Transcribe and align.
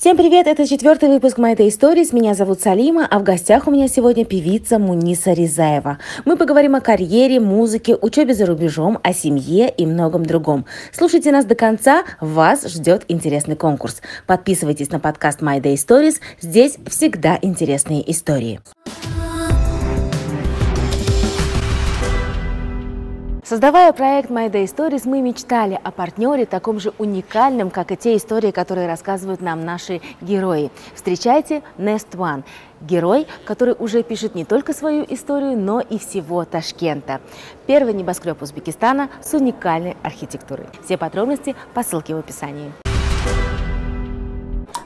Всем 0.00 0.16
привет, 0.16 0.46
это 0.46 0.66
четвертый 0.66 1.10
выпуск 1.10 1.38
My 1.38 1.54
Day 1.54 1.68
Stories. 1.68 2.14
Меня 2.14 2.32
зовут 2.32 2.62
Салима, 2.62 3.06
а 3.06 3.18
в 3.18 3.22
гостях 3.22 3.68
у 3.68 3.70
меня 3.70 3.86
сегодня 3.86 4.24
певица 4.24 4.78
Муниса 4.78 5.34
Ризаева. 5.34 5.98
Мы 6.24 6.38
поговорим 6.38 6.74
о 6.74 6.80
карьере, 6.80 7.38
музыке, 7.38 7.94
учебе 8.00 8.32
за 8.32 8.46
рубежом, 8.46 8.98
о 9.02 9.12
семье 9.12 9.68
и 9.68 9.84
многом 9.84 10.24
другом. 10.24 10.64
Слушайте 10.90 11.32
нас 11.32 11.44
до 11.44 11.54
конца, 11.54 12.04
вас 12.18 12.66
ждет 12.66 13.04
интересный 13.08 13.56
конкурс. 13.56 14.00
Подписывайтесь 14.26 14.90
на 14.90 15.00
подкаст 15.00 15.42
My 15.42 15.60
Day 15.60 15.74
Stories, 15.74 16.14
здесь 16.40 16.78
всегда 16.88 17.38
интересные 17.42 18.10
истории. 18.10 18.60
Создавая 23.50 23.92
проект 23.92 24.30
My 24.30 24.48
Day 24.48 24.62
Stories, 24.62 25.08
мы 25.08 25.20
мечтали 25.20 25.76
о 25.82 25.90
партнере 25.90 26.46
таком 26.46 26.78
же 26.78 26.92
уникальном, 26.98 27.70
как 27.70 27.90
и 27.90 27.96
те 27.96 28.16
истории, 28.16 28.52
которые 28.52 28.86
рассказывают 28.86 29.40
нам 29.40 29.64
наши 29.64 30.00
герои. 30.20 30.70
Встречайте 30.94 31.64
Nest 31.76 32.12
One. 32.12 32.44
Герой, 32.80 33.26
который 33.44 33.74
уже 33.76 34.04
пишет 34.04 34.36
не 34.36 34.44
только 34.44 34.72
свою 34.72 35.04
историю, 35.08 35.58
но 35.58 35.80
и 35.80 35.98
всего 35.98 36.44
Ташкента. 36.44 37.20
Первый 37.66 37.92
небоскреб 37.92 38.40
Узбекистана 38.40 39.08
с 39.20 39.34
уникальной 39.34 39.96
архитектурой. 40.04 40.66
Все 40.84 40.96
подробности 40.96 41.56
по 41.74 41.82
ссылке 41.82 42.14
в 42.14 42.18
описании. 42.18 42.70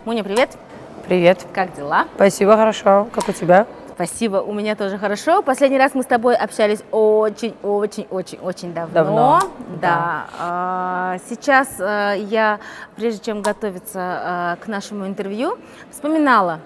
Муня, 0.07 0.25
привет! 0.25 0.57
Привет. 1.07 1.47
Как 1.53 1.77
дела? 1.77 2.07
Спасибо, 2.15 2.57
хорошо. 2.57 3.09
Как 3.13 3.29
у 3.29 3.33
тебя? 3.33 3.67
Спасибо, 3.95 4.39
у 4.39 4.53
меня 4.53 4.75
тоже 4.75 4.99
хорошо. 4.99 5.41
Последний 5.43 5.79
раз 5.79 5.95
мы 5.95 6.03
с 6.03 6.07
тобой 6.07 6.35
общались 6.35 6.83
очень-очень-очень-очень 6.91 8.75
давно. 8.75 8.93
Давно. 8.93 9.41
Да. 9.81 10.27
А, 10.41 11.17
Сейчас 11.29 11.69
а, 11.79 12.15
я, 12.15 12.59
прежде 12.97 13.21
чем 13.25 13.41
готовиться 13.43 14.01
а, 14.01 14.57
к 14.57 14.67
нашему 14.67 15.07
интервью, 15.07 15.57
вспоминала, 15.93 16.59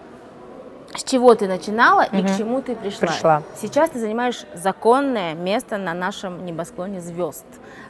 с 0.97 1.05
чего 1.05 1.35
ты 1.35 1.47
начинала 1.49 2.01
и 2.01 2.23
к 2.23 2.37
чему 2.39 2.63
ты 2.63 2.75
пришла. 2.75 3.09
Пришла. 3.09 3.43
Сейчас 3.61 3.91
ты 3.91 3.99
занимаешь 3.99 4.47
законное 4.55 5.35
место 5.35 5.77
на 5.77 5.93
нашем 5.93 6.47
небосклоне 6.47 7.03
звезд. 7.03 7.45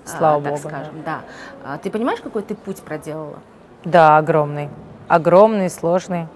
а, 0.05 0.09
Слава 0.19 0.43
так 0.43 0.53
Богу, 0.55 0.63
да. 0.65 0.69
скажем, 0.69 1.03
да. 1.05 1.21
А 1.65 1.79
Ты 1.79 1.91
понимаешь, 1.93 2.21
какой 2.21 2.43
ты 2.43 2.57
путь 2.57 2.83
проделала? 2.83 3.39
Да, 3.85 4.17
огромный. 4.17 4.69
Огромный, 5.07 5.71
сложный, 5.71 6.27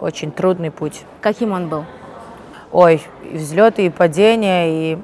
очень 0.00 0.32
трудный 0.32 0.72
путь. 0.72 1.04
Каким 1.20 1.52
он 1.52 1.68
был? 1.68 1.84
Ой, 2.74 3.00
и 3.22 3.36
взлеты, 3.36 3.86
и 3.86 3.88
падения, 3.88 4.66
и 4.66 4.98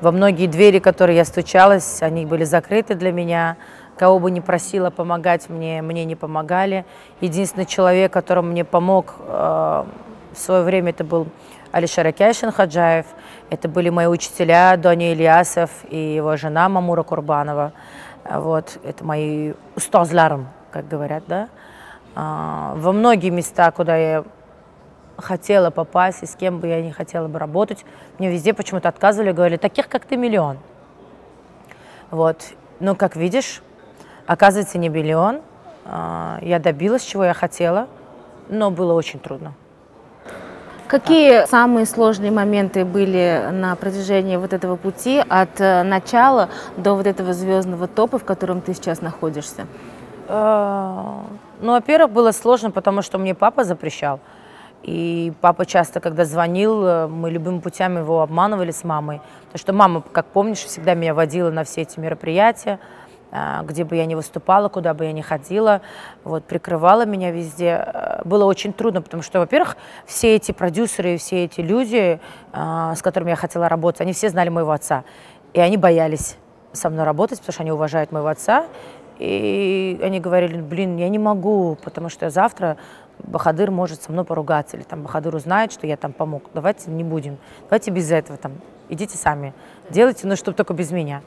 во 0.00 0.10
многие 0.10 0.48
двери, 0.48 0.80
которые 0.80 1.16
я 1.18 1.24
стучалась, 1.24 2.02
они 2.02 2.26
были 2.26 2.42
закрыты 2.42 2.96
для 2.96 3.12
меня. 3.12 3.56
Кого 3.96 4.18
бы 4.18 4.32
ни 4.32 4.40
просила 4.40 4.90
помогать 4.90 5.48
мне, 5.48 5.80
мне 5.80 6.04
не 6.06 6.16
помогали. 6.16 6.84
Единственный 7.20 7.66
человек, 7.66 8.12
которому 8.12 8.48
мне 8.48 8.64
помог 8.64 9.14
э, 9.20 9.84
в 10.32 10.36
свое 10.36 10.64
время, 10.64 10.90
это 10.90 11.04
был 11.04 11.28
Алишер 11.70 12.04
Акяшин 12.04 12.50
Хаджаев. 12.50 13.06
Это 13.48 13.68
были 13.68 13.90
мои 13.90 14.06
учителя 14.06 14.76
Доня 14.76 15.12
Ильясов 15.12 15.70
и 15.90 16.16
его 16.16 16.36
жена 16.36 16.68
Мамура 16.68 17.04
Курбанова. 17.04 17.74
Вот, 18.28 18.76
это 18.82 19.04
мои 19.04 19.52
устазларым, 19.76 20.48
как 20.72 20.88
говорят, 20.88 21.22
да. 21.28 21.48
А, 22.16 22.74
во 22.74 22.90
многие 22.90 23.30
места, 23.30 23.70
куда 23.70 23.96
я 23.96 24.24
хотела 25.16 25.70
попасть 25.70 26.22
и 26.22 26.26
с 26.26 26.34
кем 26.34 26.60
бы 26.60 26.68
я 26.68 26.82
не 26.82 26.92
хотела 26.92 27.28
бы 27.28 27.38
работать, 27.38 27.84
мне 28.18 28.30
везде 28.30 28.52
почему-то 28.54 28.88
отказывали, 28.88 29.32
говорили, 29.32 29.56
таких 29.56 29.88
как 29.88 30.04
ты 30.04 30.16
миллион. 30.16 30.58
Вот. 32.10 32.42
Но, 32.80 32.94
как 32.94 33.16
видишь, 33.16 33.62
оказывается, 34.26 34.78
не 34.78 34.88
миллион. 34.88 35.40
А, 35.84 36.38
Я 36.42 36.58
добилась, 36.58 37.02
чего 37.02 37.24
я 37.24 37.34
хотела, 37.34 37.88
но 38.48 38.70
было 38.70 38.94
очень 38.94 39.18
трудно. 39.18 39.54
Какие 40.86 41.46
самые 41.46 41.86
сложные 41.86 42.30
моменты 42.30 42.84
были 42.84 43.48
на 43.50 43.74
протяжении 43.74 44.36
вот 44.36 44.52
этого 44.52 44.76
пути 44.76 45.22
от 45.28 45.60
э, 45.60 45.82
начала 45.82 46.50
до 46.76 46.94
вот 46.94 47.06
этого 47.06 47.32
звездного 47.32 47.88
топа, 47.88 48.18
в 48.18 48.24
котором 48.24 48.60
ты 48.60 48.74
сейчас 48.74 49.00
находишься? 49.00 49.66
А, 50.28 51.24
Ну, 51.60 51.72
во-первых, 51.72 52.10
было 52.10 52.32
сложно, 52.32 52.70
потому 52.70 53.02
что 53.02 53.18
мне 53.18 53.34
папа 53.34 53.64
запрещал. 53.64 54.20
И 54.84 55.32
папа 55.40 55.64
часто, 55.64 56.00
когда 56.00 56.26
звонил, 56.26 56.86
э, 56.86 57.06
мы 57.06 57.30
любыми 57.30 57.58
путями 57.58 58.00
его 58.00 58.20
обманывали 58.20 58.70
с 58.70 58.84
мамой. 58.84 59.22
Потому 59.46 59.58
что 59.58 59.72
мама, 59.72 60.02
как 60.12 60.26
помнишь, 60.26 60.58
всегда 60.58 60.92
меня 60.92 61.14
водила 61.14 61.50
на 61.50 61.64
все 61.64 61.82
эти 61.82 61.98
мероприятия, 61.98 62.78
а, 63.32 63.62
где 63.62 63.84
бы 63.84 63.96
я 63.96 64.04
ни 64.04 64.14
выступала, 64.14 64.68
куда 64.68 64.92
бы 64.92 65.06
я 65.06 65.12
ни 65.12 65.22
ходила, 65.22 65.80
вот, 66.22 66.44
прикрывала 66.44 67.06
меня 67.06 67.30
везде. 67.30 67.82
Э, 67.86 68.20
Было 68.26 68.44
очень 68.44 68.74
трудно, 68.74 69.00
потому 69.00 69.22
что, 69.22 69.38
во-первых, 69.38 69.78
все 70.04 70.36
эти 70.36 70.52
продюсеры, 70.52 71.16
все 71.16 71.44
эти 71.44 71.62
люди, 71.62 72.20
а, 72.52 72.94
с 72.94 73.00
которыми 73.00 73.30
я 73.30 73.36
хотела 73.36 73.70
работать, 73.70 74.02
они 74.02 74.12
все 74.12 74.28
знали 74.28 74.50
моего 74.50 74.72
отца. 74.72 75.04
И 75.54 75.60
они 75.60 75.78
боялись 75.78 76.36
со 76.72 76.90
мной 76.90 77.04
работать, 77.04 77.38
потому 77.38 77.54
что 77.54 77.62
они 77.62 77.72
уважают 77.72 78.12
моего 78.12 78.28
отца. 78.28 78.66
И 79.18 79.98
они 80.02 80.20
говорили, 80.20 80.60
блин, 80.60 80.96
я 80.96 81.08
не 81.08 81.18
могу, 81.18 81.76
потому 81.82 82.08
что 82.08 82.30
завтра 82.30 82.76
Бахадыр 83.20 83.70
может 83.70 84.02
со 84.02 84.10
мной 84.10 84.24
поругаться, 84.24 84.76
или 84.76 84.84
там 84.84 85.02
Бахадыр 85.02 85.34
узнает, 85.34 85.72
что 85.72 85.86
я 85.86 85.96
там 85.96 86.12
помог. 86.12 86.44
Давайте 86.52 86.90
не 86.90 87.04
будем, 87.04 87.38
давайте 87.68 87.90
без 87.90 88.10
этого, 88.10 88.36
там, 88.36 88.52
идите 88.88 89.16
сами, 89.16 89.54
делайте, 89.90 90.26
но 90.26 90.36
чтобы 90.36 90.56
только 90.56 90.74
без 90.74 90.90
меня. 90.90 91.22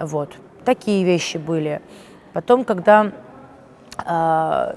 Вот, 0.00 0.36
такие 0.64 1.04
вещи 1.04 1.36
были. 1.36 1.80
Потом, 2.32 2.64
когда 2.64 3.12
а, 4.04 4.76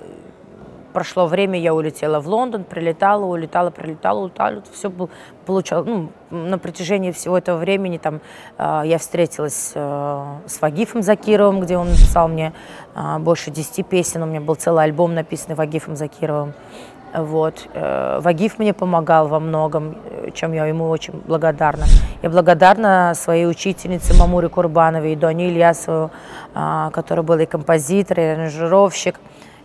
прошло 0.93 1.27
время, 1.27 1.59
я 1.59 1.73
улетела 1.73 2.19
в 2.19 2.27
Лондон, 2.27 2.63
прилетала, 2.63 3.25
улетала, 3.25 3.69
прилетала, 3.69 4.19
улетала, 4.19 4.63
все 4.73 4.89
был, 4.89 5.09
получал, 5.45 5.85
ну, 5.85 6.09
на 6.29 6.57
протяжении 6.57 7.11
всего 7.11 7.37
этого 7.37 7.57
времени 7.57 7.97
там 7.97 8.21
а, 8.57 8.83
я 8.83 8.97
встретилась 8.97 9.71
э, 9.75 10.25
с 10.45 10.61
Вагифом 10.61 11.01
Закировым, 11.01 11.61
где 11.61 11.77
он 11.77 11.89
написал 11.89 12.27
мне 12.27 12.53
а, 12.95 13.19
больше 13.19 13.51
10 13.51 13.85
песен, 13.87 14.23
у 14.23 14.25
меня 14.25 14.41
был 14.41 14.55
целый 14.55 14.83
альбом, 14.83 15.13
написанный 15.13 15.55
Вагифом 15.55 15.95
Закировым. 15.95 16.53
Вот. 17.13 17.67
э, 17.73 18.19
Вагиф 18.21 18.59
мне 18.59 18.73
помогал 18.73 19.27
во 19.27 19.39
многом, 19.39 19.97
э, 20.05 20.29
чем 20.33 20.53
я 20.53 20.65
ему 20.65 20.89
очень 20.89 21.13
благодарна. 21.25 21.85
Я 22.21 22.29
благодарна 22.29 23.13
своей 23.15 23.47
учительнице 23.47 24.15
Мамуре 24.15 24.49
Курбановой 24.49 25.13
и 25.13 25.15
Доне 25.15 25.49
Ильясову, 25.49 26.11
а, 26.53 26.91
которая 26.91 27.23
была 27.23 27.43
и 27.43 27.45
композитор, 27.45 28.19
и 28.19 28.23
аранжировщик. 28.23 29.19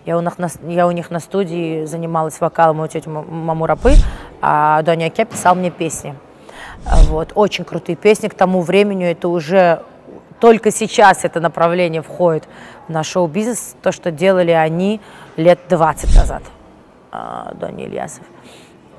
Я 0.04 0.19
у, 0.19 0.20
них 0.20 0.38
на, 0.38 0.48
я 0.69 0.87
у 0.87 0.91
них 0.91 1.10
на 1.10 1.19
студии 1.19 1.87
занималась 1.87 2.38
вокалом 2.41 2.81
у 2.81 2.87
тети 2.87 3.09
Ма- 3.09 3.22
Мамурапы, 3.22 3.94
а 4.42 4.82
Доня 4.82 5.06
Аке 5.06 5.25
писал 5.25 5.54
мне 5.54 5.70
песни. 5.70 6.15
Вот. 7.09 7.32
Очень 7.34 7.65
крутые 7.65 7.97
песни. 7.97 8.28
К 8.28 8.34
тому 8.34 8.60
времени 8.60 9.06
это 9.06 9.28
уже 9.28 9.82
только 10.41 10.70
сейчас 10.70 11.25
это 11.25 11.41
направление 11.41 12.03
входит 12.03 12.47
в 12.87 12.92
наш 12.92 13.06
шоу-бизнес. 13.06 13.76
То, 13.82 13.92
что 13.92 14.10
делали 14.10 14.50
они 14.50 15.00
лет 15.37 15.59
20 15.70 16.15
назад, 16.15 16.42
а, 17.10 17.54
Доня 17.54 17.86
Ильясов. 17.86 18.25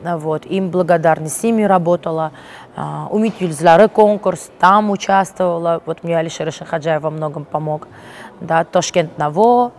Вот. 0.01 0.47
Им 0.47 0.71
благодарна. 0.71 1.29
С 1.29 1.43
ними 1.43 1.63
работала. 1.63 2.31
А, 2.75 3.07
Умит 3.11 3.35
Юльзлары 3.39 3.89
конкурс, 3.89 4.49
там 4.59 4.89
участвовала. 4.89 5.83
Вот 5.85 6.03
мне 6.03 6.17
Алишер 6.17 6.51
Шахаджаев 6.51 7.03
во 7.03 7.11
многом 7.11 7.45
помог. 7.45 7.87
Да, 8.41 8.63
Тошкент 8.63 9.17
Наво. 9.19 9.71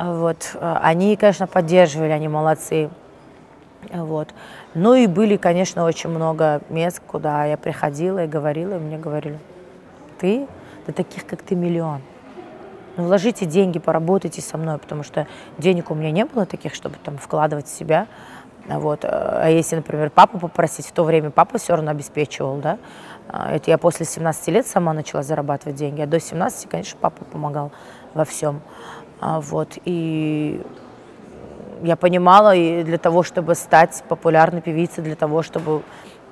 Вот. 0.00 0.56
Они, 0.60 1.14
конечно, 1.16 1.46
поддерживали, 1.46 2.10
они 2.10 2.28
молодцы. 2.28 2.88
Вот. 3.92 4.28
Ну 4.74 4.94
и 4.94 5.06
были, 5.06 5.36
конечно, 5.36 5.84
очень 5.84 6.10
много 6.10 6.62
мест, 6.70 7.02
куда 7.06 7.44
я 7.44 7.56
приходила 7.58 8.24
и 8.24 8.26
говорила, 8.26 8.76
и 8.76 8.78
мне 8.78 8.98
говорили, 8.98 9.38
ты, 10.18 10.46
да 10.86 10.92
таких, 10.92 11.26
как 11.26 11.42
ты, 11.42 11.54
миллион. 11.54 12.00
Ну, 12.96 13.04
вложите 13.04 13.44
деньги, 13.46 13.78
поработайте 13.78 14.40
со 14.40 14.56
мной, 14.56 14.78
потому 14.78 15.02
что 15.02 15.26
денег 15.58 15.90
у 15.90 15.94
меня 15.94 16.10
не 16.10 16.24
было 16.24 16.46
таких, 16.46 16.74
чтобы 16.74 16.96
там 17.02 17.18
вкладывать 17.18 17.66
в 17.66 17.70
себя. 17.70 18.06
Вот. 18.66 19.04
А 19.04 19.48
если, 19.48 19.76
например, 19.76 20.10
папу 20.10 20.38
попросить, 20.38 20.86
в 20.86 20.92
то 20.92 21.04
время 21.04 21.30
папа 21.30 21.58
все 21.58 21.74
равно 21.74 21.90
обеспечивал, 21.90 22.56
да. 22.56 22.78
А 23.28 23.54
Это 23.54 23.70
я 23.70 23.78
после 23.78 24.06
17 24.06 24.48
лет 24.48 24.66
сама 24.66 24.92
начала 24.92 25.22
зарабатывать 25.22 25.76
деньги, 25.76 26.00
а 26.00 26.06
до 26.06 26.18
17, 26.18 26.68
конечно, 26.68 26.98
папа 27.00 27.24
помогал 27.24 27.70
во 28.14 28.24
всем. 28.24 28.60
А 29.20 29.40
Вот. 29.40 29.78
И 29.84 30.62
я 31.82 31.96
понимала, 31.96 32.54
и 32.54 32.82
для 32.82 32.98
того, 32.98 33.22
чтобы 33.22 33.54
стать 33.54 34.02
популярной 34.08 34.60
певицей, 34.60 35.02
для 35.04 35.16
того, 35.16 35.42
чтобы 35.42 35.82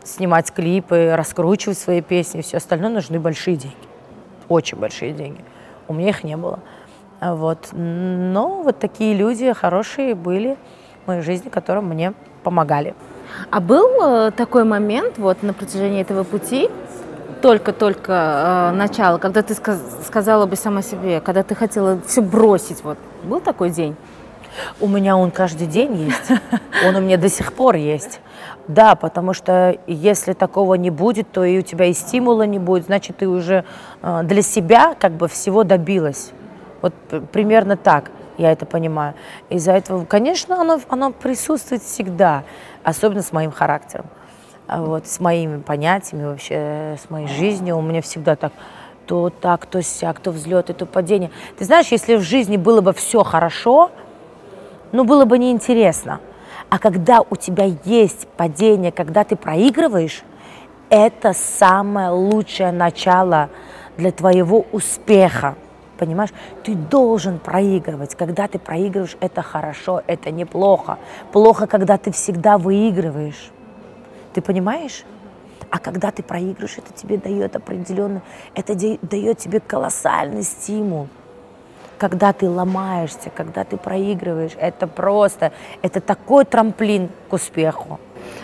снимать 0.05 0.53
клипы, 0.53 1.15
раскручивать 1.17 1.79
свои 1.79 2.01
песни 2.01 2.41
и 2.41 2.43
все 2.43 2.57
остальное, 2.57 2.91
нужны 2.91 3.21
большие 3.21 3.57
деньги. 3.57 3.77
Очень 4.49 4.79
большие 4.79 5.13
деньги. 5.13 5.45
У 5.87 5.95
меня 5.95 6.11
их 6.11 6.25
не 6.25 6.37
было. 6.37 6.61
А 7.21 7.35
Вот. 7.35 7.69
Но 7.73 8.63
вот 8.63 8.79
такие 8.79 9.15
люди 9.15 9.53
хорошие 9.53 10.15
были 10.15 10.57
в 11.05 11.09
моей 11.09 11.23
жизни, 11.23 11.49
которые 11.49 11.83
мне 11.83 12.15
помогали. 12.43 12.95
А 13.51 13.61
был 13.61 14.03
э, 14.03 14.31
такой 14.31 14.65
момент 14.65 15.19
вот 15.19 15.43
на 15.43 15.53
протяжении 15.53 16.01
этого 16.01 16.25
пути, 16.25 16.71
только-только 17.41 18.71
э, 18.73 18.77
начало, 18.77 19.19
когда 19.19 19.43
ты 19.43 19.55
сказ- 19.55 20.07
сказала 20.07 20.47
бы 20.47 20.57
сама 20.57 20.83
себе, 20.83 21.21
когда 21.21 21.43
ты 21.43 21.55
хотела 21.55 22.01
все 22.07 22.23
бросить, 22.23 22.83
вот 22.85 22.99
был 23.25 23.41
такой 23.41 23.71
день? 23.71 23.97
У 24.81 24.89
меня 24.89 25.17
он 25.17 25.31
каждый 25.31 25.67
день 25.67 25.95
есть. 25.95 26.41
Он 26.85 26.97
у 26.97 27.01
меня 27.01 27.17
до 27.17 27.29
сих 27.29 27.53
пор 27.53 27.77
есть. 27.77 28.21
Да, 28.67 28.95
потому 28.95 29.33
что 29.33 29.79
если 29.87 30.33
такого 30.33 30.75
не 30.75 30.91
будет, 30.91 31.31
то 31.31 31.45
и 31.45 31.59
у 31.59 31.63
тебя 31.63 31.87
и 31.87 31.93
стимула 31.93 32.43
не 32.43 32.59
будет, 32.59 32.87
значит, 32.87 33.19
ты 33.19 33.29
уже 33.29 33.65
э, 34.03 34.21
для 34.25 34.43
себя 34.43 34.95
как 34.99 35.13
бы 35.13 35.29
всего 35.29 35.65
добилась. 35.65 36.33
Вот 36.83 36.95
примерно 37.33 37.77
так 37.77 38.11
я 38.37 38.53
это 38.53 38.67
понимаю. 38.67 39.15
Из-за 39.51 39.73
этого, 39.73 40.05
конечно, 40.05 40.61
оно, 40.61 40.81
оно 40.89 41.11
присутствует 41.11 41.83
всегда, 41.83 42.45
особенно 42.85 43.23
с 43.23 43.33
моим 43.33 43.51
характером, 43.51 44.07
вот, 44.69 45.07
с 45.07 45.19
моими 45.21 45.61
понятиями 45.61 46.25
вообще, 46.25 46.97
с 47.03 47.09
моей 47.11 47.29
жизнью. 47.29 47.79
У 47.79 47.83
меня 47.83 48.03
всегда 48.03 48.37
так, 48.37 48.53
то 49.07 49.31
так, 49.31 49.67
то 49.67 49.83
сяк, 49.83 50.21
то 50.21 50.31
взлеты, 50.31 50.75
то 50.75 50.85
падение. 50.87 51.31
Ты 51.57 51.65
знаешь, 51.65 51.89
если 51.89 52.17
в 52.17 52.23
жизни 52.23 52.57
было 52.57 52.81
бы 52.81 52.93
все 52.93 53.25
хорошо, 53.25 53.91
ну, 54.93 55.05
было 55.05 55.25
бы 55.25 55.39
неинтересно. 55.39 56.21
А 56.71 56.79
когда 56.79 57.21
у 57.29 57.37
тебя 57.37 57.65
есть 57.85 58.29
падение, 58.37 58.93
когда 58.93 59.25
ты 59.25 59.37
проигрываешь, 59.37 60.23
это 60.91 61.33
самое 61.33 62.11
лучшее 62.11 62.73
начало 62.73 63.49
для 63.97 64.13
твоего 64.13 64.67
успеха. 64.73 65.57
Понимаешь, 65.99 66.31
ты 66.63 66.75
должен 66.75 67.39
проигрывать. 67.39 68.15
Когда 68.15 68.47
ты 68.49 68.59
проигрываешь, 68.59 69.17
это 69.21 69.43
хорошо, 69.43 70.03
это 70.07 70.31
неплохо. 70.31 70.99
Плохо, 71.33 71.67
когда 71.67 71.99
ты 71.99 72.13
всегда 72.13 72.57
выигрываешь. 72.57 73.51
Ты 74.35 74.41
понимаешь? 74.41 75.05
А 75.71 75.79
когда 75.79 76.11
ты 76.11 76.23
проигрываешь, 76.23 76.79
это 76.79 76.93
тебе 76.95 77.19
дает 77.19 77.55
определенный, 77.57 78.23
это 78.55 78.75
дает 79.03 79.39
тебе 79.39 79.61
колоссальный 79.61 80.43
стимул. 80.43 81.09
Когда 81.99 82.33
ты 82.33 82.49
ломаешься, 82.49 83.31
когда 83.35 83.65
ты 83.65 83.77
проигрываешь, 83.77 84.53
это 84.57 84.87
просто, 84.87 85.53
это 85.83 86.01
такой 86.01 86.45
трамплин 86.45 87.11
к 87.29 87.33
успеху. 87.33 87.99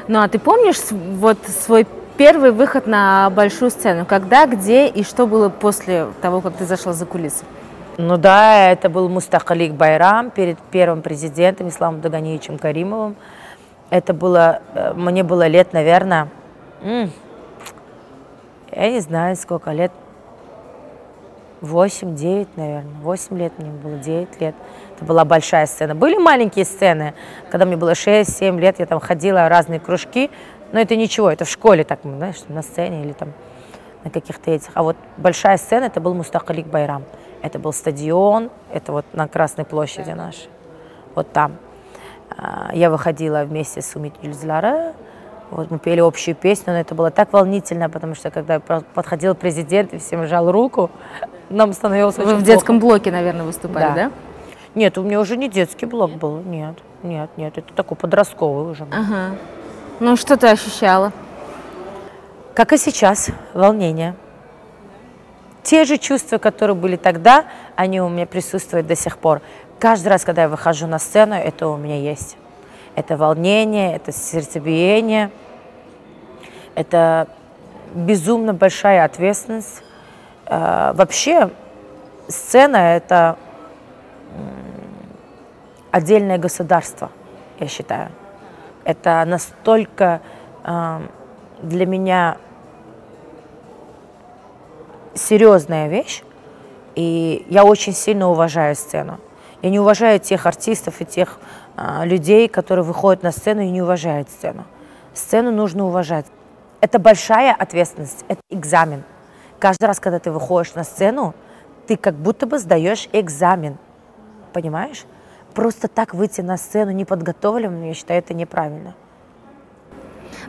Ну 0.08 0.20
а 0.20 0.28
ты 0.28 0.38
помнишь 0.38 0.80
вот 0.90 1.38
свой 1.46 1.86
первый 2.16 2.50
выход 2.50 2.86
на 2.86 3.30
большую 3.30 3.70
сцену? 3.70 4.04
Когда, 4.04 4.46
где 4.46 4.88
и 4.88 5.02
что 5.04 5.26
было 5.26 5.48
после 5.48 6.08
того, 6.20 6.40
как 6.40 6.56
ты 6.56 6.64
зашла 6.64 6.92
за 6.92 7.06
кулисы? 7.06 7.44
Ну 7.96 8.16
да, 8.16 8.70
это 8.72 8.88
был 8.88 9.08
Мустахалик 9.08 9.72
Байрам 9.72 10.30
перед 10.30 10.58
первым 10.58 11.00
президентом 11.00 11.68
Исламом 11.68 12.00
Даганиевичем 12.00 12.58
Каримовым. 12.58 13.14
Это 13.90 14.14
было, 14.14 14.60
э, 14.74 14.92
мне 14.94 15.22
было 15.22 15.46
лет, 15.46 15.72
наверное, 15.72 16.28
я 18.72 18.90
не 18.90 19.00
знаю, 19.00 19.36
сколько 19.36 19.70
лет, 19.70 19.92
8-9, 21.60 22.48
наверное, 22.56 22.92
8 23.02 23.38
лет 23.38 23.52
мне 23.58 23.70
было, 23.70 23.96
9 23.96 24.40
лет. 24.40 24.54
Это 24.96 25.04
была 25.04 25.24
большая 25.24 25.66
сцена. 25.66 25.94
Были 25.94 26.16
маленькие 26.18 26.64
сцены, 26.64 27.14
когда 27.50 27.64
мне 27.64 27.76
было 27.76 27.92
6-7 27.92 28.58
лет, 28.60 28.78
я 28.78 28.86
там 28.86 29.00
ходила 29.00 29.44
в 29.44 29.48
разные 29.48 29.80
кружки, 29.80 30.30
но 30.72 30.80
это 30.80 30.96
ничего, 30.96 31.30
это 31.30 31.44
в 31.44 31.48
школе 31.48 31.84
так, 31.84 32.00
знаешь, 32.02 32.42
на 32.48 32.62
сцене 32.62 33.02
или 33.02 33.12
там 33.12 33.32
на 34.02 34.10
каких-то 34.10 34.50
этих. 34.50 34.70
А 34.74 34.82
вот 34.82 34.96
большая 35.16 35.56
сцена, 35.56 35.84
это 35.84 36.00
был 36.00 36.14
Мустахалик 36.14 36.66
Байрам. 36.66 37.04
Это 37.42 37.58
был 37.58 37.72
стадион, 37.72 38.50
это 38.72 38.92
вот 38.92 39.06
на 39.12 39.28
Красной 39.28 39.64
площади 39.64 40.10
нашей, 40.10 40.48
вот 41.14 41.32
там. 41.32 41.56
А, 42.44 42.70
я 42.74 42.90
выходила 42.90 43.44
вместе 43.44 43.80
с 43.80 43.96
Умит 43.96 44.14
Юльзлара, 44.20 44.92
вот 45.50 45.70
мы 45.70 45.78
пели 45.78 46.00
общую 46.00 46.34
песню, 46.34 46.74
но 46.74 46.80
это 46.80 46.94
было 46.94 47.10
так 47.10 47.32
волнительно, 47.32 47.88
потому 47.88 48.14
что 48.14 48.30
когда 48.30 48.60
подходил 48.60 49.34
президент 49.34 49.94
и 49.94 49.98
всем 49.98 50.26
жал 50.26 50.52
руку, 50.52 50.90
нам 51.48 51.72
становилось 51.72 52.16
Вы 52.18 52.34
в 52.34 52.42
детском 52.42 52.80
блоке, 52.80 53.10
наверное, 53.10 53.44
выступали, 53.44 53.84
да? 53.84 53.94
да? 53.94 54.10
Нет, 54.74 54.98
у 54.98 55.02
меня 55.02 55.20
уже 55.20 55.36
не 55.36 55.48
детский 55.48 55.86
блок 55.86 56.10
был, 56.12 56.42
нет, 56.42 56.74
нет, 57.02 57.30
нет, 57.36 57.56
это 57.56 57.72
такой 57.72 57.96
подростковый 57.96 58.70
уже 58.70 58.84
был. 58.84 58.98
Ага. 58.98 59.36
Ну, 60.00 60.16
что 60.16 60.36
ты 60.36 60.48
ощущала? 60.48 61.12
Как 62.52 62.72
и 62.72 62.76
сейчас, 62.76 63.30
волнение. 63.54 64.16
Те 65.62 65.84
же 65.84 65.96
чувства, 65.96 66.36
которые 66.36 66.76
были 66.76 66.96
тогда, 66.96 67.46
они 67.74 68.00
у 68.02 68.08
меня 68.08 68.26
присутствуют 68.26 68.86
до 68.86 68.96
сих 68.96 69.16
пор. 69.16 69.40
Каждый 69.78 70.08
раз, 70.08 70.24
когда 70.24 70.42
я 70.42 70.48
выхожу 70.48 70.86
на 70.86 70.98
сцену, 70.98 71.34
это 71.34 71.68
у 71.68 71.76
меня 71.76 71.98
есть. 71.98 72.36
Это 72.94 73.16
волнение, 73.16 73.94
это 73.96 74.12
сердцебиение, 74.12 75.30
это 76.74 77.28
безумно 77.94 78.54
большая 78.54 79.04
ответственность. 79.04 79.82
А, 80.46 80.92
вообще, 80.94 81.50
сцена– 82.28 82.76
это 82.96 83.36
отдельное 85.90 86.38
государство, 86.38 87.10
я 87.60 87.68
считаю. 87.68 88.10
Это 88.82 89.24
настолько 89.24 90.20
э, 90.64 91.00
для 91.62 91.86
меня 91.86 92.36
серьезная 95.14 95.86
вещь, 95.86 96.22
и 96.96 97.46
я 97.48 97.64
очень 97.64 97.92
сильно 97.92 98.28
уважаю 98.28 98.74
сцену. 98.74 99.20
Я 99.64 99.70
не 99.70 99.80
уважаю 99.80 100.20
тех 100.20 100.44
артистов 100.44 101.00
и 101.00 101.06
тех 101.06 101.40
э, 101.76 102.04
людей, 102.04 102.48
которые 102.48 102.84
выходят 102.84 103.22
на 103.22 103.32
сцену 103.32 103.62
и 103.62 103.70
не 103.70 103.80
уважают 103.80 104.28
сцену. 104.28 104.64
Сцену 105.14 105.50
нужно 105.50 105.86
уважать. 105.86 106.26
Это 106.82 106.98
большая 106.98 107.54
ответственность, 107.54 108.26
это 108.28 108.42
экзамен. 108.50 109.02
Каждый 109.58 109.86
раз, 109.86 110.00
когда 110.00 110.18
ты 110.18 110.30
выходишь 110.30 110.74
на 110.74 110.84
сцену, 110.84 111.34
ты 111.86 111.96
как 111.96 112.14
будто 112.14 112.44
бы 112.46 112.58
сдаешь 112.58 113.08
экзамен. 113.12 113.78
Понимаешь? 114.52 115.06
просто 115.54 115.88
так 115.88 116.12
выйти 116.12 116.42
на 116.42 116.58
сцену 116.58 116.90
неподготовленным, 116.90 117.84
я 117.84 117.94
считаю, 117.94 118.18
это 118.18 118.34
неправильно. 118.34 118.94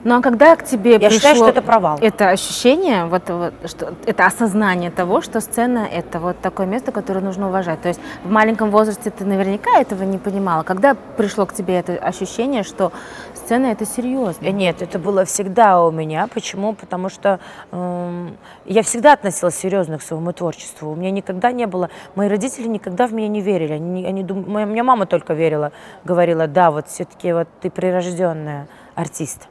Ну 0.05 0.15
а 0.15 0.21
когда 0.21 0.55
к 0.55 0.63
тебе 0.63 0.91
Я 0.91 0.99
пришло 0.99 1.15
считаю, 1.15 1.35
что 1.35 1.49
это 1.49 1.63
провал. 1.63 1.97
Это 1.99 2.29
ощущение, 2.29 3.05
вот, 3.05 3.27
вот, 3.27 3.53
что, 3.65 3.95
это 4.05 4.27
осознание 4.27 4.91
того, 4.91 5.19
что 5.21 5.41
сцена– 5.41 5.79
это 5.91 6.19
вот 6.19 6.39
такое 6.41 6.67
место, 6.67 6.91
которое 6.91 7.21
нужно 7.21 7.47
уважать. 7.47 7.81
То 7.81 7.87
есть 7.87 7.99
в 8.23 8.29
маленьком 8.29 8.69
возрасте 8.69 9.09
ты 9.09 9.25
наверняка 9.25 9.79
этого 9.79 10.03
не 10.03 10.19
понимала. 10.19 10.61
Когда 10.61 10.93
пришло 10.93 11.47
к 11.47 11.55
тебе 11.55 11.79
это 11.79 11.93
ощущение, 11.93 12.61
что 12.61 12.91
сцена– 13.33 13.65
это 13.71 13.87
серьезно? 13.87 14.45
Нет, 14.45 14.83
это 14.83 14.99
было 14.99 15.25
всегда 15.25 15.83
у 15.83 15.89
меня. 15.89 16.27
Почему? 16.31 16.73
Потому 16.73 17.09
что 17.09 17.39
э, 17.71 18.27
я 18.65 18.83
всегда 18.83 19.13
относилась 19.13 19.55
серьезно 19.55 19.97
к 19.97 20.03
своему 20.03 20.33
творчеству. 20.33 20.91
У 20.91 20.95
меня 20.95 21.09
никогда 21.09 21.51
не 21.51 21.65
было… 21.65 21.89
Мои 22.13 22.29
родители 22.29 22.67
никогда 22.67 23.07
в 23.07 23.13
меня 23.13 23.27
не 23.27 23.41
верили. 23.41 23.73
Они, 23.73 24.05
они 24.05 24.21
дум... 24.21 24.45
Моя, 24.47 24.67
моя 24.67 24.83
мама 24.83 25.07
только 25.07 25.33
верила, 25.33 25.71
говорила, 26.03 26.45
да, 26.45 26.69
вот 26.69 26.89
все-таки 26.89 27.33
вот 27.33 27.47
ты 27.59 27.71
прирожденная 27.71 28.67
артист. 28.93 29.47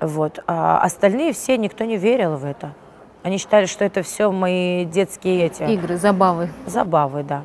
Вот. 0.00 0.42
А 0.46 0.80
остальные 0.80 1.32
все, 1.32 1.56
никто 1.56 1.84
не 1.84 1.96
верил 1.96 2.36
в 2.36 2.44
это. 2.44 2.72
Они 3.22 3.36
считали, 3.36 3.66
что 3.66 3.84
это 3.84 4.02
все 4.02 4.30
мои 4.30 4.84
детские 4.86 5.46
эти... 5.46 5.62
Игры, 5.64 5.96
забавы. 5.96 6.50
Забавы, 6.66 7.22
да. 7.22 7.42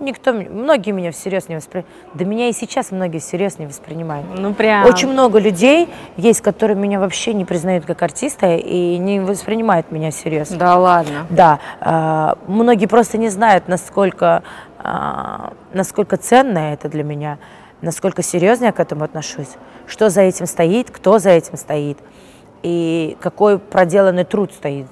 Никто, 0.00 0.32
многие 0.32 0.92
меня 0.92 1.10
всерьез 1.10 1.48
не 1.48 1.56
воспринимают. 1.56 1.92
Да 2.14 2.24
меня 2.24 2.48
и 2.48 2.52
сейчас 2.52 2.92
многие 2.92 3.18
всерьез 3.18 3.58
не 3.58 3.66
воспринимают. 3.66 4.26
Ну 4.38 4.54
прям. 4.54 4.86
Очень 4.86 5.08
много 5.08 5.40
людей 5.40 5.88
есть, 6.16 6.40
которые 6.40 6.76
меня 6.76 7.00
вообще 7.00 7.34
не 7.34 7.44
признают 7.44 7.84
как 7.84 8.00
артиста 8.02 8.54
и 8.54 8.96
не 8.98 9.18
воспринимают 9.18 9.90
меня 9.90 10.10
всерьез. 10.10 10.50
Да 10.50 10.76
ладно. 10.76 11.26
Да. 11.30 11.58
Э, 11.80 12.34
многие 12.46 12.86
просто 12.86 13.18
не 13.18 13.28
знают, 13.28 13.66
насколько, 13.66 14.44
э, 14.84 15.50
насколько 15.72 16.16
ценно 16.16 16.58
это 16.58 16.88
для 16.88 17.02
меня 17.02 17.38
насколько 17.82 18.22
серьезно 18.22 18.66
я 18.66 18.72
к 18.72 18.80
этому 18.80 19.04
отношусь, 19.04 19.50
что 19.86 20.10
за 20.10 20.22
этим 20.22 20.46
стоит, 20.46 20.90
кто 20.90 21.18
за 21.18 21.30
этим 21.30 21.56
стоит 21.56 21.98
и 22.62 23.16
какой 23.20 23.58
проделанный 23.58 24.24
труд 24.24 24.52
стоит 24.52 24.86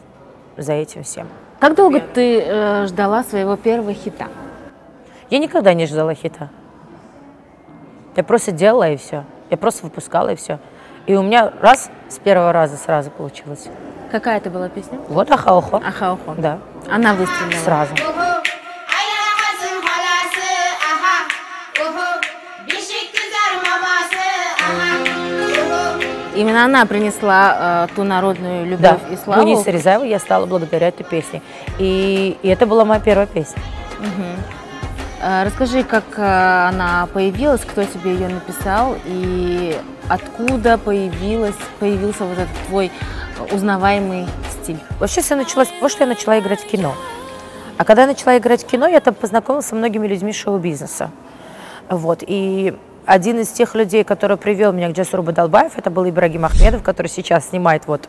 за 0.56 0.72
этим 0.72 1.02
всем. 1.02 1.26
Как 1.58 1.74
долго 1.74 2.00
ты 2.00 2.40
э, 2.40 2.86
ждала 2.86 3.24
своего 3.24 3.56
первого 3.56 3.92
хита? 3.92 4.28
Я 5.30 5.38
никогда 5.38 5.74
не 5.74 5.86
ждала 5.86 6.14
хита. 6.14 6.50
Я 8.14 8.24
просто 8.24 8.52
делала 8.52 8.90
и 8.90 8.96
все. 8.96 9.24
Я 9.50 9.56
просто 9.56 9.84
выпускала 9.84 10.30
и 10.30 10.36
все. 10.36 10.58
И 11.06 11.14
у 11.14 11.22
меня 11.22 11.52
раз 11.60 11.90
с 12.08 12.18
первого 12.18 12.52
раза 12.52 12.76
сразу 12.76 13.10
получилось. 13.10 13.68
Какая 14.10 14.38
это 14.38 14.50
была 14.50 14.68
песня? 14.68 14.98
Вот 15.08 15.30
Ахаухо. 15.30 15.76
Ахаухо. 15.78 16.34
Да. 16.38 16.58
Она 16.88 17.14
выстрелила. 17.14 17.60
Сразу. 17.60 17.94
Именно 26.36 26.64
она 26.64 26.84
принесла 26.86 27.86
э, 27.88 27.94
ту 27.94 28.04
народную 28.04 28.66
любовь 28.66 29.00
да. 29.08 29.14
и 29.14 29.16
славу. 29.16 29.42
Муниса 29.42 29.70
Рязаева 29.70 30.04
я 30.04 30.18
стала 30.18 30.46
благодаря 30.46 30.88
этой 30.88 31.04
песне. 31.04 31.40
И, 31.78 32.36
и 32.42 32.48
это 32.48 32.66
была 32.66 32.84
моя 32.84 33.00
первая 33.00 33.26
песня. 33.26 33.60
Угу. 33.98 34.26
Э, 35.22 35.44
расскажи, 35.44 35.82
как 35.82 36.04
э, 36.18 36.68
она 36.68 37.08
появилась, 37.12 37.62
кто 37.62 37.84
тебе 37.84 38.12
ее 38.12 38.28
написал 38.28 38.96
и 39.06 39.76
откуда 40.08 40.76
появилась, 40.76 41.56
появился 41.80 42.24
вот 42.24 42.38
этот 42.38 42.66
твой 42.66 42.92
узнаваемый 43.50 44.26
стиль? 44.50 44.78
Вообще 45.00 45.22
все 45.22 45.36
началось 45.36 45.68
с 45.68 45.72
того, 45.72 45.88
что 45.88 46.04
я 46.04 46.06
начала 46.06 46.38
играть 46.38 46.60
в 46.60 46.66
кино. 46.66 46.94
А 47.78 47.84
когда 47.84 48.02
я 48.02 48.08
начала 48.08 48.36
играть 48.36 48.62
в 48.62 48.66
кино, 48.66 48.86
я 48.86 49.00
там 49.00 49.14
познакомилась 49.14 49.66
со 49.66 49.74
многими 49.74 50.06
людьми 50.06 50.32
шоу-бизнеса. 50.32 51.10
Вот, 51.88 52.22
и 52.26 52.76
один 53.06 53.38
из 53.38 53.48
тех 53.48 53.74
людей, 53.74 54.04
который 54.04 54.36
привел 54.36 54.72
меня 54.72 54.88
к 54.88 54.92
Джасуру 54.92 55.22
Бадалбаев, 55.22 55.78
это 55.78 55.90
был 55.90 56.08
Ибрагим 56.08 56.44
Ахмедов, 56.44 56.82
который 56.82 57.06
сейчас 57.06 57.48
снимает 57.48 57.86
вот 57.86 58.08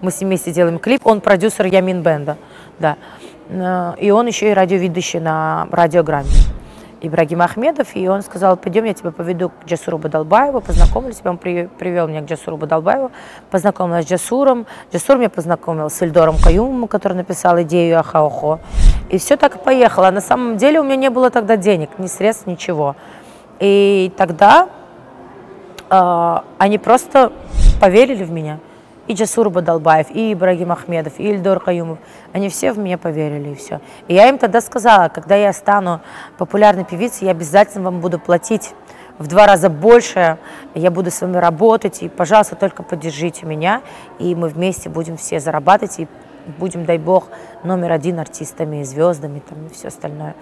мы 0.00 0.10
с 0.10 0.20
ним 0.20 0.28
вместе 0.28 0.52
делаем 0.52 0.78
клип. 0.78 1.06
Он 1.06 1.20
продюсер 1.20 1.66
Ямин 1.66 2.02
Бенда, 2.02 2.38
да. 2.78 2.96
Э, 3.50 3.92
и 3.98 4.10
он 4.10 4.26
еще 4.26 4.50
и 4.50 4.54
радиоведущий 4.54 5.20
на 5.20 5.68
радиограмме. 5.70 6.30
Ибрагим 7.02 7.40
Ахмедов, 7.40 7.96
и 7.96 8.06
он 8.08 8.22
сказал, 8.22 8.58
пойдем, 8.58 8.84
я 8.84 8.92
тебя 8.92 9.10
поведу 9.10 9.48
к 9.48 9.66
Джасуру 9.66 9.96
Бадалбаеву, 9.96 10.60
познакомлюсь, 10.60 11.16
он 11.24 11.38
при, 11.38 11.66
привел 11.66 12.08
меня 12.08 12.20
к 12.20 12.26
Джасуру 12.26 12.58
Бадалбаеву, 12.58 13.10
познакомилась 13.50 14.04
с 14.04 14.10
Джасуром, 14.10 14.66
Джасур 14.92 15.16
меня 15.16 15.30
познакомил 15.30 15.88
с 15.88 16.02
Ильдором 16.02 16.36
Каюмом, 16.36 16.88
который 16.88 17.14
написал 17.14 17.60
идею 17.62 17.98
Ахаохо, 17.98 18.60
и 19.08 19.16
все 19.16 19.38
так 19.38 19.56
и 19.56 19.58
поехало. 19.58 20.10
На 20.10 20.20
самом 20.20 20.58
деле 20.58 20.78
у 20.78 20.84
меня 20.84 20.96
не 20.96 21.08
было 21.08 21.30
тогда 21.30 21.56
денег, 21.56 21.88
ни 21.98 22.06
средств, 22.06 22.46
ничего. 22.46 22.96
И 23.60 24.12
тогда 24.16 24.68
э, 25.88 26.36
они 26.58 26.78
просто 26.78 27.32
поверили 27.80 28.24
в 28.24 28.30
меня 28.30 28.58
и 29.10 29.14
Джасур 29.14 29.50
Бадалбаев, 29.50 30.06
и 30.10 30.32
Ибрагим 30.32 30.70
Ахмедов, 30.70 31.18
и 31.18 31.28
Ильдор 31.28 31.58
Каюмов, 31.58 31.98
они 32.32 32.48
все 32.48 32.72
в 32.72 32.78
меня 32.78 32.96
поверили, 32.96 33.50
и 33.50 33.54
все. 33.56 33.80
И 34.06 34.14
я 34.14 34.28
им 34.28 34.38
тогда 34.38 34.60
сказала, 34.60 35.08
когда 35.08 35.34
я 35.34 35.52
стану 35.52 36.00
популярной 36.38 36.84
певицей, 36.84 37.24
я 37.24 37.32
обязательно 37.32 37.86
вам 37.86 38.00
буду 38.00 38.20
платить 38.20 38.72
в 39.18 39.26
два 39.26 39.46
раза 39.46 39.68
больше, 39.68 40.38
я 40.76 40.92
буду 40.92 41.10
с 41.10 41.20
вами 41.22 41.38
работать, 41.38 42.04
и, 42.04 42.08
пожалуйста, 42.08 42.54
только 42.54 42.84
поддержите 42.84 43.46
меня, 43.46 43.82
и 44.20 44.36
мы 44.36 44.46
вместе 44.46 44.88
будем 44.88 45.16
все 45.16 45.40
зарабатывать, 45.40 45.98
и 45.98 46.08
будем, 46.58 46.84
дай 46.84 46.98
бог, 46.98 47.28
номер 47.64 47.92
один 47.92 48.18
артистами, 48.18 48.82
звездами 48.82 49.42
там, 49.48 49.66
и 49.66 49.74
все 49.74 49.88
остальное. 49.88 50.34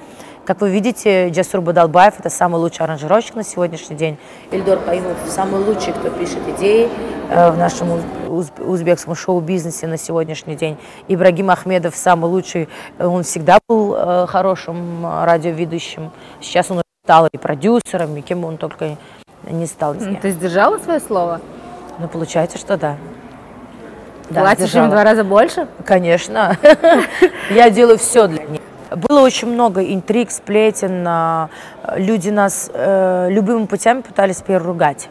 Как 0.44 0.60
вы 0.60 0.70
видите, 0.70 1.28
Джасур 1.28 1.60
Бадалбаев– 1.60 2.14
это 2.18 2.30
самый 2.30 2.58
лучший 2.58 2.84
аранжировщик 2.84 3.34
на 3.34 3.44
сегодняшний 3.44 3.96
день. 3.96 4.16
Ильдор 4.50 4.78
Каимов– 4.78 5.16
самый 5.28 5.62
лучший, 5.62 5.92
кто 5.92 6.08
пишет 6.10 6.40
идеи 6.56 6.88
э, 7.28 7.50
в 7.50 7.58
нашем 7.58 8.00
узбекском 8.28 9.14
шоу-бизнесе 9.14 9.86
на 9.86 9.98
сегодняшний 9.98 10.56
день. 10.56 10.78
Ибрагим 11.06 11.50
Ахмедов– 11.50 11.94
самый 11.96 12.30
лучший. 12.30 12.68
Он 12.98 13.24
всегда 13.24 13.58
был 13.68 13.94
э, 13.94 14.26
хорошим 14.26 15.04
радиоведущим. 15.04 16.10
Сейчас 16.40 16.70
он 16.70 16.80
стал 17.04 17.26
и 17.26 17.36
продюсером, 17.36 18.16
и 18.16 18.22
кем 18.22 18.44
он 18.44 18.56
только 18.56 18.96
не 19.50 19.66
стал. 19.66 19.94
Ты 19.94 20.30
сдержала 20.30 20.78
свое 20.78 21.00
слово? 21.00 21.40
Ну, 21.98 22.08
получается, 22.08 22.58
что 22.58 22.76
да. 22.76 22.96
Да, 24.30 24.40
Платишь 24.42 24.74
им 24.74 24.90
два 24.90 25.04
раза 25.04 25.24
больше? 25.24 25.66
Конечно. 25.84 26.56
Я 27.50 27.70
делаю 27.70 27.98
все 27.98 28.26
для 28.26 28.44
них. 28.44 28.60
Было 28.90 29.20
очень 29.20 29.48
много 29.48 29.82
интриг, 29.82 30.30
сплетен. 30.30 31.04
А, 31.06 31.48
люди 31.96 32.30
нас 32.30 32.70
э, 32.72 33.28
любыми 33.30 33.66
путями 33.66 34.00
пытались 34.00 34.36
переругать. 34.36 35.08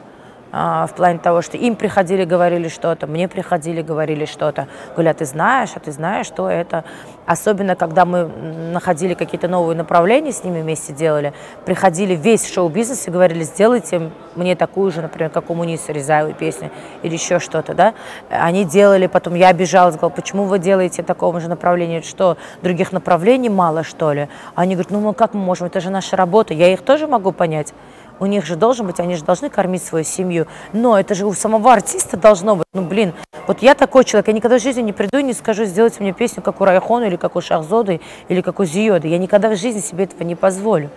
А, 0.52 0.88
в 0.88 0.94
плане 0.94 1.20
того, 1.20 1.42
что 1.42 1.58
им 1.58 1.76
приходили, 1.76 2.24
говорили 2.24 2.70
что-то, 2.70 3.06
мне 3.06 3.28
приходили, 3.28 3.82
говорили 3.82 4.26
что-то. 4.26 4.68
Говорят, 4.96 5.18
а 5.18 5.20
ты 5.20 5.26
знаешь, 5.26 5.72
а 5.76 5.80
ты 5.80 5.92
знаешь, 5.92 6.28
что 6.28 6.50
это. 6.50 6.84
Особенно, 7.26 7.76
когда 7.76 8.06
мы 8.06 8.26
находили 8.26 9.14
какие-то 9.14 9.48
новые 9.48 9.76
направления, 9.76 10.32
с 10.32 10.44
ними 10.44 10.62
вместе 10.62 10.94
делали, 10.94 11.34
приходили 11.66 12.16
весь 12.16 12.50
шоу-бизнес 12.50 13.08
и 13.08 13.12
говорили, 13.12 13.44
сделайте 13.44 14.12
мне 14.36 14.56
такую 14.56 14.92
же, 14.92 15.02
например, 15.02 15.30
как 15.30 15.50
у 15.50 15.54
Муниса 15.54 15.92
Резаевой 15.92 16.34
песню 16.34 16.72
или 17.04 17.14
еще 17.14 17.40
что-то, 17.40 17.74
да. 17.74 17.94
Они 18.30 18.64
делали, 18.64 19.08
потом 19.08 19.36
я 19.36 19.50
обижалась, 19.50 19.96
говорила, 19.96 20.16
почему 20.16 20.44
вы 20.46 20.60
делаете 20.60 21.04
такого 21.04 21.42
же 21.42 21.50
направления, 21.50 22.02
что 22.02 22.38
других 22.62 22.92
направлений 22.92 23.50
мало, 23.50 23.84
что 23.84 24.14
ли? 24.14 24.30
Они 24.56 24.76
говорят, 24.76 24.92
ну, 24.92 25.02
ну 25.02 25.14
как 25.14 25.34
мы 25.34 25.42
можем, 25.42 25.68
это 25.68 25.82
же 25.82 25.90
наша 25.90 26.16
работа, 26.16 26.54
я 26.54 26.72
их 26.72 26.82
тоже 26.82 27.08
могу 27.08 27.32
понять. 27.32 27.74
У 28.20 28.26
них 28.26 28.46
же 28.46 28.56
должен 28.56 28.88
быть, 28.88 29.00
они 29.00 29.16
же 29.16 29.24
должны 29.24 29.50
кормить 29.50 29.84
свою 29.84 30.04
семью. 30.04 30.48
Но 30.74 31.00
это 31.00 31.14
же 31.14 31.26
у 31.26 31.34
самого 31.34 31.74
артиста 31.74 32.18
должно 32.18 32.56
быть. 32.56 32.66
Ну, 32.74 32.82
блин, 32.82 33.14
вот 33.48 33.62
я 33.62 33.76
такой 33.76 34.04
человек, 34.04 34.28
я 34.28 34.34
никогда 34.34 34.58
в 34.58 34.62
жизни 34.62 34.82
не 34.82 34.94
приду 34.94 35.18
и 35.18 35.24
не 35.24 35.34
скажу, 35.34 35.66
сделайте 35.66 36.02
мне 36.02 36.14
песню, 36.14 36.42
как 36.42 36.60
у 36.62 36.66
Райхона, 36.66 37.06
или 37.06 37.16
как 37.16 37.36
у 37.36 37.42
Шахзоды, 37.42 38.02
или 38.28 38.42
как 38.42 38.60
у 38.60 38.66
Зиоды. 38.66 39.08
Я 39.08 39.18
никогда 39.18 39.50
в 39.50 39.56
жизни 39.56 39.82
себе 39.82 40.06
этого 40.06 40.24
не 40.24 40.36
позволю. 40.36 40.90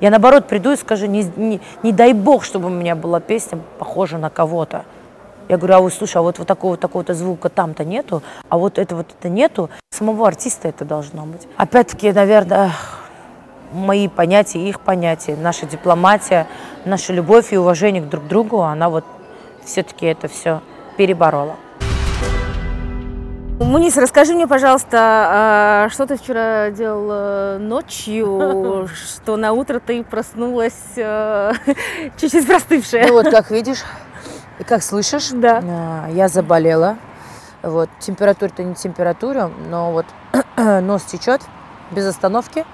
Я, 0.00 0.10
наоборот, 0.10 0.46
приду 0.46 0.72
и 0.72 0.76
скажу, 0.76 1.06
не, 1.06 1.24
не, 1.36 1.60
не 1.82 1.92
дай 1.92 2.12
бог, 2.12 2.44
чтобы 2.44 2.66
у 2.66 2.70
меня 2.70 2.96
была 2.96 3.20
песня 3.20 3.60
похожа 3.78 4.18
на 4.18 4.30
кого-то. 4.30 4.84
Я 5.48 5.58
говорю, 5.58 5.74
а 5.74 5.80
вот 5.80 5.92
слушай, 5.92 6.16
а 6.16 6.22
вот, 6.22 6.38
вот 6.38 6.48
такого 6.48 6.76
такого-то 6.76 7.12
звука 7.14 7.50
там-то 7.50 7.84
нету, 7.84 8.22
а 8.48 8.56
вот 8.56 8.78
это 8.78 8.96
вот 8.96 9.06
это 9.18 9.28
нету. 9.28 9.68
Самого 9.90 10.26
артиста 10.26 10.68
это 10.68 10.84
должно 10.84 11.26
быть. 11.26 11.46
Опять-таки, 11.56 12.12
наверное, 12.12 12.72
мои 13.74 14.08
понятия, 14.08 14.68
их 14.68 14.80
понятия, 14.80 15.36
наша 15.36 15.66
дипломатия, 15.66 16.46
наша 16.84 17.12
любовь 17.12 17.52
и 17.52 17.58
уважение 17.58 18.02
к 18.02 18.08
друг 18.08 18.26
другу, 18.26 18.62
она 18.62 18.88
вот 18.88 19.04
все-таки 19.64 20.06
это 20.06 20.28
все 20.28 20.60
переборола. 20.96 21.56
Мунис, 23.60 23.96
расскажи 23.96 24.34
мне, 24.34 24.48
пожалуйста, 24.48 24.98
а, 25.00 25.88
что 25.88 26.06
ты 26.06 26.16
вчера 26.16 26.70
делал 26.70 27.08
э, 27.10 27.58
ночью, 27.58 28.88
что 28.94 29.36
на 29.36 29.52
утро 29.52 29.78
ты 29.78 30.02
проснулась 30.02 30.96
э, 30.96 31.52
чуть-чуть 32.16 32.46
простывшая. 32.46 33.06
Ну 33.06 33.14
вот, 33.14 33.30
как 33.30 33.52
видишь, 33.52 33.84
и 34.58 34.64
как 34.64 34.82
слышишь, 34.82 35.30
да. 35.30 35.62
А, 35.64 36.08
я 36.10 36.28
заболела. 36.28 36.98
Вот, 37.62 37.88
температура-то 38.00 38.62
не 38.64 38.74
температура, 38.74 39.50
но 39.70 39.92
вот 39.92 40.06
нос 40.56 41.02
течет 41.04 41.40
без 41.92 42.06
остановки. 42.06 42.64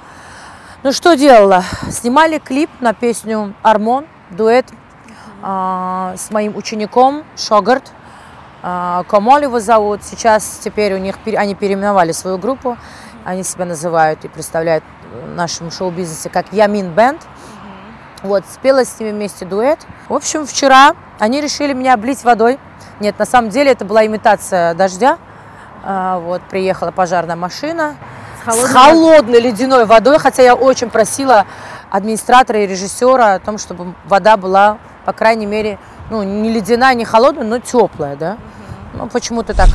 Ну 0.83 0.93
что 0.93 1.15
делала? 1.15 1.63
Снимали 1.91 2.39
клип 2.39 2.71
на 2.81 2.95
песню 2.95 3.53
«Армон», 3.63 4.07
дуэт 4.31 4.65
э, 5.43 6.15
с 6.17 6.31
моим 6.31 6.57
учеником 6.57 7.23
Шогарт. 7.37 7.93
Э, 8.63 9.03
Камол 9.07 9.41
его 9.41 9.61
зовут. 9.61 10.03
Сейчас 10.03 10.59
теперь 10.65 10.95
у 10.95 10.97
них, 10.97 11.17
они 11.37 11.55
переименовали 11.55 12.13
свою 12.13 12.39
группу. 12.39 12.79
Они 13.27 13.43
себя 13.43 13.67
называют 13.67 14.25
и 14.25 14.29
представляют 14.29 14.83
в 15.13 15.35
нашем 15.35 15.71
шоу-бизнесе 15.71 16.31
как 16.31 16.51
Ямин 16.51 16.95
Бенд. 16.95 17.21
Вот, 18.23 18.45
спела 18.51 18.83
с 18.83 18.99
ними 18.99 19.11
вместе 19.11 19.45
дуэт. 19.45 19.81
В 20.09 20.15
общем, 20.15 20.47
вчера 20.47 20.95
они 21.19 21.43
решили 21.43 21.75
меня 21.75 21.93
облить 21.93 22.25
водой. 22.25 22.59
Нет, 23.01 23.19
на 23.19 23.27
самом 23.27 23.51
деле 23.51 23.73
это 23.73 23.85
была 23.85 24.07
имитация 24.07 24.73
дождя. 24.73 25.19
А, 25.83 26.19
вот, 26.21 26.41
приехала 26.49 26.91
пожарная 26.91 27.37
машина, 27.37 27.97
с 28.41 28.45
холодной, 28.45 28.69
с 28.69 28.73
холодной 28.73 29.41
ледяной 29.41 29.87
водой, 29.87 30.19
хотя 30.19 30.43
я 30.43 30.55
очень 30.55 30.91
просила 30.91 31.47
администратора 31.91 32.63
и 32.65 32.67
режиссера 32.67 33.35
о 33.35 33.39
том, 33.39 33.59
чтобы 33.59 33.95
вода 34.07 34.37
была, 34.37 34.79
по 35.05 35.13
крайней 35.13 35.47
мере, 35.47 35.79
ну, 36.11 36.23
не 36.23 36.53
ледяная, 36.53 36.95
не 36.95 37.05
холодная, 37.05 37.45
но 37.45 37.59
теплая, 37.59 38.17
да. 38.17 38.39
Ну, 38.95 39.07
почему-то 39.09 39.55
так 39.55 39.69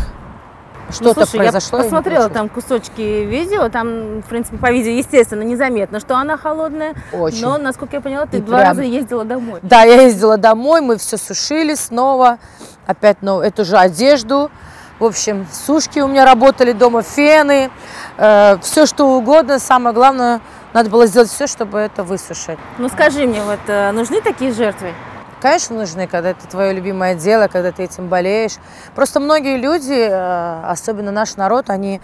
что-то 0.90 1.22
ну, 1.22 1.26
слушай, 1.26 1.38
произошло. 1.38 1.80
Я 1.80 1.84
посмотрела 1.84 2.30
там 2.30 2.50
кусочки 2.50 3.02
видео, 3.02 3.70
там, 3.70 4.22
в 4.22 4.26
принципе, 4.26 4.58
по 4.58 4.72
видео, 4.72 4.92
естественно, 4.92 5.42
незаметно, 5.42 6.00
что 6.00 6.16
она 6.16 6.38
холодная. 6.38 6.94
Очень. 7.12 7.42
Но, 7.42 7.58
насколько 7.58 7.96
я 7.96 8.02
поняла, 8.02 8.26
ты 8.26 8.38
и 8.38 8.42
два 8.42 8.60
прям... 8.60 8.70
раза 8.70 8.84
ездила 8.84 9.26
домой. 9.26 9.60
Да, 9.64 9.84
я 9.84 10.04
ездила 10.04 10.38
домой, 10.38 10.82
мы 10.82 10.98
все 10.98 11.18
сушили 11.18 11.74
снова, 11.74 12.38
опять 12.86 13.18
ну, 13.22 13.42
эту 13.42 13.66
же 13.66 13.78
одежду. 13.78 14.52
В 14.98 15.04
общем, 15.04 15.46
сушки 15.52 16.00
у 16.00 16.08
меня 16.08 16.24
работали 16.24 16.72
дома, 16.72 17.02
фены, 17.02 17.70
э, 18.18 18.58
все 18.62 18.86
что 18.86 19.18
угодно. 19.18 19.60
Самое 19.60 19.94
главное, 19.94 20.40
надо 20.72 20.90
было 20.90 21.06
сделать 21.06 21.30
все, 21.30 21.48
чтобы 21.48 21.80
это 21.80 22.04
высушить. 22.04 22.58
Ну 22.78 22.88
скажи 22.88 23.28
мне, 23.28 23.42
вот 23.44 23.60
э, 23.68 23.92
нужны 23.92 24.22
такие 24.22 24.54
жертвы? 24.54 24.94
Конечно, 25.42 25.76
нужны, 25.76 26.08
когда 26.08 26.30
это 26.30 26.48
твое 26.48 26.72
любимое 26.72 27.14
дело, 27.14 27.50
когда 27.50 27.74
ты 27.74 27.84
этим 27.84 28.08
болеешь. 28.08 28.54
Просто 28.96 29.20
многие 29.20 29.58
люди, 29.58 29.92
э, 29.92 30.62
особенно 30.66 31.12
наш 31.12 31.36
народ, 31.36 31.70
они 31.70 32.00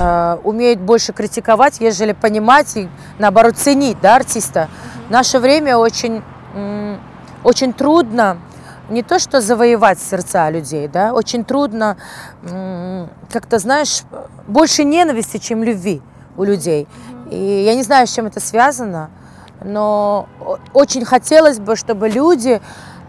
э, 0.00 0.38
умеют 0.44 0.78
больше 0.78 1.12
критиковать, 1.12 1.80
ежели 1.80 2.12
понимать 2.12 2.76
и, 2.76 2.88
наоборот, 3.18 3.56
ценить 3.56 4.00
да, 4.00 4.14
артиста. 4.14 4.68
В 5.08 5.10
наше 5.10 5.40
время 5.40 5.78
очень, 5.78 6.22
очень 7.42 7.72
трудно 7.72 8.38
не 8.88 9.02
то 9.02 9.18
что 9.18 9.40
завоевать 9.40 9.98
сердца 9.98 10.48
людей, 10.50 10.88
да, 10.88 11.12
очень 11.12 11.44
трудно, 11.44 11.96
как-то, 13.32 13.58
знаешь, 13.58 14.02
больше 14.46 14.84
ненависти, 14.84 15.38
чем 15.38 15.62
любви 15.62 16.02
у 16.36 16.44
людей. 16.44 16.86
И 17.30 17.36
я 17.36 17.74
не 17.74 17.82
знаю, 17.82 18.06
с 18.06 18.12
чем 18.12 18.26
это 18.26 18.40
связано, 18.40 19.10
но 19.64 20.28
очень 20.72 21.04
хотелось 21.04 21.58
бы, 21.58 21.74
чтобы 21.74 22.08
люди 22.08 22.60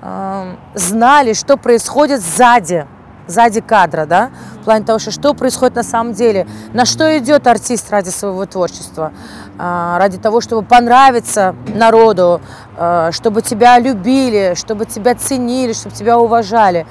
э, 0.02 0.56
знали, 0.74 1.34
что 1.34 1.58
происходит 1.58 2.22
сзади, 2.22 2.88
сзади 3.28 3.62
кадра, 3.62 4.06
да, 4.06 4.32
в 4.62 4.64
плане 4.64 4.86
того, 4.86 4.98
что, 4.98 5.12
что 5.12 5.34
происходит 5.34 5.76
на 5.76 5.84
самом 5.84 6.14
деле, 6.14 6.48
на 6.74 6.86
что 6.86 7.18
идет 7.18 7.46
артист 7.46 7.92
ради 7.92 8.10
своего 8.10 8.46
творчества, 8.46 9.12
ради 9.58 10.18
того, 10.18 10.42
чтобы 10.42 10.62
понравиться 10.62 11.56
народу, 11.68 12.42
э, 12.78 13.10
чтобы 13.12 13.42
тебя 13.42 13.80
любили, 13.80 14.54
чтобы 14.56 14.86
тебя 14.86 15.16
ценили, 15.16 15.74
чтобы 15.74 15.96
тебя 15.96 16.20
уважали. 16.20 16.86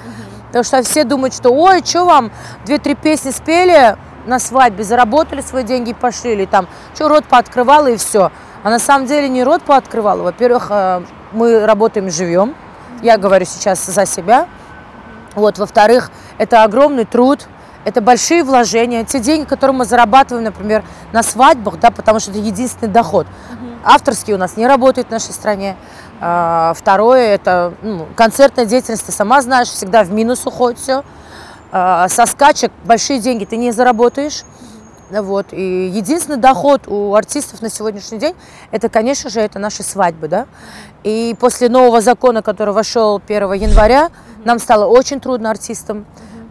Потому 0.47 0.63
что 0.63 0.81
все 0.83 1.03
думают, 1.03 1.33
что 1.33 1.51
ой, 1.51 1.81
что 1.85 2.05
вам, 2.05 2.31
две-три 2.65 2.95
песни 2.95 3.31
спели 3.31 3.95
на 4.25 4.39
свадьбе, 4.39 4.83
заработали 4.83 5.41
свои 5.41 5.63
деньги 5.63 5.91
и 5.91 5.93
пошли, 5.93 6.33
или 6.33 6.45
там, 6.45 6.67
что 6.93 7.07
рот 7.07 7.25
пооткрывала 7.25 7.87
и 7.87 7.97
все. 7.97 8.31
А 8.63 8.69
на 8.69 8.79
самом 8.79 9.07
деле 9.07 9.29
не 9.29 9.43
рот 9.43 9.63
пооткрывала. 9.63 10.23
Во-первых, 10.23 10.67
э, 10.69 11.01
мы 11.31 11.65
работаем 11.65 12.09
живем. 12.09 12.55
Я 13.01 13.17
говорю 13.17 13.45
сейчас 13.45 13.85
за 13.85 14.05
себя. 14.05 14.47
Вот, 15.35 15.59
во-вторых, 15.59 16.11
это 16.37 16.63
огромный 16.63 17.05
труд, 17.05 17.47
это 17.87 18.01
большие 18.01 18.43
вложения. 18.43 19.05
Те 19.05 19.21
деньги, 19.21 19.45
которые 19.45 19.77
мы 19.77 19.85
зарабатываем, 19.85 20.43
например, 20.43 20.83
на 21.13 21.23
свадьбах, 21.23 21.79
да, 21.79 21.89
потому 21.89 22.19
что 22.19 22.31
это 22.31 22.39
единственный 22.41 22.91
доход. 22.91 23.25
Авторский 23.81 24.33
у 24.33 24.37
нас 24.37 24.57
не 24.57 24.67
работает 24.67 25.07
в 25.07 25.11
нашей 25.11 25.31
стране. 25.31 25.77
А, 26.19 26.73
второе, 26.75 27.27
это 27.35 27.73
ну, 27.81 28.05
концертная 28.17 28.65
деятельность, 28.65 29.05
ты 29.05 29.13
сама 29.13 29.41
знаешь, 29.41 29.69
всегда 29.69 30.03
в 30.03 30.11
минус 30.11 30.45
уходит 30.45 30.79
все. 30.79 31.05
А, 31.71 32.09
со 32.09 32.25
скачек 32.25 32.73
большие 32.83 33.21
деньги 33.21 33.45
ты 33.45 33.55
не 33.55 33.71
заработаешь. 33.71 34.43
Вот. 35.09 35.53
И 35.53 35.87
единственный 35.87 36.39
доход 36.39 36.89
у 36.89 37.15
артистов 37.15 37.61
на 37.61 37.69
сегодняшний 37.69 38.17
день, 38.17 38.35
это, 38.71 38.89
конечно 38.89 39.29
же, 39.29 39.39
это 39.39 39.59
наши 39.59 39.81
свадьбы. 39.83 40.27
Да? 40.27 40.47
И 41.05 41.37
после 41.39 41.69
нового 41.69 42.01
закона, 42.01 42.41
который 42.41 42.73
вошел 42.73 43.21
1 43.25 43.53
января, 43.53 44.09
нам 44.43 44.59
стало 44.59 44.87
очень 44.87 45.21
трудно 45.21 45.49
артистам, 45.49 46.05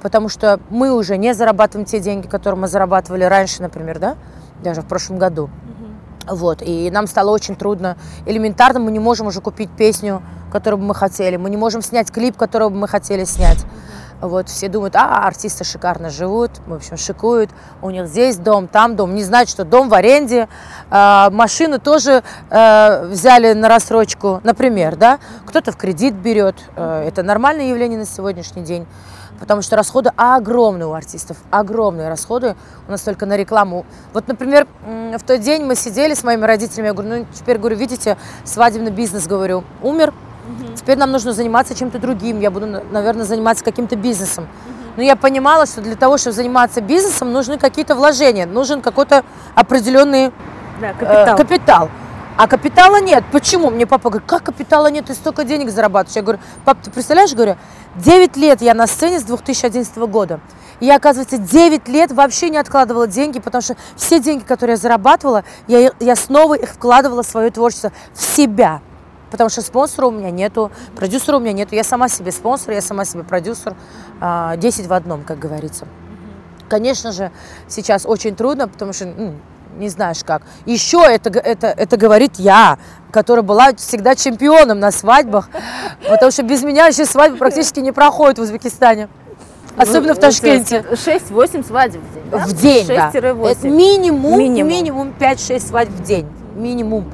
потому 0.06 0.28
что 0.28 0.60
мы 0.70 0.94
уже 0.94 1.16
не 1.16 1.34
зарабатываем 1.34 1.84
те 1.84 1.98
деньги, 1.98 2.28
которые 2.28 2.60
мы 2.60 2.68
зарабатывали 2.68 3.24
раньше, 3.24 3.60
например, 3.60 3.98
да? 3.98 4.14
даже 4.62 4.82
в 4.82 4.86
прошлом 4.86 5.18
году. 5.18 5.50
Вот, 6.28 6.62
и 6.62 6.88
нам 6.92 7.08
стало 7.08 7.30
очень 7.30 7.56
трудно. 7.56 7.96
Элементарно 8.24 8.78
мы 8.78 8.92
не 8.92 9.00
можем 9.00 9.26
уже 9.26 9.40
купить 9.40 9.68
песню, 9.76 10.22
которую 10.52 10.78
бы 10.78 10.86
мы 10.86 10.94
хотели. 10.94 11.36
Мы 11.36 11.50
не 11.50 11.56
можем 11.56 11.82
снять 11.82 12.12
клип, 12.12 12.36
который 12.36 12.68
бы 12.68 12.76
мы 12.76 12.86
хотели 12.86 13.24
снять. 13.24 13.66
Вот, 14.20 14.48
все 14.48 14.68
думают, 14.68 14.94
а, 14.94 15.26
артисты 15.26 15.64
шикарно 15.64 16.08
живут, 16.08 16.52
в 16.68 16.74
общем, 16.74 16.96
шикуют, 16.96 17.50
у 17.82 17.90
них 17.90 18.06
здесь 18.06 18.36
дом, 18.36 18.68
там 18.68 18.94
дом, 18.94 19.12
не 19.14 19.24
знают, 19.24 19.50
что 19.50 19.64
дом 19.64 19.88
в 19.88 19.94
аренде, 19.94 20.48
э, 20.88 21.30
машину 21.30 21.78
тоже 21.78 22.22
э, 22.48 23.06
взяли 23.08 23.52
на 23.54 23.68
рассрочку, 23.68 24.40
например, 24.42 24.96
да, 24.96 25.18
кто-то 25.44 25.70
в 25.70 25.76
кредит 25.76 26.14
берет, 26.14 26.56
э, 26.76 27.06
это 27.06 27.22
нормальное 27.22 27.66
явление 27.66 27.98
на 27.98 28.06
сегодняшний 28.06 28.62
день, 28.62 28.86
потому 29.38 29.62
что 29.62 29.76
расходы 29.76 30.10
огромные 30.16 30.86
у 30.86 30.92
артистов, 30.92 31.36
огромные 31.50 32.08
расходы 32.08 32.56
у 32.88 32.90
нас 32.90 33.02
только 33.02 33.26
на 33.26 33.36
рекламу. 33.36 33.86
Вот, 34.12 34.28
например, 34.28 34.66
в 34.84 35.22
тот 35.26 35.40
день 35.40 35.64
мы 35.64 35.74
сидели 35.74 36.14
с 36.14 36.24
моими 36.24 36.44
родителями, 36.44 36.88
я 36.88 36.92
говорю, 36.92 37.08
ну, 37.08 37.26
теперь, 37.32 37.58
говорю, 37.58 37.76
видите, 37.76 38.16
свадебный 38.44 38.90
бизнес, 38.90 39.26
говорю, 39.26 39.64
умер, 39.82 40.12
Теперь 40.76 40.98
нам 40.98 41.10
нужно 41.10 41.32
заниматься 41.32 41.74
чем-то 41.74 41.98
другим. 41.98 42.40
Я 42.40 42.50
буду, 42.50 42.66
наверное, 42.66 43.24
заниматься 43.24 43.64
каким-то 43.64 43.96
бизнесом. 43.96 44.46
Но 44.96 45.02
я 45.02 45.16
понимала, 45.16 45.66
что 45.66 45.82
для 45.82 45.96
того, 45.96 46.16
чтобы 46.16 46.34
заниматься 46.34 46.80
бизнесом, 46.80 47.32
нужны 47.32 47.58
какие-то 47.58 47.94
вложения, 47.94 48.46
нужен 48.46 48.80
какой-то 48.80 49.24
определенный 49.54 50.32
да, 50.80 50.92
капитал. 50.92 51.34
Э, 51.34 51.36
капитал. 51.36 51.90
А 52.36 52.46
капитала 52.48 53.00
нет. 53.00 53.24
Почему? 53.32 53.70
Мне 53.70 53.86
папа 53.86 54.10
говорит, 54.10 54.28
как 54.28 54.42
капитала 54.42 54.88
нет, 54.88 55.06
ты 55.06 55.14
столько 55.14 55.44
денег 55.44 55.70
зарабатываешь. 55.70 56.16
Я 56.16 56.22
говорю, 56.22 56.38
пап, 56.64 56.78
ты 56.82 56.90
представляешь, 56.90 57.32
говорю, 57.32 57.56
9 57.96 58.36
лет 58.36 58.60
я 58.60 58.74
на 58.74 58.86
сцене 58.86 59.20
с 59.20 59.22
2011 59.22 59.96
года. 59.96 60.40
И 60.80 60.86
я, 60.86 60.96
оказывается, 60.96 61.38
9 61.38 61.88
лет 61.88 62.12
вообще 62.12 62.50
не 62.50 62.58
откладывала 62.58 63.06
деньги, 63.06 63.40
потому 63.40 63.62
что 63.62 63.76
все 63.96 64.20
деньги, 64.20 64.44
которые 64.44 64.74
я 64.74 64.78
зарабатывала, 64.78 65.44
я, 65.66 65.92
я 65.98 66.16
снова 66.16 66.54
их 66.54 66.70
вкладывала 66.70 67.22
в 67.22 67.26
свое 67.26 67.50
творчество, 67.50 67.90
в 68.12 68.20
себя. 68.22 68.82
Потому 69.30 69.48
что 69.48 69.62
спонсора 69.62 70.06
у 70.06 70.10
меня 70.10 70.30
нету, 70.30 70.70
продюсера 70.94 71.38
у 71.38 71.40
меня 71.40 71.52
нету. 71.52 71.74
Я 71.74 71.84
сама 71.84 72.08
себе 72.08 72.32
спонсор, 72.32 72.74
я 72.74 72.82
сама 72.82 73.06
себе 73.06 73.24
продюсер. 73.24 73.74
10 74.20 74.20
а, 74.20 74.88
в 74.88 74.92
одном, 74.92 75.24
как 75.24 75.38
говорится. 75.38 75.88
Конечно 76.68 77.12
же, 77.12 77.32
сейчас 77.68 78.04
очень 78.04 78.36
трудно, 78.36 78.68
потому 78.68 78.92
что 78.92 79.06
ну, 79.06 79.34
не 79.76 79.88
знаешь 79.88 80.24
как. 80.24 80.42
Еще 80.64 81.02
это, 81.02 81.30
это, 81.30 81.68
это 81.68 81.96
говорит 81.96 82.32
я, 82.36 82.78
которая 83.10 83.42
была 83.42 83.74
всегда 83.76 84.14
чемпионом 84.14 84.80
на 84.80 84.90
свадьбах, 84.90 85.48
потому 86.08 86.30
что 86.30 86.42
без 86.42 86.62
меня 86.62 86.86
еще 86.86 87.04
свадьбы 87.06 87.38
практически 87.38 87.80
не 87.80 87.92
проходят 87.92 88.38
в 88.38 88.42
Узбекистане. 88.42 89.08
Особенно 89.76 90.14
в 90.14 90.18
Ташкенте. 90.18 90.84
6-8 90.90 91.66
свадеб 91.66 92.00
в 92.00 92.14
день, 92.14 92.24
да? 92.30 92.38
В 92.38 92.52
день, 92.54 92.86
да. 92.86 93.10
Это 93.50 93.68
минимум, 93.68 94.38
минимум, 94.38 94.68
минимум 94.68 95.14
5-6 95.18 95.60
свадеб 95.60 95.92
в 95.92 96.02
день. 96.02 96.26
Минимум. 96.54 97.04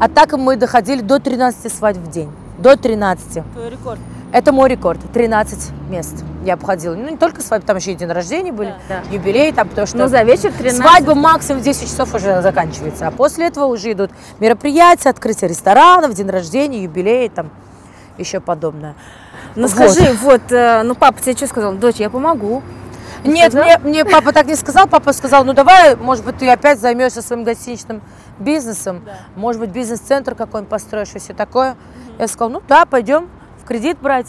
А 0.00 0.08
так 0.08 0.32
мы 0.32 0.56
доходили 0.56 1.00
до 1.00 1.18
13 1.18 1.72
свадьб 1.72 2.00
в 2.00 2.10
день. 2.10 2.30
До 2.58 2.76
13. 2.76 3.42
Твой 3.54 3.70
рекорд? 3.70 3.98
Это 4.32 4.50
мой 4.50 4.70
рекорд. 4.70 4.98
13 5.12 5.72
мест 5.90 6.24
я 6.42 6.54
обходила. 6.54 6.94
Ну, 6.94 7.10
не 7.10 7.18
только 7.18 7.42
свадьбы, 7.42 7.66
там 7.66 7.76
еще 7.76 7.92
и 7.92 7.94
день 7.94 8.10
рождения 8.10 8.50
были, 8.50 8.74
да, 8.88 9.02
да. 9.04 9.14
юбилей 9.14 9.52
там, 9.52 9.68
потому 9.68 9.86
что... 9.86 9.98
Ну, 9.98 10.08
за 10.08 10.22
вечер 10.22 10.50
13. 10.50 10.80
Свадьба 10.80 11.14
максимум 11.14 11.60
в 11.60 11.64
10 11.64 11.82
часов 11.82 12.14
уже 12.14 12.40
заканчивается. 12.40 13.06
А 13.06 13.10
после 13.10 13.48
этого 13.48 13.66
уже 13.66 13.92
идут 13.92 14.10
мероприятия, 14.40 15.10
открытие 15.10 15.50
ресторанов, 15.50 16.14
день 16.14 16.30
рождения, 16.30 16.82
юбилей, 16.82 17.28
там, 17.28 17.50
еще 18.16 18.40
подобное. 18.40 18.94
Ну, 19.54 19.68
вот. 19.68 19.70
скажи, 19.70 20.10
вот, 20.22 20.50
э, 20.50 20.82
ну, 20.82 20.94
папа 20.94 21.20
тебе 21.20 21.36
что 21.36 21.46
сказал? 21.46 21.74
Дочь, 21.74 21.96
я 21.96 22.08
помогу. 22.08 22.62
Нет, 23.24 23.52
мне, 23.52 23.78
мне 23.84 24.04
папа 24.06 24.32
так 24.32 24.46
не 24.46 24.56
сказал. 24.56 24.88
Папа 24.88 25.12
сказал, 25.12 25.44
ну 25.44 25.52
давай, 25.52 25.94
может 25.94 26.24
быть, 26.24 26.38
ты 26.38 26.48
опять 26.48 26.80
займешься 26.80 27.20
своим 27.20 27.44
гостиничным 27.44 28.00
бизнесом. 28.38 29.02
Да. 29.04 29.12
Может 29.36 29.60
быть, 29.60 29.70
бизнес-центр 29.70 30.34
какой-нибудь 30.34 30.70
построишь 30.70 31.10
и 31.14 31.18
все 31.18 31.34
такое. 31.34 31.72
Угу. 31.72 31.78
Я 32.18 32.28
сказала, 32.28 32.52
ну 32.54 32.62
да, 32.66 32.86
пойдем 32.86 33.28
кредит 33.72 33.96
брать, 34.02 34.26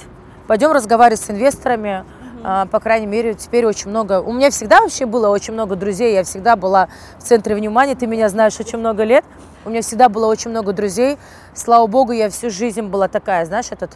пойдем 0.47 0.71
разговаривать 0.71 1.19
с 1.19 1.29
инвесторами. 1.29 2.05
А, 2.45 2.65
по 2.65 2.79
крайней 2.79 3.07
мере, 3.07 3.33
теперь 3.33 3.65
очень 3.65 3.89
много. 3.89 4.21
У 4.21 4.31
меня 4.31 4.49
всегда 4.51 4.79
вообще 4.79 5.05
было 5.05 5.27
очень 5.27 5.53
много 5.53 5.75
друзей. 5.75 6.13
Я 6.13 6.23
всегда 6.23 6.55
была 6.55 6.87
в 7.19 7.23
центре 7.23 7.53
внимания. 7.53 7.93
Ты 7.93 8.07
меня 8.07 8.29
знаешь 8.29 8.57
очень 8.61 8.77
много 8.77 9.03
лет. 9.03 9.25
У 9.65 9.69
меня 9.69 9.81
всегда 9.81 10.09
было 10.09 10.27
очень 10.27 10.49
много 10.49 10.73
друзей. 10.73 11.17
Слава 11.53 11.87
богу, 11.87 12.11
я 12.11 12.29
всю 12.29 12.49
жизнь 12.49 12.81
была 12.81 13.07
такая, 13.07 13.45
знаешь, 13.45 13.67
этот, 13.69 13.91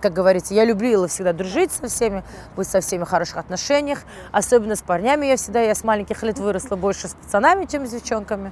как 0.00 0.12
говорится, 0.12 0.54
я 0.54 0.64
любила 0.64 1.06
всегда 1.06 1.32
дружить 1.32 1.70
со 1.70 1.86
всеми, 1.86 2.24
быть 2.56 2.66
со 2.66 2.80
всеми 2.80 3.04
в 3.04 3.08
хороших 3.08 3.36
отношениях. 3.36 4.00
Особенно 4.32 4.74
с 4.74 4.82
парнями 4.82 5.26
я 5.26 5.36
всегда, 5.36 5.60
я 5.60 5.74
с 5.74 5.84
маленьких 5.84 6.22
лет 6.24 6.38
выросла 6.38 6.76
больше 6.76 7.08
с 7.08 7.14
пацанами, 7.14 7.66
чем 7.66 7.86
с 7.86 7.90
девчонками. 7.90 8.50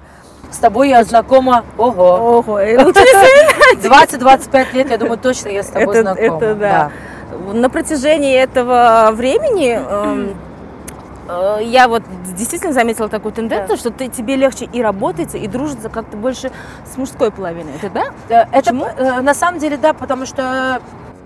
С 0.51 0.59
тобой 0.59 0.91
я 0.91 1.03
знакома, 1.05 1.65
ого. 1.79 2.39
Ого, 2.39 2.61
20-25 2.61 4.73
лет, 4.75 4.91
я 4.91 4.99
думаю, 4.99 5.19
точно 5.19 5.49
я 5.49 5.63
с 5.63 5.69
тобой 5.69 5.99
это, 5.99 6.15
знакома. 6.15 6.37
Это 6.37 6.55
да. 6.55 6.59
да. 6.59 6.91
На 7.55 7.71
протяжении 7.71 8.37
этого 8.37 9.09
времени 9.13 9.73
эм, 9.73 10.37
я 11.61 11.89
вот 11.89 12.03
действительно 12.37 12.73
заметила 12.73 13.09
такую 13.09 13.33
тенденцию, 13.33 13.77
да. 13.77 13.77
что 13.77 13.91
ты, 13.91 14.09
тебе 14.09 14.37
легче 14.37 14.65
и 14.65 14.83
работается, 14.83 15.39
и 15.39 15.47
дружится 15.47 15.89
как-то 15.89 16.17
больше 16.17 16.51
с 16.85 16.97
мужской 16.97 17.31
половиной. 17.31 17.73
Это 17.81 17.91
да? 17.91 18.05
Э, 18.29 18.47
это 18.53 18.71
Почему? 18.71 18.87
Э, 18.87 19.21
на 19.21 19.35
самом 19.35 19.61
деле 19.61 19.77
да, 19.77 19.93
потому 19.93 20.27
что 20.27 20.81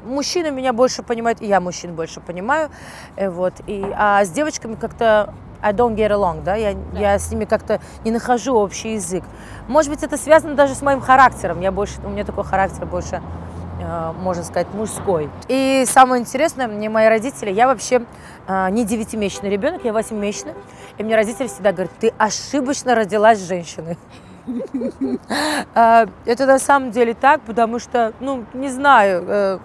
мужчины 0.04 0.50
меня 0.50 0.72
больше 0.72 1.02
понимают, 1.02 1.40
и 1.40 1.46
я 1.46 1.61
мужчин 1.61 1.94
больше 1.94 2.20
понимаю. 2.20 2.70
Вот. 3.16 3.54
И, 3.66 3.85
а 3.96 4.24
с 4.24 4.30
девочками 4.30 4.74
как-то 4.74 5.35
I 5.62 5.72
don't 5.72 5.96
get 5.96 6.11
along, 6.11 6.42
да, 6.44 6.54
я, 6.54 6.74
да. 6.92 7.00
я 7.00 7.18
с 7.18 7.30
ними 7.30 7.44
как-то 7.44 7.80
не 8.04 8.11
нахожу 8.11 8.54
общий 8.54 8.94
язык. 8.94 9.24
Может 9.68 9.90
быть, 9.90 10.02
это 10.02 10.16
связано 10.16 10.54
даже 10.54 10.74
с 10.74 10.82
моим 10.82 11.00
характером. 11.00 11.61
Я 11.61 11.72
больше, 11.72 11.94
у 12.04 12.09
меня 12.09 12.24
такой 12.24 12.44
характер 12.44 12.87
больше 12.87 13.20
Э, 13.87 14.12
можно 14.20 14.42
сказать, 14.42 14.66
мужской. 14.72 15.28
И 15.48 15.85
самое 15.87 16.22
интересное, 16.22 16.66
мне 16.66 16.88
мои 16.88 17.09
родители, 17.09 17.50
я 17.50 17.66
вообще 17.66 17.96
э, 17.96 18.02
не 18.48 18.85
девятимесячный 18.85 19.50
ребенок, 19.50 19.85
я 19.85 19.92
восьмимесячный, 19.92 20.54
и 20.98 21.02
мне 21.02 21.16
родители 21.16 21.48
всегда 21.48 21.72
говорят, 21.72 21.92
ты 21.98 22.12
ошибочно 22.18 22.94
родилась 22.94 23.40
женщиной. 23.40 23.98
Э, 25.74 26.06
это 26.24 26.46
на 26.46 26.59
самом 26.59 26.92
деле 26.92 27.14
так, 27.14 27.40
потому 27.42 27.78
что, 27.78 28.12
ну, 28.20 28.44
не 28.54 28.68
знаю, 28.68 29.61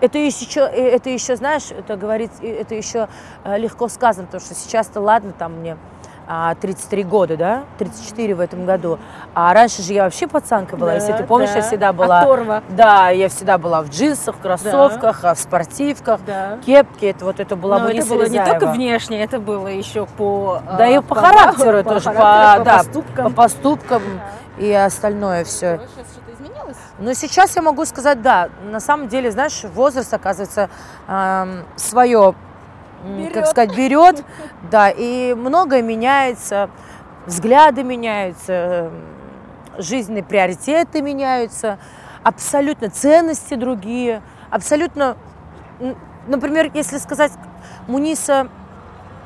это 0.00 0.18
еще, 0.18 0.60
это 0.60 1.10
еще, 1.10 1.36
знаешь, 1.36 1.70
это 1.70 1.96
говорить, 1.96 2.32
это 2.40 2.74
еще 2.74 3.08
легко 3.44 3.88
сказано, 3.88 4.26
потому 4.26 4.40
что 4.40 4.54
сейчас-то 4.54 5.00
ладно, 5.00 5.32
там 5.32 5.54
мне 5.54 5.76
33 6.60 7.02
а, 7.02 7.06
года, 7.06 7.36
да, 7.36 7.64
34 7.78 8.34
в 8.34 8.40
этом 8.40 8.64
году. 8.66 8.98
А 9.34 9.52
раньше 9.52 9.82
же 9.82 9.92
я 9.92 10.04
вообще 10.04 10.26
пацанка 10.26 10.76
была, 10.76 10.90
да, 10.90 10.94
если 10.96 11.12
ты 11.12 11.24
помнишь, 11.24 11.50
да. 11.50 11.56
я 11.56 11.62
всегда 11.62 11.92
была... 11.92 12.20
Оторва. 12.20 12.62
Да, 12.70 13.10
я 13.10 13.28
всегда 13.28 13.58
была 13.58 13.82
в 13.82 13.90
джинсах, 13.90 14.36
в 14.36 14.40
кроссовках, 14.40 15.22
да. 15.22 15.34
в 15.34 15.38
спортивках, 15.38 16.20
да. 16.26 16.58
кепке, 16.64 17.10
это 17.10 17.24
вот 17.24 17.40
это 17.40 17.56
была 17.56 17.78
Но 17.78 17.88
это 17.88 18.06
было 18.06 18.26
не 18.28 18.44
только 18.44 18.66
внешне, 18.68 19.22
это 19.22 19.40
было 19.40 19.68
еще 19.68 20.06
по... 20.06 20.60
Да 20.78 20.86
и 20.86 20.96
по, 20.96 21.02
по 21.02 21.14
характеру 21.16 21.82
по 21.82 21.90
тоже, 21.90 22.10
по, 22.10 22.14
по, 22.14 22.20
по 22.58 22.64
да, 22.64 22.78
поступкам. 22.78 23.24
По 23.24 23.30
поступкам 23.30 24.02
да. 24.58 24.64
и 24.64 24.72
остальное 24.72 25.44
все. 25.44 25.80
Но 26.98 27.14
сейчас 27.14 27.56
я 27.56 27.62
могу 27.62 27.84
сказать, 27.84 28.22
да, 28.22 28.48
на 28.70 28.78
самом 28.78 29.08
деле, 29.08 29.30
знаешь, 29.30 29.64
возраст, 29.74 30.12
оказывается, 30.14 30.70
э, 31.08 31.62
свое 31.76 32.34
берет. 33.04 33.34
как 33.34 33.46
сказать, 33.46 33.76
берет, 33.76 34.24
да, 34.70 34.90
и 34.90 35.34
многое 35.34 35.82
меняется, 35.82 36.70
взгляды 37.26 37.82
меняются, 37.82 38.90
жизненные 39.78 40.22
приоритеты 40.22 41.02
меняются, 41.02 41.78
абсолютно 42.22 42.90
ценности 42.90 43.54
другие, 43.54 44.22
абсолютно, 44.50 45.16
например, 46.26 46.70
если 46.74 46.98
сказать, 46.98 47.32
Муниса, 47.88 48.48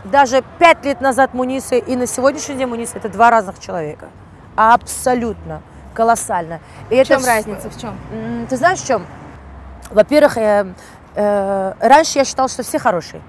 даже 0.05 0.43
пять 0.59 0.85
лет 0.85 1.01
назад 1.01 1.35
Муниса 1.35 1.77
и 1.77 1.97
на 1.97 2.07
сегодняшний 2.07 2.57
день 2.57 2.69
Муниса 2.69 2.97
это 2.97 3.09
два 3.09 3.31
разных 3.31 3.59
человека, 3.59 4.09
абсолютно. 4.55 5.63
колоссально. 5.95 6.61
И 6.91 6.95
в 6.95 6.99
это 6.99 7.09
чем 7.09 7.21
в... 7.21 7.27
разница, 7.27 7.71
в 7.71 7.81
чем? 7.81 7.97
Ты 8.49 8.57
знаешь, 8.57 8.81
в 8.81 8.87
чем? 8.87 9.07
Во-первых, 9.91 10.37
э, 10.37 10.67
э, 11.15 11.73
раньше 11.81 12.19
я 12.19 12.25
считала, 12.25 12.49
что 12.49 12.63
все 12.63 12.79
хорошие. 12.79 13.23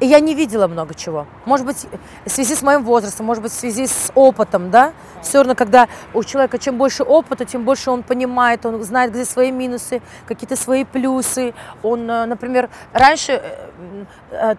И 0.00 0.06
я 0.06 0.20
не 0.20 0.34
видела 0.34 0.66
много 0.66 0.94
чего. 0.94 1.26
Может 1.46 1.66
быть, 1.66 1.86
в 2.24 2.30
связи 2.30 2.54
с 2.54 2.62
моим 2.62 2.84
возрастом, 2.84 3.26
может 3.26 3.42
быть, 3.42 3.52
в 3.52 3.54
связи 3.54 3.86
с 3.86 4.12
опытом, 4.14 4.70
да? 4.70 4.92
Все 5.22 5.38
равно, 5.38 5.54
когда 5.54 5.88
у 6.12 6.22
человека 6.22 6.58
чем 6.58 6.76
больше 6.76 7.02
опыта, 7.02 7.44
тем 7.44 7.64
больше 7.64 7.90
он 7.90 8.02
понимает, 8.02 8.66
он 8.66 8.82
знает, 8.82 9.12
где 9.12 9.24
свои 9.24 9.50
минусы, 9.50 10.02
какие-то 10.26 10.56
свои 10.56 10.84
плюсы. 10.84 11.54
Он, 11.82 12.10
э, 12.10 12.26
например, 12.26 12.68
раньше 12.92 13.42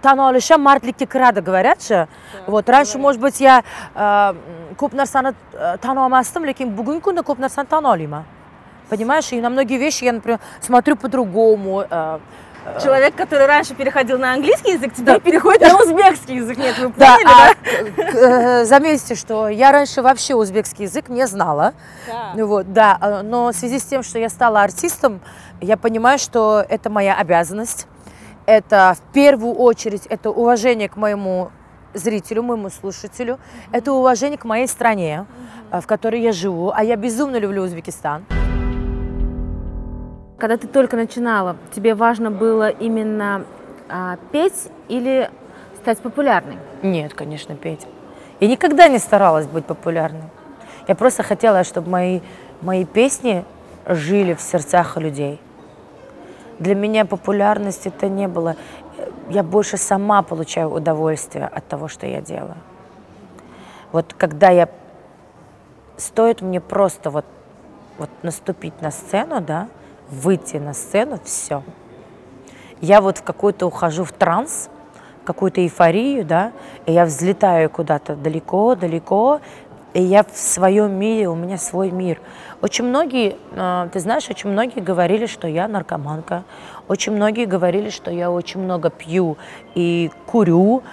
тану 0.02 0.26
алыша 0.26 0.58
мартликке 0.58 1.06
крада 1.06 1.42
говорят 1.42 1.84
же. 1.84 2.08
Вот, 2.48 2.68
раньше, 2.70 2.98
может 2.98 3.22
быть, 3.22 3.40
я 3.40 3.64
ko'p 4.78 4.96
narsani 4.96 5.34
tan 5.82 5.98
olmasdim 5.98 6.46
lekin 6.46 6.78
bugungi 6.78 7.02
kunda 7.02 7.22
ko'p 7.22 7.40
narsani 7.42 7.68
tan 7.68 7.84
olaman 7.84 8.24
понимаешь 8.90 9.34
и 9.34 9.42
на 9.42 9.50
многие 9.50 9.78
вещи 9.78 10.06
я 10.06 10.14
например 10.14 10.40
смотрю 10.62 10.96
по-другому 10.96 11.86
Человек, 12.82 13.16
который 13.16 13.46
раньше 13.46 13.74
переходил 13.76 14.18
на 14.18 14.34
английский 14.34 14.74
язык, 14.74 14.94
теперь 14.94 15.16
да. 15.16 15.20
переходит 15.20 15.62
на 15.62 15.78
узбекский 15.78 16.36
язык. 16.36 16.58
Нет, 16.58 16.78
вы 16.78 16.90
поняли, 16.90 17.24
да? 17.24 17.54
да? 17.96 18.62
А, 18.62 18.66
заметьте, 18.66 19.16
что 19.16 19.48
я 19.48 19.72
раньше 19.72 20.02
вообще 20.02 20.36
узбекский 20.36 20.86
язык 20.86 21.10
не 21.10 21.26
знала. 21.28 21.74
Да. 22.08 22.46
Вот, 22.46 22.74
да, 22.74 22.98
а, 23.00 23.24
но 23.24 23.52
в 23.52 23.54
связи 23.54 23.80
с 23.80 23.84
тем, 23.84 24.04
что 24.04 24.20
я 24.20 24.30
стала 24.30 24.62
артистом, 24.62 25.22
я 25.62 25.78
понимаю, 25.78 26.20
что 26.20 26.64
это 26.68 26.90
моя 26.90 27.16
обязанность. 27.16 27.88
Это 28.46 28.96
в 28.98 29.14
первую 29.14 29.56
очередь 29.56 30.06
это 30.08 30.30
уважение 30.30 30.88
к 30.88 30.96
моему 30.96 31.52
зрителю, 31.94 32.44
моему 32.44 32.70
слушателю, 32.70 33.36
mm-hmm. 33.36 33.70
это 33.74 33.92
уважение 33.92 34.38
к 34.38 34.46
моей 34.46 34.68
стране, 34.68 35.26
mm-hmm. 35.72 35.82
в 35.82 35.88
которой 35.88 36.22
я 36.22 36.32
живу, 36.32 36.72
а 36.74 36.84
я 36.84 36.96
безумно 36.96 37.38
люблю 37.38 37.64
Узбекистан. 37.64 38.26
Когда 40.38 40.58
ты 40.58 40.68
только 40.68 40.96
начинала, 40.96 41.58
тебе 41.72 41.96
важно 41.96 42.30
было 42.30 42.70
именно 42.70 43.44
а, 43.90 44.18
петь 44.32 44.70
или 44.88 45.32
стать 45.82 45.98
популярной? 46.00 46.58
Нет, 46.84 47.16
конечно, 47.16 47.56
петь. 47.56 47.88
Я 48.40 48.48
никогда 48.48 48.88
не 48.88 49.00
старалась 49.00 49.48
быть 49.48 49.66
популярной. 49.66 50.30
Я 50.88 50.94
просто 50.94 51.24
хотела, 51.24 51.64
чтобы 51.64 51.90
мои, 51.90 52.20
мои 52.62 52.86
песни 52.86 53.46
жили 53.88 54.36
в 54.36 54.42
сердцах 54.42 54.98
людей. 54.98 55.42
Для 56.60 56.76
меня 56.76 57.06
популярность 57.06 57.88
это 57.88 58.08
не 58.08 58.28
было. 58.28 58.56
Я 59.30 59.42
больше 59.42 59.78
сама 59.78 60.22
получаю 60.22 60.70
удовольствие 60.70 61.46
от 61.48 61.68
того, 61.68 61.88
что 61.88 62.06
я 62.06 62.22
делаю. 62.22 62.58
Вот 63.92 64.14
когда 64.14 64.50
я... 64.50 64.70
Стоит 65.98 66.42
мне 66.42 66.62
просто 66.62 67.10
вот, 67.10 67.26
вот 67.98 68.12
наступить 68.22 68.80
на 68.84 68.92
сцену, 68.92 69.42
да, 69.42 69.68
выйти 70.10 70.58
на 70.58 70.74
сцену, 70.74 71.20
все. 71.24 71.64
Я 72.82 73.02
вот 73.02 73.20
в 73.20 73.24
какой-то 73.24 73.66
ухожу 73.66 74.04
в 74.04 74.12
транс, 74.12 74.70
какую-то 75.24 75.62
эйфорию, 75.62 76.26
да, 76.26 76.52
и 76.86 76.94
я 76.94 77.06
взлетаю 77.06 77.70
куда-то 77.70 78.16
далеко-далеко, 78.16 79.42
и 79.94 80.02
я 80.02 80.24
в 80.24 80.38
своем 80.38 80.94
мире, 80.94 81.28
у 81.28 81.36
меня 81.36 81.58
свой 81.58 81.92
мир. 81.92 82.22
Очень 82.62 82.86
многие, 82.86 83.38
а, 83.56 83.88
ты 83.90 84.00
знаешь, 84.00 84.30
очень 84.30 84.50
многие 84.50 84.80
говорили, 84.80 85.26
что 85.26 85.48
я 85.48 85.68
наркоманка, 85.68 86.44
очень 86.88 87.14
многие 87.14 87.46
говорили, 87.46 87.90
что 87.90 88.12
я 88.12 88.32
очень 88.32 88.62
много 88.62 88.90
пью 88.90 89.38
и 89.76 90.12
курю, 90.26 90.84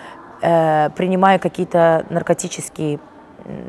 э, 0.42 0.90
принимаю 0.90 1.38
какие-то 1.38 2.04
наркотические 2.10 2.98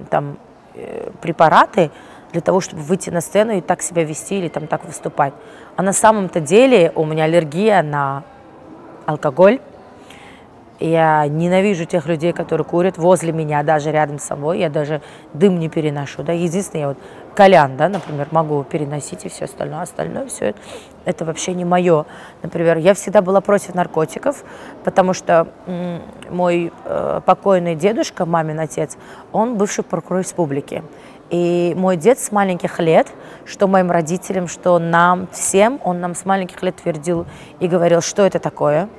там 0.09 0.37
э, 0.73 1.11
препараты, 1.21 1.91
для 2.35 2.41
того, 2.41 2.59
чтобы 2.59 2.81
выйти 2.81 3.09
на 3.11 3.21
сцену 3.21 3.53
и 3.53 3.61
так 3.61 3.81
себя 3.81 4.03
вести 4.03 4.37
или 4.37 4.49
там 4.49 4.67
так 4.67 4.83
выступать. 4.83 5.33
А 5.77 5.81
на 5.81 5.93
самом-то 5.93 6.41
деле 6.41 6.91
у 6.93 7.05
меня 7.05 7.23
аллергия 7.23 7.81
на 7.81 8.23
алкоголь. 9.05 9.61
Я 10.81 11.25
ненавижу 11.27 11.85
тех 11.85 12.05
людей, 12.07 12.33
которые 12.33 12.65
курят 12.65 12.97
возле 12.97 13.31
меня, 13.31 13.63
даже 13.63 13.89
рядом 13.93 14.19
с 14.19 14.25
собой. 14.25 14.59
Я 14.59 14.69
даже 14.69 15.01
дым 15.33 15.59
не 15.59 15.69
переношу. 15.69 16.23
Да? 16.23 16.33
Единственное, 16.33 16.81
я 16.81 16.87
вот 16.89 16.97
колян, 17.35 17.77
да, 17.77 17.87
например, 17.87 18.27
могу 18.31 18.61
переносить 18.65 19.25
и 19.25 19.29
все 19.29 19.45
остальное. 19.45 19.83
Остальное 19.83 20.27
все 20.27 20.47
это, 20.47 20.59
это 21.05 21.23
вообще 21.23 21.53
не 21.53 21.63
мое. 21.63 22.05
Например, 22.43 22.77
я 22.77 22.93
всегда 22.93 23.21
была 23.21 23.39
против 23.39 23.75
наркотиков, 23.75 24.43
потому 24.83 25.13
что 25.13 25.47
мой 26.29 26.73
э, 26.83 27.21
покойный 27.25 27.75
дедушка, 27.75 28.25
мамин 28.25 28.59
отец, 28.59 28.97
он 29.31 29.55
бывший 29.55 29.85
прокурор 29.85 30.19
республики. 30.19 30.83
И 31.29 31.73
мой 31.75 31.97
дед 31.97 32.19
с 32.19 32.31
маленьких 32.31 32.79
лет, 32.79 33.07
что 33.45 33.67
моим 33.67 33.89
родителям, 33.89 34.47
что 34.47 34.77
нам 34.77 35.27
всем, 35.31 35.79
он 35.83 35.99
нам 35.99 36.13
с 36.13 36.23
маленьких 36.25 36.61
лет 36.61 36.75
твердил 36.75 37.25
и 37.59 37.67
говорил, 37.67 38.01
что 38.01 38.23
это 38.23 38.39
такое, 38.39 38.89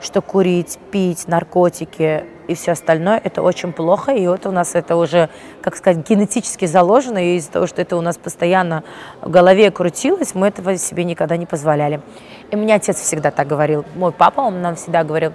что 0.00 0.22
курить, 0.22 0.78
пить, 0.90 1.28
наркотики 1.28 2.24
и 2.46 2.54
все 2.54 2.72
остальное, 2.72 3.20
это 3.22 3.42
очень 3.42 3.72
плохо, 3.72 4.12
и 4.12 4.26
вот 4.26 4.46
у 4.46 4.50
нас 4.50 4.74
это 4.74 4.96
уже, 4.96 5.30
как 5.62 5.76
сказать, 5.76 6.08
генетически 6.08 6.66
заложено, 6.66 7.18
и 7.18 7.36
из-за 7.36 7.52
того, 7.52 7.66
что 7.66 7.80
это 7.80 7.96
у 7.96 8.02
нас 8.02 8.18
постоянно 8.18 8.84
в 9.22 9.30
голове 9.30 9.70
крутилось, 9.70 10.34
мы 10.34 10.48
этого 10.48 10.76
себе 10.76 11.04
никогда 11.04 11.36
не 11.36 11.46
позволяли. 11.46 12.02
И 12.50 12.56
мне 12.56 12.74
отец 12.74 12.98
всегда 13.00 13.30
так 13.30 13.46
говорил, 13.46 13.84
мой 13.94 14.12
папа, 14.12 14.40
он 14.42 14.60
нам 14.60 14.76
всегда 14.76 15.04
говорил, 15.04 15.32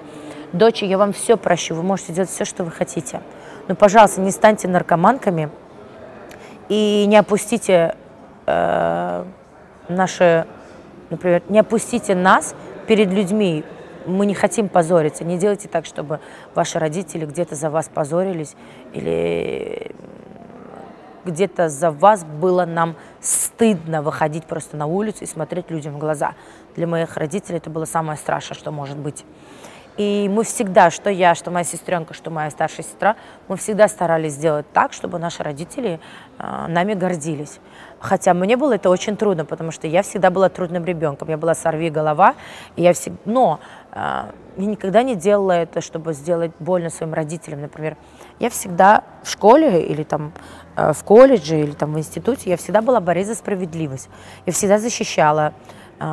дочь, 0.54 0.84
я 0.84 0.98
вам 0.98 1.14
все 1.14 1.36
прощу, 1.36 1.74
вы 1.74 1.82
можете 1.82 2.14
делать 2.14 2.30
все, 2.30 2.46
что 2.46 2.64
вы 2.64 2.72
хотите, 2.72 3.22
но, 3.68 3.76
пожалуйста, 3.76 4.22
не 4.22 4.32
станьте 4.32 4.68
наркоманками, 4.68 5.50
и 6.70 7.06
не 7.08 7.18
опустите 7.18 7.96
э, 8.46 9.26
наши, 9.90 10.46
например, 11.10 11.42
не 11.50 11.60
опустите 11.60 12.16
нас 12.16 12.56
перед 12.88 13.10
людьми. 13.12 13.66
Мы 14.06 14.26
не 14.26 14.34
хотим 14.34 14.70
позориться. 14.70 15.24
Не 15.24 15.38
делайте 15.38 15.68
так, 15.68 15.86
чтобы 15.86 16.20
ваши 16.56 16.80
родители 16.80 17.26
где-то 17.26 17.56
за 17.56 17.70
вас 17.70 17.90
позорились 17.94 18.56
или 18.94 19.92
где-то 21.26 21.70
за 21.70 21.92
вас 21.92 22.24
было 22.24 22.66
нам 22.66 22.96
стыдно 23.20 24.02
выходить 24.02 24.46
просто 24.46 24.78
на 24.78 24.86
улицу 24.86 25.24
и 25.24 25.28
смотреть 25.28 25.70
людям 25.70 25.96
в 25.96 25.98
глаза. 25.98 26.34
Для 26.76 26.88
моих 26.88 27.18
родителей 27.18 27.58
это 27.58 27.70
было 27.70 27.86
самое 27.86 28.18
страшное, 28.18 28.58
что 28.58 28.72
может 28.72 28.98
быть. 28.98 29.26
И 30.00 30.30
мы 30.32 30.46
всегда, 30.46 30.92
что 30.92 31.10
я, 31.10 31.36
что 31.36 31.52
моя 31.52 31.66
сестренка, 31.66 32.14
что 32.14 32.32
моя 32.32 32.50
старшая 32.52 32.86
сестра, 32.86 33.18
мы 33.50 33.58
всегда 33.58 33.90
старались 33.90 34.32
сделать 34.32 34.66
так, 34.72 34.94
чтобы 34.94 35.20
наши 35.20 35.44
родители 35.44 36.00
э, 36.38 36.68
нами 36.70 36.94
гордились. 36.94 37.60
Хотя 38.00 38.34
мне 38.34 38.56
было 38.56 38.76
это 38.76 38.90
очень 38.90 39.18
трудно, 39.18 39.44
потому 39.44 39.72
что 39.72 39.88
я 39.88 40.02
всегда 40.02 40.30
была 40.30 40.48
трудным 40.48 40.86
ребенком. 40.86 41.28
Я 41.28 41.36
была 41.36 41.54
сорви 41.54 41.90
голова, 41.90 42.36
и 42.78 42.82
я 42.84 42.94
всегда... 42.94 43.20
но 43.26 43.60
э, 43.92 44.32
я 44.56 44.66
никогда 44.66 45.04
не 45.04 45.16
делала 45.16 45.52
это, 45.52 45.82
чтобы 45.82 46.14
сделать 46.14 46.54
больно 46.60 46.90
своим 46.90 47.14
родителям. 47.14 47.60
Например, 47.60 47.98
я 48.40 48.50
всегда 48.50 49.04
в 49.24 49.30
школе 49.30 49.86
или 49.86 50.04
там 50.04 50.32
э, 50.78 50.94
в 50.94 51.04
колледже 51.04 51.60
или 51.60 51.72
там 51.72 51.92
в 51.92 52.00
институте, 52.00 52.50
я 52.50 52.56
всегда 52.56 52.82
была 52.82 53.02
борец 53.02 53.28
за 53.28 53.36
справедливость. 53.36 54.08
Я 54.46 54.54
всегда 54.54 54.80
защищала 54.80 55.54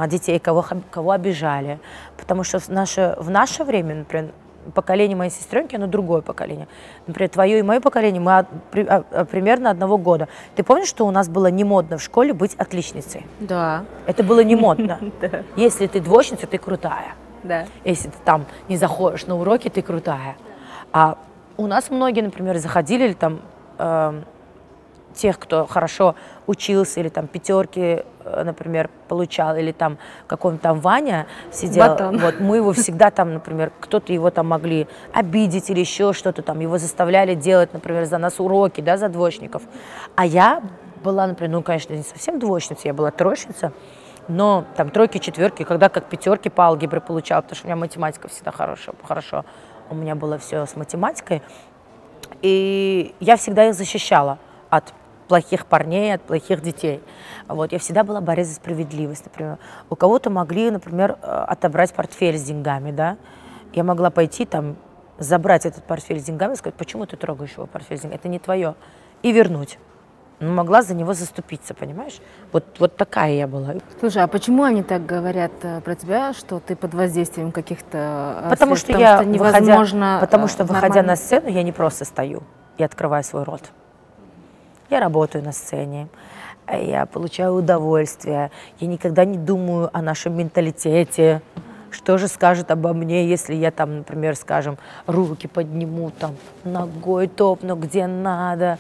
детей, 0.09 0.39
кого, 0.39 0.65
кого 0.91 1.11
обижали. 1.11 1.79
Потому 2.17 2.45
что 2.45 2.59
в 2.59 2.69
наше, 2.69 3.15
в 3.19 3.31
наше 3.31 3.65
время, 3.65 3.95
например, 3.95 4.31
поколение 4.75 5.17
моей 5.17 5.31
сестренки, 5.31 5.77
оно 5.77 5.87
другое 5.87 6.23
поколение. 6.23 6.69
Например, 7.07 7.31
твое 7.31 7.59
и 7.59 7.63
мое 7.63 7.81
поколение, 7.81 8.21
мы 8.21 8.39
от, 8.39 8.47
при, 8.71 8.85
а, 8.85 9.05
а, 9.11 9.25
примерно 9.25 9.71
одного 9.71 9.99
года. 9.99 10.29
Ты 10.55 10.63
помнишь, 10.63 10.89
что 10.89 11.07
у 11.07 11.11
нас 11.11 11.29
было 11.29 11.49
не 11.49 11.65
модно 11.65 11.99
в 11.99 12.03
школе 12.03 12.33
быть 12.33 12.55
отличницей? 12.55 13.27
Да. 13.41 13.85
Это 14.07 14.23
было 14.23 14.43
не 14.43 14.57
модно. 14.57 14.99
Если 15.57 15.87
ты 15.87 16.01
двоечница, 16.01 16.47
ты 16.47 16.59
крутая. 16.59 17.15
Да. 17.43 17.67
Если 17.85 18.09
ты 18.09 18.17
там 18.25 18.47
не 18.69 18.77
заходишь 18.77 19.27
на 19.27 19.37
уроки, 19.37 19.69
ты 19.69 19.83
крутая. 19.83 20.37
А 20.93 21.19
у 21.57 21.67
нас 21.67 21.91
многие, 21.91 22.23
например, 22.23 22.59
заходили 22.59 23.05
или 23.05 23.13
там 23.13 23.41
эм, 23.79 24.25
тех, 25.17 25.39
кто 25.39 25.67
хорошо 25.67 26.15
учился 26.47 27.01
или 27.01 27.09
там 27.09 27.27
пятерки, 27.27 28.05
э, 28.25 28.43
например, 28.45 28.91
получал, 29.09 29.57
или 29.57 29.73
там 29.73 29.99
какой-нибудь 30.27 30.63
там 30.63 30.81
Ваня 30.81 31.27
сидел, 31.51 31.89
Батон. 31.89 32.19
вот 32.19 32.41
мы 32.41 32.57
его 32.57 32.73
всегда 32.73 33.11
там, 33.11 33.35
например, 33.35 33.73
кто-то 33.81 34.13
его 34.13 34.31
там 34.31 34.49
могли 34.49 34.87
обидеть 35.13 35.71
или 35.71 35.81
еще 35.81 36.13
что-то 36.13 36.43
там, 36.43 36.61
его 36.61 36.79
заставляли 36.79 37.35
делать, 37.35 37.73
например, 37.73 38.05
за 38.05 38.19
нас 38.19 38.39
уроки, 38.39 38.81
да, 38.81 38.97
за 38.97 39.09
двоечников. 39.09 39.63
А 40.15 40.25
я 40.25 40.63
была, 41.03 41.27
например, 41.27 41.53
ну, 41.53 41.63
конечно, 41.63 41.95
не 41.95 42.03
совсем 42.03 42.39
двоечница, 42.39 42.89
я 42.89 42.95
была 42.95 43.11
троечница, 43.11 43.73
но 44.29 44.65
там 44.77 44.91
тройки, 44.91 45.19
четверки, 45.19 45.63
когда 45.63 45.89
как 45.89 46.09
пятерки 46.09 46.49
по 46.49 46.67
алгебре 46.67 47.01
получала, 47.01 47.43
потому 47.43 47.57
что 47.57 47.67
у 47.67 47.69
меня 47.69 47.77
математика 47.77 48.29
всегда 48.29 48.51
хорошая, 48.51 48.95
хорошо, 49.03 49.45
у 49.89 49.95
меня 49.95 50.15
было 50.15 50.39
все 50.39 50.67
с 50.67 50.77
математикой, 50.77 51.43
и 52.43 53.15
я 53.21 53.37
всегда 53.37 53.69
их 53.69 53.75
защищала 53.75 54.39
от 54.71 54.93
плохих 55.27 55.67
парней, 55.67 56.15
от 56.15 56.23
плохих 56.23 56.63
детей. 56.63 57.03
Вот. 57.49 57.73
Я 57.73 57.79
всегда 57.79 58.05
была 58.05 58.21
борец 58.21 58.49
за 58.49 58.55
справедливость, 58.55 59.25
например. 59.25 59.59
У 59.91 59.97
кого-то 59.97 60.31
могли, 60.31 60.71
например, 60.71 61.19
э, 61.23 61.45
отобрать 61.49 61.93
портфель 61.93 62.39
с 62.39 62.43
деньгами, 62.43 62.91
да. 62.91 63.17
Я 63.73 63.85
могла 63.85 64.11
пойти 64.11 64.45
там, 64.45 64.77
забрать 65.19 65.67
этот 65.67 65.85
портфель 65.85 66.21
с 66.21 66.25
деньгами 66.25 66.55
и 66.55 66.57
сказать, 66.57 66.75
почему 66.75 67.07
ты 67.07 67.17
трогаешь 67.17 67.53
его 67.53 67.67
портфель 67.67 67.99
с 67.99 68.01
деньгами, 68.03 68.19
это 68.19 68.29
не 68.29 68.39
твое, 68.39 68.75
и 69.23 69.33
вернуть. 69.33 69.79
но 70.41 70.53
могла 70.53 70.83
за 70.83 70.95
него 70.95 71.15
заступиться, 71.15 71.75
понимаешь? 71.75 72.21
Вот, 72.53 72.65
вот 72.79 72.97
такая 72.97 73.33
я 73.33 73.47
была. 73.47 73.75
Слушай, 73.99 74.23
а 74.23 74.27
почему 74.27 74.65
они 74.65 74.83
так 74.83 75.07
говорят 75.07 75.53
э, 75.63 75.81
про 75.81 75.95
тебя, 75.95 76.35
что 76.35 76.61
ты 76.61 76.77
под 76.77 76.95
воздействием 76.95 77.53
каких-то 77.53 78.43
э, 78.45 78.51
Потому 78.51 78.77
что 78.77 78.93
я, 78.93 79.17
что 79.17 79.25
невозможно, 79.25 80.15
выходя, 80.15 80.21
потому 80.21 80.49
что 80.49 80.65
выходя 80.65 80.89
нормально... 80.89 81.13
на 81.13 81.17
сцену, 81.17 81.49
я 81.49 81.63
не 81.63 81.73
просто 81.73 82.05
стою 82.05 82.43
и 82.77 82.85
открываю 82.85 83.25
свой 83.25 83.45
рот. 83.45 83.63
Я 84.91 85.01
работаю 85.01 85.45
на 85.45 85.53
сцене, 85.53 86.09
я 86.71 87.07
получаю 87.07 87.55
удовольствие, 87.55 88.51
я 88.81 88.87
никогда 88.87 89.25
не 89.25 89.39
думаю 89.39 89.91
о 89.93 90.03
нашем 90.03 90.37
менталитете, 90.37 91.43
что 91.91 92.19
же 92.19 92.29
скажет 92.29 92.71
обо 92.71 92.93
мне, 92.93 93.29
если 93.29 93.55
я 93.55 93.71
там, 93.71 93.99
например, 93.99 94.37
скажем, 94.37 94.79
руки 95.07 95.47
подниму, 95.47 96.11
там, 96.11 96.37
ногой 96.65 97.27
топну, 97.27 97.75
где 97.77 98.07
надо, 98.07 98.79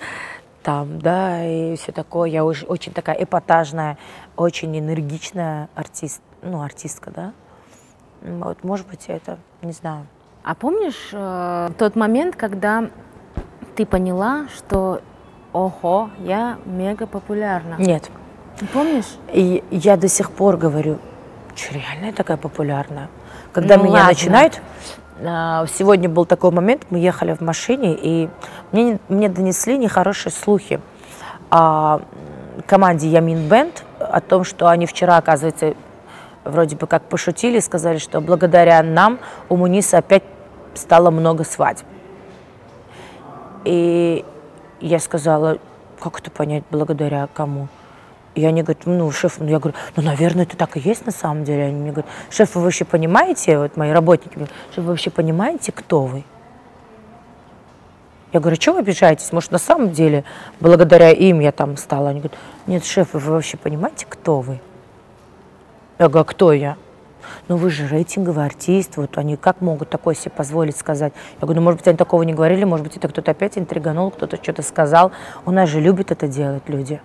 там, 0.62 0.98
да, 0.98 1.44
и 1.44 1.76
все 1.76 1.92
такое. 1.92 2.28
Я 2.28 2.44
очень, 2.44 2.66
очень 2.66 2.92
такая 2.92 3.16
эпатажная, 3.22 3.98
очень 4.36 4.76
энергичная 4.78 5.68
артист, 5.74 6.20
ну, 6.42 6.62
артистка, 6.62 7.10
да. 7.10 7.32
Вот, 8.20 8.64
может 8.64 8.86
быть, 8.86 9.04
это, 9.06 9.38
не 9.62 9.72
знаю. 9.72 10.06
А 10.42 10.54
помнишь 10.54 11.10
э, 11.12 11.70
тот 11.78 11.96
момент, 11.96 12.36
когда 12.36 12.90
ты 13.76 13.86
поняла, 13.86 14.46
что, 14.54 15.00
ого, 15.56 16.10
я 16.18 16.58
мега 16.66 17.06
популярна? 17.06 17.76
Нет. 17.78 18.10
Ты 18.58 18.66
помнишь? 18.66 19.16
И 19.32 19.64
я 19.70 19.96
до 19.96 20.08
сих 20.08 20.30
пор 20.30 20.56
говорю, 20.56 20.98
что 21.54 21.74
реально 21.74 22.06
я 22.06 22.12
такая 22.12 22.36
популярная. 22.36 23.08
Когда 23.52 23.76
ну, 23.76 23.84
меня 23.84 23.94
ладно. 23.94 24.08
начинают, 24.08 24.60
а, 25.24 25.66
сегодня 25.66 26.08
был 26.08 26.26
такой 26.26 26.50
момент, 26.50 26.86
мы 26.90 26.98
ехали 26.98 27.32
в 27.32 27.40
машине, 27.40 27.96
и 28.00 28.28
мне, 28.72 28.98
мне 29.08 29.28
донесли 29.28 29.78
нехорошие 29.78 30.30
слухи 30.32 30.80
о 31.50 32.00
команде 32.66 33.08
Ямин 33.08 33.48
Бенд, 33.48 33.82
о 33.98 34.20
том, 34.20 34.44
что 34.44 34.68
они 34.68 34.84
вчера, 34.84 35.16
оказывается, 35.16 35.74
вроде 36.44 36.76
бы 36.76 36.86
как 36.86 37.02
пошутили, 37.04 37.60
сказали, 37.60 37.96
что 37.98 38.20
благодаря 38.20 38.82
нам 38.82 39.18
у 39.48 39.56
Муниса 39.56 39.98
опять 39.98 40.24
стало 40.74 41.10
много 41.10 41.44
свадеб. 41.44 41.86
И 43.64 44.24
я 44.80 44.98
сказала, 44.98 45.58
как 46.00 46.20
это 46.20 46.30
понять, 46.30 46.64
благодаря 46.70 47.28
кому? 47.32 47.68
И 48.34 48.44
они 48.44 48.62
говорят, 48.62 48.84
ну, 48.84 49.10
шеф, 49.10 49.38
ну, 49.38 49.46
я 49.46 49.58
говорю, 49.58 49.76
ну, 49.96 50.02
наверное, 50.02 50.44
это 50.44 50.58
так 50.58 50.76
и 50.76 50.80
есть 50.80 51.06
на 51.06 51.12
самом 51.12 51.44
деле. 51.44 51.64
Они 51.64 51.76
мне 51.76 51.90
говорят, 51.90 52.10
шеф, 52.28 52.54
вы 52.54 52.62
вообще 52.62 52.84
понимаете, 52.84 53.58
вот 53.58 53.78
мои 53.78 53.90
работники, 53.90 54.38
шеф, 54.74 54.84
вы 54.84 54.90
вообще 54.90 55.10
понимаете, 55.10 55.72
кто 55.72 56.02
вы? 56.02 56.22
Я 58.34 58.40
говорю, 58.40 58.60
что 58.60 58.74
вы 58.74 58.80
обижаетесь? 58.80 59.32
Может, 59.32 59.52
на 59.52 59.58
самом 59.58 59.92
деле, 59.92 60.24
благодаря 60.60 61.10
им 61.10 61.40
я 61.40 61.52
там 61.52 61.78
стала? 61.78 62.10
Они 62.10 62.20
говорят, 62.20 62.38
нет, 62.66 62.84
шеф, 62.84 63.14
вы 63.14 63.32
вообще 63.32 63.56
понимаете, 63.56 64.04
кто 64.06 64.40
вы? 64.40 64.60
Я 65.98 66.08
говорю, 66.08 66.20
а 66.20 66.24
кто 66.24 66.52
я? 66.52 66.76
Ну 67.48 67.56
вы 67.56 67.70
же 67.70 67.86
рейтинговый 67.86 68.44
артист, 68.44 68.96
вот 68.96 69.18
они 69.18 69.36
как 69.36 69.60
могут 69.60 69.90
такое 69.90 70.14
себе 70.14 70.30
позволить 70.30 70.76
сказать? 70.76 71.12
Я 71.40 71.46
говорю, 71.46 71.60
ну 71.60 71.64
может 71.64 71.80
быть 71.80 71.88
они 71.88 71.96
такого 71.96 72.22
не 72.22 72.34
говорили, 72.34 72.64
может 72.64 72.86
быть 72.86 72.96
это 72.96 73.08
кто-то 73.08 73.30
опять 73.30 73.58
интриганул, 73.58 74.10
кто-то 74.10 74.36
что-то 74.42 74.62
сказал. 74.62 75.12
У 75.44 75.50
нас 75.50 75.68
же 75.68 75.80
любят 75.80 76.10
это 76.10 76.28
делать 76.28 76.64
люди. 76.68 77.00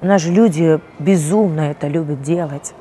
У 0.00 0.06
нас 0.06 0.20
же 0.20 0.32
люди 0.32 0.80
безумно 0.98 1.70
это 1.70 1.88
любят 1.88 2.22
делать. 2.22 2.74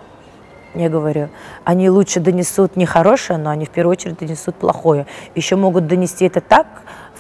Я 0.74 0.90
говорю, 0.90 1.30
они 1.66 1.90
лучше 1.90 2.20
донесут 2.20 2.78
не 2.78 2.86
хорошее, 2.86 3.38
но 3.38 3.50
они 3.50 3.66
в 3.66 3.70
первую 3.70 3.92
очередь 3.92 4.18
донесут 4.18 4.56
плохое. 4.56 5.06
Еще 5.36 5.58
могут 5.58 5.88
донести 5.88 6.26
это 6.26 6.40
так, 6.40 6.68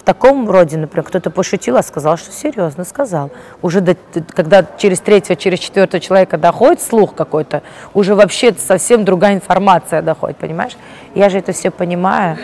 в 0.01 0.03
таком 0.03 0.49
роде, 0.49 0.77
например, 0.77 1.05
кто-то 1.05 1.29
пошутил, 1.29 1.77
а 1.77 1.83
сказал, 1.83 2.17
что 2.17 2.31
серьезно 2.31 2.85
сказал. 2.85 3.29
Уже 3.61 3.81
до, 3.81 3.95
когда 4.33 4.65
через 4.77 4.99
третьего, 4.99 5.35
через 5.35 5.59
четвертого 5.59 6.01
человека 6.01 6.39
доходит 6.39 6.81
слух 6.81 7.13
какой-то, 7.13 7.61
уже 7.93 8.15
вообще 8.15 8.51
совсем 8.53 9.05
другая 9.05 9.35
информация 9.35 10.01
доходит, 10.01 10.37
понимаешь? 10.37 10.75
Я 11.13 11.29
же 11.29 11.37
это 11.37 11.51
все 11.51 11.69
понимаю. 11.69 12.39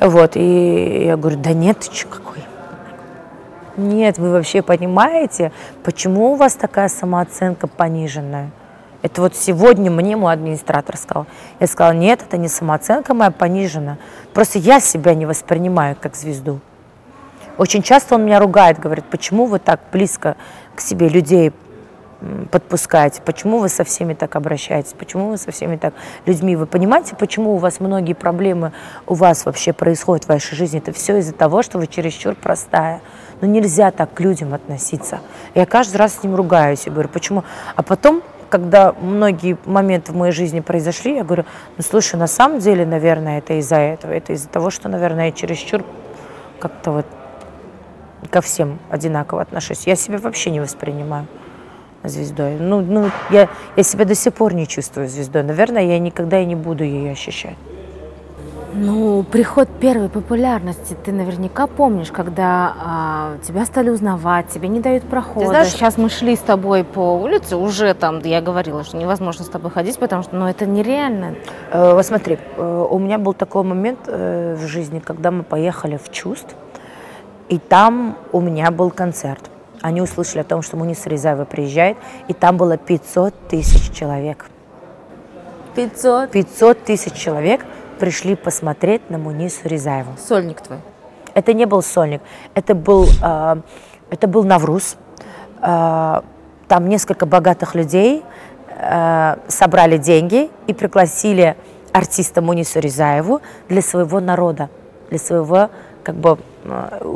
Вот, 0.00 0.32
и 0.34 1.04
я 1.04 1.16
говорю, 1.16 1.38
да 1.38 1.52
нет, 1.52 1.78
ты 1.78 1.94
что, 1.94 2.08
какой 2.08 2.42
нет, 3.76 4.18
вы 4.18 4.32
вообще 4.32 4.60
понимаете, 4.60 5.52
почему 5.84 6.32
у 6.32 6.34
вас 6.34 6.54
такая 6.54 6.88
самооценка 6.88 7.68
пониженная? 7.68 8.50
Это 9.02 9.20
вот 9.20 9.36
сегодня 9.36 9.90
мне 9.90 10.16
мой 10.16 10.32
администратор 10.32 10.96
сказал. 10.96 11.26
Я 11.60 11.66
сказала, 11.66 11.92
нет, 11.92 12.22
это 12.22 12.36
не 12.36 12.48
самооценка 12.48 13.14
моя 13.14 13.30
понижена. 13.30 13.98
Просто 14.34 14.58
я 14.58 14.80
себя 14.80 15.14
не 15.14 15.26
воспринимаю 15.26 15.96
как 16.00 16.16
звезду. 16.16 16.60
Очень 17.58 17.82
часто 17.82 18.14
он 18.16 18.24
меня 18.24 18.38
ругает, 18.38 18.78
говорит, 18.78 19.04
почему 19.10 19.46
вы 19.46 19.58
так 19.58 19.80
близко 19.92 20.36
к 20.74 20.80
себе 20.80 21.08
людей 21.08 21.52
подпускаете, 22.50 23.22
почему 23.24 23.58
вы 23.58 23.68
со 23.68 23.84
всеми 23.84 24.14
так 24.14 24.34
обращаетесь, 24.34 24.92
почему 24.92 25.30
вы 25.30 25.38
со 25.38 25.52
всеми 25.52 25.76
так 25.76 25.94
людьми. 26.26 26.56
Вы 26.56 26.66
понимаете, 26.66 27.14
почему 27.14 27.54
у 27.54 27.56
вас 27.58 27.78
многие 27.78 28.14
проблемы 28.14 28.72
у 29.06 29.14
вас 29.14 29.46
вообще 29.46 29.72
происходят 29.72 30.24
в 30.24 30.28
вашей 30.28 30.56
жизни? 30.56 30.78
Это 30.80 30.92
все 30.92 31.18
из-за 31.18 31.32
того, 31.32 31.62
что 31.62 31.78
вы 31.78 31.86
чересчур 31.86 32.34
простая. 32.34 33.00
Но 33.40 33.46
ну, 33.46 33.52
нельзя 33.54 33.92
так 33.92 34.14
к 34.14 34.20
людям 34.20 34.52
относиться. 34.52 35.20
Я 35.54 35.64
каждый 35.64 35.98
раз 35.98 36.14
с 36.14 36.22
ним 36.24 36.34
ругаюсь 36.34 36.86
и 36.86 36.90
говорю, 36.90 37.08
почему? 37.08 37.44
А 37.76 37.82
потом, 37.84 38.22
когда 38.48 38.92
многие 38.92 39.58
моменты 39.64 40.12
в 40.12 40.16
моей 40.16 40.32
жизни 40.32 40.60
произошли, 40.60 41.16
я 41.16 41.24
говорю, 41.24 41.44
ну 41.76 41.82
слушай, 41.82 42.16
на 42.16 42.26
самом 42.26 42.58
деле, 42.58 42.86
наверное, 42.86 43.38
это 43.38 43.54
из-за 43.54 43.76
этого. 43.76 44.12
Это 44.12 44.32
из-за 44.32 44.48
того, 44.48 44.70
что, 44.70 44.88
наверное, 44.88 45.26
я 45.26 45.32
чересчур 45.32 45.84
как-то 46.58 46.92
вот 46.92 47.06
ко 48.30 48.40
всем 48.40 48.78
одинаково 48.90 49.42
отношусь. 49.42 49.86
Я 49.86 49.96
себя 49.96 50.18
вообще 50.18 50.50
не 50.50 50.60
воспринимаю 50.60 51.26
звездой. 52.04 52.56
Ну, 52.58 52.80
ну 52.80 53.10
я, 53.30 53.48
я 53.76 53.82
себя 53.82 54.04
до 54.04 54.14
сих 54.14 54.34
пор 54.34 54.54
не 54.54 54.66
чувствую 54.66 55.08
звездой. 55.08 55.42
Наверное, 55.42 55.84
я 55.84 55.98
никогда 55.98 56.40
и 56.40 56.44
не 56.44 56.54
буду 56.54 56.84
ее 56.84 57.12
ощущать. 57.12 57.56
Ну, 58.74 59.22
приход 59.22 59.68
первой 59.80 60.08
популярности 60.08 60.96
ты 61.02 61.10
наверняка 61.12 61.66
помнишь, 61.66 62.12
когда 62.12 62.74
а, 62.78 63.36
тебя 63.42 63.64
стали 63.64 63.88
узнавать, 63.88 64.48
тебе 64.48 64.68
не 64.68 64.80
дают 64.80 65.04
прохода. 65.04 65.46
Ты 65.46 65.46
знаешь, 65.46 65.68
сейчас 65.68 65.96
мы 65.96 66.10
шли 66.10 66.36
с 66.36 66.40
тобой 66.40 66.84
по 66.84 67.14
улице, 67.14 67.56
уже 67.56 67.94
там, 67.94 68.20
я 68.20 68.40
говорила, 68.40 68.84
что 68.84 68.96
невозможно 68.96 69.44
с 69.44 69.48
тобой 69.48 69.70
ходить, 69.70 69.98
потому 69.98 70.22
что, 70.22 70.36
ну, 70.36 70.46
это 70.46 70.66
нереально. 70.66 71.36
Э, 71.72 71.94
вот 71.94 72.04
смотри, 72.04 72.38
э, 72.56 72.86
у 72.90 72.98
меня 72.98 73.18
был 73.18 73.32
такой 73.32 73.62
момент 73.62 74.00
э, 74.06 74.54
в 74.54 74.66
жизни, 74.66 74.98
когда 74.98 75.30
мы 75.30 75.44
поехали 75.44 75.96
в 75.96 76.10
Чувств, 76.10 76.54
и 77.48 77.58
там 77.58 78.18
у 78.32 78.40
меня 78.40 78.70
был 78.70 78.90
концерт. 78.90 79.50
Они 79.80 80.02
услышали 80.02 80.40
о 80.40 80.44
том, 80.44 80.60
что 80.60 80.76
Мунис 80.76 81.06
Рязаева 81.06 81.44
приезжает, 81.44 81.96
и 82.26 82.34
там 82.34 82.56
было 82.58 82.76
500 82.76 83.34
тысяч 83.48 83.92
человек. 83.92 84.46
500? 85.74 86.30
500 86.30 86.84
тысяч 86.84 87.12
человек 87.14 87.64
пришли 87.98 88.36
посмотреть 88.36 89.10
на 89.10 89.18
Мунису 89.18 89.68
Рязаеву. 89.68 90.12
Сольник 90.18 90.60
твой? 90.60 90.78
Это 91.34 91.52
не 91.52 91.66
был 91.66 91.82
сольник, 91.82 92.22
это 92.54 92.74
был, 92.74 93.06
э, 93.22 93.56
это 94.10 94.26
был 94.26 94.44
Навруз. 94.44 94.96
Э, 95.60 96.20
там 96.68 96.88
несколько 96.88 97.26
богатых 97.26 97.74
людей 97.74 98.24
э, 98.68 99.36
собрали 99.48 99.98
деньги 99.98 100.50
и 100.66 100.74
пригласили 100.74 101.56
артиста 101.92 102.42
Мунису 102.42 102.80
Рязаеву 102.80 103.40
для 103.68 103.82
своего 103.82 104.20
народа, 104.20 104.68
для 105.10 105.18
своего, 105.18 105.70
как 106.04 106.14
бы, 106.16 106.38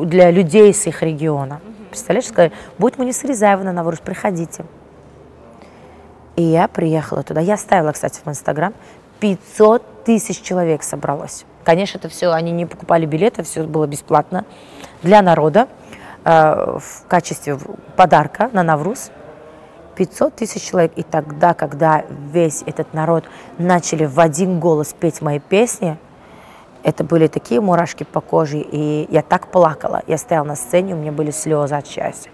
для 0.05 0.31
людей 0.31 0.73
с 0.73 0.87
их 0.87 1.03
региона. 1.03 1.61
Представляешь, 1.91 2.29
сказали, 2.29 2.53
будет 2.79 2.99
Муниса 2.99 3.27
Рязаева 3.27 3.63
на 3.63 3.73
Навруз, 3.73 3.99
приходите. 3.99 4.65
И 6.37 6.43
я 6.43 6.67
приехала 6.69 7.23
туда. 7.23 7.41
Я 7.41 7.55
оставила, 7.55 7.93
кстати, 7.93 8.21
в 8.25 8.29
Инстаграм. 8.29 8.73
500 9.23 10.03
тысяч 10.03 10.43
человек 10.43 10.83
собралось. 10.83 11.45
Конечно, 11.63 11.99
это 11.99 12.09
все, 12.09 12.33
они 12.33 12.51
не 12.51 12.67
покупали 12.67 13.07
билеты, 13.07 13.45
все 13.45 13.63
было 13.63 13.87
бесплатно 13.87 14.45
для 15.05 15.23
народа 15.23 15.69
э, 16.25 16.79
в 16.81 17.07
качестве 17.07 17.57
подарка 17.95 18.51
на 18.53 18.65
Навруз. 18.65 19.13
500 19.95 20.35
тысяч 20.35 20.63
человек. 20.63 20.93
И 20.97 21.05
тогда, 21.05 21.55
когда 21.55 22.05
весь 22.33 22.65
этот 22.67 22.95
народ 22.95 23.25
начали 23.59 24.07
в 24.07 24.19
один 24.19 24.59
голос 24.59 24.93
петь 24.93 25.23
мои 25.23 25.39
песни, 25.39 25.99
это 26.83 27.05
были 27.05 27.29
такие 27.29 27.61
мурашки 27.61 28.03
по 28.03 28.21
коже, 28.21 28.59
и 28.59 29.07
я 29.09 29.23
так 29.23 29.53
плакала. 29.53 30.03
Я 30.09 30.19
стояла 30.19 30.47
на 30.47 30.57
сцене, 30.57 30.95
у 30.95 30.99
меня 30.99 31.13
были 31.13 31.31
слезы 31.31 31.77
от 31.77 31.87
счастья. 31.87 32.33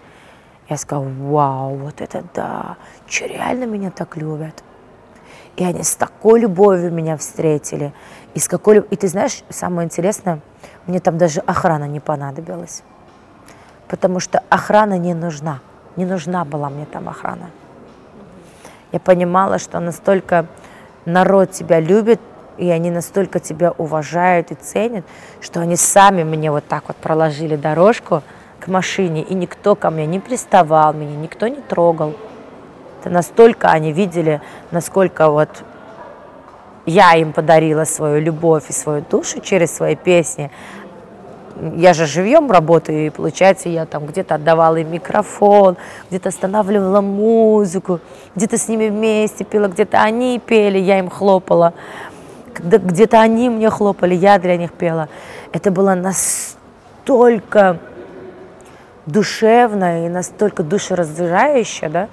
Я 0.70 0.78
сказала, 0.78 1.06
вау, 1.06 1.76
вот 1.76 2.00
это 2.00 2.24
да, 2.32 2.78
что 3.06 3.26
реально 3.26 3.64
меня 3.64 3.90
так 3.90 4.16
любят. 4.16 4.64
И 5.58 5.64
они 5.64 5.82
с 5.82 5.96
такой 5.96 6.40
любовью 6.40 6.92
меня 6.92 7.16
встретили. 7.16 7.92
И, 8.32 8.38
с 8.38 8.46
какой... 8.46 8.78
и 8.78 8.96
ты 8.96 9.08
знаешь, 9.08 9.42
самое 9.48 9.86
интересное, 9.86 10.38
мне 10.86 11.00
там 11.00 11.18
даже 11.18 11.40
охрана 11.40 11.88
не 11.88 11.98
понадобилась. 11.98 12.84
Потому 13.88 14.20
что 14.20 14.40
охрана 14.50 14.96
не 14.98 15.14
нужна. 15.14 15.58
Не 15.96 16.06
нужна 16.06 16.44
была 16.44 16.70
мне 16.70 16.86
там 16.86 17.08
охрана. 17.08 17.50
Я 18.92 19.00
понимала, 19.00 19.58
что 19.58 19.80
настолько 19.80 20.46
народ 21.04 21.50
тебя 21.50 21.80
любит, 21.80 22.20
и 22.56 22.70
они 22.70 22.92
настолько 22.92 23.40
тебя 23.40 23.72
уважают 23.72 24.52
и 24.52 24.54
ценят, 24.54 25.04
что 25.40 25.58
они 25.60 25.74
сами 25.74 26.22
мне 26.22 26.52
вот 26.52 26.68
так 26.68 26.84
вот 26.86 26.96
проложили 26.98 27.56
дорожку 27.56 28.22
к 28.60 28.68
машине, 28.68 29.22
и 29.22 29.34
никто 29.34 29.74
ко 29.74 29.90
мне 29.90 30.06
не 30.06 30.20
приставал, 30.20 30.92
меня 30.94 31.16
никто 31.16 31.48
не 31.48 31.60
трогал. 31.60 32.14
Это 33.00 33.10
настолько 33.10 33.68
они 33.70 33.92
видели, 33.92 34.40
насколько 34.70 35.30
вот 35.30 35.48
я 36.84 37.14
им 37.14 37.32
подарила 37.32 37.84
свою 37.84 38.20
любовь 38.20 38.70
и 38.70 38.72
свою 38.72 39.04
душу 39.08 39.40
через 39.40 39.74
свои 39.74 39.94
песни. 39.94 40.50
Я 41.74 41.92
же 41.92 42.06
живьем 42.06 42.50
работаю, 42.50 43.06
и 43.06 43.10
получается, 43.10 43.68
я 43.68 43.84
там 43.84 44.06
где-то 44.06 44.36
отдавала 44.36 44.76
им 44.76 44.90
микрофон, 44.92 45.76
где-то 46.08 46.28
останавливала 46.28 47.00
музыку, 47.00 48.00
где-то 48.36 48.56
с 48.56 48.68
ними 48.68 48.88
вместе 48.88 49.44
пела, 49.44 49.66
где-то 49.66 50.00
они 50.00 50.38
пели, 50.38 50.78
я 50.78 50.98
им 50.98 51.10
хлопала, 51.10 51.74
где-то 52.58 53.20
они 53.20 53.50
мне 53.50 53.70
хлопали, 53.70 54.14
я 54.14 54.38
для 54.38 54.56
них 54.56 54.72
пела. 54.72 55.08
Это 55.52 55.70
было 55.70 55.94
настолько 55.94 57.78
душевно 59.06 60.06
и 60.06 60.08
настолько 60.08 60.62
душераздирающе, 60.62 61.88
да, 61.88 62.08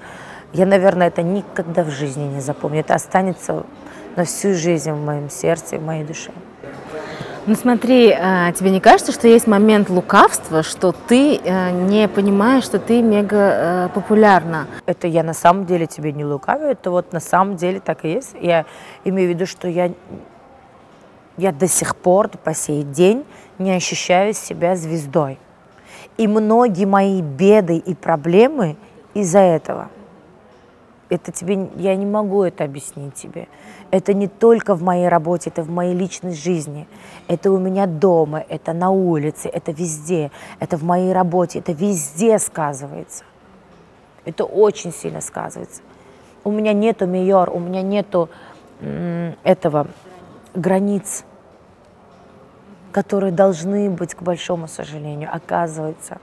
я, 0.52 0.66
наверное, 0.66 1.08
это 1.08 1.22
никогда 1.22 1.82
в 1.82 1.90
жизни 1.90 2.24
не 2.24 2.40
запомню. 2.40 2.80
Это 2.80 2.94
останется 2.94 3.64
на 4.16 4.24
всю 4.24 4.54
жизнь 4.54 4.90
в 4.90 5.04
моем 5.04 5.28
сердце, 5.28 5.78
в 5.78 5.84
моей 5.84 6.04
душе. 6.04 6.30
Ну 7.46 7.54
смотри, 7.54 8.10
а, 8.10 8.50
тебе 8.52 8.70
не 8.70 8.80
кажется, 8.80 9.12
что 9.12 9.28
есть 9.28 9.46
момент 9.46 9.88
лукавства, 9.88 10.64
что 10.64 10.90
ты 10.90 11.36
э, 11.36 11.70
не 11.70 12.08
понимаешь, 12.08 12.64
что 12.64 12.80
ты 12.80 13.02
мега 13.02 13.36
э, 13.36 13.88
популярна? 13.94 14.66
Это 14.84 15.06
я 15.06 15.22
на 15.22 15.32
самом 15.32 15.64
деле 15.64 15.86
тебе 15.86 16.10
не 16.10 16.24
лукавлю, 16.24 16.66
это 16.66 16.90
вот 16.90 17.12
на 17.12 17.20
самом 17.20 17.54
деле 17.54 17.78
так 17.78 18.04
и 18.04 18.14
есть. 18.14 18.34
Я 18.40 18.66
имею 19.04 19.28
в 19.28 19.34
виду, 19.34 19.46
что 19.46 19.68
я, 19.68 19.92
я 21.36 21.52
до 21.52 21.68
сих 21.68 21.94
пор, 21.94 22.30
по 22.30 22.52
сей 22.52 22.82
день 22.82 23.24
не 23.58 23.70
ощущаю 23.70 24.34
себя 24.34 24.74
звездой. 24.74 25.38
И 26.16 26.26
многие 26.26 26.84
мои 26.84 27.22
беды 27.22 27.76
и 27.76 27.94
проблемы 27.94 28.76
из-за 29.14 29.38
этого– 29.38 29.88
это 31.08 31.30
тебе, 31.30 31.68
я 31.76 31.94
не 31.96 32.06
могу 32.06 32.42
это 32.42 32.64
объяснить 32.64 33.14
тебе. 33.14 33.48
Это 33.90 34.12
не 34.12 34.26
только 34.26 34.74
в 34.74 34.82
моей 34.82 35.08
работе, 35.08 35.50
это 35.50 35.62
в 35.62 35.70
моей 35.70 35.94
личной 35.94 36.34
жизни. 36.34 36.88
Это 37.28 37.52
у 37.52 37.58
меня 37.58 37.86
дома, 37.86 38.44
это 38.48 38.72
на 38.72 38.90
улице, 38.90 39.48
это 39.48 39.72
везде. 39.72 40.30
Это 40.58 40.76
в 40.76 40.82
моей 40.82 41.12
работе, 41.12 41.60
это 41.60 41.72
везде 41.72 42.38
сказывается. 42.38 43.24
Это 44.24 44.44
очень 44.44 44.92
сильно 44.92 45.20
сказывается. 45.20 45.82
У 46.42 46.50
меня 46.50 46.72
нету 46.72 47.06
майор, 47.06 47.50
у 47.50 47.60
меня 47.60 47.82
нету 47.82 48.28
этого 48.80 49.86
границ, 50.54 51.24
которые 52.90 53.32
должны 53.32 53.90
быть, 53.90 54.14
к 54.14 54.22
большому 54.22 54.68
сожалению, 54.68 55.30
оказывается. 55.32 56.18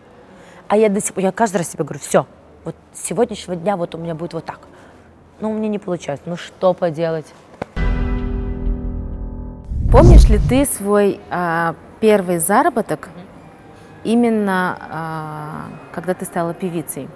А 0.67 0.76
я 0.76 0.89
до 0.89 1.00
сих 1.02 1.13
пор, 1.13 1.24
я 1.24 1.32
каждый 1.32 1.58
раз 1.58 1.72
себе 1.72 1.84
говорю, 1.84 2.00
все, 2.00 2.26
вот 2.63 2.76
с 2.93 3.04
сегодняшнего 3.04 3.56
дня 3.56 3.78
вот 3.78 3.95
у 3.95 3.97
меня 3.97 4.15
будет 4.15 4.34
вот 4.34 4.45
так. 4.45 4.60
Ну, 5.39 5.52
у 5.52 5.54
меня 5.54 5.67
не 5.67 5.80
получается. 5.80 6.30
Ну, 6.30 6.38
что 6.38 6.73
поделать? 6.73 7.26
Помнишь 9.91 10.28
ли 10.30 10.39
ты 10.39 10.65
свой 10.65 11.19
а, 11.30 11.76
первый 11.99 12.39
заработок 12.39 13.10
именно 14.04 14.78
а, 14.89 15.65
когда 15.91 16.13
ты 16.13 16.26
стала 16.26 16.54
певицей? 16.54 17.10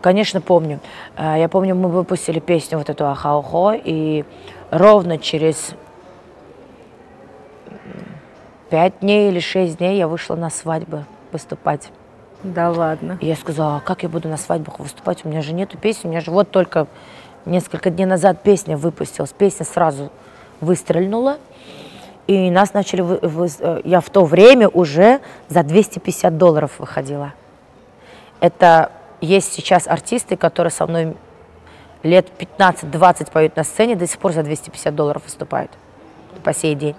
Конечно, 0.00 0.40
помню. 0.40 0.80
А, 1.16 1.36
я 1.36 1.48
помню, 1.48 1.74
мы 1.74 1.88
выпустили 1.88 2.38
песню 2.38 2.78
вот 2.78 2.88
эту 2.88 3.06
«Ахаухо», 3.08 3.72
и 3.72 4.24
ровно 4.70 5.18
через 5.18 5.74
пять 8.70 9.00
дней 9.00 9.28
или 9.30 9.40
шесть 9.40 9.78
дней 9.78 9.98
я 9.98 10.08
вышла 10.08 10.36
на 10.36 10.50
свадьбы 10.50 11.04
выступать. 11.32 11.90
Да 12.42 12.70
ладно. 12.70 13.18
И 13.20 13.26
я 13.26 13.36
сказала, 13.36 13.76
а 13.76 13.80
как 13.80 14.02
я 14.02 14.08
буду 14.08 14.28
на 14.28 14.36
свадьбах 14.36 14.78
выступать? 14.78 15.24
У 15.24 15.28
меня 15.28 15.42
же 15.42 15.52
нету 15.52 15.76
песни, 15.76 16.08
у 16.08 16.10
меня 16.10 16.20
же 16.20 16.30
вот 16.30 16.50
только 16.50 16.86
Несколько 17.48 17.88
дней 17.88 18.04
назад 18.04 18.42
песня 18.42 18.76
выпустилась, 18.76 19.30
песня 19.30 19.64
сразу 19.64 20.10
выстрельнула. 20.60 21.38
И 22.26 22.50
нас 22.50 22.74
начали, 22.74 23.00
вы, 23.00 23.18
вы, 23.22 23.48
э, 23.58 23.80
я 23.84 24.02
в 24.02 24.10
то 24.10 24.26
время 24.26 24.68
уже 24.68 25.20
за 25.48 25.62
250 25.62 26.36
долларов 26.36 26.72
выходила. 26.78 27.32
Это 28.40 28.92
есть 29.22 29.54
сейчас 29.54 29.86
артисты, 29.86 30.36
которые 30.36 30.70
со 30.70 30.86
мной 30.86 31.16
лет 32.02 32.28
15-20 32.38 33.32
поют 33.32 33.56
на 33.56 33.64
сцене, 33.64 33.96
до 33.96 34.06
сих 34.06 34.18
пор 34.18 34.32
за 34.32 34.42
250 34.42 34.94
долларов 34.94 35.22
выступают 35.24 35.70
по 36.44 36.52
сей 36.52 36.74
день. 36.74 36.96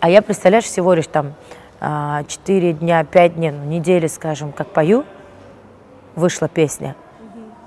А 0.00 0.10
я, 0.10 0.20
представляешь, 0.20 0.64
всего 0.64 0.94
лишь 0.94 1.06
там 1.06 1.34
4 1.80 1.80
а, 1.80 2.72
дня, 2.72 3.04
5 3.04 3.34
дней, 3.34 3.50
ну, 3.50 3.64
недели, 3.64 4.06
скажем, 4.06 4.52
как 4.52 4.68
пою, 4.68 5.04
вышла 6.14 6.48
песня– 6.48 6.94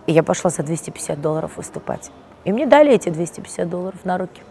и 0.10 0.12
я 0.12 0.24
пошла 0.24 0.50
за 0.50 0.64
250 0.64 1.22
долларов 1.22 1.58
выступать. 1.58 2.10
И 2.44 2.52
мне 2.52 2.66
дали 2.66 2.92
эти 2.92 3.10
250 3.10 3.70
долларов 3.70 4.00
на 4.06 4.18
руки. 4.18 4.42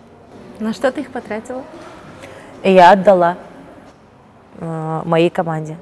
На 0.61 0.73
что 0.73 0.93
ты 0.93 1.01
их 1.01 1.11
потратила? 1.11 1.65
И 2.63 2.73
я 2.73 2.93
отдала 2.93 3.37
э, 4.61 5.03
моей 5.05 5.31
команде. 5.31 5.77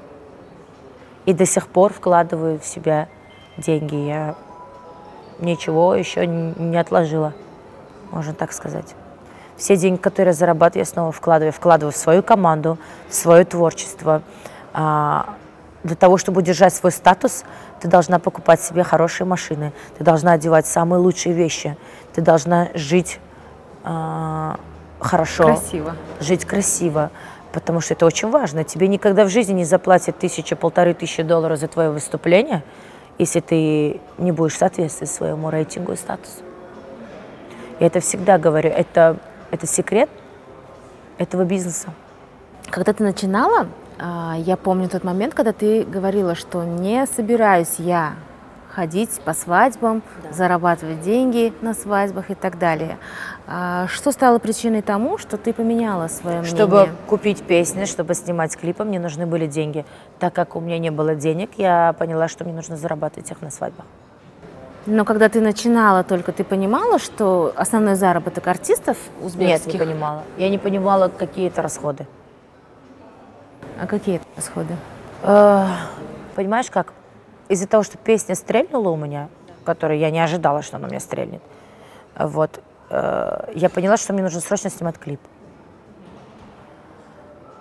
И 1.27 1.33
до 1.33 1.45
сих 1.45 1.67
пор 1.67 1.93
вкладываю 1.93 2.59
в 2.59 2.65
себя 2.65 3.07
деньги. 3.55 3.93
Я 3.93 4.35
ничего 5.37 5.93
еще 5.93 6.25
не 6.25 6.77
отложила, 6.77 7.33
можно 8.09 8.33
так 8.33 8.53
сказать. 8.53 8.95
Все 9.57 9.75
деньги, 9.75 9.99
которые 9.99 10.31
я 10.31 10.37
зарабатываю, 10.37 10.81
я 10.81 10.85
снова 10.85 11.11
вкладываю. 11.11 11.51
Вкладываю 11.51 11.91
в 11.91 11.97
свою 11.97 12.21
команду, 12.23 12.77
в 13.09 13.13
свое 13.13 13.43
творчество. 13.43 14.21
А, 14.73 15.33
для 15.83 15.95
того, 15.95 16.17
чтобы 16.17 16.41
удержать 16.41 16.73
свой 16.73 16.91
статус, 16.91 17.43
ты 17.79 17.87
должна 17.87 18.19
покупать 18.19 18.61
себе 18.61 18.83
хорошие 18.83 19.25
машины, 19.25 19.73
ты 19.97 20.03
должна 20.03 20.33
одевать 20.33 20.67
самые 20.67 20.99
лучшие 20.99 21.33
вещи, 21.33 21.77
ты 22.13 22.21
должна 22.21 22.69
жить 22.73 23.19
э, 23.83 24.55
хорошо. 24.99 25.43
Красиво. 25.43 25.95
Жить 26.19 26.45
красиво, 26.45 27.11
потому 27.53 27.81
что 27.81 27.93
это 27.93 28.05
очень 28.05 28.29
важно. 28.29 28.63
Тебе 28.63 28.87
никогда 28.87 29.23
в 29.23 29.29
жизни 29.29 29.53
не 29.53 29.65
заплатят 29.65 30.17
тысяча, 30.17 30.55
полторы 30.55 30.93
тысячи 30.93 31.23
долларов 31.23 31.59
за 31.59 31.67
твое 31.67 31.91
выступление, 31.91 32.63
если 33.17 33.39
ты 33.39 34.01
не 34.17 34.31
будешь 34.31 34.57
соответствовать 34.57 35.11
своему 35.11 35.49
рейтингу 35.49 35.93
и 35.93 35.95
статусу. 35.95 36.41
Я 37.79 37.87
это 37.87 37.99
всегда 37.99 38.37
говорю, 38.39 38.71
это, 38.71 39.17
это 39.51 39.67
секрет 39.67 40.09
этого 41.17 41.43
бизнеса. 41.43 41.89
Когда 42.69 42.93
ты 42.93 43.03
начинала, 43.03 43.67
а, 43.99 44.35
я 44.37 44.57
помню 44.57 44.89
тот 44.89 45.03
момент, 45.03 45.33
когда 45.33 45.53
ты 45.53 45.83
говорила, 45.83 46.35
что 46.35 46.63
не 46.63 47.05
собираюсь 47.05 47.75
я 47.77 48.15
ходить 48.77 49.21
по 49.21 49.33
свадьбам, 49.33 50.03
да. 50.21 50.33
зарабатывать 50.33 51.01
деньги 51.01 51.51
на 51.61 51.73
свадьбах 51.73 52.29
и 52.29 52.35
так 52.35 52.59
далее. 52.59 52.99
А, 53.47 53.87
что 53.87 54.11
стало 54.11 54.37
причиной 54.37 54.83
тому, 54.83 55.17
что 55.17 55.37
ты 55.37 55.51
поменяла 55.51 56.07
свое 56.09 56.41
мнение? 56.41 56.55
Чтобы 56.55 56.89
купить 57.07 57.41
песни, 57.41 57.85
чтобы 57.85 58.13
снимать 58.13 58.55
клипы, 58.55 58.83
мне 58.83 58.99
нужны 58.99 59.25
были 59.25 59.47
деньги. 59.47 59.83
Так 60.19 60.35
как 60.35 60.55
у 60.55 60.59
меня 60.59 60.77
не 60.77 60.91
было 60.91 61.15
денег, 61.15 61.51
я 61.57 61.95
поняла, 61.97 62.27
что 62.27 62.43
мне 62.43 62.53
нужно 62.53 62.77
зарабатывать 62.77 63.31
их 63.31 63.41
на 63.41 63.49
свадьбах. 63.49 63.85
Но 64.87 65.03
когда 65.03 65.27
ты 65.27 65.41
начинала 65.41 66.05
только, 66.05 66.31
ты 66.31 66.45
понимала, 66.45 66.97
что 66.97 67.51
основной 67.57 67.95
заработок 67.95 68.47
артистов 68.47 68.97
узбекских? 69.21 69.73
Нет, 69.73 69.81
не 69.81 69.85
понимала. 69.85 70.23
Я 70.37 70.49
не 70.49 70.57
понимала, 70.57 71.09
какие 71.09 71.49
это 71.49 71.61
расходы. 71.61 72.07
А 73.81 73.85
какие 73.85 74.21
расходы? 74.37 74.77
Э, 75.23 75.65
понимаешь, 76.35 76.71
как? 76.71 76.93
Из-за 77.49 77.67
того, 77.67 77.83
что 77.83 77.97
песня 77.97 78.33
стрельнула 78.33 78.89
у 78.89 78.95
меня, 78.95 79.27
которую 79.65 79.99
я 79.99 80.09
не 80.09 80.21
ожидала, 80.21 80.61
что 80.61 80.77
она 80.77 80.87
у 80.87 80.89
меня 80.89 81.01
стрельнет, 81.01 81.41
вот, 82.17 82.61
э, 82.89 83.51
я 83.55 83.69
поняла, 83.69 83.97
что 83.97 84.13
мне 84.13 84.23
нужно 84.23 84.39
срочно 84.39 84.69
снимать 84.69 84.97
клип. 84.97 85.19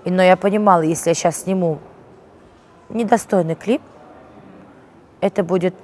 И, 0.05 0.13
но 0.13 0.23
я 0.23 0.37
понимала, 0.37 0.83
если 0.83 1.11
я 1.11 1.15
сейчас 1.15 1.43
сниму 1.43 1.81
недостойный 2.89 3.57
клип, 3.57 3.83
это 5.21 5.43
будет 5.43 5.75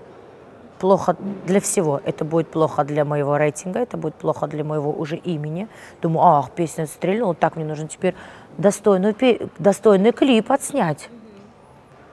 плохо 0.83 1.15
для 1.47 1.61
всего. 1.61 2.01
Это 2.05 2.25
будет 2.25 2.49
плохо 2.49 2.83
для 2.83 3.05
моего 3.05 3.37
рейтинга, 3.37 3.79
это 3.79 3.97
будет 3.97 4.17
плохо 4.17 4.49
для 4.49 4.65
моего 4.65 4.91
уже 4.91 5.15
имени. 5.15 5.69
Думаю, 6.03 6.27
ах, 6.27 6.51
песня 6.51 6.87
стрельнула, 6.87 7.35
так 7.35 7.55
мне 7.55 7.65
нужно 7.65 7.87
теперь 7.87 8.17
достойную, 8.59 9.15
достойный 9.61 10.11
клип 10.11 10.51
отснять 10.51 11.09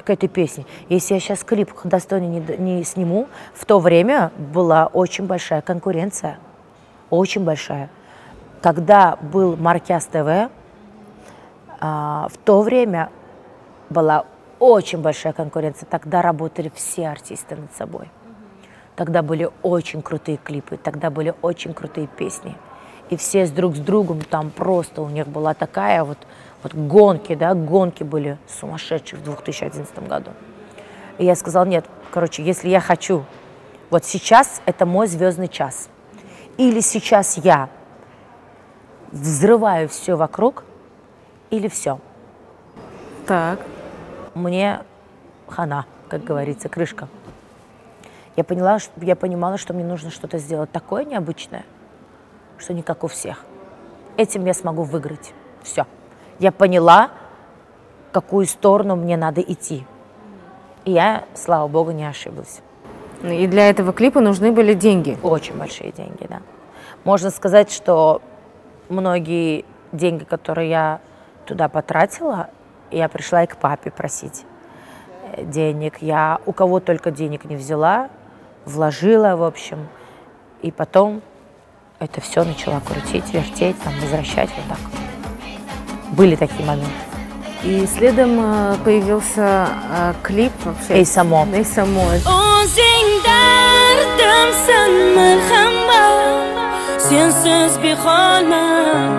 к 0.05 0.09
этой 0.11 0.29
песне. 0.29 0.67
Если 0.87 1.15
я 1.15 1.19
сейчас 1.19 1.43
клип 1.43 1.71
достойный 1.83 2.27
не, 2.27 2.57
не 2.57 2.83
сниму, 2.83 3.27
в 3.55 3.65
то 3.65 3.79
время 3.79 4.31
была 4.37 4.85
очень 4.85 5.25
большая 5.25 5.61
конкуренция. 5.61 6.37
Очень 7.09 7.43
большая. 7.43 7.89
Когда 8.61 9.17
был 9.19 9.57
Маркиас 9.57 10.05
ТВ, 10.05 10.51
а, 11.79 12.27
в 12.31 12.37
то 12.45 12.61
время 12.61 13.09
была 13.89 14.25
очень 14.59 15.01
большая 15.01 15.33
конкуренция. 15.33 15.87
Тогда 15.89 16.21
работали 16.21 16.71
все 16.75 17.07
артисты 17.07 17.55
над 17.55 17.73
собой. 17.75 18.09
Тогда 18.99 19.21
были 19.21 19.49
очень 19.63 20.01
крутые 20.01 20.35
клипы, 20.35 20.75
тогда 20.75 21.09
были 21.09 21.33
очень 21.41 21.73
крутые 21.73 22.07
песни. 22.07 22.57
И 23.09 23.15
все 23.15 23.45
с 23.45 23.49
друг 23.49 23.77
с 23.77 23.79
другом, 23.79 24.19
там 24.19 24.49
просто 24.49 25.01
у 25.01 25.07
них 25.07 25.25
была 25.25 25.53
такая 25.53 26.03
вот, 26.03 26.17
вот 26.63 26.73
гонки, 26.73 27.33
да, 27.33 27.53
гонки 27.53 28.03
были 28.03 28.37
сумасшедшие 28.45 29.17
в 29.17 29.23
2011 29.23 30.05
году. 30.05 30.31
И 31.17 31.23
я 31.23 31.37
сказала, 31.37 31.63
нет, 31.63 31.85
короче, 32.11 32.43
если 32.43 32.67
я 32.67 32.81
хочу, 32.81 33.23
вот 33.89 34.03
сейчас 34.03 34.61
это 34.65 34.85
мой 34.85 35.07
звездный 35.07 35.47
час. 35.47 35.87
Или 36.57 36.81
сейчас 36.81 37.37
я 37.37 37.69
взрываю 39.13 39.87
все 39.87 40.15
вокруг, 40.15 40.65
или 41.51 41.69
все. 41.69 42.01
Так. 43.25 43.61
Мне 44.33 44.81
хана, 45.47 45.85
как 46.09 46.25
говорится, 46.25 46.67
крышка. 46.67 47.07
Я 48.35 48.43
поняла, 48.43 48.79
что, 48.79 48.91
я 49.03 49.15
понимала, 49.15 49.57
что 49.57 49.73
мне 49.73 49.83
нужно 49.83 50.11
что-то 50.11 50.37
сделать 50.37 50.71
такое 50.71 51.03
необычное, 51.03 51.65
что 52.57 52.73
не 52.73 52.81
как 52.81 53.03
у 53.03 53.07
всех. 53.07 53.43
Этим 54.17 54.45
я 54.45 54.53
смогу 54.53 54.83
выиграть. 54.83 55.33
Все. 55.63 55.85
Я 56.39 56.51
поняла, 56.51 57.11
в 58.09 58.13
какую 58.13 58.45
сторону 58.45 58.95
мне 58.95 59.17
надо 59.17 59.41
идти. 59.41 59.85
И 60.85 60.91
я, 60.91 61.25
слава 61.33 61.67
богу, 61.67 61.91
не 61.91 62.05
ошиблась. 62.05 62.61
Ну 63.21 63.31
И 63.31 63.47
для 63.47 63.69
этого 63.69 63.91
клипа 63.91 64.21
нужны 64.21 64.51
были 64.51 64.73
деньги. 64.73 65.17
Очень 65.21 65.57
большие 65.57 65.91
деньги, 65.91 66.25
да. 66.29 66.41
Можно 67.03 67.29
сказать, 67.29 67.71
что 67.71 68.21
многие 68.87 69.65
деньги, 69.91 70.23
которые 70.23 70.69
я 70.69 71.01
туда 71.45 71.67
потратила, 71.67 72.49
я 72.91 73.09
пришла 73.09 73.43
и 73.43 73.47
к 73.47 73.57
папе 73.57 73.91
просить 73.91 74.45
э, 75.33 75.43
денег. 75.43 76.01
Я 76.01 76.39
у 76.45 76.53
кого 76.53 76.79
только 76.79 77.11
денег 77.11 77.45
не 77.45 77.55
взяла, 77.55 78.09
вложила, 78.69 79.35
в 79.35 79.43
общем. 79.43 79.87
И 80.61 80.71
потом 80.71 81.21
это 81.99 82.21
все 82.21 82.43
начала 82.43 82.79
крутить, 82.79 83.33
вертеть, 83.33 83.75
там, 83.83 83.93
возвращать 83.99 84.49
вот 84.55 84.65
так. 84.69 84.79
Были 86.11 86.35
такие 86.35 86.65
моменты. 86.65 86.91
И 87.63 87.85
следом 87.87 88.39
э, 88.39 88.75
появился 88.85 89.67
э, 89.91 90.13
клип 90.23 90.53
вообще. 90.63 90.93
Эй, 90.93 91.05
само. 91.05 91.45
Эй, 91.53 91.65
само. 91.65 92.05
sensiz 97.09 97.73
beholman 97.83 99.09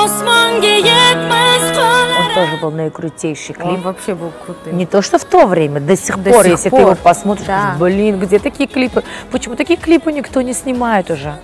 osmonga 0.00 0.74
yetmas 0.88 1.29
Он 1.62 2.34
тоже 2.34 2.56
был 2.60 2.70
наикрутейший 2.70 3.54
Он 3.60 3.74
клип. 3.74 3.84
вообще 3.84 4.14
был 4.14 4.30
крутым. 4.44 4.76
Не 4.76 4.86
то, 4.86 5.02
что 5.02 5.18
в 5.18 5.24
то 5.24 5.46
время, 5.46 5.80
до 5.80 5.96
сих 5.96 6.16
До 6.22 6.30
пор, 6.30 6.44
сих 6.44 6.52
если 6.52 6.68
пор. 6.70 6.78
ты 6.80 6.86
его 6.86 6.94
посмотришь, 6.96 7.46
Да. 7.46 7.76
блин, 7.78 8.18
где 8.18 8.38
такие 8.38 8.68
клипы? 8.68 9.02
Почему 9.30 9.56
такие 9.56 9.78
клипы 9.78 10.12
никто 10.12 10.40
не 10.42 10.52
снимает 10.52 11.10
уже? 11.10 11.34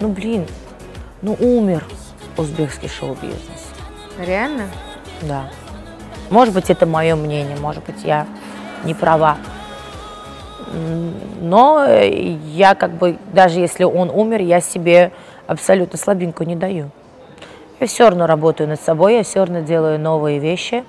Ну, 0.00 0.08
блин, 0.08 0.46
ну 1.22 1.36
умер 1.40 1.84
узбекский 2.36 2.88
шоу-бизнес. 2.88 3.40
Реально? 4.18 4.64
Да. 5.22 5.44
Может 6.30 6.54
быть, 6.54 6.70
это 6.70 6.86
мое 6.86 7.14
мнение, 7.16 7.56
может 7.60 7.84
быть, 7.84 8.02
я 8.04 8.26
не 8.84 8.94
права. 8.94 9.36
Но 11.40 11.84
я 11.86 12.74
как 12.74 12.92
бы, 12.92 13.18
даже 13.32 13.60
если 13.60 13.84
он 13.84 14.10
умер, 14.10 14.40
я 14.40 14.60
себе 14.60 15.12
абсолютно 15.46 15.98
слабинку 15.98 16.42
не 16.44 16.56
даю. 16.56 16.90
Я 17.80 17.86
все 17.86 18.08
равно 18.08 18.26
работаю 18.26 18.68
над 18.68 18.80
собой, 18.80 19.16
я 19.16 19.22
все 19.22 19.40
равно 19.40 19.60
делаю 19.60 19.98
новые 19.98 20.38
вещи. 20.38 20.84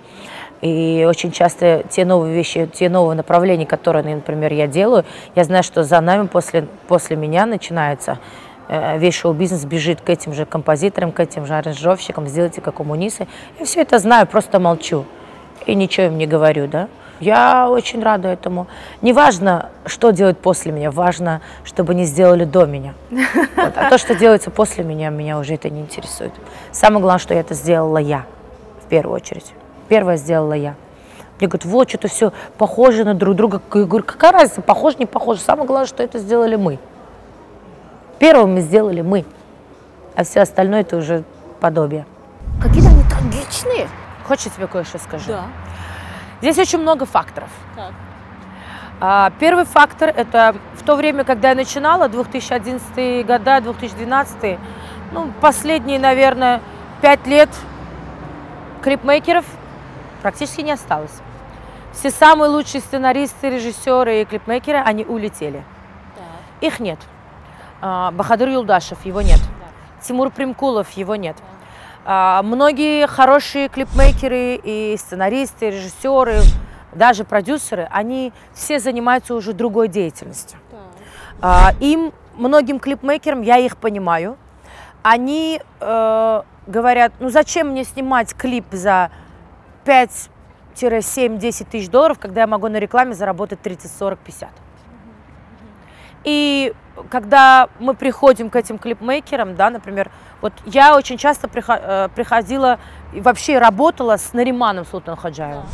И 0.61 1.05
очень 1.07 1.31
часто 1.31 1.83
те 1.89 2.05
новые 2.05 2.33
вещи, 2.33 2.67
те 2.73 2.89
новые 2.89 3.15
направления, 3.15 3.65
которые, 3.65 4.15
например, 4.15 4.53
я 4.53 4.67
делаю, 4.67 5.03
я 5.35 5.43
знаю, 5.43 5.63
что 5.63 5.83
за 5.83 5.99
нами 5.99 6.27
после, 6.27 6.67
после 6.87 7.17
меня 7.17 7.45
начинается 7.45 8.19
э, 8.67 8.97
весь 8.97 9.15
шоу-бизнес 9.15 9.65
бежит 9.65 10.01
к 10.01 10.09
этим 10.09 10.33
же 10.33 10.45
композиторам, 10.45 11.11
к 11.11 11.19
этим 11.19 11.45
же 11.45 11.53
аранжировщикам, 11.55 12.27
сделайте 12.27 12.61
как 12.61 12.79
у 12.79 12.83
Мунисы. 12.83 13.27
Я 13.59 13.65
все 13.65 13.81
это 13.81 13.99
знаю, 13.99 14.27
просто 14.27 14.59
молчу 14.59 15.05
и 15.65 15.75
ничего 15.75 16.07
им 16.07 16.17
не 16.17 16.25
говорю, 16.25 16.67
да. 16.67 16.87
Я 17.19 17.69
очень 17.69 18.03
рада 18.03 18.27
этому. 18.27 18.67
Не 19.01 19.13
важно, 19.13 19.69
что 19.85 20.11
делать 20.11 20.37
после 20.37 20.71
меня, 20.71 20.91
важно, 20.91 21.41
чтобы 21.63 21.95
не 21.95 22.05
сделали 22.05 22.45
до 22.45 22.65
меня. 22.65 22.93
Вот. 23.55 23.73
А 23.77 23.89
то, 23.89 23.97
что 23.97 24.15
делается 24.15 24.51
после 24.51 24.83
меня, 24.83 25.09
меня 25.09 25.39
уже 25.39 25.55
это 25.55 25.69
не 25.69 25.81
интересует. 25.81 26.33
Самое 26.71 27.01
главное, 27.01 27.19
что 27.19 27.33
это 27.33 27.53
сделала 27.53 27.97
я, 27.97 28.25
в 28.83 28.89
первую 28.89 29.15
очередь. 29.15 29.53
Первое 29.87 30.17
сделала 30.17 30.53
я. 30.53 30.75
Мне 31.39 31.47
говорят, 31.47 31.65
вот, 31.65 31.89
что-то 31.89 32.07
все 32.07 32.31
похоже 32.57 33.03
на 33.03 33.13
друг 33.13 33.35
друга. 33.35 33.61
Я 33.73 33.83
говорю, 33.85 34.05
какая 34.05 34.31
разница, 34.31 34.61
похоже, 34.61 34.97
не 34.99 35.05
похоже. 35.05 35.41
Самое 35.41 35.67
главное, 35.67 35.87
что 35.87 36.03
это 36.03 36.19
сделали 36.19 36.55
мы. 36.55 36.79
Первым 38.19 38.53
мы 38.53 38.61
сделали 38.61 39.01
мы. 39.01 39.25
А 40.15 40.23
все 40.23 40.41
остальное 40.41 40.81
это 40.81 40.97
уже 40.97 41.23
подобие. 41.59 42.05
Какие-то 42.61 42.89
они 42.89 43.03
трагичные. 43.03 43.89
Хочешь, 44.27 44.45
я 44.45 44.51
тебе 44.51 44.67
кое-что 44.67 44.97
скажу? 44.97 45.25
Да. 45.27 45.45
Здесь 46.41 46.57
очень 46.57 46.79
много 46.79 47.05
факторов. 47.05 47.49
Так. 47.75 47.91
А, 49.01 49.31
Первый 49.39 49.65
фактор– 49.65 50.09
это 50.15 50.55
в 50.75 50.83
то 50.83 50.95
время, 50.95 51.23
когда 51.23 51.49
я 51.49 51.55
начинала, 51.55 52.07
2011 52.07 53.25
года, 53.25 53.61
2012, 53.61 54.59
ну, 55.11 55.31
последние, 55.41 55.99
наверное, 55.99 56.61
пять 57.01 57.25
лет 57.27 57.49
клипмейкеров 58.81 59.45
практически 60.21 60.61
не 60.61 60.71
осталось. 60.71 61.11
Все 61.91 62.09
самые 62.09 62.49
лучшие 62.49 62.81
сценаристы, 62.81 63.49
режиссеры 63.49 64.21
и 64.21 64.25
клипмейкеры, 64.25 64.79
они 64.79 65.05
улетели. 65.05 65.63
Их 66.61 66.79
нет. 66.79 66.99
А, 67.81 68.11
Бахадыр 68.11 68.49
Юлдашев, 68.49 69.05
его 69.05 69.21
нет. 69.21 69.39
Тимур 70.01 70.29
Примкулов, 70.29 70.91
его 70.91 71.15
нет. 71.15 71.37
А, 71.39 71.54
Многие 72.05 73.07
хорошие 73.07 73.67
клипмейкеры 73.67 74.61
и 74.63 74.95
сценаристы, 74.99 75.71
режиссеры, 75.71 76.41
даже 76.93 77.23
продюсеры, 77.23 77.87
они 77.91 78.31
все 78.53 78.79
занимаются 78.79 79.33
уже 79.33 79.53
другой 79.53 79.87
деятельностью. 79.87 80.59
А, 81.41 81.71
Им, 81.79 82.13
многим 82.35 82.79
клипмейкерам, 82.79 83.41
я 83.41 83.57
их 83.57 83.77
понимаю, 83.77 84.37
они 85.03 85.61
э, 85.79 86.41
говорят, 86.65 87.13
ну 87.19 87.29
зачем 87.29 87.69
мне 87.69 87.83
снимать 87.83 88.33
клип 88.33 88.65
за 88.71 89.11
5-7-10 89.85 91.67
тысяч 91.69 91.89
долларов, 91.89 92.17
когда 92.19 92.41
я 92.41 92.47
могу 92.47 92.67
на 92.69 92.77
рекламе 92.77 93.13
заработать 93.13 93.61
30, 93.61 93.91
40, 93.91 94.19
50. 94.19 94.49
И 96.23 96.73
когда 97.09 97.69
мы 97.79 97.93
приходим 97.93 98.49
к 98.49 98.55
этим 98.55 98.77
клипмейкерам, 98.77 99.55
да, 99.55 99.69
например, 99.69 100.11
вот 100.41 100.53
я 100.65 100.95
очень 100.95 101.17
часто 101.17 101.47
э, 101.47 102.09
приходила 102.15 102.79
и 103.13 103.21
вообще 103.21 103.57
работала 103.57 104.17
с 104.17 104.33
Нариманом 104.33 104.85
Султан 104.85 105.15
Хаджаевым. 105.15 105.65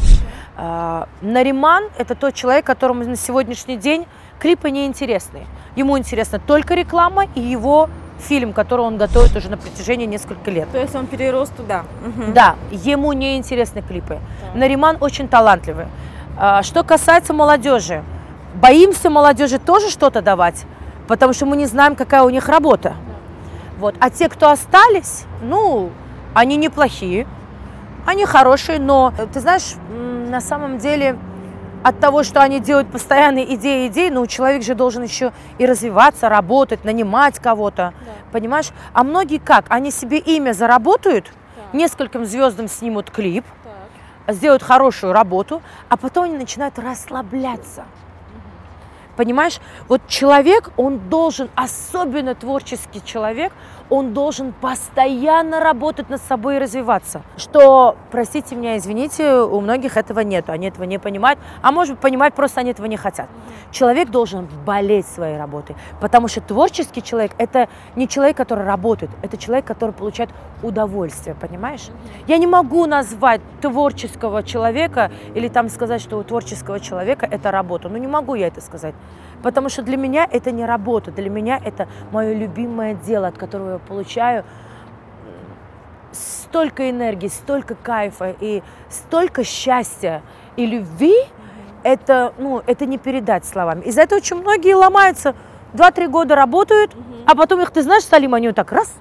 А, 0.57 1.07
Нариман– 1.21 1.85
это 1.97 2.15
тот 2.15 2.33
человек, 2.33 2.65
которому 2.65 3.03
на 3.03 3.15
сегодняшний 3.15 3.77
день 3.77 4.05
клипы 4.39 4.69
неинтересны. 4.69 5.45
Ему 5.75 5.97
интересна 5.97 6.39
только 6.39 6.75
реклама 6.75 7.25
и 7.35 7.41
его 7.41 7.89
фильм, 8.19 8.53
который 8.53 8.81
он 8.81 8.97
готовит 8.97 9.35
уже 9.35 9.49
на 9.49 9.57
протяжении 9.57 10.05
нескольких 10.05 10.47
лет. 10.47 10.71
То 10.71 10.77
есть 10.77 10.95
он 10.95 11.07
перерос 11.07 11.49
туда. 11.49 11.85
Да, 12.33 12.55
ему 12.71 13.13
не 13.13 13.37
интересны 13.37 13.81
клипы. 13.81 14.19
Нариман 14.53 14.97
очень 14.99 15.27
талантливый. 15.27 15.85
А, 16.37 16.63
Что 16.63 16.83
касается 16.83 17.33
молодежи, 17.33 18.03
боимся 18.55 19.09
молодежи 19.09 19.59
тоже 19.59 19.89
что-то 19.89 20.21
давать, 20.21 20.65
потому 21.11 21.33
что 21.33 21.45
мы 21.45 21.57
не 21.57 21.65
знаем, 21.65 21.97
какая 21.97 22.23
у 22.23 22.29
них 22.29 22.47
работа. 22.47 22.95
Вот. 23.79 23.95
А 23.99 24.09
те, 24.09 24.29
кто 24.29 24.49
остались, 24.49 25.25
ну, 25.41 25.89
они 26.33 26.55
неплохие, 26.55 27.27
они 28.05 28.23
хорошие, 28.23 28.79
но 28.79 29.13
э, 29.17 29.27
ты 29.27 29.41
знаешь, 29.41 29.73
на 29.89 30.39
самом 30.39 30.77
деле 30.77 31.17
от 31.83 31.99
того, 31.99 32.23
что 32.23 32.41
они 32.41 32.61
делают 32.61 32.89
постоянные 32.89 33.55
идеи, 33.55 33.89
идеи, 33.89 34.07
ну, 34.07 34.25
человек 34.25 34.63
же 34.63 34.73
должен 34.73 35.03
еще 35.03 35.33
и 35.57 35.65
развиваться, 35.65 36.29
работать, 36.29 36.85
нанимать 36.85 37.39
кого-то, 37.39 37.93
понимаешь? 38.31 38.69
А 38.93 39.03
многие 39.03 39.39
как? 39.39 39.65
Они 39.67 39.91
себе 39.91 40.17
имя 40.17 40.53
заработают, 40.53 41.29
нескольким 41.73 42.25
звездам 42.25 42.69
снимут 42.69 43.11
клип, 43.11 43.43
сделают 44.29 44.63
хорошую 44.63 45.11
работу, 45.11 45.61
а 45.89 45.97
потом 45.97 46.23
они 46.23 46.37
начинают 46.37 46.79
расслабляться. 46.79 47.83
Понимаешь, 49.21 49.59
вот 49.87 50.07
человек, 50.07 50.71
он 50.77 50.97
должен, 51.07 51.51
особенно 51.53 52.33
творческий 52.33 53.03
человек, 53.05 53.53
он 53.91 54.13
должен 54.13 54.53
постоянно 54.53 55.59
работать 55.59 56.09
над 56.09 56.21
собой 56.21 56.55
и 56.55 56.59
развиваться. 56.59 57.21
Что, 57.35 57.97
простите 58.09 58.55
меня, 58.55 58.77
извините, 58.77 59.41
у 59.41 59.59
многих 59.59 59.97
этого 59.97 60.21
нет, 60.21 60.49
они 60.49 60.67
этого 60.67 60.85
не 60.85 60.97
понимают, 60.97 61.39
а 61.61 61.73
может 61.73 61.95
быть 61.95 62.01
понимать, 62.01 62.33
просто 62.33 62.61
они 62.61 62.71
этого 62.71 62.85
не 62.85 62.95
хотят. 62.95 63.27
Человек 63.69 64.09
должен 64.09 64.47
болеть 64.65 65.05
своей 65.05 65.37
работой, 65.37 65.75
потому 65.99 66.29
что 66.29 66.39
творческий 66.39 67.03
человек– 67.03 67.33
это 67.37 67.67
не 67.97 68.07
человек, 68.07 68.37
который 68.37 68.65
работает, 68.65 69.11
это 69.21 69.37
человек, 69.37 69.65
который 69.65 69.91
получает 69.91 70.29
удовольствие, 70.63 71.35
понимаешь? 71.35 71.89
Я 72.27 72.37
не 72.37 72.47
могу 72.47 72.85
назвать 72.85 73.41
творческого 73.61 74.41
человека 74.41 75.11
или 75.35 75.49
там 75.49 75.67
сказать, 75.67 76.01
что 76.01 76.17
у 76.17 76.23
творческого 76.23 76.79
человека 76.79 77.27
это 77.29 77.51
работа. 77.51 77.89
Ну 77.89 77.97
не 77.97 78.07
могу 78.07 78.35
я 78.35 78.47
это 78.47 78.61
сказать. 78.61 78.95
Потому 79.43 79.69
что 79.69 79.81
для 79.81 79.97
меня 79.97 80.27
это 80.29 80.51
не 80.51 80.65
работа, 80.65 81.11
для 81.11 81.29
меня 81.29 81.59
это 81.63 81.87
мое 82.11 82.33
любимое 82.33 82.95
дело, 82.95 83.27
от 83.27 83.37
которого 83.37 83.73
я 83.73 83.79
получаю 83.79 84.43
столько 86.11 86.89
энергии, 86.89 87.27
столько 87.27 87.75
кайфа 87.75 88.35
и 88.39 88.61
столько 88.89 89.43
счастья 89.43 90.21
и 90.55 90.65
любви. 90.65 91.15
это, 91.83 92.33
ну, 92.37 92.61
это 92.67 92.85
не 92.85 92.97
передать 92.97 93.45
словами. 93.45 93.81
Из-за 93.85 94.01
этого 94.01 94.19
очень 94.19 94.35
многие 94.35 94.75
ломаются, 94.75 95.35
два-три 95.73 96.07
года 96.07 96.35
работают, 96.35 96.95
а 97.25 97.35
потом 97.35 97.61
их, 97.61 97.71
ты 97.71 97.81
знаешь, 97.81 98.03
Салим, 98.03 98.33
они 98.33 98.47
вот 98.47 98.55
так 98.55 98.71
раз 98.71 98.93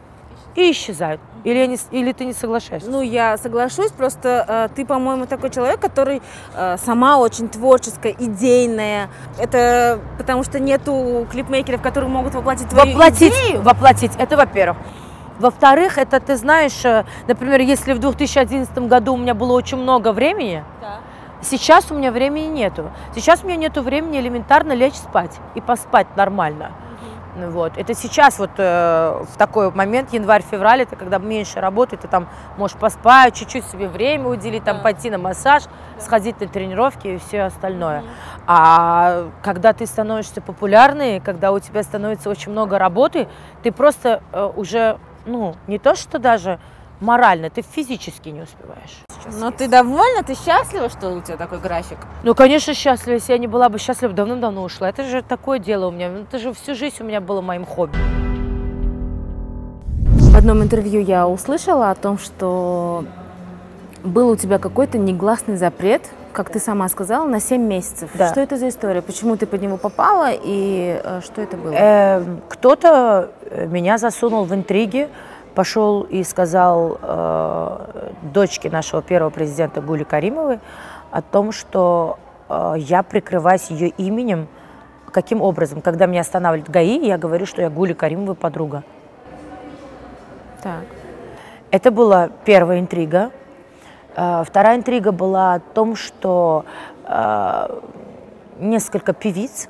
и 0.56 0.72
исчезают. 0.72 1.20
Или, 1.44 1.58
они, 1.58 1.78
или 1.90 2.12
ты 2.12 2.24
не 2.26 2.32
соглашаешься? 2.32 2.90
Ну, 2.90 3.00
я 3.00 3.36
соглашусь, 3.38 3.90
просто 3.92 4.44
э, 4.46 4.68
ты, 4.74 4.84
по-моему, 4.84 5.26
такой 5.26 5.50
человек, 5.50 5.80
который 5.80 6.20
э, 6.54 6.76
сама 6.84 7.18
очень 7.18 7.48
творческая, 7.48 8.14
идейная. 8.18 9.08
Это 9.38 10.00
потому 10.18 10.44
что 10.44 10.58
нету 10.58 11.26
клипмейкеров, 11.30 11.80
которые 11.80 12.10
могут 12.10 12.34
воплотить 12.34 12.68
твою 12.68 12.92
воплотить, 12.92 13.32
идею? 13.32 13.62
Воплотить, 13.62 14.12
это 14.18 14.36
во-первых. 14.36 14.76
Во-вторых, 15.38 15.96
это 15.96 16.20
ты 16.20 16.36
знаешь, 16.36 16.84
э, 16.84 17.04
например, 17.26 17.60
если 17.60 17.94
в 17.94 17.98
2011 17.98 18.76
году 18.88 19.14
у 19.14 19.16
меня 19.16 19.32
было 19.32 19.54
очень 19.54 19.78
много 19.78 20.12
времени, 20.12 20.62
Да. 20.82 20.98
сейчас 21.40 21.90
у 21.90 21.94
меня 21.94 22.12
времени 22.12 22.46
нету. 22.46 22.90
Сейчас 23.14 23.42
у 23.42 23.46
меня 23.46 23.56
нету 23.56 23.80
времени 23.80 24.18
элементарно 24.20 24.72
лечь 24.72 24.96
спать 24.96 25.32
и 25.54 25.62
поспать 25.62 26.14
нормально. 26.16 26.72
Ну 27.36 27.50
Вот. 27.50 27.78
Это 27.78 27.94
сейчас 27.94 28.38
вот 28.38 28.50
э, 28.58 29.24
в 29.32 29.36
такой 29.38 29.70
момент, 29.70 30.12
январь-февраль, 30.12 30.82
это 30.82 30.96
когда 30.96 31.18
меньше 31.18 31.60
работы, 31.60 31.96
ты 31.96 32.08
там 32.08 32.28
можешь 32.56 32.76
поспать, 32.76 33.34
чуть-чуть 33.34 33.64
себе 33.66 33.88
время 33.88 34.26
уделить, 34.28 34.64
там 34.64 34.78
Да. 34.78 34.82
пойти 34.82 35.10
на 35.10 35.18
массаж, 35.18 35.64
сходить 35.98 36.40
на 36.40 36.48
тренировки 36.48 37.06
и 37.06 37.18
все 37.18 37.42
остальное. 37.42 38.02
А 38.46 39.28
когда 39.42 39.72
ты 39.72 39.86
становишься 39.86 40.40
популярной, 40.40 41.20
когда 41.20 41.52
у 41.52 41.60
тебя 41.60 41.82
становится 41.82 42.30
очень 42.30 42.50
много 42.52 42.78
работы, 42.78 43.28
ты 43.62 43.70
просто 43.70 44.22
э, 44.32 44.50
уже, 44.56 44.98
ну, 45.24 45.54
не 45.68 45.78
то 45.78 45.94
что 45.94 46.18
даже 46.18 46.58
морально, 47.00 47.50
ты 47.50 47.62
физически 47.62 48.28
не 48.28 48.42
успеваешь. 48.42 49.04
Но 49.38 49.50
ты 49.50 49.68
довольна, 49.68 50.22
ты 50.22 50.34
счастлива, 50.34 50.88
что 50.88 51.10
у 51.10 51.20
тебя 51.20 51.36
такой 51.36 51.58
график? 51.58 51.98
Ну, 52.22 52.34
конечно, 52.34 52.74
счастлива. 52.74 53.14
Если 53.14 53.32
я 53.32 53.38
не 53.38 53.46
была 53.46 53.68
бы 53.68 53.78
счастлива, 53.78 54.12
давным-давно 54.12 54.62
ушла. 54.62 54.88
Это 54.88 55.04
же 55.04 55.22
такое 55.22 55.58
дело 55.58 55.88
у 55.88 55.90
меня. 55.90 56.08
Ну, 56.10 56.20
Это 56.20 56.38
же 56.38 56.52
всю 56.52 56.74
жизнь 56.74 56.96
у 57.00 57.04
меня 57.04 57.20
было 57.20 57.40
моим 57.40 57.64
хобби. 57.64 57.96
В 60.30 60.36
одном 60.36 60.62
интервью 60.62 61.00
я 61.02 61.28
услышала 61.28 61.90
о 61.90 61.94
том, 61.94 62.18
что 62.18 63.04
был 64.02 64.30
у 64.30 64.36
тебя 64.36 64.58
какой-то 64.58 64.96
негласный 64.96 65.56
запрет, 65.56 66.02
как 66.32 66.50
ты 66.50 66.58
сама 66.60 66.88
сказала, 66.88 67.26
на 67.26 67.40
7 67.40 67.60
месяцев. 67.60 68.10
Да. 68.14 68.30
Что 68.30 68.40
это 68.40 68.56
за 68.56 68.68
история? 68.68 69.02
Почему 69.02 69.36
ты 69.36 69.46
под 69.46 69.60
него 69.60 69.76
попала 69.76 70.30
и 70.32 71.00
э, 71.02 71.20
что 71.24 71.42
это 71.42 71.56
было? 71.56 71.72
Эм, 71.72 72.40
Кто-то 72.48 73.30
э, 73.50 73.66
меня 73.66 73.98
засунул 73.98 74.44
в 74.44 74.54
интриги, 74.54 75.08
пошел 75.50 76.02
и 76.02 76.22
сказал 76.22 76.98
э, 77.00 78.12
дочке 78.22 78.70
нашего 78.70 79.02
первого 79.02 79.30
президента 79.30 79.80
Гули 79.80 80.04
Каримовой 80.04 80.60
о 81.10 81.22
том, 81.22 81.52
что 81.52 82.18
э, 82.48 82.74
я 82.78 83.02
прикрываюсь 83.02 83.70
ее 83.70 83.88
именем. 83.88 84.48
Каким 85.12 85.42
образом? 85.42 85.80
Когда 85.80 86.06
меня 86.06 86.20
останавливает 86.20 86.70
ГАИ, 86.70 87.06
я 87.06 87.18
говорю, 87.18 87.46
что 87.46 87.62
я 87.62 87.70
Гули 87.70 87.92
Каримовой 87.92 88.36
подруга. 88.36 88.84
Так. 90.62 90.84
Это 91.70 91.90
была 91.90 92.30
первая 92.44 92.80
интрига. 92.80 93.30
Э, 94.16 94.44
Вторая 94.46 94.76
интрига 94.76 95.12
была 95.12 95.54
о 95.54 95.60
том, 95.60 95.96
что 95.96 96.64
э, 97.04 97.80
несколько 98.60 99.12
певиц, 99.12 99.68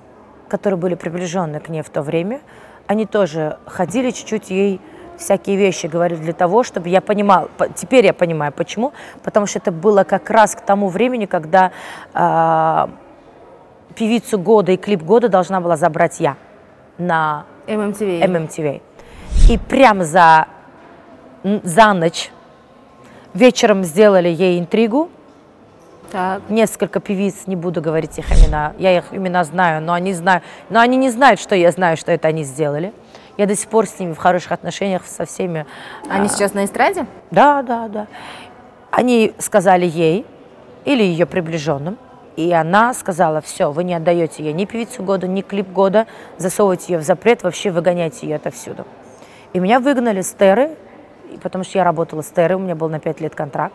которые 0.48 0.78
были 0.78 0.94
приближены 0.94 1.60
к 1.60 1.68
ней 1.68 1.82
в 1.82 1.90
то 1.90 2.02
время, 2.02 2.40
они 2.86 3.06
тоже 3.06 3.58
ходили 3.66 4.10
чуть-чуть 4.10 4.50
ей 4.50 4.80
всякие 5.20 5.56
вещи 5.56 5.86
говорили 5.86 6.20
для 6.20 6.32
того, 6.32 6.62
чтобы 6.64 6.88
я 6.88 7.00
понимала, 7.00 7.48
по- 7.56 7.68
теперь 7.68 8.06
я 8.06 8.12
понимаю, 8.12 8.52
почему, 8.52 8.92
потому 9.22 9.46
что 9.46 9.58
это 9.58 9.70
было 9.70 10.04
как 10.04 10.30
раз 10.30 10.54
к 10.54 10.62
тому 10.62 10.88
времени, 10.88 11.26
когда 11.26 11.70
э, 12.14 12.88
певицу 13.94 14.38
года 14.38 14.72
и 14.72 14.76
клип 14.76 15.02
года 15.02 15.28
должна 15.28 15.60
была 15.60 15.76
забрать 15.76 16.20
я 16.20 16.36
на 16.98 17.44
MMTV. 17.66 18.22
MMTV. 18.22 18.82
И 19.50 19.58
прямо 19.58 20.04
за, 20.04 20.46
за 21.44 21.92
ночь 21.92 22.30
вечером 23.34 23.84
сделали 23.84 24.28
ей 24.28 24.58
интригу. 24.58 25.10
Так. 26.10 26.42
Несколько 26.48 26.98
певиц, 26.98 27.46
не 27.46 27.54
буду 27.54 27.80
говорить 27.80 28.18
их 28.18 28.28
имена, 28.32 28.72
я 28.78 28.98
их 28.98 29.04
имена 29.12 29.44
знаю, 29.44 29.80
но 29.80 29.92
они, 29.92 30.12
знают, 30.12 30.42
но 30.68 30.80
они 30.80 30.96
не 30.96 31.08
знают, 31.10 31.38
что 31.38 31.54
я 31.54 31.70
знаю, 31.70 31.96
что 31.96 32.10
это 32.10 32.26
они 32.26 32.42
сделали. 32.42 32.92
Я 33.36 33.46
до 33.46 33.56
сих 33.56 33.68
пор 33.68 33.86
с 33.86 33.98
ними 33.98 34.12
в 34.12 34.18
хороших 34.18 34.52
отношениях 34.52 35.06
со 35.06 35.24
всеми. 35.24 35.66
Они 36.08 36.26
а, 36.26 36.28
сейчас 36.28 36.54
на 36.54 36.64
эстраде? 36.64 37.06
Да, 37.30 37.62
да, 37.62 37.88
да. 37.88 38.06
Они 38.90 39.32
сказали 39.38 39.86
ей 39.86 40.26
или 40.84 41.02
ее 41.02 41.26
приближенным, 41.26 41.98
и 42.36 42.52
она 42.52 42.94
сказала, 42.94 43.40
все, 43.40 43.70
вы 43.70 43.84
не 43.84 43.94
отдаете 43.94 44.42
ей 44.42 44.52
ни 44.52 44.64
певицу 44.64 45.02
года, 45.02 45.28
ни 45.28 45.42
клип 45.42 45.68
года, 45.68 46.06
засовывайте 46.38 46.94
ее 46.94 46.98
в 46.98 47.02
запрет, 47.02 47.42
вообще 47.42 47.70
выгоняйте 47.70 48.26
ее 48.26 48.36
отовсюду. 48.36 48.86
И 49.52 49.58
меня 49.58 49.80
выгнали 49.80 50.22
с 50.22 50.32
Теры, 50.32 50.76
потому 51.42 51.64
что 51.64 51.78
я 51.78 51.84
работала 51.84 52.22
с 52.22 52.28
Терой, 52.28 52.56
у 52.56 52.60
меня 52.60 52.74
был 52.74 52.88
на 52.88 53.00
5 53.00 53.20
лет 53.20 53.34
контракт. 53.34 53.74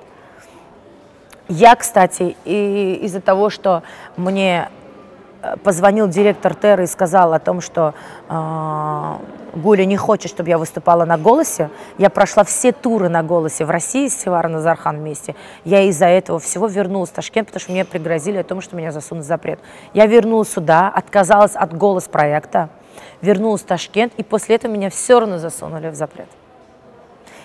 Я, 1.47 1.76
кстати, 1.76 2.36
и 2.43 2.99
из-за 3.03 3.22
того, 3.22 3.51
что 3.51 3.84
мне 4.18 4.70
э, 5.43 5.58
позвонил 5.58 6.08
директор 6.08 6.56
Терры 6.56 6.86
и 6.86 6.88
сказал 6.88 7.34
о 7.34 7.39
том, 7.39 7.62
что 7.62 7.93
э, 8.30 9.14
Гуля 9.56 9.86
не 9.86 9.95
хочет, 9.95 10.30
чтобы 10.30 10.49
я 10.49 10.58
выступала 10.58 11.06
на 11.06 11.18
«Голосе», 11.18 11.70
я 11.97 12.10
прошла 12.10 12.43
все 12.43 12.74
туры 12.74 13.08
на 13.08 13.24
«Голосе» 13.24 13.64
в 13.64 13.70
России 13.70 14.10
с 14.10 14.18
Севаром 14.18 14.51
Назархан 14.51 14.97
вместе. 14.97 15.36
Я 15.64 15.84
из-за 15.84 16.08
этого 16.08 16.39
всего 16.39 16.68
вернулась 16.68 17.10
в 17.10 17.14
Ташкент, 17.14 17.47
потому 17.47 17.62
что 17.62 17.72
мне 17.72 17.86
пригрозили 17.86 18.38
о 18.38 18.43
том, 18.43 18.60
что 18.60 18.76
меня 18.76 18.91
засунут 18.91 19.24
в 19.24 19.28
запрет. 19.28 19.60
Я 19.93 20.08
вернулась 20.08 20.49
сюда, 20.49 20.89
отказалась 20.89 21.56
от 21.56 21.74
«Голос» 21.74 22.10
проекта, 22.10 22.70
вернулась 23.22 23.62
в 23.62 23.66
Ташкент, 23.66 24.14
и 24.18 24.24
после 24.24 24.58
этого 24.58 24.72
меня 24.72 24.89
все 24.89 25.22
равно 25.22 25.38
засунули 25.38 25.88
в 25.88 25.95
запрет. 25.95 26.28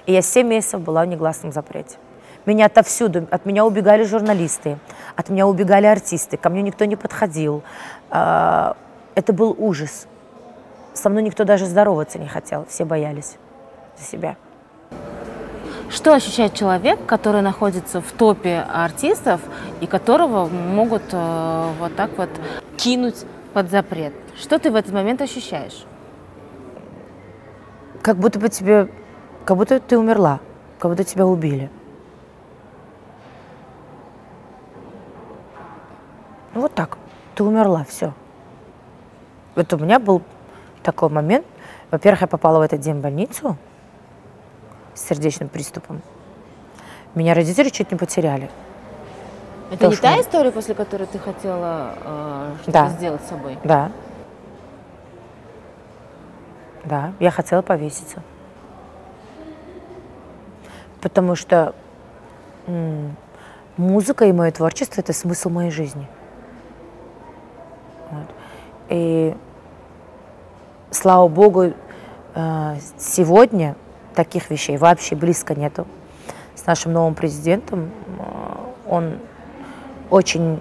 И 0.07 0.13
я 0.13 0.21
7 0.21 0.47
месяцев 0.47 0.81
была 0.81 1.05
в 1.05 1.07
негласном 1.07 1.53
запрете. 1.53 1.97
Меня 2.45 2.67
отовсюду, 2.67 3.29
от 3.31 3.47
меня 3.47 3.65
убегали 3.65 4.03
журналисты, 4.03 4.79
от 5.15 5.29
меня 5.29 5.47
убегали 5.47 5.87
артисты, 5.87 6.37
ко 6.37 6.49
мне 6.49 6.63
никто 6.63 6.85
не 6.87 6.97
подходил. 6.97 7.63
А, 8.11 8.77
Это 9.15 9.33
был 9.33 9.55
ужас. 9.59 10.07
Со 11.01 11.09
мной 11.09 11.23
никто 11.23 11.45
даже 11.45 11.65
здороваться 11.65 12.19
не 12.19 12.29
хотел, 12.29 12.67
все 12.67 12.85
боялись 12.85 13.39
за 13.97 14.05
себя. 14.05 14.37
Что 15.89 16.13
ощущает 16.13 16.53
человек, 16.53 17.07
который 17.07 17.41
находится 17.41 18.03
в 18.03 18.13
топе 18.13 18.67
артистов 18.71 19.41
и 19.81 19.87
которого 19.87 20.47
могут 20.47 21.03
э, 21.13 21.73
вот 21.79 21.97
так 21.97 22.11
вот 22.19 22.29
кинуть 22.77 23.25
под 23.55 23.71
запрет? 23.71 24.13
Что 24.39 24.59
ты 24.59 24.71
в 24.71 24.77
этот 24.77 24.93
момент 24.93 25.23
ощущаешь? 25.23 25.87
Как 28.03 28.19
будто 28.19 28.39
бы 28.39 28.51
тебе, 28.51 28.91
как 29.47 29.57
будто 29.57 29.81
ты 29.81 29.97
умерла, 29.97 30.41
как 30.79 30.91
будто 30.91 31.05
тебя 31.05 31.25
убили. 31.25 31.71
Ну, 36.53 36.61
Вот 36.61 36.75
так. 36.75 36.99
Ты 37.35 37.43
умерла, 37.43 37.85
все. 37.89 38.13
Вот 39.55 39.73
у 39.73 39.79
меня 39.79 39.99
был 39.99 40.21
такой 40.83 41.09
момент. 41.09 41.47
Во-первых, 41.91 42.23
я 42.23 42.27
попала 42.27 42.59
в 42.59 42.63
этот 42.63 42.81
день 42.81 42.99
в 42.99 43.01
больницу 43.01 43.57
с 44.95 45.03
сердечным 45.09 45.49
приступом. 45.49 46.03
Меня 47.15 47.35
родители 47.35 47.69
чуть 47.69 47.91
не 47.91 47.97
потеряли. 47.99 48.51
Это 49.71 49.85
не 49.87 49.91
Тоже 49.91 50.01
та 50.01 50.21
история, 50.21 50.51
после 50.51 50.75
которой 50.75 51.07
ты 51.07 51.19
хотела 51.19 51.95
э, 52.05 52.53
что-то 52.63 52.73
Да. 52.73 52.89
сделать 52.89 53.23
с 53.23 53.29
собой? 53.29 53.59
Да. 53.65 53.91
Да, 56.85 57.13
я 57.21 57.31
хотела 57.31 57.63
повеситься. 57.63 58.23
Потому 61.01 61.35
что 61.35 61.75
м, 62.67 63.17
музыка 63.77 64.25
и 64.27 64.33
мое 64.33 64.51
творчество– 64.51 65.01
это 65.03 65.13
смысл 65.13 65.51
моей 65.51 65.71
жизни. 65.71 66.07
Вот. 68.11 68.27
И 68.89 69.37
слава 70.91 71.29
богу, 71.29 71.73
э, 72.35 72.77
сегодня 72.99 73.77
таких 74.15 74.51
вещей 74.51 74.77
вообще 74.77 75.15
близко 75.17 75.55
нету. 75.55 75.87
С 76.55 76.67
нашим 76.67 76.93
новым 76.93 77.15
президентом 77.15 77.91
э, 78.19 78.89
он 78.89 79.19
очень 80.11 80.61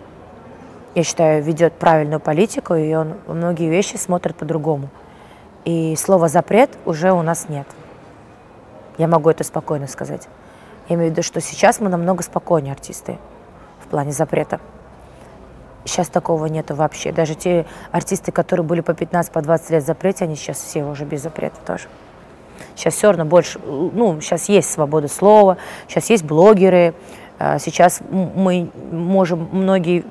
я 0.95 1.03
считаю, 1.03 1.43
ведет 1.43 1.73
правильную 1.73 2.19
политику, 2.19 2.75
и 2.75 2.93
он 2.93 3.15
многие 3.27 3.69
вещи 3.69 3.95
смотрит 3.95 4.35
по-другому. 4.35 4.89
И 5.65 5.95
слова 5.95 6.27
«запрет» 6.27 6.71
уже 6.85 7.11
у 7.11 7.21
нас 7.21 7.47
нет. 7.47 7.67
Я 8.97 9.07
могу 9.07 9.29
это 9.29 9.43
спокойно 9.43 9.87
сказать. 9.87 10.27
Я 10.87 10.95
имею 10.95 11.09
в 11.09 11.13
виду, 11.13 11.23
что 11.23 11.41
сейчас 11.41 11.79
мы 11.79 11.89
намного 11.89 12.23
спокойнее 12.23 12.73
артисты 12.73 13.17
в 13.79 13.87
плане 13.87 14.11
запрета. 14.11 14.59
Сейчас 15.85 16.09
такого 16.09 16.45
нету 16.47 16.75
вообще. 16.75 17.11
Даже 17.11 17.35
те 17.35 17.65
артисты, 17.91 18.31
которые 18.31 18.65
были 18.65 18.81
по 18.81 18.93
15, 18.93 19.31
по 19.31 19.41
20 19.41 19.69
лет 19.71 19.83
в 19.83 19.85
запрете, 19.85 20.25
они 20.25 20.35
сейчас 20.35 20.57
все 20.57 20.83
уже 20.83 21.05
без 21.05 21.23
запрета 21.23 21.57
тоже. 21.65 21.85
Сейчас 22.75 22.95
все 22.95 23.07
равно 23.07 23.25
больше, 23.25 23.59
ну, 23.59 24.19
сейчас 24.21 24.49
есть 24.49 24.69
свобода 24.69 25.07
слова, 25.07 25.57
сейчас 25.87 26.09
есть 26.09 26.23
блогеры, 26.23 26.93
а, 27.37 27.57
сейчас 27.59 28.01
мы 28.09 28.69
можем 28.91 29.49
многие 29.51 30.03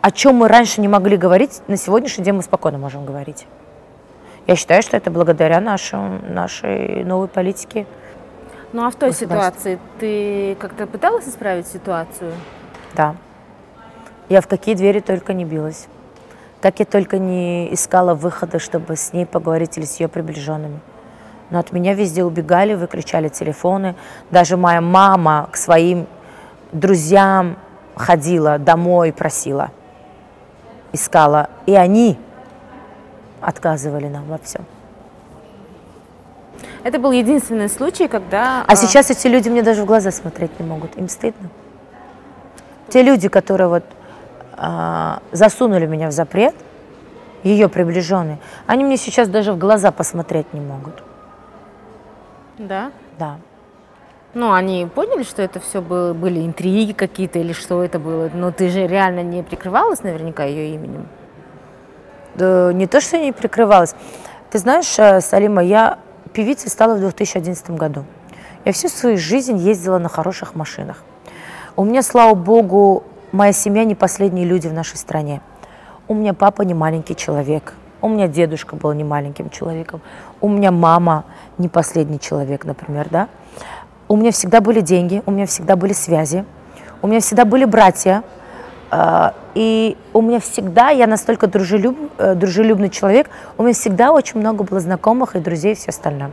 о 0.00 0.10
чем 0.10 0.36
мы 0.36 0.48
раньше 0.48 0.80
не 0.80 0.88
могли 0.88 1.16
говорить, 1.16 1.60
на 1.68 1.76
сегодняшний 1.76 2.24
день 2.24 2.34
мы 2.34 2.42
спокойно 2.42 2.78
можем 2.78 3.04
говорить. 3.04 3.46
Я 4.46 4.56
считаю, 4.56 4.82
что 4.82 4.96
это 4.96 5.10
благодаря 5.10 5.60
нашему, 5.60 6.20
нашей 6.26 7.04
новой 7.04 7.28
политике. 7.28 7.86
Ну 8.72 8.86
а 8.86 8.90
в 8.90 8.94
той 8.94 9.12
ситуации 9.12 9.78
ты 9.98 10.56
как-то 10.58 10.86
пыталась 10.86 11.28
исправить 11.28 11.66
ситуацию? 11.66 12.32
Да. 12.94 13.16
Я 14.28 14.40
в 14.40 14.46
какие 14.46 14.74
двери 14.74 15.00
только 15.00 15.32
не 15.32 15.44
билась. 15.44 15.86
Как 16.60 16.80
я 16.80 16.84
только 16.84 17.18
не 17.18 17.72
искала 17.72 18.14
выхода, 18.14 18.58
чтобы 18.58 18.96
с 18.96 19.12
ней 19.12 19.24
поговорить 19.26 19.78
или 19.78 19.84
с 19.84 20.00
ее 20.00 20.08
приближенными. 20.08 20.80
Но 21.50 21.58
от 21.58 21.72
меня 21.72 21.94
везде 21.94 22.24
убегали, 22.24 22.74
выключали 22.74 23.28
телефоны. 23.28 23.94
Даже 24.30 24.56
моя 24.56 24.80
мама 24.80 25.48
к 25.50 25.56
своим 25.56 26.06
друзьям 26.72 27.56
ходила 27.94 28.58
домой, 28.58 29.12
просила, 29.12 29.70
искала. 30.92 31.48
И 31.66 31.74
они 31.74 32.18
отказывали 33.40 34.08
нам 34.08 34.24
во 34.26 34.38
всем. 34.38 34.66
Это 36.82 36.98
был 36.98 37.12
единственный 37.12 37.68
случай, 37.68 38.08
когда... 38.08 38.62
А, 38.66 38.72
а 38.72 38.76
сейчас 38.76 39.10
эти 39.10 39.26
люди 39.26 39.48
мне 39.48 39.62
даже 39.62 39.82
в 39.82 39.86
глаза 39.86 40.10
смотреть 40.10 40.58
не 40.58 40.66
могут. 40.66 40.96
Им 40.96 41.08
стыдно. 41.08 41.48
Те 42.88 43.02
люди, 43.02 43.28
которые 43.28 43.68
вот 43.68 43.84
засунули 45.32 45.86
меня 45.86 46.08
в 46.08 46.12
запрет, 46.12 46.54
ее 47.42 47.68
приближенные, 47.68 48.38
они 48.66 48.84
мне 48.84 48.96
сейчас 48.96 49.28
даже 49.28 49.52
в 49.52 49.58
глаза 49.58 49.92
посмотреть 49.92 50.52
не 50.52 50.60
могут. 50.60 51.02
Да? 52.58 52.90
Да. 53.18 53.38
Ну, 54.34 54.52
они 54.52 54.86
поняли, 54.92 55.22
что 55.22 55.42
это 55.42 55.58
все 55.58 55.80
было, 55.80 56.12
были 56.12 56.44
интриги 56.44 56.92
какие-то 56.92 57.38
или 57.38 57.52
что 57.52 57.82
это 57.82 57.98
было. 57.98 58.30
Но 58.34 58.50
ты 58.52 58.68
же 58.68 58.86
реально 58.86 59.22
не 59.22 59.42
прикрывалась 59.42 60.02
наверняка 60.02 60.44
ее 60.44 60.74
именем. 60.74 61.06
Да, 62.34 62.72
не 62.72 62.86
то, 62.86 63.00
что 63.00 63.18
не 63.18 63.32
прикрывалась. 63.32 63.94
Ты 64.50 64.58
знаешь, 64.58 64.98
э, 64.98 65.20
Салима, 65.20 65.62
я 65.62 65.98
певицей 66.32 66.70
стала 66.70 66.94
в 66.94 67.00
2011 67.00 67.70
году. 67.70 68.04
Я 68.64 68.72
всю 68.72 68.88
свою 68.88 69.16
жизнь 69.16 69.56
ездила 69.56 69.98
на 69.98 70.08
хороших 70.08 70.54
машинах. 70.54 71.02
У 71.74 71.84
меня, 71.84 72.02
слава 72.02 72.34
богу, 72.34 73.04
моя 73.32 73.52
семья 73.52 73.84
не 73.84 73.94
последние 73.94 74.46
люди 74.46 74.68
в 74.68 74.72
нашей 74.72 74.96
стране. 74.96 75.40
У 76.06 76.14
меня 76.14 76.34
папа 76.34 76.62
не 76.62 76.74
маленький 76.74 77.14
человек. 77.14 77.74
У 78.00 78.08
меня 78.08 78.28
дедушка 78.28 78.76
был 78.76 78.92
не 78.92 79.04
маленьким 79.04 79.50
человеком. 79.50 80.00
У 80.40 80.48
меня 80.48 80.70
мама 80.70 81.24
не 81.58 81.68
последний 81.68 82.20
человек, 82.20 82.64
например, 82.64 83.08
да. 83.10 83.28
У 84.08 84.16
меня 84.16 84.30
всегда 84.30 84.60
были 84.60 84.80
деньги, 84.80 85.22
у 85.26 85.30
меня 85.30 85.46
всегда 85.46 85.76
были 85.76 85.92
связи, 85.92 86.44
у 87.02 87.08
меня 87.08 87.20
всегда 87.20 87.44
были 87.44 87.64
братья. 87.64 88.22
А, 88.90 89.34
и 89.54 89.98
у 90.14 90.22
меня 90.22 90.40
всегда, 90.40 90.88
я 90.88 91.06
настолько 91.06 91.46
дружелюб, 91.46 91.96
э, 92.16 92.34
дружелюбный 92.34 92.88
человек, 92.88 93.28
у 93.58 93.62
меня 93.62 93.74
всегда 93.74 94.12
очень 94.12 94.40
много 94.40 94.64
было 94.64 94.80
знакомых 94.80 95.36
и 95.36 95.40
друзей 95.40 95.72
и 95.72 95.74
все 95.74 95.90
остальное. 95.90 96.30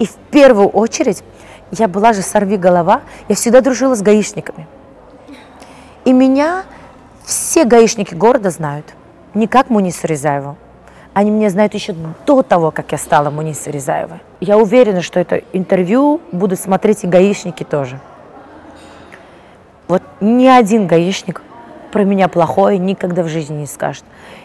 И 0.00 0.06
в 0.06 0.14
первую 0.32 0.68
очередь, 0.68 1.22
я 1.70 1.86
была 1.86 2.12
же 2.12 2.22
сорви 2.22 2.56
голова, 2.56 3.02
я 3.28 3.36
всегда 3.36 3.60
дружила 3.60 3.94
с 3.94 4.02
гаишниками. 4.02 4.66
И 6.04 6.12
меня 6.12 6.64
все 7.24 7.64
гаишники 7.64 8.14
города 8.14 8.50
знают, 8.50 8.86
не 9.34 9.46
как 9.46 9.70
Мунису 9.70 10.06
Рязаеву. 10.06 10.56
Они 11.14 11.30
меня 11.30 11.50
знают 11.50 11.74
еще 11.74 11.94
до 12.26 12.42
того, 12.42 12.70
как 12.70 12.92
я 12.92 12.98
стала 12.98 13.30
Мунисой 13.30 13.72
Рязаевой. 13.72 14.18
Я 14.40 14.56
уверена, 14.56 15.02
что 15.02 15.20
это 15.20 15.42
интервью 15.52 16.20
будут 16.32 16.58
смотреть 16.58 17.04
и 17.04 17.06
гаишники 17.06 17.64
тоже. 17.64 18.00
Вот 19.88 20.02
ни 20.20 20.46
один 20.46 20.86
гаишник 20.86 21.42
про 21.92 22.04
меня 22.04 22.28
плохое 22.28 22.78
никогда 22.78 23.22
в 23.22 23.28
жизни 23.28 23.58
не 23.58 23.66
скажет. 23.66 24.04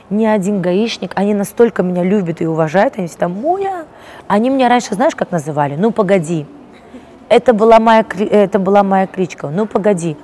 Ни 0.10 0.26
один 0.26 0.62
гаишник, 0.62 1.14
они 1.16 1.34
настолько 1.34 1.84
меня 1.84 2.04
любят 2.04 2.42
и 2.42 2.46
уважают, 2.46 2.96
они 2.98 3.08
всегда 3.08 3.30
«Муя». 3.30 3.86
Они 4.28 4.50
меня 4.50 4.68
раньше, 4.68 4.94
знаешь, 4.94 5.16
как 5.16 5.32
называли? 5.32 5.76
«Ну, 5.78 5.92
погоди». 5.92 6.46
Это 7.30 7.54
была 7.54 7.80
моя, 7.80 8.06
это 8.20 8.60
была 8.60 8.84
моя 8.84 9.08
кличка 9.08 9.48
«Ну, 9.48 9.66
погоди». 9.66 10.18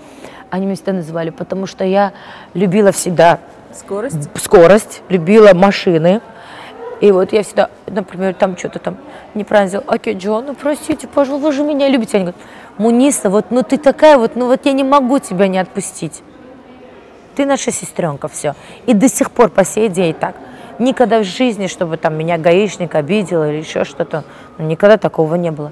Они 0.53 0.67
меня 0.67 0.75
всегда 0.75 0.93
называли, 0.93 1.31
потому 1.31 1.65
что 1.65 1.83
я 1.83 2.13
любила 2.53 2.91
всегда 2.91 3.39
скорость, 3.73 4.29
скорость 4.35 5.01
любила 5.09 5.55
машины, 5.55 6.21
и 7.01 7.11
вот 7.11 7.33
я 7.33 7.41
всегда, 7.41 7.71
например, 7.87 8.35
там 8.35 8.55
что-то 8.55 8.77
там 8.77 8.97
неправильно 9.33 9.69
сделал. 9.69 9.85
Окей, 9.87 10.13
Джон, 10.13 10.45
ну 10.45 10.53
простите, 10.53 11.07
пожалуйста, 11.07 11.47
вы 11.47 11.53
же 11.53 11.63
меня 11.63 11.89
любите. 11.89 12.17
Они 12.17 12.25
говорят, 12.25 12.41
Муниса, 12.77 13.31
вот 13.31 13.47
ну 13.49 13.63
ты 13.63 13.79
такая 13.79 14.19
вот, 14.19 14.35
ну 14.35 14.45
вот 14.45 14.63
я 14.67 14.73
не 14.73 14.83
могу 14.83 15.17
тебя 15.17 15.47
не 15.47 15.57
отпустить. 15.57 16.21
Ты 17.35 17.47
наша 17.47 17.71
сестренка, 17.71 18.27
все. 18.27 18.53
И 18.85 18.93
до 18.93 19.09
сих 19.09 19.31
пор 19.31 19.49
по 19.49 19.65
сей 19.65 19.89
день 19.89 20.13
так. 20.13 20.35
Никогда 20.77 21.21
в 21.21 21.23
жизни, 21.23 21.65
чтобы 21.65 21.97
там 21.97 22.15
меня 22.15 22.37
гаишник 22.37 22.93
обидел 22.93 23.43
или 23.43 23.57
еще 23.57 23.85
что-то, 23.85 24.23
ну, 24.59 24.67
никогда 24.67 24.97
такого 24.97 25.33
не 25.33 25.49
было. 25.49 25.71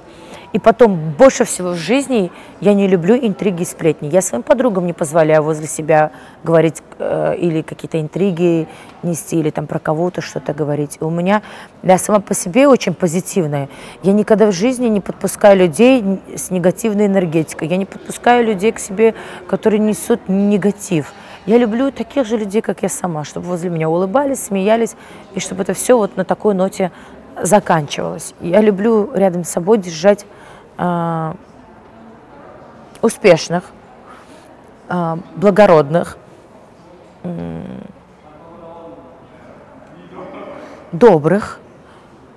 И 0.52 0.58
потом, 0.58 1.14
больше 1.16 1.44
всего 1.44 1.70
в 1.70 1.76
жизни 1.76 2.30
я 2.60 2.74
не 2.74 2.86
люблю 2.86 3.16
интриги 3.16 3.62
и 3.62 3.64
сплетни. 3.64 4.08
Я 4.08 4.20
своим 4.20 4.42
подругам 4.42 4.86
не 4.86 4.92
позволяю 4.92 5.42
возле 5.42 5.66
себя 5.66 6.10
говорить 6.44 6.82
э, 6.98 7.36
или 7.38 7.62
какие-то 7.62 7.98
интриги 7.98 8.68
нести, 9.02 9.40
или 9.40 9.48
там 9.48 9.66
про 9.66 9.78
кого-то 9.78 10.20
что-то 10.20 10.52
говорить. 10.52 10.98
И 11.00 11.04
у 11.04 11.10
меня, 11.10 11.40
я 11.82 11.96
сама 11.96 12.20
по 12.20 12.34
себе 12.34 12.68
очень 12.68 12.92
позитивная. 12.92 13.70
Я 14.02 14.12
никогда 14.12 14.46
в 14.46 14.52
жизни 14.52 14.88
не 14.88 15.00
подпускаю 15.00 15.58
людей 15.58 16.20
с 16.36 16.50
негативной 16.50 17.06
энергетикой. 17.06 17.68
Я 17.68 17.78
не 17.78 17.86
подпускаю 17.86 18.44
людей 18.44 18.72
к 18.72 18.78
себе, 18.78 19.14
которые 19.48 19.80
несут 19.80 20.28
негатив. 20.28 21.14
Я 21.46 21.56
люблю 21.56 21.90
таких 21.90 22.26
же 22.26 22.36
людей, 22.36 22.60
как 22.60 22.82
я 22.82 22.88
сама, 22.90 23.24
чтобы 23.24 23.46
возле 23.46 23.70
меня 23.70 23.88
улыбались, 23.88 24.44
смеялись, 24.44 24.96
и 25.34 25.40
чтобы 25.40 25.62
это 25.62 25.72
все 25.72 25.96
вот 25.96 26.16
на 26.16 26.24
такой 26.24 26.54
ноте 26.54 26.92
заканчивалось. 27.40 28.34
Я 28.40 28.60
люблю 28.60 29.10
рядом 29.14 29.44
с 29.44 29.48
собой 29.48 29.78
держать 29.78 30.26
успешных, 33.02 33.64
э, 34.88 35.16
благородных, 35.36 36.16
э, 37.24 37.62
добрых 40.92 41.60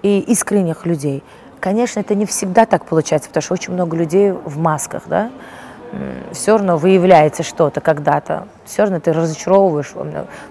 и 0.02 0.20
искренних 0.20 0.86
людей. 0.86 1.24
Конечно, 1.60 2.00
это 2.00 2.16
не 2.16 2.26
всегда 2.26 2.66
так 2.66 2.86
получается, 2.86 3.30
потому 3.30 3.42
что 3.44 3.54
очень 3.54 3.74
много 3.74 3.96
людей 3.96 4.32
в 4.32 4.58
масках, 4.58 5.04
да, 5.08 5.32
все 6.32 6.58
равно 6.58 6.78
выявляется 6.78 7.44
что-то 7.44 7.80
когда-то, 7.80 8.48
все 8.66 8.84
равно 8.84 9.00
ты 9.00 9.14
разочаровываешь, 9.14 9.94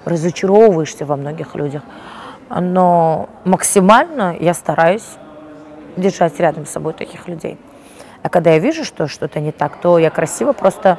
разочаровываешься 0.05 1.05
во 1.05 1.17
многих 1.17 1.55
людях. 1.55 1.83
Но 2.49 3.29
максимально 3.45 4.37
я 4.39 4.55
стараюсь 4.55 5.07
держать 5.97 6.39
рядом 6.41 6.67
с 6.67 6.71
собой 6.71 6.95
таких 6.95 7.29
людей. 7.29 7.59
А 8.25 8.31
когда 8.31 8.53
я 8.53 8.59
вижу, 8.59 8.85
что 8.85 9.07
что-то 9.07 9.39
не 9.39 9.53
так, 9.53 9.77
то 9.83 9.99
я 9.99 10.09
красиво 10.09 10.55
просто 10.55 10.99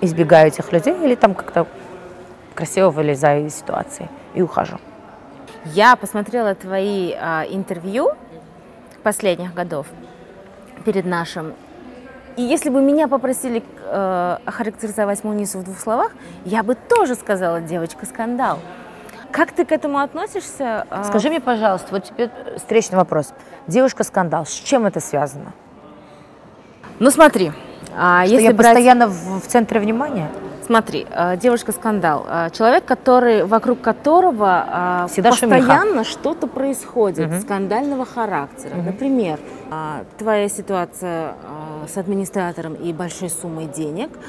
избегаю 0.00 0.48
этих 0.48 0.72
людей 0.72 0.94
или 0.94 1.14
там 1.14 1.34
как-то 1.34 1.66
красиво 2.54 2.88
вылезаю 2.88 3.46
из 3.46 3.54
ситуации 3.54 4.08
и 4.32 4.40
ухожу. 4.40 4.78
Я 5.66 5.96
посмотрела 5.96 6.54
твои 6.54 7.12
а, 7.12 7.44
интервью 7.44 8.12
последних 9.02 9.52
годов 9.52 9.88
перед 10.86 11.04
нашим. 11.04 11.52
И 12.36 12.42
если 12.42 12.70
бы 12.70 12.80
меня 12.80 13.06
попросили 13.06 13.62
э, 13.84 14.38
охарактеризовать 14.46 15.22
Мунису 15.24 15.58
в 15.58 15.64
двух 15.64 15.78
словах, 15.78 16.12
я 16.46 16.62
бы 16.62 16.76
тоже 16.76 17.14
сказала 17.14 17.60
девочка-скандал. 17.60 18.60
Как 19.32 19.52
ты 19.52 19.66
к 19.66 19.72
этому 19.72 19.98
относишься? 19.98 20.86
А? 20.88 21.04
Скажи 21.04 21.28
мне, 21.28 21.40
пожалуйста, 21.40 21.88
вот 21.90 22.04
тебе 22.04 22.30
встречный 22.56 22.96
вопрос. 22.96 23.34
Девушка-скандал, 23.66 24.46
с 24.46 24.52
чем 24.52 24.86
это 24.86 25.00
связано? 25.00 25.52
Ну 27.00 27.10
смотри, 27.10 27.50
а 27.96 28.24
что 28.24 28.34
если 28.34 28.46
я 28.48 28.54
брать... 28.54 28.74
постоянно 28.74 29.08
в, 29.08 29.40
в 29.40 29.46
центре 29.46 29.80
внимания? 29.80 30.30
Смотри, 30.66 31.06
а, 31.10 31.36
девушка-скандал. 31.36 32.26
А, 32.28 32.50
человек, 32.50 32.84
который, 32.84 33.44
вокруг 33.44 33.80
которого 33.80 35.06
Всегда 35.10 35.30
постоянно 35.30 36.04
что-то 36.04 36.46
происходит 36.46 37.26
угу. 37.26 37.40
скандального 37.40 38.04
характера. 38.04 38.76
Угу. 38.76 38.82
Например, 38.82 39.40
твоя 40.18 40.48
ситуация 40.48 41.34
с 41.92 41.96
администратором 41.96 42.74
и 42.74 42.92
большой 42.92 43.30
суммой 43.30 43.66
денег– 43.66 44.10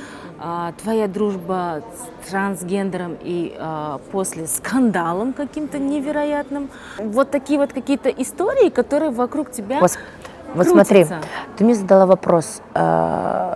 а, 0.43 0.73
твоя 0.81 1.07
дружба 1.07 1.83
с 2.25 2.29
трансгендером 2.29 3.15
и 3.21 3.55
а, 3.59 3.99
после 4.11 4.47
скандалом 4.47 5.33
каким-то 5.33 5.77
невероятным. 5.77 6.71
Вот 6.97 7.29
такие 7.29 7.59
вот 7.59 7.73
какие-то 7.73 8.09
истории, 8.09 8.69
которые 8.69 9.11
вокруг 9.11 9.51
тебя 9.51 9.79
вот, 10.53 10.67
смотри, 10.67 11.05
ты 11.57 11.63
мне 11.63 11.75
задала 11.75 12.05
вопрос. 12.05 12.61
Э, 12.73 13.55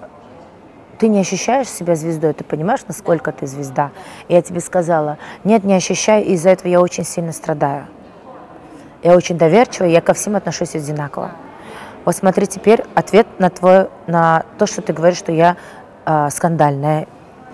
ты 0.97 1.07
не 1.07 1.19
ощущаешь 1.19 1.67
себя 1.67 1.95
звездой, 1.95 2.33
ты 2.33 2.43
понимаешь, 2.43 2.81
насколько 2.87 3.31
ты 3.31 3.47
звезда? 3.47 3.91
И 4.27 4.33
я 4.33 4.41
тебе 4.41 4.61
сказала, 4.61 5.17
нет, 5.43 5.63
не 5.63 5.73
ощущаю, 5.73 6.23
и 6.23 6.33
из-за 6.33 6.51
этого 6.51 6.69
я 6.69 6.81
очень 6.81 7.03
сильно 7.03 7.33
страдаю. 7.33 7.87
Я 9.03 9.15
очень 9.15 9.37
доверчивая, 9.37 9.89
я 9.89 10.01
ко 10.01 10.13
всем 10.13 10.35
отношусь 10.35 10.75
одинаково. 10.75 11.31
Вот 12.05 12.15
смотри 12.15 12.47
теперь 12.47 12.83
ответ 12.93 13.27
на, 13.39 13.49
твой, 13.49 13.87
на 14.07 14.45
то, 14.57 14.67
что 14.67 14.81
ты 14.81 14.93
говоришь, 14.93 15.17
что 15.17 15.31
я 15.31 15.57
э, 16.05 16.29
скандальная. 16.31 17.07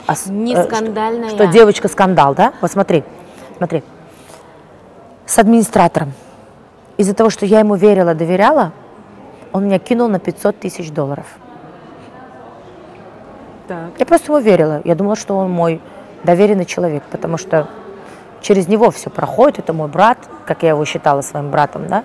А 0.08 0.14
Не 0.28 0.56
э, 0.56 0.64
что-. 0.64 1.30
Что, 1.30 1.48
девочка 1.48 1.88
скандал, 1.88 2.36
да? 2.36 2.54
Вот 2.62 2.72
смотри, 2.72 3.04
смотри. 3.58 3.84
С 5.26 5.40
администратором. 5.40 6.14
Из-за 6.98 7.14
того, 7.14 7.30
что 7.30 7.46
я 7.46 7.60
ему 7.60 7.76
верила, 7.76 8.14
доверяла, 8.14 8.74
он 9.54 9.66
меня 9.66 9.80
кинул 9.80 10.08
на 10.08 10.20
500 10.20 10.60
тысяч 10.60 10.92
долларов. 10.92 11.26
Так. 13.68 13.92
Я 14.00 14.06
просто 14.06 14.32
ему 14.32 14.42
верила. 14.42 14.82
Я 14.84 14.96
думала, 14.96 15.16
что 15.16 15.38
он 15.38 15.52
мой 15.52 15.82
доверенный 16.24 16.66
человек, 16.66 17.04
потому 17.12 17.38
что 17.38 17.68
через 18.42 18.68
него 18.68 18.92
все 18.92 19.10
проходит. 19.10 19.60
Это 19.60 19.74
мой 19.74 19.88
брат, 19.88 20.18
как 20.46 20.64
я 20.64 20.70
его 20.70 20.84
считала 20.86 21.22
своим 21.22 21.52
братом, 21.52 21.88
да. 21.88 22.04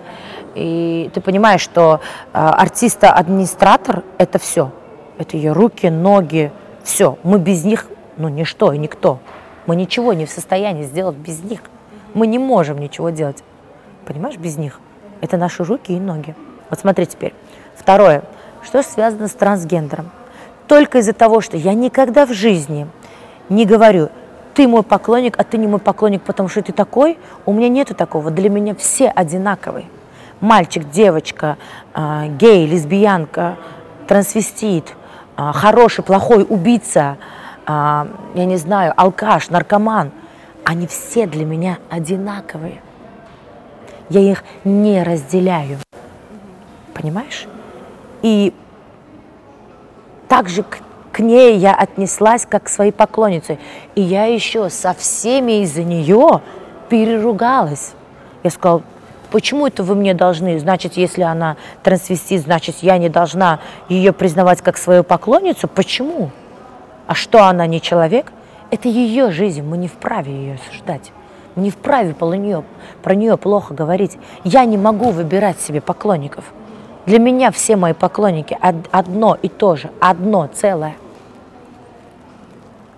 И 0.54 1.10
ты 1.12 1.20
понимаешь, 1.20 1.60
что 1.60 2.00
э, 2.32 2.38
артиста-администратор– 2.38 4.02
это 4.18 4.38
все. 4.38 4.70
Это 5.18 5.36
ее 5.36 5.52
руки, 5.52 5.88
ноги, 5.88 6.52
все. 6.82 7.18
Мы 7.22 7.38
без 7.38 7.64
них, 7.64 7.86
ну, 8.16 8.28
ничто 8.28 8.72
и 8.72 8.78
никто. 8.78 9.18
Мы 9.66 9.76
ничего 9.76 10.12
не 10.12 10.26
в 10.26 10.30
состоянии 10.30 10.84
сделать 10.84 11.16
без 11.16 11.42
них. 11.42 11.60
Мы 12.14 12.26
не 12.26 12.38
можем 12.38 12.78
ничего 12.78 13.10
делать. 13.10 13.42
Понимаешь, 14.06 14.36
без 14.36 14.56
них. 14.56 14.80
Это 15.20 15.36
наши 15.36 15.64
руки 15.64 15.92
и 15.92 16.00
ноги. 16.00 16.34
Вот 16.70 16.78
смотри 16.78 17.06
теперь. 17.06 17.34
Второе. 17.74 18.22
Что 18.64 18.82
связано 18.82 19.28
с 19.28 19.32
трансгендером? 19.32 20.10
Только 20.66 20.98
из-за 20.98 21.12
того, 21.12 21.40
что 21.40 21.56
я 21.56 21.74
никогда 21.74 22.26
в 22.26 22.32
жизни 22.32 22.88
не 23.48 23.64
говорю, 23.64 24.08
ты 24.54 24.66
мой 24.66 24.82
поклонник, 24.82 25.38
а 25.38 25.44
ты 25.44 25.58
не 25.58 25.66
мой 25.66 25.78
поклонник, 25.78 26.22
потому 26.22 26.48
что 26.48 26.62
ты 26.62 26.72
такой. 26.72 27.18
У 27.44 27.52
меня 27.52 27.68
нету 27.68 27.94
такого. 27.94 28.30
Для 28.30 28.48
меня 28.48 28.74
все 28.74 29.08
одинаковые. 29.08 29.86
Мальчик, 30.40 30.90
девочка, 30.90 31.58
а, 31.94 32.26
гей, 32.26 32.66
лесбиянка, 32.66 33.56
трансвестит, 34.08 34.94
а, 35.36 35.52
хороший, 35.52 36.02
плохой, 36.02 36.46
убийца, 36.48 37.18
а, 37.66 38.08
я 38.34 38.44
не 38.46 38.56
знаю, 38.56 38.94
алкаш, 38.96 39.50
наркоман. 39.50 40.10
Они 40.64 40.86
все 40.86 41.26
для 41.26 41.44
меня 41.44 41.78
одинаковые. 41.90 42.80
Я 44.08 44.20
их 44.20 44.42
не 44.64 45.02
разделяю. 45.02 45.78
Понимаешь? 46.96 47.46
И 48.22 48.54
также 50.28 50.62
к, 50.62 50.78
к 51.12 51.20
ней 51.20 51.58
я 51.58 51.74
отнеслась 51.74 52.46
как 52.46 52.64
к 52.64 52.68
своей 52.68 52.92
поклоннице. 52.92 53.58
И 53.94 54.00
я 54.00 54.24
еще 54.24 54.70
со 54.70 54.94
всеми 54.94 55.62
из-за 55.62 55.84
нее 55.84 56.40
переругалась. 56.88 57.92
Я 58.42 58.50
сказала, 58.50 58.82
почему 59.30 59.66
это 59.66 59.82
вы 59.82 59.94
мне 59.94 60.14
должны? 60.14 60.58
Значит, 60.58 60.94
если 60.94 61.22
она 61.22 61.56
трансвестит, 61.82 62.42
значит, 62.42 62.76
я 62.80 62.96
не 62.96 63.10
должна 63.10 63.60
ее 63.90 64.12
признавать 64.14 64.62
как 64.62 64.78
свою 64.78 65.04
поклонницу? 65.04 65.68
Почему? 65.68 66.30
А 67.06 67.14
что 67.14 67.44
она 67.44 67.66
не 67.66 67.82
человек? 67.82 68.32
Это 68.70 68.88
ее 68.88 69.30
жизнь, 69.30 69.62
мы 69.62 69.76
не 69.76 69.88
вправе 69.88 70.32
ее 70.32 70.54
осуждать. 70.54 71.12
Мы 71.56 71.64
не 71.64 71.70
вправе 71.70 72.14
про 72.14 72.34
нее, 72.34 72.64
про 73.02 73.14
нее 73.14 73.36
плохо 73.36 73.74
говорить. 73.74 74.16
Я 74.44 74.64
не 74.64 74.78
могу 74.78 75.10
выбирать 75.10 75.60
себе 75.60 75.80
поклонников. 75.80 76.44
Для 77.06 77.20
меня 77.20 77.52
все 77.52 77.76
мои 77.76 77.92
поклонники 77.92 78.58
од- 78.60 78.88
одно 78.90 79.38
и 79.40 79.48
то 79.48 79.76
же, 79.76 79.90
одно 80.00 80.48
целое. 80.52 80.96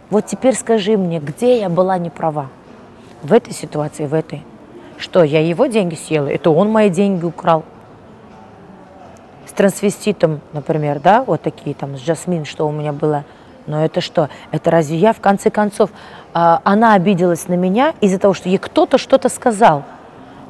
Вот 0.09 0.25
теперь 0.25 0.55
скажи 0.55 0.97
мне, 0.97 1.21
где 1.21 1.61
я 1.61 1.69
была 1.69 1.99
не 1.99 2.09
права? 2.09 2.47
В 3.23 3.35
этой 3.35 3.53
ситуации, 3.53 4.07
в 4.07 4.15
этой. 4.15 4.43
Что, 4.97 5.23
я 5.23 5.47
его 5.47 5.67
деньги 5.67 5.95
съела? 5.95 6.29
Это 6.29 6.51
он 6.51 6.71
мои 6.71 6.89
деньги 6.89 7.25
украл. 7.25 7.65
С 9.47 9.53
трансвеститом, 9.53 10.41
например, 10.55 11.01
да, 11.01 11.23
вот 11.23 11.43
такие 11.43 11.75
там, 11.75 11.97
с 11.97 12.01
Жасмин, 12.01 12.47
что 12.47 12.67
у 12.67 12.73
меня 12.73 12.93
было. 12.93 13.25
Но 13.67 13.85
это 13.85 14.01
что? 14.01 14.31
Это 14.51 14.71
разве 14.71 14.97
я, 14.97 15.13
в 15.13 15.21
конце 15.21 15.51
концов, 15.51 15.91
а, 16.33 16.63
она 16.65 16.95
обиделась 16.95 17.49
на 17.49 17.55
меня 17.55 17.93
из-за 18.01 18.19
того, 18.19 18.33
что 18.33 18.49
ей 18.49 18.57
кто-то 18.57 18.97
что-то 18.97 19.29
сказал, 19.29 19.85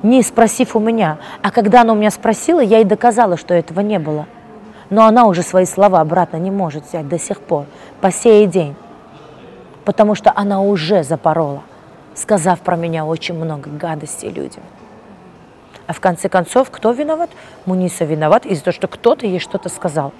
не 0.02 0.22
спросив 0.22 0.76
у 0.76 0.80
меня. 0.80 1.18
А 1.42 1.50
когда 1.50 1.82
она 1.82 1.92
у 1.92 1.96
меня 1.96 2.10
спросила, 2.10 2.60
я 2.60 2.78
ей 2.78 2.84
доказала, 2.84 3.36
что 3.36 3.54
этого 3.54 3.80
не 3.80 3.98
было. 3.98 4.26
Но 4.90 5.04
она 5.04 5.26
уже 5.26 5.42
свои 5.42 5.66
слова 5.66 6.00
обратно 6.00 6.36
не 6.38 6.50
может 6.50 6.86
взять 6.86 7.08
до 7.08 7.18
сих 7.18 7.40
пор, 7.40 7.66
по 8.00 8.10
сей 8.10 8.46
день. 8.46 8.74
Потому 9.84 10.14
что 10.14 10.32
она 10.34 10.60
уже 10.60 11.02
запорола, 11.02 11.62
сказав 12.14 12.60
про 12.60 12.76
меня 12.76 13.04
очень 13.04 13.34
много 13.34 13.70
гадостей 13.70 14.30
людям. 14.30 14.62
А 15.86 15.92
в 15.92 16.00
конце 16.00 16.28
концов, 16.28 16.70
кто 16.70 16.92
виноват? 16.92 17.30
Муниса 17.64 18.04
виноват 18.04 18.44
из-за 18.44 18.64
того, 18.64 18.74
что 18.74 18.88
кто-то 18.88 19.26
ей 19.26 19.38
что-то 19.38 19.68
сказал. 19.68 20.12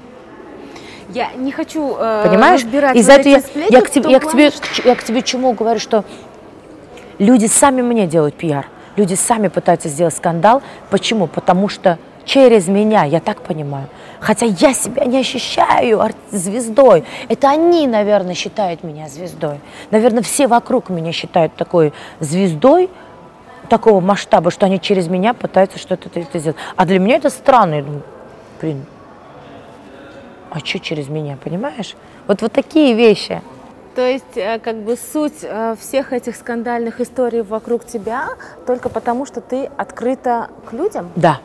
Я 1.11 1.33
не 1.33 1.53
хочу 1.53 1.95
э, 1.99 2.25
Понимаешь? 2.27 2.63
разбирать 2.63 2.97
Из-за 2.97 3.13
вот 3.13 3.21
этого 3.21 3.35
я, 3.35 3.41
сплетни 3.41 3.75
я, 3.75 3.81
к 3.81 3.91
тебе, 3.91 4.11
я, 4.11 4.21
к 4.21 4.31
тебе, 4.31 4.51
я 4.85 4.95
к 4.95 5.05
тебе 5.05 5.23
чему 5.23 5.53
говорю, 5.53 5.81
что 5.81 6.05
люди 7.19 7.47
сами 7.47 7.83
мне 7.83 8.07
делают 8.07 8.35
пиар. 8.35 8.67
Люди 8.99 9.15
сами 9.15 9.47
пытаются 9.47 9.89
сделать 9.89 10.17
скандал. 10.17 10.61
Почему? 10.91 11.29
Потому 11.29 11.69
что 11.69 11.99
через 12.25 12.67
меня, 12.67 13.05
я 13.05 13.21
так 13.21 13.43
понимаю. 13.43 13.87
Хотя 14.19 14.47
я 14.47 14.75
себя 14.75 15.05
не 15.05 15.21
ощущаю 15.21 16.03
звездой. 16.33 17.05
Это 17.29 17.49
они, 17.49 17.87
наверное, 17.87 18.35
считают 18.35 18.83
меня 18.83 19.09
звездой. 19.09 19.61
Наверное, 19.93 20.25
все 20.25 20.49
вокруг 20.49 20.91
меня 20.91 21.13
считают 21.13 21.55
такой 21.55 21.93
звездой, 22.19 22.91
такого 23.69 24.01
масштаба, 24.01 24.51
что 24.51 24.67
они 24.67 24.81
через 24.81 25.07
меня 25.07 25.33
пытаются 25.33 25.79
что-то 25.79 26.11
это 26.13 26.39
сделать. 26.41 26.57
А 26.75 26.85
для 26.85 26.99
меня 26.99 27.19
это 27.19 27.31
странно. 27.31 27.75
Я 27.75 27.83
думаю, 27.83 28.03
блин, 28.61 28.85
а 30.51 30.59
что 30.59 30.81
через 30.81 31.09
меня, 31.09 31.39
понимаешь? 31.45 31.95
Вот, 32.27 32.43
вот 32.43 32.53
такие 32.53 32.95
вещи. 32.95 33.43
То 33.99 34.07
есть, 34.07 34.37
э, 34.37 34.61
как 34.61 34.77
бы 34.77 34.97
суть 34.97 35.43
э, 35.43 35.75
всех 35.77 36.13
этих 36.13 36.37
скандальных 36.37 37.01
историй 37.01 37.43
вокруг 37.43 37.85
тебя 37.85 38.29
только 38.65 38.89
потому, 38.91 39.27
что 39.27 39.41
ты 39.41 39.65
открыта 39.77 40.51
к 40.71 40.73
людям? 40.73 41.11
Да. 41.17 41.41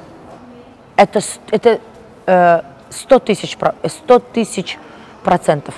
Это, 0.95 1.19
это 1.49 1.79
э, 2.27 2.61
100 2.91 3.19
тысяч, 3.21 3.57
100 3.83 4.19
тысяч 4.19 4.77
процентов. 5.23 5.73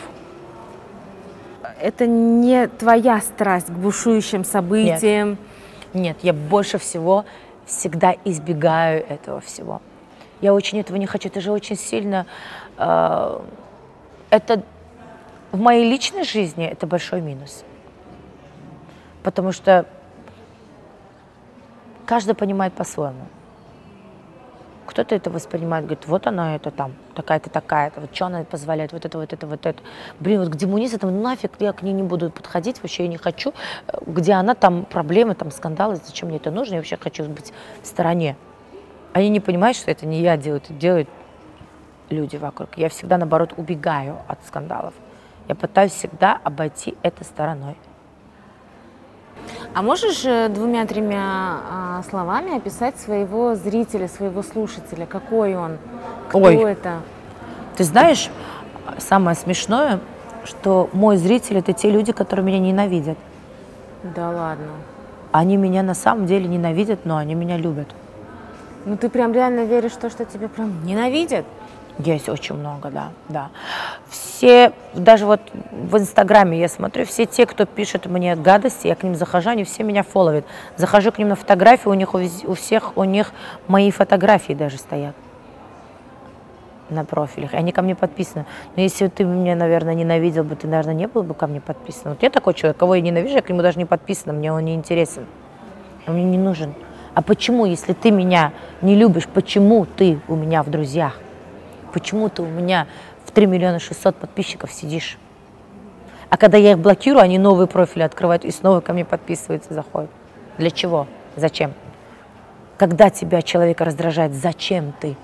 Это 1.80 2.08
не 2.08 2.68
твоя 2.68 3.22
страсть 3.22 3.68
к 3.68 3.72
бушующим 3.72 4.44
событиям. 4.44 5.38
Нет, 5.94 6.18
я 6.24 6.34
больше 6.34 6.78
всего 6.78 7.24
всегда 7.66 8.16
избегаю 8.26 9.08
этого 9.08 9.40
всего. 9.40 9.82
Я 10.42 10.54
очень 10.54 10.82
этого 10.82 10.98
не 10.98 11.06
хочу. 11.06 11.30
Это 11.30 11.40
же 11.40 11.54
очень 11.54 11.78
сильно... 11.78 12.26
э, 12.78 13.40
это 14.30 14.64
в 15.56 15.60
моей 15.62 15.90
личной 15.90 16.24
жизни 16.24 16.66
это 16.66 16.86
большой 16.86 17.22
минус. 17.22 17.64
Потому 19.24 19.52
что 19.52 19.86
каждый 22.06 22.36
понимает 22.36 22.74
по-своему. 22.74 23.26
Кто-то 24.86 25.16
это 25.16 25.32
воспринимает, 25.32 25.86
говорит, 25.86 26.08
вот 26.08 26.28
она 26.28 26.56
это 26.56 26.70
там, 26.70 26.94
такая-то, 27.16 27.50
такая-то, 27.50 28.02
вот 28.02 28.16
что 28.16 28.28
она 28.28 28.44
позволяет, 28.44 28.94
вот 28.94 29.04
это, 29.04 29.18
вот 29.18 29.34
это, 29.34 29.48
вот 29.48 29.66
это. 29.66 29.82
Блин, 30.20 30.42
вот 30.42 30.50
где 30.50 30.68
Муниса, 30.68 31.00
там 31.00 31.22
нафиг, 31.22 31.54
я 31.60 31.74
к 31.74 31.82
ней 31.82 31.94
не 31.94 32.04
буду 32.04 32.30
подходить, 32.30 32.82
вообще 32.84 33.04
я 33.04 33.10
не 33.10 33.18
хочу. 33.18 33.54
Э, 33.88 33.98
Где 34.06 34.34
она, 34.34 34.54
там 34.54 34.86
проблемы, 34.86 35.34
там 35.34 35.50
скандалы, 35.50 35.96
зачем 35.96 36.28
мне 36.30 36.38
это 36.38 36.52
нужно, 36.52 36.76
я 36.76 36.80
вообще 36.80 36.98
хочу 36.98 37.24
быть 37.24 37.52
в 37.82 37.88
стороне. 37.88 38.36
Они 39.14 39.30
не 39.30 39.40
понимают, 39.40 39.76
что 39.76 39.90
это 39.90 40.06
не 40.06 40.22
я 40.22 40.38
делаю, 40.38 40.62
это 40.64 40.74
делают 40.74 41.10
люди 42.10 42.36
вокруг. 42.36 42.78
Я 42.78 42.90
всегда, 42.90 43.18
наоборот, 43.18 43.54
убегаю 43.58 44.18
от 44.28 44.46
скандалов. 44.46 44.94
Я 45.48 45.56
пытаюсь 45.56 45.92
всегда 45.92 46.40
обойти 46.44 46.96
это 47.04 47.24
стороной. 47.24 47.76
А 49.74 49.82
можешь 49.82 50.24
э, 50.26 50.50
двумя-тремя 50.50 51.20
а, 51.20 52.04
словами 52.10 52.58
описать 52.58 52.98
своего 52.98 53.56
зрителя, 53.56 54.08
своего 54.08 54.42
слушателя? 54.42 55.06
Какой 55.06 55.56
он? 55.56 55.78
Кто 56.30 56.40
Ой. 56.40 56.56
это? 56.56 57.02
Ты 57.76 57.84
знаешь, 57.84 58.30
самое 58.98 59.36
смешное, 59.36 60.00
что 60.46 60.90
мой 60.94 61.18
зритель 61.18 61.58
это 61.58 61.74
те 61.74 61.92
люди, 61.92 62.12
которые 62.12 62.46
меня 62.46 62.60
ненавидят. 62.60 63.18
Да 64.16 64.30
ладно. 64.30 64.72
Они 65.32 65.58
меня 65.58 65.84
на 65.84 65.94
самом 65.94 66.26
деле 66.26 66.48
ненавидят, 66.48 67.06
но 67.06 67.18
они 67.18 67.36
меня 67.36 67.58
любят. 67.58 67.88
Ну 68.86 68.98
ты 68.98 69.10
прям 69.10 69.34
реально 69.34 69.66
веришь 69.66 69.94
в 69.94 69.98
то, 69.98 70.10
что 70.10 70.26
тебя 70.26 70.48
прям 70.48 70.86
ненавидят? 70.86 71.46
Есть 71.98 72.30
очень 72.30 72.56
много, 72.56 72.90
да, 72.90 73.10
да. 73.30 73.50
Все, 74.36 74.74
даже 74.94 75.26
вот 75.26 75.40
в 75.72 75.98
Инстаграме 75.98 76.60
я 76.60 76.68
смотрю, 76.68 77.06
все 77.06 77.26
те, 77.26 77.46
кто 77.46 77.66
пишет 77.66 78.06
мне 78.06 78.36
гадости, 78.36 78.88
я 78.88 78.96
к 78.96 79.04
ним 79.04 79.16
захожу, 79.16 79.52
они 79.52 79.64
все 79.64 79.84
меня 79.84 80.04
фолловят. 80.04 80.46
Захожу 80.76 81.14
к 81.14 81.20
ним 81.20 81.30
на 81.30 81.36
фотографии, 81.36 81.88
у 81.88 81.94
них 81.94 82.14
у, 82.14 82.54
всех, 82.54 82.98
у 82.98 83.06
них 83.06 83.32
мои 83.70 83.92
фотографии 83.92 84.52
даже 84.52 84.78
стоят 84.78 85.16
на 86.90 87.06
профилях, 87.06 87.54
они 87.54 87.72
ко 87.72 87.82
мне 87.82 87.96
подписаны. 87.96 88.46
Но 88.76 88.82
если 88.82 89.08
ты 89.08 89.24
меня, 89.24 89.56
наверное, 89.56 89.94
ненавидел 89.94 90.44
бы, 90.44 90.58
ты, 90.58 90.68
наверное, 90.68 90.96
не 90.96 91.08
был 91.08 91.24
бы 91.24 91.34
ко 91.34 91.48
мне 91.48 91.62
подписан. 91.62 92.12
Вот 92.12 92.22
я 92.22 92.30
такой 92.30 92.56
человек, 92.56 92.76
кого 92.76 92.96
я 92.96 93.02
ненавижу, 93.02 93.36
я 93.36 93.42
к 93.42 93.48
нему 93.48 93.62
даже 93.62 93.78
не 93.78 93.86
подписана, 93.86 94.34
мне 94.34 94.52
он 94.52 94.66
не 94.66 94.76
интересен, 94.76 95.28
он 96.08 96.16
мне 96.16 96.26
не 96.26 96.38
нужен. 96.38 96.74
А 97.14 97.22
почему, 97.22 97.66
если 97.66 97.94
ты 97.94 98.12
меня 98.12 98.52
не 98.82 98.96
любишь, 98.96 99.30
почему 99.30 99.86
ты 99.86 100.20
у 100.28 100.36
меня 100.36 100.62
в 100.62 100.70
друзьях? 100.70 101.18
Почему 101.94 102.28
ты 102.28 102.42
у 102.42 102.48
меня 102.48 102.88
3 103.36 103.48
миллиона 103.48 103.80
600 103.80 104.16
подписчиков 104.16 104.72
сидишь? 104.72 105.18
А 106.30 106.38
когда 106.38 106.58
я 106.58 106.72
их 106.72 106.80
блокирую, 106.80 107.22
они 107.22 107.38
новые 107.38 107.68
профили 107.68 108.04
открывают 108.04 108.46
и 108.46 108.52
снова 108.52 108.80
ко 108.80 108.94
мне 108.94 109.04
подписываются, 109.04 109.74
заходят. 109.74 110.10
Для 110.58 110.72
чего? 110.72 111.06
Зачем? 111.36 111.74
Когда 112.78 113.10
тебя 113.10 113.42
человек 113.42 113.82
раздражает, 113.82 114.34
зачем 114.34 114.94
ты 115.00 115.18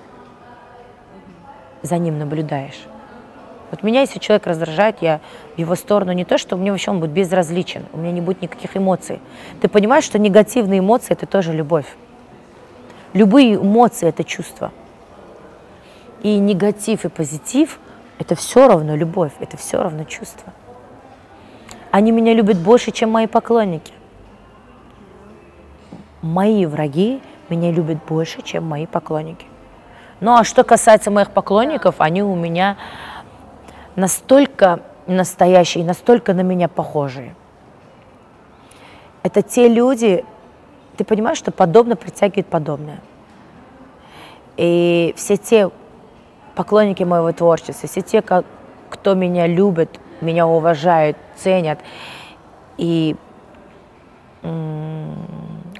за 1.81 1.97
ним 1.97 2.19
наблюдаешь? 2.19 2.81
Вот 3.71 3.81
меня, 3.81 4.01
если 4.01 4.19
человек 4.19 4.45
раздражает, 4.45 4.97
я 4.99 5.21
в 5.55 5.59
его 5.59 5.75
сторону 5.75 6.11
не 6.11 6.25
то, 6.25 6.37
что 6.37 6.57
мне 6.57 6.71
вообще 6.71 6.91
он 6.91 6.99
будет 6.99 7.11
безразличен, 7.11 7.85
у 7.93 7.97
меня 7.97 8.11
не 8.11 8.19
будет 8.19 8.41
никаких 8.41 8.75
эмоций. 8.75 9.21
Ты 9.61 9.69
понимаешь, 9.69 10.03
что 10.03 10.19
негативные 10.19 10.79
эмоции– 10.79 11.07
это 11.13 11.25
тоже 11.25 11.53
любовь. 11.53 11.85
Любые 13.13 13.55
эмоции– 13.55 14.07
это 14.09 14.25
чувство. 14.25 14.73
И 16.21 16.37
негатив, 16.37 17.05
и 17.05 17.07
позитив– 17.07 17.79
это 18.21 18.35
все 18.35 18.67
равно 18.67 18.95
любовь, 18.95 19.31
это 19.39 19.57
все 19.57 19.81
равно 19.81 20.03
чувство. 20.03 20.53
Они 21.89 22.11
меня 22.11 22.35
любят 22.35 22.57
больше, 22.57 22.91
чем 22.91 23.09
мои 23.09 23.25
поклонники. 23.25 23.93
Мои 26.21 26.67
враги 26.67 27.19
меня 27.49 27.71
любят 27.71 27.97
больше, 28.07 28.43
чем 28.43 28.63
мои 28.65 28.85
поклонники. 28.85 29.47
Ну 30.19 30.35
а 30.35 30.43
что 30.43 30.63
касается 30.63 31.09
моих 31.09 31.31
поклонников, 31.31 31.95
они 31.97 32.21
у 32.21 32.35
меня 32.35 32.77
настолько 33.95 34.81
настоящие, 35.07 35.83
настолько 35.83 36.35
на 36.35 36.41
меня 36.41 36.67
похожие. 36.67 37.33
Это 39.23 39.41
те 39.41 39.67
люди, 39.67 40.23
ты 40.95 41.03
понимаешь, 41.03 41.39
что 41.39 41.51
подобно 41.51 41.95
притягивает 41.95 42.45
подобное. 42.45 42.99
И 44.57 45.15
все 45.17 45.37
те 45.37 45.71
поклонники 46.55 47.03
моего 47.03 47.31
творчества, 47.31 47.87
все 47.87 48.01
те, 48.01 48.21
кто 48.21 49.13
меня 49.13 49.47
любит, 49.47 49.99
меня 50.21 50.47
уважают, 50.47 51.17
ценят 51.35 51.79
и 52.77 53.15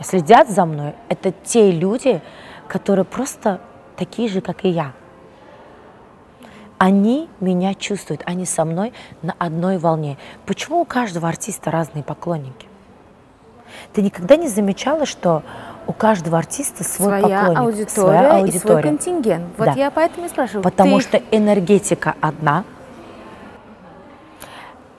следят 0.03 0.49
за 0.49 0.65
мной, 0.65 0.93
это 1.09 1.32
те 1.43 1.72
люди, 1.72 2.22
которые 2.67 3.05
просто 3.05 3.59
такие 3.95 4.30
же, 4.30 4.41
как 4.41 4.65
и 4.65 4.69
я 4.69 4.93
они 6.82 7.30
меня 7.39 7.76
чувствуют, 7.76 8.24
они 8.26 8.43
со 8.43 8.65
мной 8.65 8.91
на 9.22 9.36
одной 9.38 9.78
волне. 9.78 10.17
Почему 10.47 10.82
у 10.82 10.86
каждого 10.86 11.28
артиста 11.28 11.69
разные 11.69 12.03
поклонники? 12.03 12.67
Ты 13.93 14.01
никогда 14.01 14.36
не 14.36 14.47
замечала, 14.47 15.05
что 15.05 15.43
у 15.91 15.93
каждого 15.93 16.37
артиста 16.37 16.85
свой 16.85 17.19
своя 17.19 17.39
поклонник, 17.41 17.59
аудитория 17.59 17.89
своя 17.89 18.31
аудитория 18.37 18.55
и 18.55 18.59
свой 18.59 18.81
контингент. 18.81 19.45
Вот 19.57 19.65
да. 19.65 19.73
я 19.73 19.91
поэтому 19.91 20.25
и 20.25 20.29
спрашиваю. 20.29 20.63
Потому 20.63 20.97
ты... 20.99 21.03
что 21.03 21.17
энергетика 21.31 22.15
одна, 22.21 22.63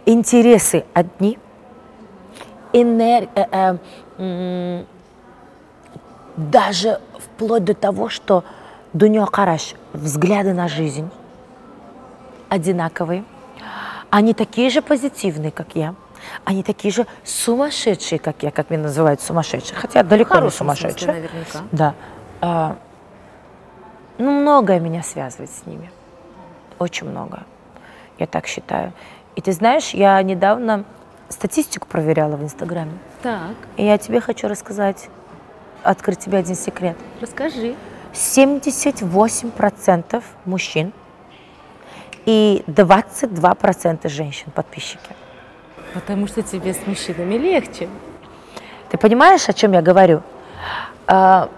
интересы 0.05 0.85
одни, 0.93 1.39
энер... 2.75 3.29
э, 3.35 3.79
э, 4.19 4.85
даже 6.37 7.01
вплоть 7.19 7.65
до 7.65 7.75
того, 7.75 8.11
что 8.11 8.45
Дунья 8.93 9.25
Караш, 9.25 9.75
взгляды 9.95 10.53
на 10.53 10.69
жизнь, 10.69 11.11
одинаковые. 12.51 13.25
Они 14.11 14.35
такие 14.35 14.69
же 14.69 14.83
позитивные, 14.83 15.51
как 15.51 15.69
я. 15.75 15.95
Они 16.45 16.63
такие 16.63 16.93
же 16.93 17.07
сумасшедшие, 17.25 18.19
как 18.19 18.43
я, 18.43 18.51
как 18.51 18.71
меня 18.71 18.85
называют 18.85 19.21
сумасшедшие. 19.21 19.77
Хотя 19.77 20.03
далеко 20.03 20.39
не 20.39 20.51
сумасшедшие. 20.51 21.13
Смысле, 21.13 21.15
наверняка. 21.15 21.61
Да. 21.73 21.95
А, 22.41 22.77
ну, 24.19 24.31
многое 24.31 24.81
меня 24.81 25.03
связывает 25.03 25.51
с 25.51 25.67
ними. 25.67 25.91
Очень 26.79 27.09
много. 27.09 27.43
Я 28.19 28.27
так 28.27 28.47
считаю. 28.47 28.93
И 29.37 29.41
ты 29.41 29.53
знаешь, 29.53 29.91
я 29.91 30.23
недавно 30.23 30.85
статистику 31.29 31.89
проверяла 31.89 32.37
в 32.37 32.43
Инстаграме. 32.43 32.93
Так. 33.23 33.57
И 33.77 33.85
я 33.85 33.99
тебе 33.99 34.21
хочу 34.21 34.49
рассказать, 34.49 35.09
открыть 35.83 36.21
тебе 36.21 36.39
один 36.39 36.55
секрет. 36.55 36.97
Расскажи. 37.21 37.75
78% 38.13 40.23
мужчин 40.45 40.93
и 42.27 42.63
22% 42.67 44.09
женщин 44.09 44.51
подписчики. 44.55 45.17
Потому 45.95 46.27
что 46.27 46.43
тебе 46.43 46.73
с 46.73 46.87
мужчинами 46.87 47.35
легче. 47.35 47.89
Ты 48.91 48.99
понимаешь, 48.99 49.49
о 49.49 49.53
чем 49.53 49.73
я 49.73 49.83
говорю? 49.83 50.23
А, 51.07 51.49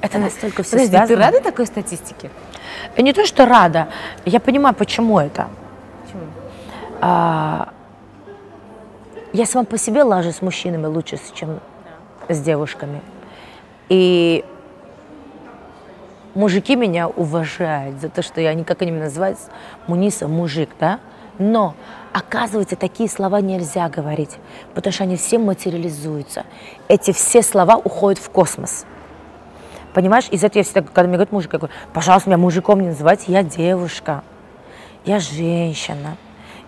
это 0.00 0.18
настолько 0.18 0.62
все 0.62 0.72
Подожди, 0.72 0.96
связано. 0.96 1.08
ты 1.08 1.16
рада 1.16 1.40
такой 1.40 1.66
статистике? 1.66 2.30
Не 2.96 3.12
то, 3.12 3.26
что 3.26 3.46
рада. 3.46 3.88
Я 4.24 4.40
понимаю, 4.40 4.74
почему 4.74 5.18
это. 5.18 5.48
Почему? 6.04 6.22
А, 7.00 7.68
я 9.32 9.46
сама 9.46 9.64
по 9.64 9.78
себе 9.78 10.02
лажу 10.02 10.32
с 10.32 10.42
мужчинами 10.42 10.86
лучше, 10.86 11.18
чем 11.34 11.60
с 12.28 12.40
девушками. 12.40 13.00
И 13.88 14.44
мужики 16.34 16.76
меня 16.76 17.08
уважают 17.08 18.00
за 18.00 18.08
то, 18.08 18.22
что 18.22 18.40
я, 18.40 18.54
как 18.64 18.82
они 18.82 18.90
меня 18.90 19.04
называют, 19.04 19.38
Муниса 19.86 20.28
мужик, 20.28 20.70
да? 20.78 21.00
Но, 21.38 21.74
оказывается, 22.12 22.76
такие 22.76 23.08
слова 23.08 23.40
нельзя 23.40 23.88
говорить, 23.88 24.36
потому 24.74 24.92
что 24.92 25.04
они 25.04 25.16
все 25.16 25.38
материализуются. 25.38 26.44
Эти 26.88 27.12
все 27.12 27.42
слова 27.42 27.76
уходят 27.76 28.22
в 28.22 28.28
космос. 28.30 28.84
Понимаешь, 29.94 30.28
из-за 30.30 30.46
этого 30.46 30.60
я 30.60 30.64
всегда, 30.64 30.82
когда 30.82 31.02
мне 31.04 31.12
говорят 31.14 31.32
мужик, 31.32 31.52
я 31.52 31.58
говорю, 31.58 31.74
пожалуйста, 31.92 32.28
меня 32.28 32.38
мужиком 32.38 32.80
не 32.80 32.88
называйте, 32.88 33.32
я 33.32 33.42
девушка, 33.42 34.22
я 35.04 35.18
женщина, 35.18 36.16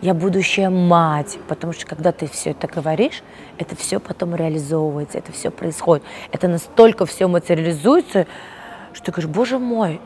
я 0.00 0.14
будущая 0.14 0.70
мать. 0.70 1.38
Потому 1.46 1.72
что 1.72 1.86
когда 1.86 2.10
ты 2.10 2.26
все 2.26 2.50
это 2.50 2.66
говоришь, 2.66 3.22
это 3.58 3.76
все 3.76 4.00
потом 4.00 4.34
реализовывается, 4.34 5.18
это 5.18 5.32
все 5.32 5.50
происходит. 5.50 6.04
Это 6.32 6.48
настолько 6.48 7.06
все 7.06 7.28
материализуется, 7.28 8.26
что 8.94 9.04
ты 9.04 9.12
говоришь, 9.12 9.30
боже 9.30 9.58
мой, 9.58 10.00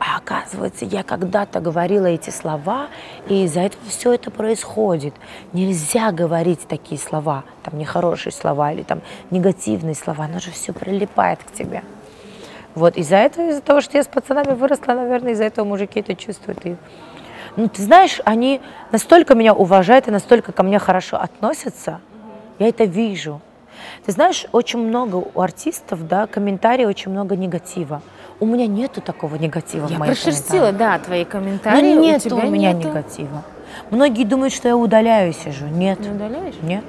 а 0.00 0.16
оказывается, 0.16 0.86
я 0.86 1.02
когда-то 1.02 1.60
говорила 1.60 2.06
эти 2.06 2.30
слова, 2.30 2.88
и 3.28 3.44
из-за 3.44 3.60
этого 3.60 3.84
все 3.86 4.14
это 4.14 4.30
происходит. 4.30 5.12
Нельзя 5.52 6.10
говорить 6.10 6.66
такие 6.66 6.98
слова, 6.98 7.44
там 7.62 7.78
нехорошие 7.78 8.32
слова 8.32 8.72
или 8.72 8.82
там 8.82 9.02
негативные 9.30 9.94
слова, 9.94 10.24
оно 10.24 10.40
же 10.40 10.52
все 10.52 10.72
прилипает 10.72 11.40
к 11.40 11.52
тебе. 11.52 11.82
Вот 12.74 12.96
из-за 12.96 13.16
этого, 13.16 13.50
из-за 13.50 13.60
того, 13.60 13.82
что 13.82 13.98
я 13.98 14.02
с 14.02 14.06
пацанами 14.06 14.54
выросла, 14.54 14.94
наверное, 14.94 15.32
из-за 15.32 15.44
этого 15.44 15.66
мужики 15.66 16.00
это 16.00 16.14
чувствуют. 16.14 16.64
И, 16.64 16.76
ну, 17.56 17.68
ты 17.68 17.82
знаешь, 17.82 18.22
они 18.24 18.62
настолько 18.92 19.34
меня 19.34 19.52
уважают 19.52 20.08
и 20.08 20.10
настолько 20.10 20.52
ко 20.52 20.62
мне 20.62 20.78
хорошо 20.78 21.18
относятся, 21.18 22.00
я 22.58 22.68
это 22.68 22.84
вижу. 22.84 23.42
Ты 24.06 24.12
знаешь, 24.12 24.46
очень 24.52 24.78
много 24.78 25.16
у 25.16 25.40
артистов, 25.40 26.06
да, 26.08 26.26
комментарий 26.26 26.86
очень 26.86 27.10
много 27.10 27.36
негатива. 27.36 28.02
У 28.40 28.46
меня 28.46 28.66
нету 28.66 29.02
такого 29.02 29.36
негатива 29.36 29.86
Я 29.86 29.96
в 29.96 29.98
моих 29.98 30.12
прошерстила, 30.12 30.72
да, 30.72 30.98
твои 30.98 31.24
Но 31.24 31.30
комментарии. 31.30 31.94
нет 31.94 32.32
у, 32.32 32.36
у, 32.36 32.50
меня 32.50 32.72
нету. 32.72 32.88
негатива. 32.88 33.42
Многие 33.90 34.24
думают, 34.24 34.54
что 34.54 34.68
я 34.68 34.76
удаляю 34.76 35.32
сижу. 35.34 35.66
Нет. 35.66 36.00
Не 36.00 36.10
удаляешь? 36.10 36.54
Нет. 36.62 36.84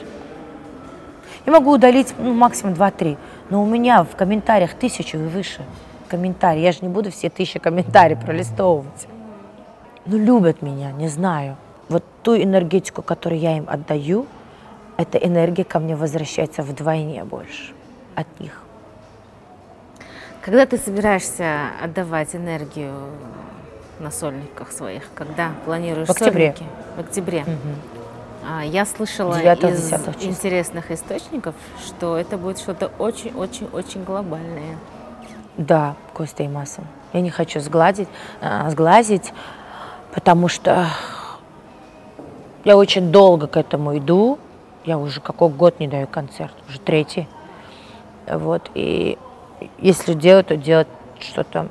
Я 1.46 1.52
могу 1.52 1.72
удалить 1.72 2.14
ну, 2.18 2.34
максимум 2.34 2.76
2-3, 2.76 3.18
но 3.50 3.62
у 3.62 3.66
меня 3.66 4.04
в 4.04 4.16
комментариях 4.16 4.74
тысячу 4.74 5.18
и 5.18 5.28
выше 5.28 5.64
комментарии. 6.08 6.62
Я 6.62 6.72
же 6.72 6.80
не 6.82 6.90
буду 6.90 7.12
все 7.12 7.30
тысячи 7.30 7.60
комментариев 7.60 8.20
пролистовывать. 8.20 9.08
Ну, 10.06 10.18
любят 10.18 10.62
меня, 10.62 10.92
не 10.92 11.08
знаю. 11.08 11.58
Вот 11.90 12.04
ту 12.24 12.36
энергетику, 12.36 13.02
которую 13.02 13.40
я 13.40 13.58
им 13.58 13.66
отдаю, 13.68 14.26
эта 15.02 15.18
энергия 15.18 15.64
ко 15.64 15.80
мне 15.80 15.96
возвращается 15.96 16.62
вдвойне 16.62 17.24
больше 17.24 17.74
от 18.16 18.28
них. 18.40 18.62
Когда 20.42 20.66
ты 20.66 20.78
собираешься 20.78 21.70
отдавать 21.82 22.36
энергию 22.36 22.94
на 24.00 24.12
сольниках 24.12 24.72
своих? 24.72 25.04
Когда 25.16 25.52
планируешь 25.66 26.08
В 26.08 26.12
октябре. 26.12 26.54
сольники? 26.56 26.72
В 26.98 27.00
октябре. 27.00 27.46
А, 28.48 28.64
Я 28.64 28.86
слышала 28.86 29.36
9-10 29.40 30.20
из 30.20 30.24
интересных 30.24 30.92
источников, 30.92 31.56
что 31.86 32.18
это 32.18 32.38
будет 32.38 32.60
что-то 32.60 32.92
очень-очень-очень 33.00 34.04
глобальное. 34.04 34.78
Да, 35.58 35.96
Костя 36.14 36.44
и 36.44 36.48
Масса. 36.48 36.82
Я 37.14 37.22
не 37.22 37.30
хочу 37.30 37.60
сгладить, 37.60 38.08
а, 38.42 38.70
сглазить, 38.70 39.34
потому 40.14 40.48
что 40.48 40.88
я 42.64 42.78
очень 42.78 43.12
долго 43.12 43.48
к 43.48 43.58
этому 43.58 43.98
иду. 43.98 44.40
Я 44.84 44.98
уже 44.98 45.22
какой 45.22 45.50
год 45.50 45.80
не 45.80 45.88
даю 45.88 46.08
концерт, 46.08 46.54
уже 46.68 46.80
третий. 46.80 47.28
Вот, 48.28 48.70
и 48.74 49.18
если 49.78 50.14
делать, 50.14 50.48
то 50.48 50.58
делать 50.58 50.88
что-то 51.20 51.68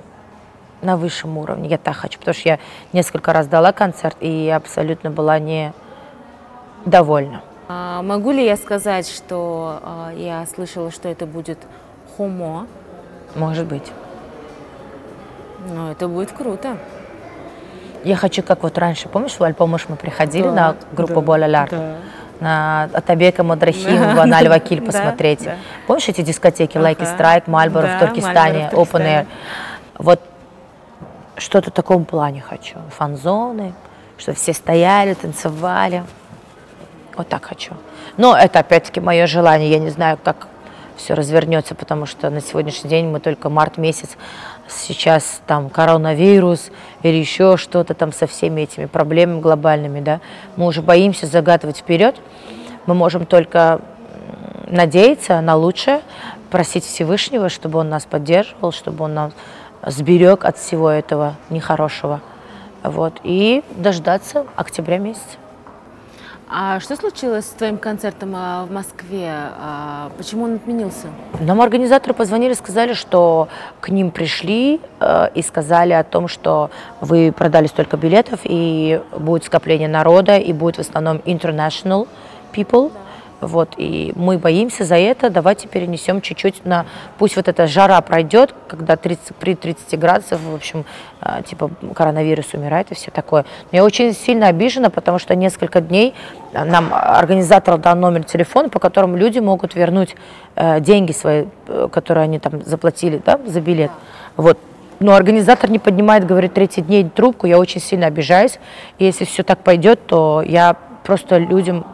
на 0.82 0.96
высшем 0.96 1.36
уровне. 1.38 1.68
Я 1.68 1.78
так 1.78 1.96
хочу, 1.96 2.18
потому 2.18 2.34
что 2.34 2.48
я 2.50 2.58
несколько 2.92 3.32
раз 3.32 3.46
дала 3.46 3.72
концерт, 3.72 4.16
и 4.20 4.28
я 4.28 4.56
абсолютно 4.56 5.10
была 5.10 5.38
не 5.38 5.72
довольна. 6.86 7.42
А 7.68 8.02
Могу 8.02 8.30
ли 8.30 8.44
я 8.44 8.56
сказать, 8.56 9.08
что 9.08 9.80
а, 9.82 10.12
я 10.16 10.46
слышала, 10.46 10.90
что 10.90 11.08
это 11.08 11.26
будет 11.26 11.58
хомо? 12.16 12.66
Может 13.36 13.66
быть. 13.66 13.92
Ну, 15.68 15.90
это 15.90 16.08
будет 16.08 16.32
круто. 16.32 16.78
я 18.02 18.16
хочу, 18.16 18.42
как 18.42 18.62
вот 18.62 18.78
раньше, 18.78 19.08
помнишь, 19.08 19.38
в 19.38 19.42
Альпомыш 19.42 19.88
мы 19.88 19.96
приходили 19.96 20.44
Да, 20.44 20.52
на 20.52 20.76
группу 20.92 21.16
да, 21.16 21.20
Боляляр? 21.20 21.68
да. 21.70 21.96
Атабека 22.40 23.42
Мадрахимова, 23.42 24.24
на 24.24 24.38
Альвакиль 24.38 24.80
Да, 24.80 24.86
посмотреть. 24.86 25.48
Помнишь 25.86 26.08
эти 26.08 26.22
дискотеки 26.22 26.78
Лайки. 26.78 27.04
Страйк, 27.04 27.46
Мальборо 27.46 27.86
в 27.86 28.00
Туркестане, 28.00 28.70
Open 28.72 29.02
Air? 29.02 29.26
Вот 29.98 30.20
что-то 31.36 31.70
в 31.70 31.74
таком 31.74 32.04
плане 32.04 32.40
хочу. 32.40 32.78
Фан-зоны, 32.96 33.74
чтобы 34.18 34.36
все 34.36 34.52
стояли, 34.52 35.14
танцевали. 35.14 36.04
Вот 37.16 37.28
так 37.28 37.44
хочу. 37.44 37.72
Но 38.16 38.36
это 38.36 38.60
опять-таки 38.60 39.00
мое 39.00 39.26
желание. 39.26 39.70
Я 39.70 39.78
не 39.78 39.90
знаю, 39.90 40.18
как 40.22 40.48
все 40.96 41.14
развернется, 41.14 41.74
потому 41.74 42.06
что 42.06 42.30
на 42.30 42.40
сегодняшний 42.40 42.90
день 42.90 43.06
мы 43.06 43.20
только 43.20 43.48
март 43.48 43.78
месяц. 43.78 44.10
Сейчас 44.70 45.42
там 45.46 45.68
коронавирус 45.68 46.70
или 47.02 47.16
еще 47.16 47.56
что-то 47.56 47.94
там 47.94 48.12
со 48.12 48.26
всеми 48.26 48.62
этими 48.62 48.86
проблемами 48.86 49.40
глобальными, 49.40 50.00
да. 50.00 50.20
Мы 50.56 50.66
уже 50.66 50.82
боимся 50.82 51.26
загадывать 51.26 51.78
вперед. 51.78 52.16
Мы 52.86 52.94
можем 52.94 53.26
только 53.26 53.80
надеяться 54.68 55.40
на 55.40 55.56
лучшее, 55.56 56.00
просить 56.50 56.84
Всевышнего, 56.84 57.48
чтобы 57.48 57.78
Он 57.80 57.88
нас 57.88 58.04
поддерживал, 58.04 58.72
чтобы 58.72 59.04
Он 59.04 59.14
нас 59.14 59.32
сберег 59.84 60.44
от 60.44 60.56
всего 60.58 60.90
этого 60.90 61.36
нехорошего. 61.48 62.20
Вот. 62.82 63.20
И 63.24 63.62
дождаться 63.76 64.46
октября 64.56 64.98
месяца. 64.98 65.36
А 66.52 66.80
что 66.80 66.96
случилось 66.96 67.44
с 67.44 67.50
твоим 67.50 67.78
концертом 67.78 68.32
а, 68.34 68.64
в 68.64 68.72
Москве? 68.72 69.30
А, 69.30 70.10
Почему 70.18 70.44
он 70.44 70.56
отменился? 70.56 71.06
Нам 71.38 71.60
организаторы 71.60 72.12
позвонили, 72.12 72.54
сказали, 72.54 72.92
что 72.92 73.46
к 73.80 73.88
ним 73.88 74.10
пришли 74.10 74.80
э, 74.98 75.28
и 75.32 75.42
сказали 75.42 75.92
о 75.92 76.02
том, 76.02 76.26
что 76.26 76.72
вы 77.00 77.30
продали 77.30 77.68
столько 77.68 77.96
билетов, 77.96 78.40
и 78.42 79.00
будет 79.16 79.44
скопление 79.44 79.86
народа, 79.86 80.38
и 80.38 80.52
будет 80.52 80.76
в 80.76 80.80
основном 80.80 81.18
international 81.18 82.08
people. 82.52 82.90
Вот, 83.40 83.74
и 83.78 84.12
мы 84.16 84.36
боимся 84.38 84.84
за 84.84 84.96
это, 84.96 85.30
давайте 85.30 85.66
перенесем 85.66 86.20
чуть-чуть 86.20 86.64
на... 86.66 86.84
Пусть 87.18 87.36
вот 87.36 87.48
эта 87.48 87.66
жара 87.66 88.00
пройдет, 88.02 88.54
когда 88.68 88.96
30, 88.96 89.34
при 89.36 89.54
30 89.54 89.98
градусах, 89.98 90.40
в 90.40 90.54
общем, 90.54 90.84
э, 91.22 91.42
типа 91.46 91.70
коронавирус 91.94 92.52
умирает 92.52 92.90
и 92.90 92.94
все 92.94 93.10
такое. 93.10 93.46
Но 93.72 93.78
я 93.78 93.84
очень 93.84 94.12
сильно 94.12 94.48
обижена, 94.48 94.90
потому 94.90 95.18
что 95.18 95.34
несколько 95.34 95.80
дней 95.80 96.14
э, 96.52 96.64
нам 96.64 96.90
организатор 96.92 97.78
дал 97.78 97.96
номер 97.96 98.24
телефона, 98.24 98.68
по 98.68 98.78
которому 98.78 99.16
люди 99.16 99.38
могут 99.38 99.74
вернуть 99.74 100.16
э, 100.56 100.80
деньги 100.80 101.12
свои, 101.12 101.46
э, 101.66 101.88
которые 101.90 102.24
они 102.24 102.38
там 102.38 102.62
заплатили 102.64 103.22
да, 103.24 103.40
за 103.46 103.60
билет. 103.62 103.90
Вот. 104.36 104.58
Но 104.98 105.14
организатор 105.14 105.70
не 105.70 105.78
поднимает, 105.78 106.26
говорит, 106.26 106.52
30 106.52 106.86
дней 106.86 107.08
трубку, 107.08 107.46
я 107.46 107.58
очень 107.58 107.80
сильно 107.80 108.06
обижаюсь. 108.06 108.58
И 108.98 109.06
если 109.06 109.24
все 109.24 109.42
так 109.42 109.60
пойдет, 109.60 110.04
то 110.06 110.42
я 110.46 110.76
просто 111.04 111.38
людям 111.38 111.86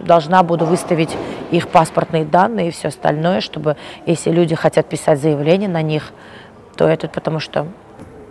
должна 0.00 0.42
буду 0.42 0.64
выставить 0.64 1.16
их 1.50 1.68
паспортные 1.68 2.24
данные 2.24 2.68
и 2.68 2.70
все 2.70 2.88
остальное, 2.88 3.40
чтобы, 3.40 3.76
если 4.06 4.30
люди 4.30 4.54
хотят 4.54 4.86
писать 4.86 5.20
заявление 5.20 5.68
на 5.68 5.82
них, 5.82 6.12
то 6.76 6.86
это 6.88 7.08
потому 7.08 7.40
что... 7.40 7.66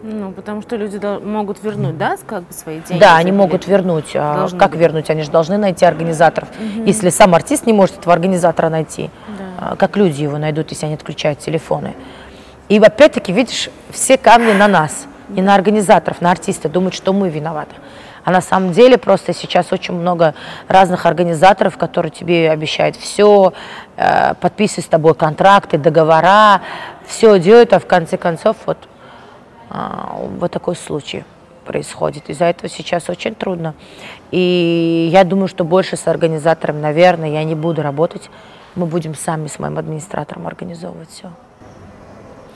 Ну, 0.02 0.32
потому 0.32 0.62
что 0.62 0.78
люди 0.78 0.98
могут 1.26 1.62
вернуть, 1.62 1.98
да, 1.98 2.16
как 2.26 2.44
бы 2.44 2.54
свои 2.54 2.80
деньги? 2.80 3.02
да, 3.02 3.18
они 3.18 3.34
могут 3.34 3.68
вернуть. 3.68 4.16
А 4.16 4.38
Должны 4.38 4.58
как 4.58 4.72
быть. 4.72 4.80
вернуть? 4.80 5.10
Они 5.10 5.24
же 5.24 5.30
должны 5.30 5.58
найти 5.58 5.86
организаторов. 5.86 6.48
Если 6.86 7.10
сам 7.10 7.36
артист 7.36 7.66
не 7.66 7.74
может 7.74 7.98
этого 7.98 8.14
организатора 8.14 8.70
найти, 8.70 9.10
а 9.58 9.76
как 9.76 9.98
люди 9.98 10.24
его 10.24 10.38
найдут, 10.38 10.72
если 10.72 10.86
они 10.86 10.96
отключают 10.96 11.40
телефоны? 11.40 11.96
И 12.70 12.78
опять-таки, 12.78 13.34
видишь, 13.34 13.70
все 13.90 14.18
камни 14.18 14.54
на 14.54 14.68
нас, 14.68 15.06
не 15.28 15.42
на 15.42 15.54
организаторов, 15.54 16.22
на 16.22 16.32
артиста, 16.32 16.70
думают, 16.70 16.94
что 16.94 17.12
мы 17.12 17.30
виноваты. 17.30 17.76
А 18.30 18.32
на 18.32 18.42
самом 18.42 18.74
деле 18.74 19.00
просто 19.00 19.34
сейчас 19.34 19.72
очень 19.72 19.96
много 19.96 20.36
разных 20.68 21.08
организаторов, 21.08 21.80
которые 21.80 22.12
тебе 22.12 22.52
обещают 22.52 22.96
все, 22.96 23.54
э, 23.98 24.36
подписывают 24.36 24.86
с 24.86 24.88
тобой 24.88 25.16
контракты, 25.16 25.80
договора, 25.80 26.62
все 27.08 27.40
делают, 27.40 27.74
а 27.74 27.80
в 27.80 27.88
конце 27.88 28.18
концов 28.18 28.56
вот, 28.68 28.78
а, 29.72 30.16
вот 30.38 30.52
такой 30.52 30.76
случай 30.76 31.24
происходит. 31.66 32.30
Из-за 32.30 32.46
этого 32.46 32.70
сейчас 32.70 33.10
очень 33.10 33.34
трудно. 33.34 33.74
И 34.30 35.10
я 35.12 35.24
думаю, 35.24 35.48
что 35.48 35.64
больше 35.64 35.98
с 35.98 36.08
организатором, 36.08 36.82
наверное, 36.82 37.30
я 37.30 37.44
не 37.44 37.56
буду 37.56 37.82
работать. 37.82 38.30
Мы 38.76 38.86
будем 38.86 39.16
сами 39.16 39.48
с 39.48 39.58
моим 39.58 39.80
администратором 39.80 40.46
организовывать 40.46 41.10
все. 41.10 41.32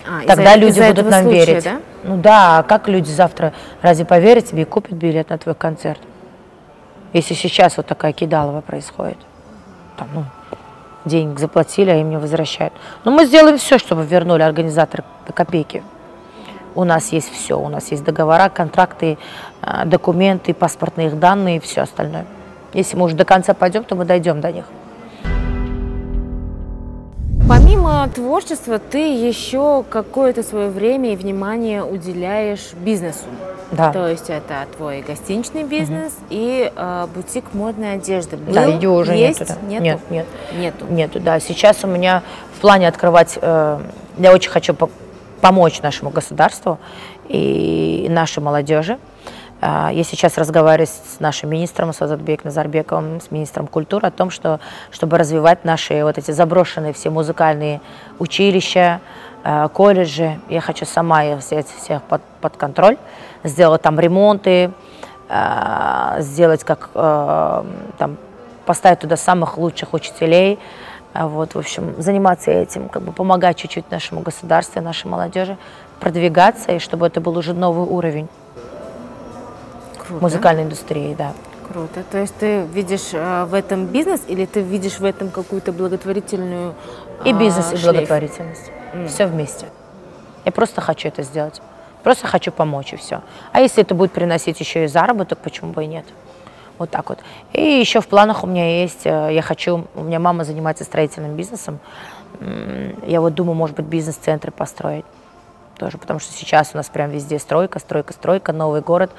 А, 0.06 0.26
Тогда 0.26 0.56
люди 0.56 0.80
будут 0.80 1.10
нам 1.10 1.24
случая, 1.24 1.46
верить. 1.46 1.64
да? 1.64 1.82
Ну 2.04 2.18
да, 2.18 2.60
а 2.60 2.64
как 2.64 2.88
люди 2.88 3.10
завтра 3.10 3.54
разве 3.82 4.06
поверят 4.06 4.46
тебе 4.46 4.64
и 4.64 4.66
купят 4.66 4.94
билет 4.94 5.30
на 5.30 5.38
твой 5.38 5.56
концерт? 5.56 6.00
Если 7.14 7.34
сейчас 7.34 7.78
вот 7.78 7.86
такая 7.86 8.12
кидалова 8.12 8.62
происходит. 8.62 9.18
Там, 9.98 10.08
ну, 10.14 10.26
денег 11.06 11.40
заплатили, 11.40 11.92
а 11.92 11.96
им 11.96 12.10
не 12.10 12.18
возвращают. 12.18 12.74
Но 13.06 13.12
мы 13.12 13.26
сделаем 13.26 13.58
все, 13.58 13.78
чтобы 13.78 14.04
вернули 14.06 14.42
организаторы 14.42 15.04
до 15.28 15.34
копейки. 15.34 15.84
У 16.76 16.84
нас 16.84 17.12
есть 17.12 17.32
все. 17.32 17.60
У 17.60 17.70
нас 17.70 17.92
есть 17.92 18.04
договора, 18.04 18.50
контракты, 18.50 19.18
э, 19.62 19.86
документы, 19.86 20.54
паспортные 20.54 21.08
их 21.08 21.20
данные 21.20 21.58
и 21.58 21.60
все 21.60 21.82
остальное. 21.82 22.26
Если 22.74 22.98
мы 22.98 23.06
уже 23.06 23.16
до 23.16 23.26
конца 23.26 23.54
пойдем, 23.54 23.84
то 23.84 23.96
мы 23.96 24.06
дойдем 24.06 24.42
до 24.42 24.52
них. 24.52 24.66
Помимо 27.48 28.08
творчества, 28.14 28.80
ты 28.80 29.16
еще 29.16 29.84
какое-то 29.90 30.44
свое 30.44 30.70
время 30.70 31.14
и 31.14 31.16
внимание 31.16 31.84
уделяешь 31.84 32.72
бизнесу. 32.74 33.26
Да. 33.72 33.92
То 33.92 34.08
есть 34.08 34.30
это 34.30 34.66
твой 34.78 35.02
гостиничный 35.02 35.64
бизнес 35.64 36.14
и 36.30 36.72
э, 36.74 37.08
бутик 37.14 37.54
модной 37.54 37.94
одежды. 37.96 38.38
Да, 38.38 38.66
Был? 38.66 38.74
ее 38.76 38.90
уже 38.90 39.14
есть? 39.14 39.40
нету. 39.40 39.54
да. 39.62 39.68
Нету? 39.68 39.84
Нет, 39.84 40.00
нет. 40.10 40.26
Нету. 40.58 40.86
Нету, 40.94 41.20
да. 41.20 41.40
Сейчас 41.40 41.84
у 41.84 41.88
меня 41.88 42.22
в 42.56 42.62
плане 42.62 42.88
открывать, 42.88 43.38
э, 43.42 43.80
я 44.20 44.32
очень 44.32 44.52
хочу 44.52 44.74
по- 44.74 44.90
помочь 45.42 45.82
нашему 45.82 46.12
государству 46.12 46.78
и 47.28 48.08
нашей 48.10 48.42
молодежи. 48.44 49.00
А, 49.66 49.92
Я 49.94 50.04
сейчас 50.04 50.38
разговариваю 50.38 50.88
с 50.88 51.22
нашим 51.22 51.50
министром 51.50 51.94
Сазатбек 51.94 52.44
Назарбековым, 52.44 53.22
с 53.22 53.32
министром 53.32 53.68
культуры 53.68 54.10
о 54.10 54.12
том, 54.12 54.30
что 54.30 54.60
чтобы 54.92 55.18
развивать 55.18 55.64
наши 55.64 56.04
вот 56.04 56.18
эти 56.18 56.32
заброшенные 56.32 56.92
все 56.92 57.10
музыкальные 57.10 57.80
училища, 58.20 59.00
э, 59.46 59.70
колледжи, 59.74 60.38
я 60.50 60.60
хочу 60.60 60.86
сама 60.86 61.24
их 61.24 61.38
взять 61.38 61.68
всех 61.68 62.02
под, 62.04 62.22
под 62.42 62.58
контроль, 62.58 62.98
сделать 63.46 63.82
там 63.82 63.98
ремонты, 64.02 64.72
э, 65.30 66.16
сделать 66.20 66.66
как 66.66 66.90
там 66.94 68.18
поставить 68.66 69.00
туда 69.00 69.16
самых 69.16 69.58
лучших 69.58 69.94
учителей, 69.94 70.60
А 71.14 71.28
вот, 71.28 71.56
в 71.56 71.60
общем, 71.60 71.96
заниматься 72.02 72.52
этим, 72.52 72.90
как 72.90 73.04
бы 73.04 73.12
помогать 73.14 73.58
чуть-чуть 73.58 73.92
нашему 73.92 74.22
государству, 74.22 74.82
нашей 74.82 75.08
молодежи 75.08 75.58
продвигаться, 76.00 76.74
и 76.74 76.80
чтобы 76.80 77.08
это 77.08 77.22
был 77.22 77.38
уже 77.38 77.54
новый 77.54 77.88
уровень 77.88 78.28
Круто. 80.08 80.24
музыкальной 80.24 80.64
индустрии, 80.64 81.14
да. 81.16 81.34
Круто. 81.72 82.04
То 82.12 82.18
есть 82.18 82.36
ты 82.38 82.64
видишь 82.74 83.10
э, 83.14 83.46
в 83.46 83.54
этом 83.54 83.86
бизнес 83.88 84.22
или 84.28 84.46
ты 84.46 84.62
видишь 84.62 85.00
в 85.00 85.06
этом 85.06 85.30
какую-то 85.30 85.72
благотворительную 85.72 86.76
И 87.24 87.32
а, 87.32 87.34
бизнес, 87.34 87.72
и 87.72 87.78
шлейф? 87.78 87.94
благотворительность. 87.94 88.72
Все 89.08 89.26
вместе. 89.26 89.68
Я 90.46 90.52
просто 90.52 90.82
хочу 90.82 91.08
это 91.08 91.24
сделать. 91.24 91.62
Просто 92.04 92.28
хочу 92.28 92.52
помочь, 92.52 92.94
и 92.94 92.98
все. 92.98 93.22
А 93.54 93.62
если 93.62 93.82
это 93.82 93.96
будет 93.96 94.12
приносить 94.12 94.60
еще 94.60 94.84
и 94.84 94.88
заработок, 94.88 95.40
почему 95.40 95.72
бы 95.72 95.86
и 95.86 95.88
нет? 95.88 96.06
Вот 96.78 96.90
так 96.90 97.08
вот. 97.10 97.20
И 97.54 97.62
еще 97.62 98.02
в 98.02 98.08
планах 98.08 98.44
у 98.44 98.48
меня 98.48 98.82
есть, 98.82 99.06
э, 99.06 99.30
я 99.32 99.42
хочу, 99.42 99.88
у 99.96 100.02
меня 100.04 100.20
мама 100.20 100.44
занимается 100.44 100.84
строительным 100.84 101.36
бизнесом. 101.36 101.80
Я 103.06 103.22
вот 103.22 103.36
думаю, 103.36 103.56
может 103.56 103.76
быть, 103.76 103.86
бизнес-центры 103.86 104.52
построить 104.52 105.06
тоже, 105.78 105.98
потому 105.98 106.20
что 106.20 106.34
сейчас 106.34 106.72
у 106.74 106.78
нас 106.78 106.88
прям 106.90 107.10
везде 107.10 107.40
стройка, 107.40 107.80
стройка, 107.80 108.12
стройка, 108.14 108.54
новый 108.54 108.82
город, 108.82 109.12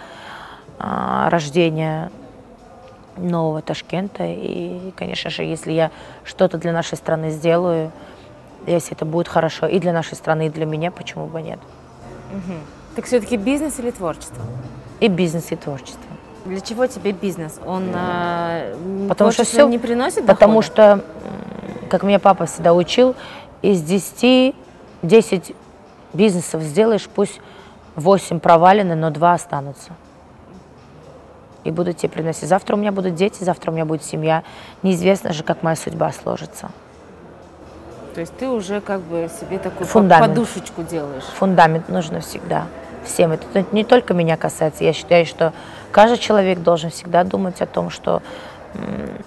а, 0.78 1.28
рождение 1.30 2.10
нового 3.16 3.62
Ташкента. 3.62 4.24
И, 4.26 4.92
конечно 4.96 5.30
же, 5.30 5.42
если 5.44 5.72
я 5.72 5.90
что-то 6.24 6.58
для 6.58 6.72
нашей 6.72 6.96
страны 6.98 7.30
сделаю, 7.30 7.92
если 8.66 8.94
это 8.96 9.04
будет 9.04 9.28
хорошо 9.28 9.66
и 9.66 9.78
для 9.78 9.92
нашей 9.92 10.14
страны, 10.14 10.46
и 10.46 10.50
для 10.50 10.66
меня, 10.66 10.90
почему 10.90 11.26
бы 11.26 11.42
нет? 11.42 11.58
Так 12.96 13.04
все-таки 13.06 13.36
бизнес 13.36 13.78
или 13.78 13.90
творчество? 13.90 14.42
И 15.00 15.08
бизнес, 15.08 15.50
и 15.52 15.56
творчество. 15.56 16.00
Для 16.44 16.60
чего 16.60 16.86
тебе 16.86 17.12
бизнес? 17.12 17.58
Он 17.66 17.90
а, 17.94 18.74
Потому 19.08 19.30
что 19.32 19.44
всё- 19.44 19.66
не 19.68 19.78
приносит 19.78 20.26
Потому 20.26 20.60
дохода? 20.60 20.66
что, 20.66 20.82
м, 20.92 21.02
как 21.88 22.02
меня 22.02 22.18
папа 22.18 22.46
всегда 22.46 22.74
учил, 22.74 23.14
из 23.62 23.82
10, 23.82 24.54
10 25.02 25.54
бизнесов 26.12 26.62
сделаешь, 26.62 27.08
пусть 27.14 27.40
8 27.96 28.40
провалены, 28.40 28.94
но 28.94 29.10
2 29.10 29.32
останутся. 29.32 29.92
И 31.64 31.70
будут 31.70 31.96
тебе 31.96 32.10
приносить. 32.10 32.48
Завтра 32.48 32.76
у 32.76 32.78
меня 32.78 32.92
будут 32.92 33.14
дети, 33.14 33.42
завтра 33.42 33.70
у 33.70 33.74
меня 33.74 33.84
будет 33.84 34.04
семья. 34.04 34.42
Неизвестно 34.82 35.32
же, 35.32 35.42
как 35.42 35.62
моя 35.62 35.76
судьба 35.76 36.12
сложится. 36.12 36.70
То 38.14 38.20
есть 38.20 38.36
ты 38.36 38.48
уже 38.48 38.80
как 38.80 39.00
бы 39.00 39.28
себе 39.40 39.58
такую 39.58 39.86
Фундамент. 39.86 40.34
подушечку 40.34 40.82
делаешь. 40.82 41.24
Фундамент 41.38 41.88
нужно 41.88 42.20
всегда. 42.20 42.66
всем. 43.04 43.32
Это 43.32 43.64
не 43.72 43.84
только 43.84 44.14
меня 44.14 44.36
касается. 44.36 44.84
Я 44.84 44.92
считаю, 44.92 45.26
что 45.26 45.52
каждый 45.92 46.18
человек 46.18 46.60
должен 46.60 46.90
всегда 46.90 47.24
думать 47.24 47.60
о 47.60 47.66
том, 47.66 47.90
что 47.90 48.22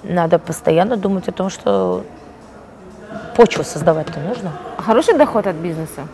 надо 0.04 0.40
постоянно 0.40 0.98
думать 0.98 1.28
о 1.28 1.32
том, 1.32 1.50
что 1.50 2.04
почву 3.36 3.64
создавать-то 3.64 4.20
нужно. 4.20 4.52
Хороший 4.78 5.18
доход 5.18 5.48
от 5.48 5.56
бизнеса? 5.56 6.08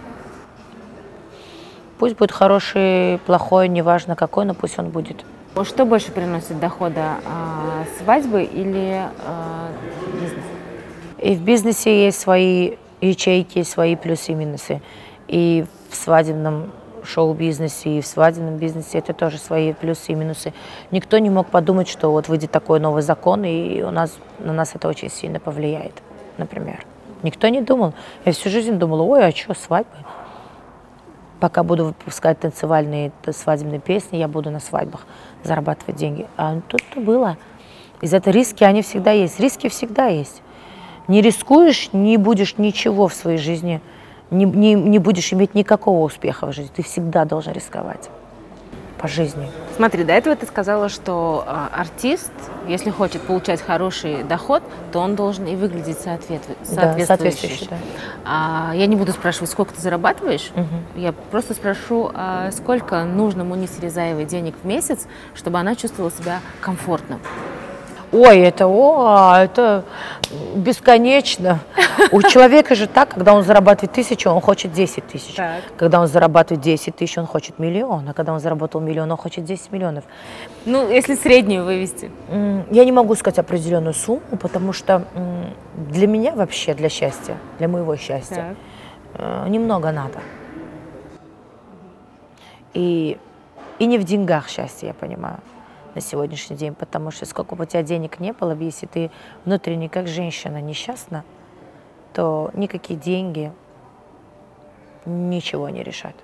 Пусть 1.98 2.18
будет 2.18 2.32
хороший, 2.32 3.20
плохой, 3.26 3.68
неважно 3.68 4.16
какой, 4.16 4.46
но 4.46 4.54
пусть 4.54 4.78
он 4.78 4.90
будет. 4.90 5.24
Что 5.62 5.86
больше 5.86 6.12
приносит 6.12 6.60
дохода, 6.60 7.18
а, 7.26 7.86
свадьбы 8.00 8.44
или 8.44 9.08
а, 9.26 9.70
бизнес? 10.20 10.44
И 11.20 11.36
в 11.36 11.42
бизнесе 11.42 12.06
есть 12.06 12.20
свои 12.20 12.78
ячейки, 13.02 13.62
свои 13.62 13.96
плюсы 13.96 14.32
и 14.32 14.36
минусы. 14.36 14.82
И 15.28 15.64
в 15.90 15.96
свадебном 15.96 16.72
шоу-бизнесе 17.06 17.98
и 17.98 18.02
в 18.02 18.08
свадебном 18.08 18.58
бизнесе 18.58 18.98
это 18.98 19.14
тоже 19.14 19.38
свои 19.38 19.74
плюсы 19.74 20.14
и 20.14 20.16
минусы. 20.16 20.54
Никто 20.90 21.18
не 21.20 21.30
мог 21.30 21.48
подумать, 21.48 21.88
что 21.88 22.12
вот 22.12 22.30
выйдет 22.30 22.52
такой 22.52 22.80
новый 22.80 23.04
закон, 23.04 23.44
и 23.44 23.84
у 23.84 23.92
нас, 23.92 24.18
на 24.40 24.54
нас 24.54 24.74
это 24.74 24.88
очень 24.88 25.12
сильно 25.12 25.40
повлияет, 25.40 25.94
например. 26.38 26.86
Никто 27.22 27.48
не 27.48 27.62
думал. 27.62 27.94
Я 28.26 28.32
всю 28.32 28.50
жизнь 28.50 28.74
думала, 28.74 29.04
ой, 29.04 29.28
а 29.28 29.32
что, 29.32 29.54
свадьбы? 29.54 29.96
Пока 31.44 31.62
буду 31.62 31.88
выпускать 31.88 32.40
танцевальные 32.40 33.12
свадебные 33.32 33.82
песни, 33.82 34.16
я 34.16 34.30
буду 34.30 34.50
на 34.50 34.62
свадьбах 34.62 35.06
зарабатывать 35.44 35.98
деньги. 35.98 36.26
А 36.38 36.62
тут-то 36.70 37.02
было. 37.02 37.36
Из 38.00 38.14
этого 38.14 38.34
риски, 38.34 38.64
они 38.64 38.82
всегда 38.82 39.12
есть. 39.12 39.42
Риски 39.42 39.68
всегда 39.68 40.06
есть. 40.06 40.42
Не 41.10 41.20
рискуешь, 41.20 41.90
не 41.92 42.16
будешь 42.16 42.58
ничего 42.58 43.10
в 43.10 43.14
своей 43.14 43.40
жизни 43.40 43.82
не, 44.32 44.46
не, 44.46 44.74
не 44.74 45.00
будешь 45.00 45.34
иметь 45.34 45.54
никакого 45.54 46.06
успеха 46.06 46.48
в 46.48 46.54
жизни. 46.54 46.72
Ты 46.74 46.82
всегда 46.82 47.26
должен 47.26 47.52
рисковать 47.52 48.10
по 49.04 49.10
жизни. 49.10 49.52
Смотри, 49.76 50.06
до 50.06 50.14
этого 50.14 50.34
ты 50.38 50.46
сказала, 50.46 50.88
что 50.88 51.44
э, 51.46 51.68
артист, 51.78 52.32
если 52.70 52.90
хочет 52.90 53.22
получать 53.24 53.62
хороший 53.62 54.24
доход, 54.24 54.64
то 54.94 55.00
он 55.00 55.18
должен 55.18 55.46
и 55.46 55.58
выглядеть 55.58 56.00
соответствующе. 56.00 56.74
Да, 56.74 57.06
соответствующе 57.06 57.68
да. 57.70 57.78
а, 58.24 58.72
я 58.74 58.88
не 58.88 58.96
буду 58.96 59.12
спрашивать, 59.12 59.50
сколько 59.50 59.74
ты 59.74 59.82
зарабатываешь. 59.82 60.52
Угу. 60.56 61.02
Я 61.02 61.12
просто 61.12 61.54
спрошу, 61.54 62.12
а 62.14 62.50
сколько 62.52 63.04
нужно 63.04 63.44
Мунисе 63.44 63.82
Резаевой 63.82 64.24
денег 64.24 64.56
в 64.64 64.66
месяц, 64.66 65.06
чтобы 65.36 65.60
она 65.60 65.76
чувствовала 65.76 66.10
себя 66.10 66.40
комфортно. 66.62 67.20
Ой, 68.14 68.42
это, 68.42 68.68
о, 68.68 69.36
это 69.38 69.84
бесконечно. 70.56 71.60
У 72.12 72.22
человека 72.30 72.76
же 72.76 72.88
так, 72.88 73.10
когда 73.10 73.34
он 73.34 73.44
зарабатывает 73.44 73.92
тысячу, 73.92 74.30
он 74.30 74.40
хочет 74.40 74.72
10 74.72 75.08
тысяч. 75.08 75.34
Так. 75.34 75.62
Когда 75.78 76.00
он 76.00 76.08
зарабатывает 76.08 76.62
10 76.62 76.96
тысяч, 76.96 77.18
он 77.18 77.26
хочет 77.26 77.58
миллион. 77.58 78.08
А 78.08 78.14
когда 78.14 78.34
он 78.34 78.40
заработал 78.40 78.82
миллион, 78.82 79.12
он 79.12 79.18
хочет 79.18 79.46
10 79.46 79.72
миллионов. 79.72 80.04
Ну, 80.66 80.90
если 80.90 81.16
среднюю 81.16 81.66
вывести. 81.66 82.12
Я 82.70 82.86
не 82.86 82.92
могу 82.92 83.16
сказать 83.16 83.40
определенную 83.40 83.96
сумму, 83.96 84.38
потому 84.40 84.74
что 84.74 85.06
для 85.90 86.06
меня 86.06 86.34
вообще, 86.34 86.76
для 86.76 86.90
счастья, 86.90 87.38
для 87.58 87.68
моего 87.68 87.96
счастья, 87.96 88.56
так. 89.16 89.46
Э, 89.46 89.50
немного 89.50 89.92
надо. 89.92 90.20
И, 92.74 93.18
и 93.80 93.86
не 93.86 93.98
в 93.98 94.04
деньгах 94.04 94.50
счастье, 94.50 94.90
я 94.90 94.94
понимаю 94.94 95.40
на 95.96 96.02
сегодняшний 96.02 96.56
день, 96.56 96.74
потому 96.74 97.12
что 97.12 97.26
сколько 97.26 97.56
бы 97.56 97.64
у 97.64 97.68
тебя 97.68 97.84
денег 97.84 98.20
не 98.20 98.34
было, 98.34 98.54
если 98.54 98.86
ты 98.86 99.12
внутренне 99.46 99.90
как 99.90 100.08
женщина 100.08 100.62
несчастна, 100.62 101.24
то 102.14 102.52
никакие 102.54 103.00
деньги 103.00 103.52
ничего 105.06 105.70
не 105.70 105.84
решат. 105.84 106.16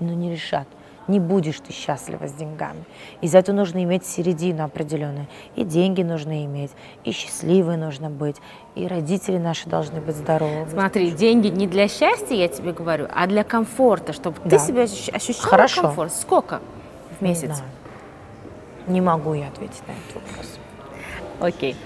Ну 0.00 0.12
не 0.14 0.30
решат. 0.30 0.66
Не 1.08 1.18
будешь 1.18 1.58
ты 1.58 1.72
счастлива 1.72 2.28
с 2.28 2.32
деньгами. 2.32 2.84
И 3.20 3.26
за 3.26 3.38
это 3.38 3.52
нужно 3.52 3.82
иметь 3.82 4.06
середину 4.06 4.64
определенную. 4.64 5.26
И 5.56 5.64
деньги 5.64 6.02
нужно 6.02 6.44
иметь, 6.44 6.70
и 7.04 7.10
счастливой 7.10 7.76
нужно 7.76 8.10
быть, 8.10 8.36
и 8.76 8.86
родители 8.86 9.38
наши 9.38 9.68
должны 9.68 10.00
быть 10.00 10.14
здоровы. 10.14 10.68
Смотри, 10.70 11.10
деньги 11.10 11.48
не 11.48 11.66
для 11.66 11.88
счастья, 11.88 12.34
я 12.36 12.48
тебе 12.48 12.72
говорю, 12.72 13.08
а 13.12 13.26
для 13.26 13.42
комфорта, 13.42 14.12
чтобы 14.12 14.36
да. 14.44 14.50
ты 14.50 14.58
себя 14.64 14.82
ощущала 14.82 15.50
Хорошо. 15.50 15.82
комфорт. 15.82 16.12
Сколько 16.12 16.60
в 17.18 17.22
месяц? 17.22 17.48
Не 17.48 17.79
могу 19.00 19.34
я 19.34 19.46
ответить 19.46 19.82
на 19.86 19.92
этот 19.92 20.14
вопрос. 20.14 20.58
Окей. 21.40 21.76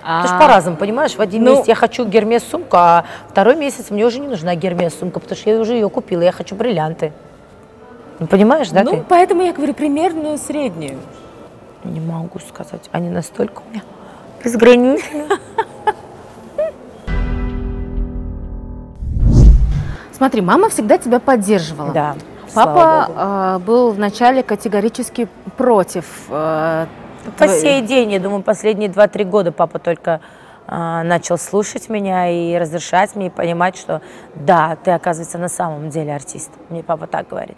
Ты 0.00 0.28
же 0.28 0.38
по-разному, 0.38 0.76
понимаешь? 0.78 1.14
В 1.14 1.20
один 1.20 1.44
ну, 1.44 1.50
месяц 1.52 1.68
я 1.68 1.74
хочу 1.74 2.06
гермес 2.06 2.42
сумку, 2.42 2.76
а 2.78 3.04
второй 3.28 3.56
месяц 3.56 3.90
мне 3.90 4.06
уже 4.06 4.18
не 4.18 4.28
нужна 4.28 4.54
гермес 4.54 4.98
сумка, 4.98 5.20
потому 5.20 5.38
что 5.38 5.50
я 5.50 5.60
уже 5.60 5.74
ее 5.74 5.90
купила, 5.90 6.22
я 6.22 6.32
хочу 6.32 6.54
бриллианты. 6.54 7.12
Ну, 8.18 8.26
понимаешь, 8.26 8.70
да? 8.70 8.82
Ну, 8.82 8.92
ты? 8.92 9.04
поэтому 9.06 9.42
я 9.42 9.52
говорю 9.52 9.74
примерную 9.74 10.38
среднюю. 10.38 10.98
Не 11.84 12.00
могу 12.00 12.38
сказать. 12.38 12.88
Они 12.92 13.10
настолько 13.10 13.60
у 13.66 13.70
меня 13.70 13.82
безграничные. 14.44 15.28
Смотри, 20.12 20.40
мама 20.40 20.68
всегда 20.70 20.98
тебя 20.98 21.20
поддерживала. 21.20 21.92
Да. 21.92 22.14
Папа 22.54 23.56
э, 23.56 23.58
был 23.64 23.90
вначале 23.92 24.42
категорически 24.42 25.28
против. 25.56 26.06
Э, 26.28 26.86
По 27.38 27.44
твой... 27.44 27.60
сей 27.60 27.82
день, 27.82 28.12
я 28.12 28.20
думаю, 28.20 28.42
последние 28.42 28.88
2-3 28.90 29.24
года 29.24 29.52
папа 29.52 29.78
только 29.78 30.20
э, 30.66 31.02
начал 31.02 31.38
слушать 31.38 31.88
меня 31.88 32.28
и 32.28 32.56
разрешать 32.56 33.16
мне, 33.16 33.26
и 33.26 33.30
понимать, 33.30 33.76
что 33.76 34.02
да, 34.34 34.76
ты, 34.82 34.90
оказывается, 34.90 35.38
на 35.38 35.48
самом 35.48 35.90
деле 35.90 36.14
артист. 36.14 36.50
Мне 36.68 36.82
папа 36.82 37.06
так 37.06 37.28
говорит. 37.28 37.56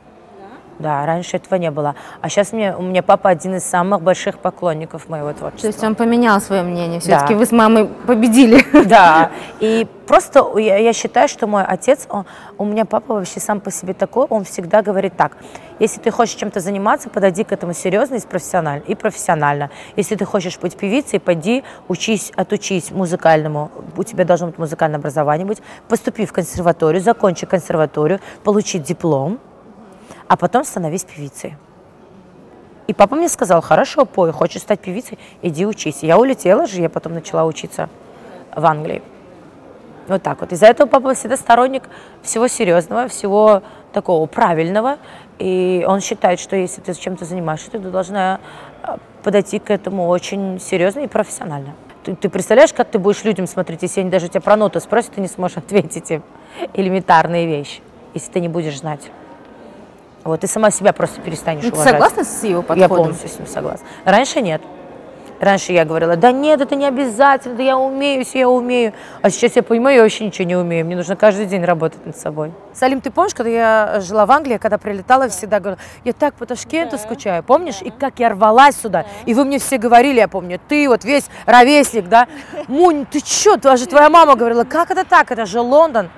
Да, 0.78 1.06
раньше 1.06 1.36
этого 1.36 1.58
не 1.58 1.70
было. 1.70 1.94
А 2.20 2.28
сейчас 2.28 2.52
мне, 2.52 2.74
у 2.76 2.82
меня 2.82 3.02
папа 3.02 3.30
один 3.30 3.56
из 3.56 3.64
самых 3.64 4.02
больших 4.02 4.38
поклонников 4.38 5.08
моего 5.08 5.32
творчества. 5.32 5.70
То 5.70 5.74
есть 5.74 5.84
он 5.84 5.94
поменял 5.94 6.40
свое 6.40 6.62
мнение, 6.62 7.00
все-таки 7.00 7.34
да. 7.34 7.38
вы 7.38 7.46
с 7.46 7.52
мамой 7.52 7.88
победили. 8.06 8.62
Да, 8.92 9.30
и 9.60 9.86
просто 10.06 10.58
я, 10.58 10.76
я 10.76 10.92
считаю, 10.92 11.28
что 11.28 11.46
мой 11.46 11.64
отец, 11.64 12.06
он, 12.10 12.26
у 12.58 12.64
меня 12.64 12.84
папа 12.84 13.14
вообще 13.14 13.40
сам 13.40 13.60
по 13.60 13.70
себе 13.70 13.94
такой, 13.94 14.26
он 14.28 14.44
всегда 14.44 14.82
говорит 14.82 15.16
так, 15.16 15.36
если 15.78 16.00
ты 16.00 16.10
хочешь 16.10 16.34
чем-то 16.34 16.60
заниматься, 16.60 17.10
подойди 17.10 17.44
к 17.44 17.52
этому 17.52 17.74
серьезно 17.74 18.16
и 18.16 18.20
профессионально. 18.20 18.82
И 18.86 18.94
профессионально. 18.94 19.70
Если 19.96 20.14
ты 20.14 20.24
хочешь 20.24 20.58
быть 20.58 20.76
певицей, 20.76 21.18
пойди, 21.18 21.64
учись, 21.88 22.32
отучись 22.36 22.90
музыкальному. 22.90 23.70
У 23.96 24.02
тебя 24.04 24.24
должно 24.24 24.48
быть 24.48 24.58
музыкальное 24.58 24.98
образование 24.98 25.46
быть. 25.46 25.62
Поступи 25.88 26.26
в 26.26 26.32
консерваторию, 26.32 27.02
закончи 27.02 27.46
консерваторию, 27.46 28.20
получи 28.44 28.78
диплом, 28.78 29.40
а 30.28 30.36
потом 30.36 30.64
становись 30.64 31.04
певицей. 31.04 31.56
И 32.86 32.94
папа 32.94 33.14
мне 33.14 33.28
сказал, 33.28 33.60
хорошо, 33.60 34.04
пой, 34.04 34.32
хочешь 34.32 34.62
стать 34.62 34.80
певицей, 34.80 35.18
иди 35.40 35.64
учись. 35.64 36.02
Я 36.02 36.18
улетела 36.18 36.66
же, 36.66 36.80
я 36.80 36.88
потом 36.88 37.14
начала 37.14 37.44
учиться 37.44 37.88
в 38.54 38.64
Англии. 38.66 39.02
Вот 40.08 40.22
так 40.22 40.40
вот. 40.40 40.52
Из-за 40.52 40.66
этого 40.66 40.88
папа 40.88 41.14
всегда 41.14 41.36
сторонник 41.36 41.84
всего 42.22 42.48
серьезного, 42.48 43.08
всего 43.08 43.62
такого 43.92 44.26
правильного. 44.26 44.98
И 45.38 45.84
он 45.86 46.00
считает, 46.00 46.40
что 46.40 46.56
если 46.56 46.80
ты 46.80 46.92
чем-то 46.92 47.24
занимаешься, 47.24 47.70
ты 47.70 47.78
должна 47.78 48.40
а, 48.82 48.98
подойти 49.22 49.58
к 49.58 49.70
этому 49.70 50.08
очень 50.08 50.60
серьезно 50.60 51.00
и 51.00 51.06
профессионально. 51.06 51.74
Ты, 52.04 52.16
ты 52.16 52.28
представляешь, 52.28 52.72
как 52.72 52.90
ты 52.90 52.98
будешь 52.98 53.22
людям 53.22 53.46
смотреть, 53.46 53.82
если 53.82 54.00
они 54.00 54.10
даже 54.10 54.28
тебя 54.28 54.40
про 54.40 54.56
ноту 54.56 54.80
спросят, 54.80 55.12
ты 55.12 55.20
не 55.20 55.28
сможешь 55.28 55.56
ответить 55.56 56.10
им 56.10 56.22
элементарные 56.74 57.46
вещи, 57.46 57.80
если 58.12 58.32
ты 58.32 58.40
не 58.40 58.48
будешь 58.48 58.78
знать. 58.78 59.10
Вот, 60.24 60.40
ты 60.40 60.46
сама 60.46 60.70
себя 60.70 60.92
просто 60.92 61.20
перестанешь 61.20 61.64
ну, 61.64 61.70
уважать. 61.70 61.92
Согласна 61.92 62.24
с 62.24 62.44
его 62.44 62.62
подходом? 62.62 62.82
Я 62.82 62.88
полностью 62.88 63.28
с 63.28 63.38
ним 63.38 63.46
согласна. 63.46 63.86
Раньше 64.04 64.40
нет. 64.40 64.62
Раньше 65.42 65.72
я 65.72 65.84
говорила, 65.84 66.14
да 66.14 66.30
нет, 66.30 66.60
это 66.60 66.76
не 66.76 66.86
обязательно, 66.86 67.56
да 67.56 67.64
я 67.64 67.76
умею, 67.76 68.20
если 68.20 68.38
я 68.38 68.48
умею. 68.48 68.92
А 69.22 69.28
сейчас 69.28 69.56
я 69.56 69.64
понимаю, 69.64 69.96
я 69.96 70.02
вообще 70.04 70.24
ничего 70.24 70.46
не 70.46 70.54
умею. 70.54 70.86
Мне 70.86 70.94
нужно 70.94 71.16
каждый 71.16 71.46
день 71.46 71.64
работать 71.64 72.06
над 72.06 72.16
собой. 72.16 72.52
Салим, 72.72 73.00
ты 73.00 73.10
помнишь, 73.10 73.34
когда 73.34 73.50
я 73.50 74.00
жила 74.00 74.24
в 74.24 74.30
Англии, 74.30 74.56
когда 74.58 74.78
прилетала, 74.78 75.28
всегда 75.28 75.58
говорила, 75.58 75.80
я 76.04 76.12
так 76.12 76.34
по 76.34 76.46
Ташкенту 76.46 76.92
да. 76.92 77.02
скучаю, 77.02 77.42
помнишь? 77.42 77.80
Да. 77.80 77.86
И 77.86 77.90
как 77.90 78.20
я 78.20 78.28
рвалась 78.28 78.76
сюда. 78.76 79.02
Да. 79.02 79.08
И 79.26 79.34
вы 79.34 79.44
мне 79.44 79.58
все 79.58 79.78
говорили, 79.78 80.20
я 80.20 80.28
помню, 80.28 80.60
ты 80.68 80.88
вот 80.88 81.04
весь 81.04 81.28
ровесник, 81.44 82.08
да? 82.08 82.28
Мунь, 82.68 83.04
ты 83.10 83.18
что, 83.18 83.56
даже 83.56 83.86
твоя 83.86 84.10
мама 84.10 84.36
говорила, 84.36 84.62
как 84.62 84.92
это 84.92 85.04
так, 85.04 85.32
это 85.32 85.44
же 85.44 85.58
Лондон. 85.58 86.08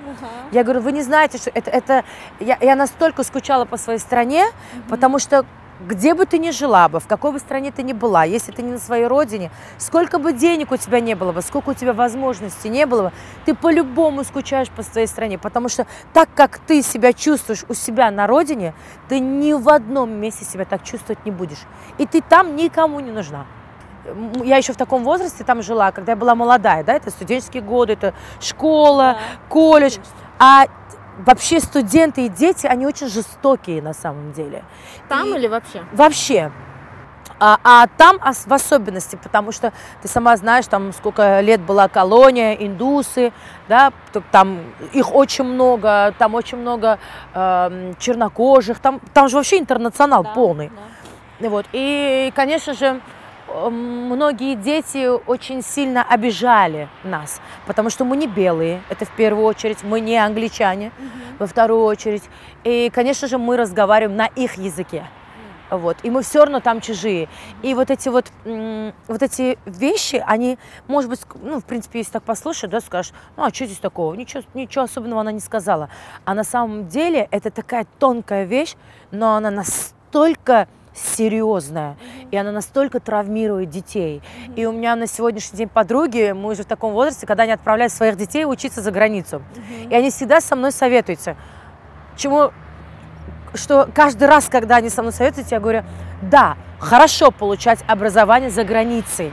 Я 0.51 0.63
говорю, 0.63 0.81
вы 0.81 0.91
не 0.91 1.01
знаете, 1.01 1.39
что 1.39 1.49
это, 1.49 1.71
это... 1.71 2.03
Я, 2.39 2.59
я 2.61 2.75
настолько 2.75 3.23
скучала 3.23 3.65
по 3.65 3.77
своей 3.77 3.97
стране, 3.97 4.45
потому 4.87 5.17
что 5.17 5.47
где 5.79 6.13
бы 6.13 6.25
ты 6.25 6.37
ни 6.37 6.51
жила 6.51 6.87
бы, 6.87 6.99
в 6.99 7.07
какой 7.07 7.31
бы 7.31 7.39
стране 7.39 7.71
ты 7.71 7.83
ни 7.83 7.93
была, 7.93 8.23
если 8.23 8.51
ты 8.51 8.61
не 8.61 8.71
на 8.71 8.79
своей 8.79 9.07
родине, 9.07 9.51
сколько 9.77 10.19
бы 10.19 10.33
денег 10.33 10.71
у 10.71 10.77
тебя 10.77 10.99
не 10.99 11.15
было 11.15 11.31
бы, 11.31 11.41
сколько 11.41 11.69
у 11.69 11.73
тебя 11.73 11.93
возможностей 11.93 12.69
не 12.69 12.85
было 12.85 13.03
бы, 13.03 13.11
ты 13.45 13.53
по-любому 13.53 14.23
скучаешь 14.23 14.69
по 14.69 14.83
своей 14.83 15.07
стране, 15.07 15.37
потому 15.37 15.69
что 15.69 15.85
так 16.13 16.29
как 16.33 16.59
ты 16.59 16.81
себя 16.81 17.13
чувствуешь 17.13 17.65
у 17.67 17.73
себя 17.73 18.09
на 18.11 18.27
родине, 18.27 18.73
ты 19.09 19.19
ни 19.19 19.53
в 19.53 19.69
одном 19.69 20.11
месте 20.11 20.45
себя 20.45 20.65
так 20.65 20.83
чувствовать 20.83 21.25
не 21.25 21.31
будешь. 21.31 21.63
И 21.97 22.05
ты 22.05 22.21
там 22.21 22.55
никому 22.55 22.99
не 22.99 23.11
нужна. 23.11 23.45
Я 24.43 24.57
еще 24.57 24.71
в 24.73 24.77
таком 24.77 25.03
возрасте 25.03 25.43
там 25.43 25.63
жила, 25.63 25.91
когда 25.91 26.11
я 26.11 26.15
была 26.15 26.35
молодая, 26.35 26.83
да, 26.83 26.93
это 26.93 27.09
студенческие 27.09 27.63
годы, 27.63 27.93
это 27.93 28.13
школа, 28.39 29.17
колледж. 29.49 29.97
А 30.37 30.65
вообще 31.17 31.59
студенты 31.59 32.25
и 32.25 32.29
дети, 32.29 32.67
они 32.67 32.85
очень 32.85 33.07
жестокие 33.07 33.81
на 33.81 33.93
самом 33.93 34.31
деле. 34.33 34.63
Там 35.07 35.27
И- 35.33 35.37
или 35.37 35.47
вообще? 35.47 35.83
Вообще. 35.93 36.51
А, 37.37 37.59
а 37.63 37.87
там 37.97 38.17
в 38.19 38.53
особенности, 38.53 39.19
потому 39.21 39.51
что 39.51 39.73
ты 40.01 40.07
сама 40.07 40.37
знаешь, 40.37 40.67
там 40.67 40.93
сколько 40.93 41.41
лет 41.41 41.59
была 41.59 41.89
колония, 41.89 42.53
индусы, 42.53 43.33
да, 43.67 43.91
там 44.31 44.61
их 44.93 45.13
очень 45.13 45.43
много, 45.43 46.13
там 46.17 46.33
очень 46.33 46.57
много 46.57 46.97
эм, 47.33 47.95
чернокожих, 47.99 48.79
там, 48.79 49.01
там 49.13 49.27
же 49.27 49.35
вообще 49.35 49.59
интернационал 49.59 50.23
полный. 50.33 50.71
Вот. 51.41 51.65
И, 51.73 52.31
конечно 52.35 52.73
же, 52.73 53.01
многие 53.47 54.55
дети 54.55 55.07
очень 55.07 55.61
сильно 55.61 56.03
обижали 56.03 56.89
нас, 57.03 57.41
потому 57.65 57.89
что 57.89 58.05
мы 58.05 58.17
не 58.17 58.27
белые, 58.27 58.81
это 58.89 59.05
в 59.05 59.11
первую 59.11 59.45
очередь, 59.45 59.83
мы 59.83 59.99
не 59.99 60.17
англичане, 60.17 60.91
во 61.39 61.47
вторую 61.47 61.83
очередь. 61.83 62.23
И, 62.63 62.89
конечно 62.93 63.27
же, 63.27 63.37
мы 63.37 63.57
разговариваем 63.57 64.17
на 64.17 64.27
их 64.27 64.55
языке. 64.55 65.05
Вот. 65.69 65.97
И 66.03 66.09
мы 66.09 66.21
все 66.21 66.43
равно 66.43 66.59
там 66.59 66.79
чужие. 66.79 67.27
И 67.63 67.73
вот 67.73 67.89
эти 67.89 68.09
вот, 68.09 68.25
м, 68.45 68.93
вот 69.07 69.21
эти 69.23 69.57
вещи, 69.65 70.23
они, 70.25 70.57
может 70.87 71.09
быть, 71.09 71.21
ну, 71.41 71.59
в 71.59 71.65
принципе, 71.65 71.99
если 71.99 72.13
так 72.13 72.23
послушать, 72.23 72.69
да, 72.69 72.79
скажешь, 72.81 73.13
ну, 73.35 73.43
а 73.43 73.53
что 73.53 73.65
здесь 73.65 73.79
такого? 73.79 74.13
Ничего, 74.13 74.43
ничего 74.53 74.83
особенного 74.83 75.21
она 75.21 75.31
не 75.31 75.39
сказала. 75.39 75.89
А 76.23 76.33
на 76.33 76.43
самом 76.43 76.87
деле 76.87 77.27
это 77.31 77.49
такая 77.49 77.87
тонкая 77.99 78.45
вещь, 78.45 78.75
но 79.11 79.35
она 79.35 79.49
настолько 79.49 80.67
серьезная, 80.95 81.97
и 82.31 82.37
она 82.37 82.51
настолько 82.51 82.99
травмирует 82.99 83.69
детей. 83.69 84.21
И 84.55 84.65
у 84.65 84.71
меня 84.71 84.95
на 84.95 85.07
сегодняшний 85.07 85.57
день 85.57 85.69
подруги, 85.69 86.33
мы 86.35 86.51
уже 86.51 86.63
в 86.63 86.65
таком 86.65 86.93
возрасте, 86.93 87.27
когда 87.27 87.43
они 87.43 87.51
отправляют 87.51 87.93
своих 87.93 88.15
детей 88.15 88.45
учиться 88.45 88.81
за 88.81 88.91
границу. 88.91 89.43
И 89.89 89.93
они 89.93 90.09
всегда 90.09 90.41
со 90.41 90.55
мной 90.55 90.71
советуются. 90.71 91.35
Чему 92.15 92.51
что 93.55 93.87
каждый 93.93 94.27
раз, 94.27 94.47
когда 94.49 94.77
они 94.77 94.89
со 94.89 95.01
мной 95.01 95.13
советуются, 95.13 95.55
я 95.55 95.61
говорю, 95.61 95.83
да, 96.21 96.57
хорошо 96.79 97.31
получать 97.31 97.79
образование 97.87 98.49
за 98.49 98.63
границей, 98.63 99.31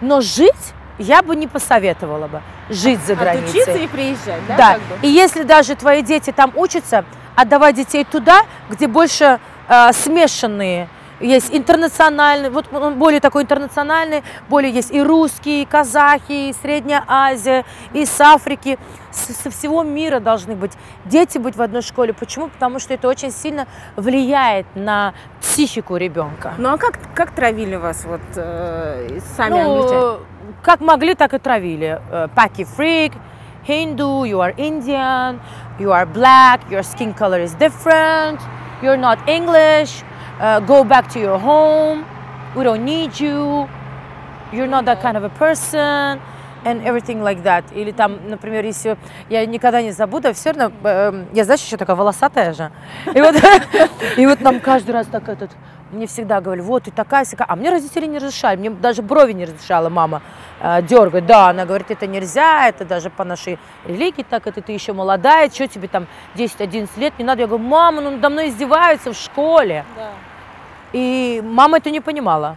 но 0.00 0.20
жить 0.20 0.74
я 0.98 1.22
бы 1.22 1.36
не 1.36 1.46
посоветовала 1.46 2.28
бы. 2.28 2.42
Жить 2.68 3.00
за 3.06 3.14
границей. 3.14 3.62
Отучиться 3.62 3.84
и 3.84 3.86
приезжать, 3.86 4.46
да? 4.48 4.56
Да, 4.56 4.72
как 4.74 4.82
бы? 4.82 5.06
и 5.06 5.08
если 5.08 5.44
даже 5.44 5.76
твои 5.76 6.02
дети 6.02 6.32
там 6.32 6.52
учатся, 6.56 7.04
отдавай 7.36 7.72
детей 7.72 8.04
туда, 8.04 8.42
где 8.68 8.86
больше 8.86 9.38
э, 9.68 9.92
смешанные, 9.92 10.88
есть 11.20 11.52
интернациональный, 11.52 12.48
вот 12.48 12.66
он 12.72 12.94
более 12.94 13.20
такой 13.20 13.42
интернациональный, 13.42 14.22
более 14.48 14.70
есть 14.72 14.92
и 14.92 15.02
русские, 15.02 15.62
и 15.62 15.64
казахи, 15.64 16.50
и 16.50 16.52
Средняя 16.62 17.02
Азия, 17.08 17.64
и 17.92 18.04
с 18.06 18.20
Африки, 18.20 18.78
с- 19.10 19.34
со 19.34 19.50
всего 19.50 19.82
мира 19.82 20.20
должны 20.20 20.54
быть 20.54 20.70
дети 21.06 21.38
быть 21.38 21.56
в 21.56 21.62
одной 21.62 21.82
школе. 21.82 22.12
Почему? 22.14 22.48
Потому 22.48 22.78
что 22.78 22.94
это 22.94 23.08
очень 23.08 23.32
сильно 23.32 23.66
влияет 23.96 24.66
на 24.76 25.12
психику 25.40 25.96
ребенка. 25.96 26.54
Ну 26.56 26.72
а 26.72 26.78
как, 26.78 26.98
как 27.14 27.32
травили 27.32 27.74
вас 27.74 28.04
вот 28.04 28.20
э, 28.36 29.18
сами 29.36 29.50
Ну, 29.50 29.74
англичане? 29.74 30.16
как 30.62 30.80
могли, 30.80 31.14
так 31.16 31.34
и 31.34 31.38
травили. 31.38 32.00
Э, 32.12 32.28
Паки 32.32 32.64
freak, 32.76 33.12
Hindu, 33.66 34.22
you 34.22 34.38
are 34.38 34.54
Indian, 34.56 35.40
you 35.80 35.90
are 35.90 36.06
black, 36.06 36.60
your 36.70 36.84
skin 36.84 37.12
color 37.12 37.40
is 37.42 37.54
different, 37.58 38.38
you're 38.82 38.96
not 38.96 39.18
English, 39.28 40.02
uh, 40.40 40.60
go 40.60 40.84
back 40.84 41.08
to 41.10 41.18
your 41.18 41.38
home, 41.38 42.04
we 42.56 42.64
don't 42.64 42.84
need 42.84 43.18
you, 43.18 43.68
you're 44.52 44.66
not 44.66 44.84
that 44.84 45.00
kind 45.00 45.16
of 45.16 45.24
a 45.24 45.30
person, 45.30 46.20
and 46.64 46.82
everything 46.82 47.22
like 47.22 47.42
that. 47.42 47.64
Или 47.72 47.92
там, 47.92 48.18
например, 48.28 48.64
если 48.64 48.96
я 49.28 49.44
никогда 49.46 49.82
не 49.82 49.92
забуду, 49.92 50.32
все 50.34 50.52
равно, 50.52 50.72
э, 50.84 51.24
я, 51.32 51.44
знаешь, 51.44 51.62
еще 51.62 51.76
такая 51.76 51.96
волосатая 51.96 52.52
же. 52.52 52.70
И 53.14 53.20
вот, 53.20 53.36
и 54.16 54.26
вот 54.26 54.40
нам 54.40 54.60
каждый 54.60 54.92
раз 54.92 55.06
так 55.06 55.28
этот, 55.28 55.50
мне 55.90 56.06
всегда 56.06 56.40
говорили, 56.40 56.64
вот 56.64 56.84
ты 56.84 56.90
такая 56.90 57.24
сяка. 57.24 57.44
А 57.48 57.56
мне 57.56 57.70
родители 57.70 58.06
не 58.06 58.18
разрешали, 58.18 58.56
мне 58.56 58.70
даже 58.70 59.02
брови 59.02 59.32
не 59.32 59.44
разрешала 59.44 59.88
мама 59.88 60.22
э, 60.60 60.82
дергать. 60.82 61.26
Да, 61.26 61.48
она 61.48 61.64
говорит, 61.64 61.90
это 61.90 62.06
нельзя, 62.06 62.68
это 62.68 62.84
даже 62.84 63.10
по 63.10 63.24
нашей 63.24 63.58
религии 63.84 64.24
так, 64.28 64.46
это 64.46 64.60
ты 64.60 64.72
еще 64.72 64.92
молодая, 64.92 65.50
что 65.50 65.66
тебе 65.66 65.88
там 65.88 66.06
10-11 66.34 66.88
лет, 66.96 67.14
не 67.18 67.24
надо. 67.24 67.42
Я 67.42 67.46
говорю, 67.46 67.64
мама, 67.64 68.00
ну 68.00 68.10
надо 68.10 68.28
мной 68.28 68.48
издеваются 68.48 69.12
в 69.12 69.16
школе. 69.16 69.84
И 70.92 71.42
мама 71.44 71.78
это 71.78 71.90
не 71.90 72.00
понимала. 72.00 72.56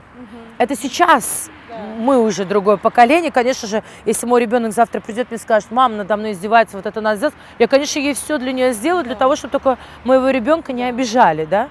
Это 0.57 0.75
сейчас 0.75 1.49
мы 1.97 2.19
уже 2.21 2.45
другое 2.45 2.77
поколение. 2.77 3.31
Конечно 3.31 3.67
же, 3.67 3.83
если 4.05 4.25
мой 4.25 4.41
ребенок 4.41 4.73
завтра 4.73 4.99
придет 4.99 5.29
мне 5.29 5.37
и 5.37 5.39
скажет, 5.39 5.71
мама, 5.71 5.95
надо 5.95 6.17
мной 6.17 6.31
издевается, 6.33 6.77
вот 6.77 6.85
это 6.85 7.01
надо 7.01 7.17
сделать, 7.17 7.35
я, 7.59 7.67
конечно, 7.67 7.99
ей 7.99 8.13
все 8.13 8.37
для 8.37 8.51
нее 8.51 8.73
сделаю, 8.73 9.03
для 9.03 9.15
того, 9.15 9.35
чтобы 9.35 9.51
только 9.51 9.77
моего 10.03 10.29
ребенка 10.29 10.73
не 10.73 10.83
обижали, 10.83 11.45
да. 11.45 11.69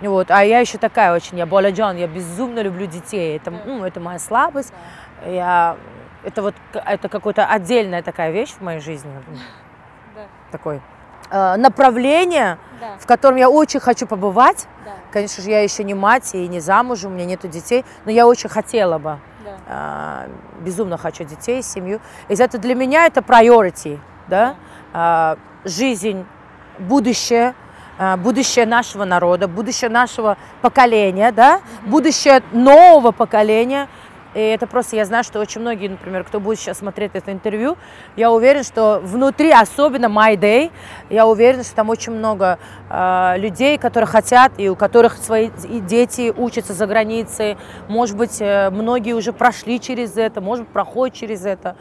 Вот. 0.00 0.30
А 0.30 0.44
я 0.44 0.60
еще 0.60 0.78
такая 0.78 1.14
очень, 1.14 1.38
я 1.38 1.46
Боляджан, 1.46 1.96
я 1.96 2.06
безумно 2.06 2.60
люблю 2.60 2.86
детей. 2.86 3.36
Это, 3.36 3.50
ну, 3.50 3.84
это 3.84 4.00
моя 4.00 4.18
слабость. 4.18 4.72
Я, 5.26 5.76
это 6.22 6.42
вот 6.42 6.54
это 6.72 7.08
какая-то 7.08 7.46
отдельная 7.46 8.02
такая 8.02 8.30
вещь 8.30 8.50
в 8.50 8.60
моей 8.60 8.80
жизни. 8.80 9.10
Такой 10.50 10.80
э, 11.30 11.56
направление, 11.56 12.58
в 13.00 13.06
котором 13.06 13.36
я 13.36 13.50
очень 13.50 13.80
хочу 13.80 14.06
побывать. 14.06 14.66
Конечно 15.12 15.42
же, 15.42 15.50
я 15.50 15.62
еще 15.62 15.84
не 15.84 15.94
мать 15.94 16.34
и 16.34 16.46
не 16.48 16.60
замужем, 16.60 17.12
у 17.12 17.14
меня 17.14 17.24
нету 17.24 17.48
детей, 17.48 17.84
но 18.04 18.10
я 18.10 18.26
очень 18.26 18.48
хотела 18.48 18.98
бы. 18.98 19.18
Э, 19.66 20.28
безумно 20.60 20.96
хочу 20.96 21.24
детей, 21.24 21.62
семью. 21.62 22.00
И 22.28 22.34
это 22.34 22.58
для 22.58 22.74
меня 22.74 23.06
это 23.06 23.20
priority, 23.20 23.98
да? 24.28 24.56
Э, 24.92 25.36
жизнь, 25.64 26.24
будущее, 26.78 27.54
будущее 28.18 28.66
нашего 28.66 29.04
народа, 29.04 29.48
будущее 29.48 29.90
нашего 29.90 30.36
поколения, 30.62 31.32
да? 31.32 31.60
Будущее 31.86 32.42
нового 32.52 33.12
поколения. 33.12 33.88
И 34.34 34.40
это 34.40 34.66
просто, 34.66 34.96
я 34.96 35.04
знаю, 35.04 35.24
что 35.24 35.40
очень 35.40 35.62
многие, 35.62 35.88
например, 35.88 36.22
кто 36.22 36.38
будет 36.38 36.60
сейчас 36.60 36.78
смотреть 36.78 37.12
это 37.14 37.32
интервью, 37.32 37.76
я 38.14 38.30
уверен, 38.30 38.62
что 38.62 39.00
внутри, 39.02 39.50
особенно 39.50 40.06
My 40.06 40.36
Day, 40.36 40.70
я 41.08 41.26
уверена, 41.26 41.64
что 41.64 41.74
там 41.74 41.88
очень 41.88 42.12
много 42.12 42.58
э, 42.90 43.34
людей, 43.38 43.78
которые 43.78 44.06
хотят, 44.06 44.52
и 44.58 44.68
у 44.68 44.76
которых 44.76 45.16
свои 45.16 45.50
и 45.64 45.80
дети 45.80 46.32
учатся 46.36 46.74
за 46.74 46.86
границей. 46.86 47.56
Может 47.88 48.16
быть, 48.16 48.40
э, 48.40 48.68
многие 48.70 49.14
уже 49.14 49.32
прошли 49.32 49.80
через 49.80 50.16
это, 50.16 50.40
может 50.42 50.66
быть, 50.66 50.72
проходят 50.74 51.16
через 51.16 51.46
это. 51.46 51.76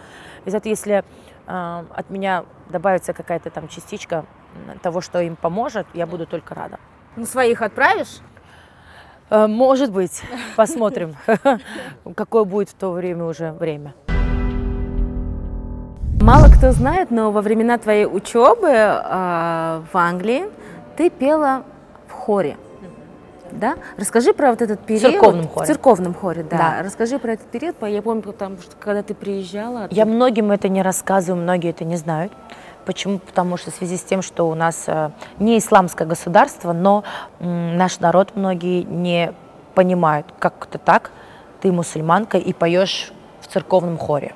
И 0.45 0.49
это 0.49 0.69
если 0.69 1.03
э, 1.47 1.83
от 1.93 2.09
меня 2.09 2.45
добавится 2.69 3.13
какая-то 3.13 3.49
там 3.49 3.67
частичка 3.67 4.25
того, 4.81 5.01
что 5.01 5.21
им 5.21 5.35
поможет, 5.35 5.87
я 5.93 6.05
буду 6.05 6.25
только 6.25 6.55
рада. 6.55 6.79
Ну 7.15 7.25
своих 7.25 7.61
отправишь? 7.61 8.19
Э, 9.29 9.47
Может 9.47 9.91
быть, 9.91 10.21
посмотрим, 10.55 11.15
какое 12.15 12.43
будет 12.43 12.69
в 12.69 12.73
то 12.75 12.91
время 12.91 13.25
уже 13.25 13.51
время. 13.51 13.93
Мало 16.21 16.47
кто 16.47 16.71
знает, 16.71 17.11
но 17.11 17.31
во 17.31 17.41
времена 17.41 17.77
твоей 17.77 18.05
учебы 18.05 18.69
э, 18.69 19.81
в 19.91 19.95
Англии 19.97 20.45
ты 20.97 21.09
пела 21.09 21.63
в 22.07 22.11
хоре. 22.11 22.57
Да? 23.51 23.75
Расскажи 23.97 24.33
про 24.33 24.49
вот 24.49 24.61
этот 24.61 24.81
период. 24.81 25.03
церковном 25.13 25.47
хоре. 25.47 25.63
В 25.63 25.67
церковном 25.67 26.13
хоре, 26.13 26.43
да. 26.43 26.57
Да. 26.57 26.83
Расскажи 26.83 27.17
про 27.17 27.33
этот 27.33 27.47
период. 27.47 27.75
Я 27.81 28.01
помню, 28.01 28.23
потому 28.23 28.57
что 28.57 28.75
когда 28.77 29.03
ты 29.03 29.13
приезжала. 29.13 29.87
Я 29.91 30.05
многим 30.05 30.51
это 30.51 30.67
не 30.69 30.81
рассказываю, 30.81 31.41
многие 31.41 31.69
это 31.69 31.85
не 31.85 31.95
знают. 31.95 32.33
Почему? 32.87 33.19
Потому 33.19 33.57
что 33.57 33.69
в 33.69 33.75
связи 33.75 33.97
с 33.97 34.01
тем, 34.01 34.21
что 34.21 34.47
у 34.47 34.55
нас 34.55 34.85
э, 34.87 35.09
не 35.39 35.57
исламское 35.57 36.07
государство, 36.07 36.71
но 36.71 37.03
наш 37.41 37.99
народ 37.99 38.31
многие 38.35 38.83
не 38.83 39.33
понимают, 39.75 40.25
как 40.39 40.67
это 40.69 40.77
так, 40.77 41.11
ты 41.59 41.69
мусульманка 41.73 42.37
и 42.37 42.53
поешь 42.53 43.11
в 43.41 43.47
церковном 43.47 43.97
хоре. 43.97 44.33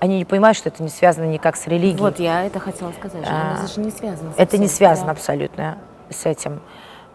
Они 0.00 0.16
не 0.16 0.24
понимают, 0.24 0.56
что 0.56 0.70
это 0.70 0.82
не 0.82 0.88
связано 0.88 1.26
никак 1.26 1.56
с 1.56 1.66
религией. 1.66 2.00
Вот 2.00 2.18
я 2.18 2.44
это 2.46 2.58
хотела 2.58 2.90
сказать, 2.92 3.22
что 3.22 3.30
А, 3.34 3.58
это 3.58 3.66
же 3.70 3.80
не 3.80 3.90
связано. 3.90 4.32
с 4.32 4.38
Это 4.38 4.56
не 4.56 4.66
связано 4.68 5.06
Да. 5.08 5.12
абсолютно 5.12 5.78
с 6.08 6.24
этим. 6.24 6.60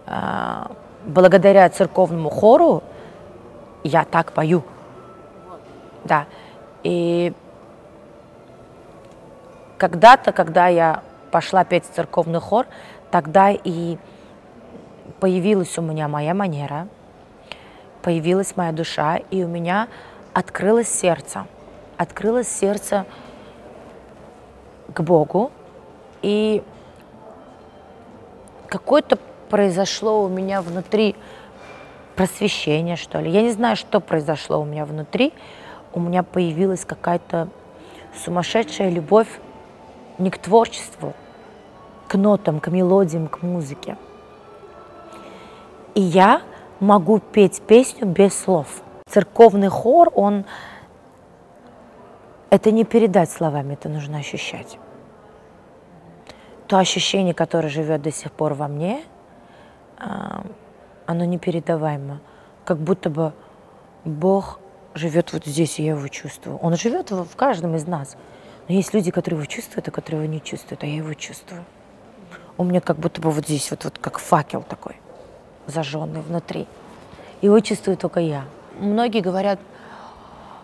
А, 0.06 0.72
Благодаря 1.04 1.68
церковному 1.72 2.30
хору 2.30 2.84
я 3.84 4.04
так 4.06 4.34
пою. 4.34 4.64
Да. 6.04 6.26
И 6.84 7.34
когда-то, 9.82 10.32
когда 10.32 10.68
я 10.68 11.02
пошла 11.32 11.64
петь 11.64 11.86
в 11.86 11.96
церковный 11.96 12.40
хор, 12.40 12.68
тогда 13.10 13.50
и 13.50 13.98
появилась 15.20 15.76
у 15.80 15.82
меня 15.82 16.08
моя 16.08 16.36
манера, 16.36 16.88
появилась 18.04 18.56
моя 18.56 18.74
душа, 18.74 19.18
и 19.32 19.44
у 19.44 19.48
меня 19.48 19.88
открылось 20.34 20.88
сердце. 20.88 21.48
Открылось 21.98 22.48
сердце 22.48 23.08
к 24.94 25.02
Богу, 25.02 25.52
и 26.22 26.62
какое-то 28.68 29.18
произошло 29.50 30.24
у 30.24 30.28
меня 30.28 30.62
внутри 30.62 31.16
просвещение, 32.16 32.98
что 32.98 33.20
ли. 33.20 33.32
Я 33.32 33.42
не 33.42 33.52
знаю, 33.52 33.76
что 33.76 34.00
произошло 34.00 34.62
у 34.62 34.64
меня 34.64 34.86
внутри. 34.86 35.34
У 35.92 36.00
меня 36.00 36.22
появилась 36.22 36.86
какая-то 36.86 37.50
сумасшедшая 38.24 38.92
любовь 38.92 39.40
не 40.22 40.30
к 40.30 40.38
творчеству, 40.38 41.14
к 42.08 42.16
нотам, 42.16 42.60
к 42.60 42.68
мелодиям, 42.70 43.28
к 43.28 43.42
музыке. 43.42 43.98
И 45.96 46.02
я 46.02 46.42
могу 46.80 47.20
петь 47.20 47.62
песню 47.62 48.06
без 48.06 48.38
слов. 48.38 48.82
Церковный 49.08 49.70
хор, 49.70 50.12
он... 50.16 50.46
Это 52.50 52.72
не 52.72 52.84
передать 52.84 53.32
словами, 53.32 53.74
это 53.74 53.90
нужно 53.90 54.18
ощущать. 54.18 54.78
То 56.68 56.78
ощущение, 56.78 57.34
которое 57.34 57.70
живет 57.70 58.02
до 58.02 58.12
сих 58.12 58.32
пор 58.32 58.54
во 58.54 58.68
мне, 58.68 59.04
а, 59.98 60.44
оно 61.06 61.26
непередаваемо. 61.26 62.20
Как 62.66 62.78
будто 62.78 63.10
бы 63.10 63.34
Бог 64.04 64.60
живет 64.94 65.34
вот 65.34 65.46
здесь, 65.46 65.80
и 65.80 65.84
я 65.84 65.92
его 65.92 66.08
чувствую. 66.08 66.58
Он 66.58 66.76
живет 66.76 67.12
в 67.12 67.36
каждом 67.36 67.76
из 67.76 67.88
нас. 67.88 68.18
Но 68.72 68.78
есть 68.78 68.94
люди, 68.94 69.12
которые 69.12 69.38
его 69.38 69.46
чувствуют, 69.46 69.90
а 69.90 69.92
которые 69.92 70.24
его 70.24 70.34
не 70.34 70.42
чувствуют, 70.42 70.82
а 70.84 70.88
я 70.88 70.96
его 70.96 71.14
чувствую. 71.14 71.66
У 72.58 72.64
меня 72.64 72.80
как 72.80 72.96
будто 72.96 73.20
бы 73.20 73.30
вот 73.30 73.44
здесь 73.44 73.70
вот, 73.70 73.84
вот 73.84 74.00
как 74.00 74.18
факел 74.18 74.64
такой, 74.64 74.96
зажженный 75.68 76.22
внутри. 76.22 76.68
Его 77.42 77.60
чувствую 77.60 77.98
только 77.98 78.22
я. 78.22 78.46
Многие 78.80 79.20
говорят, 79.20 79.60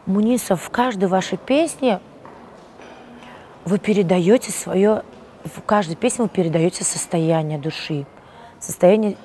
Мунисов, 0.06 0.62
в 0.62 0.70
каждой 0.70 1.10
вашей 1.10 1.38
песне 1.38 2.00
вы 3.66 3.78
передаете 3.78 4.54
свое, 4.54 5.04
в 5.44 5.62
каждой 5.64 5.98
песне 5.98 6.24
вы 6.24 6.30
передаете 6.30 6.86
состояние 6.86 7.60
души, 7.60 8.06
состояние, 8.58 9.18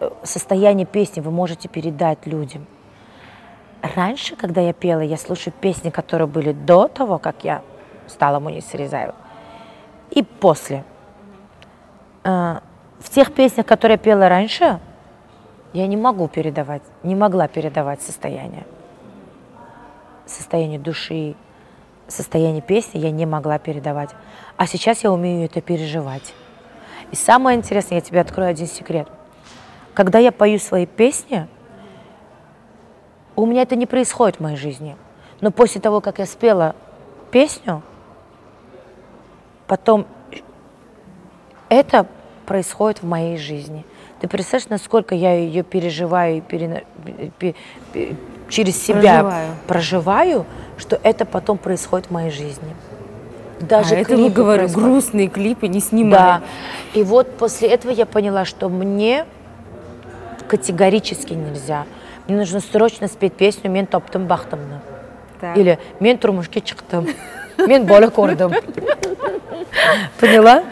э, 0.00 0.10
состояние 0.22 0.84
песни 0.84 1.22
вы 1.22 1.30
можете 1.30 1.66
передать 1.66 2.26
людям. 2.26 2.66
Раньше, 3.80 4.36
когда 4.36 4.60
я 4.60 4.74
пела, 4.74 5.00
я 5.00 5.16
слушаю 5.16 5.54
песни, 5.58 5.88
которые 5.88 6.28
были 6.28 6.52
до 6.52 6.88
того, 6.88 7.18
как 7.18 7.42
я 7.42 7.62
стала 8.12 8.38
Мунис 8.38 8.72
Резаева, 8.74 9.14
и 10.10 10.22
после. 10.22 10.84
Э, 12.24 12.60
в 13.00 13.10
тех 13.10 13.32
песнях, 13.32 13.66
которые 13.66 13.96
я 13.96 13.98
пела 13.98 14.28
раньше, 14.28 14.78
я 15.72 15.86
не 15.86 15.96
могу 15.96 16.28
передавать, 16.28 16.82
не 17.02 17.14
могла 17.14 17.48
передавать 17.48 18.02
состояние. 18.02 18.64
Состояние 20.26 20.78
души, 20.78 21.34
состояние 22.06 22.62
песни 22.62 22.98
я 22.98 23.10
не 23.10 23.26
могла 23.26 23.58
передавать. 23.58 24.10
А 24.56 24.66
сейчас 24.66 25.02
я 25.02 25.10
умею 25.10 25.46
это 25.46 25.60
переживать. 25.60 26.34
И 27.10 27.16
самое 27.16 27.58
интересное, 27.58 27.98
я 27.98 28.00
тебе 28.00 28.20
открою 28.20 28.50
один 28.50 28.66
секрет. 28.66 29.08
Когда 29.94 30.18
я 30.18 30.32
пою 30.32 30.58
свои 30.58 30.86
песни, 30.86 31.48
у 33.34 33.46
меня 33.46 33.62
это 33.62 33.76
не 33.76 33.86
происходит 33.86 34.36
в 34.36 34.40
моей 34.40 34.56
жизни. 34.56 34.96
Но 35.40 35.50
после 35.50 35.80
того, 35.80 36.00
как 36.00 36.18
я 36.18 36.26
спела 36.26 36.76
песню, 37.30 37.82
потом 39.72 40.06
это 41.70 42.04
происходит 42.44 43.02
в 43.02 43.06
моей 43.06 43.38
жизни. 43.38 43.86
Ты 44.20 44.28
представляешь, 44.28 44.68
насколько 44.68 45.14
я 45.14 45.32
ее 45.32 45.62
переживаю 45.62 46.36
и 46.36 46.40
пере... 46.42 46.84
через 48.50 48.82
себя 48.82 49.22
проживаю. 49.22 49.50
проживаю, 49.66 50.46
что 50.76 51.00
это 51.02 51.24
потом 51.24 51.56
происходит 51.56 52.08
в 52.08 52.10
моей 52.10 52.30
жизни. 52.30 52.76
Даже 53.60 53.94
а 53.94 54.00
это, 54.00 54.14
я 54.14 54.28
говорю, 54.28 54.64
происходят. 54.64 54.90
грустные 54.90 55.28
клипы 55.28 55.68
не 55.68 55.80
снимаю. 55.80 56.12
Да. 56.12 56.42
И 56.92 57.02
вот 57.02 57.38
после 57.38 57.68
этого 57.68 57.92
я 57.92 58.04
поняла, 58.04 58.44
что 58.44 58.68
мне 58.68 59.24
категорически 60.48 61.32
нельзя– 61.32 61.86
мне 62.28 62.36
нужно 62.36 62.60
срочно 62.60 63.08
спеть 63.08 63.32
песню 63.32 63.70
«Мен 63.70 63.86
топтым 63.86 64.26
бақтымны». 64.26 64.80
Или 65.56 65.78
«Мен 66.00 66.18
тұрмышке 66.18 66.62
шықтым». 66.64 67.08
«Мен 67.58 67.86
бола 67.86 68.06
көрдім». 68.06 68.54
Поняла? 70.20 70.62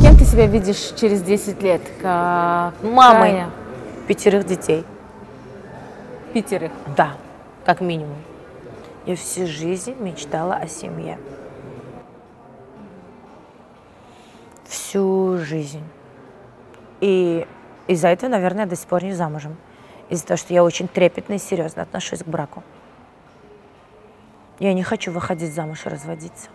Кем 0.00 0.16
ты 0.16 0.24
себя 0.24 0.46
видишь 0.46 0.92
через 0.96 1.22
10 1.22 1.62
лет? 1.62 1.82
Как 2.00 2.74
Мамой 2.82 3.44
пятерых 4.08 4.46
детей. 4.46 4.84
Пятерых? 6.32 6.72
Да, 6.96 7.12
как 7.64 7.80
минимум. 7.80 8.16
Я 9.04 9.16
всю 9.16 9.46
жизнь 9.46 9.94
мечтала 9.98 10.54
о 10.54 10.66
семье. 10.68 11.18
Всю 14.66 15.38
жизнь. 15.38 15.82
И 17.00 17.46
из-за 17.88 18.08
этого, 18.08 18.30
наверное, 18.30 18.66
до 18.66 18.76
сих 18.76 18.86
пор 18.86 19.02
не 19.02 19.12
замужем. 19.12 19.56
Из-за 20.12 20.26
того, 20.26 20.36
что 20.36 20.52
я 20.52 20.62
очень 20.62 20.88
трепетно 20.88 21.32
и 21.32 21.38
серьезно 21.38 21.80
отношусь 21.80 22.22
к 22.22 22.26
браку. 22.26 22.62
Я 24.58 24.74
не 24.74 24.82
хочу 24.82 25.10
выходить 25.10 25.54
замуж 25.54 25.86
и 25.86 25.88
разводиться. 25.88 26.50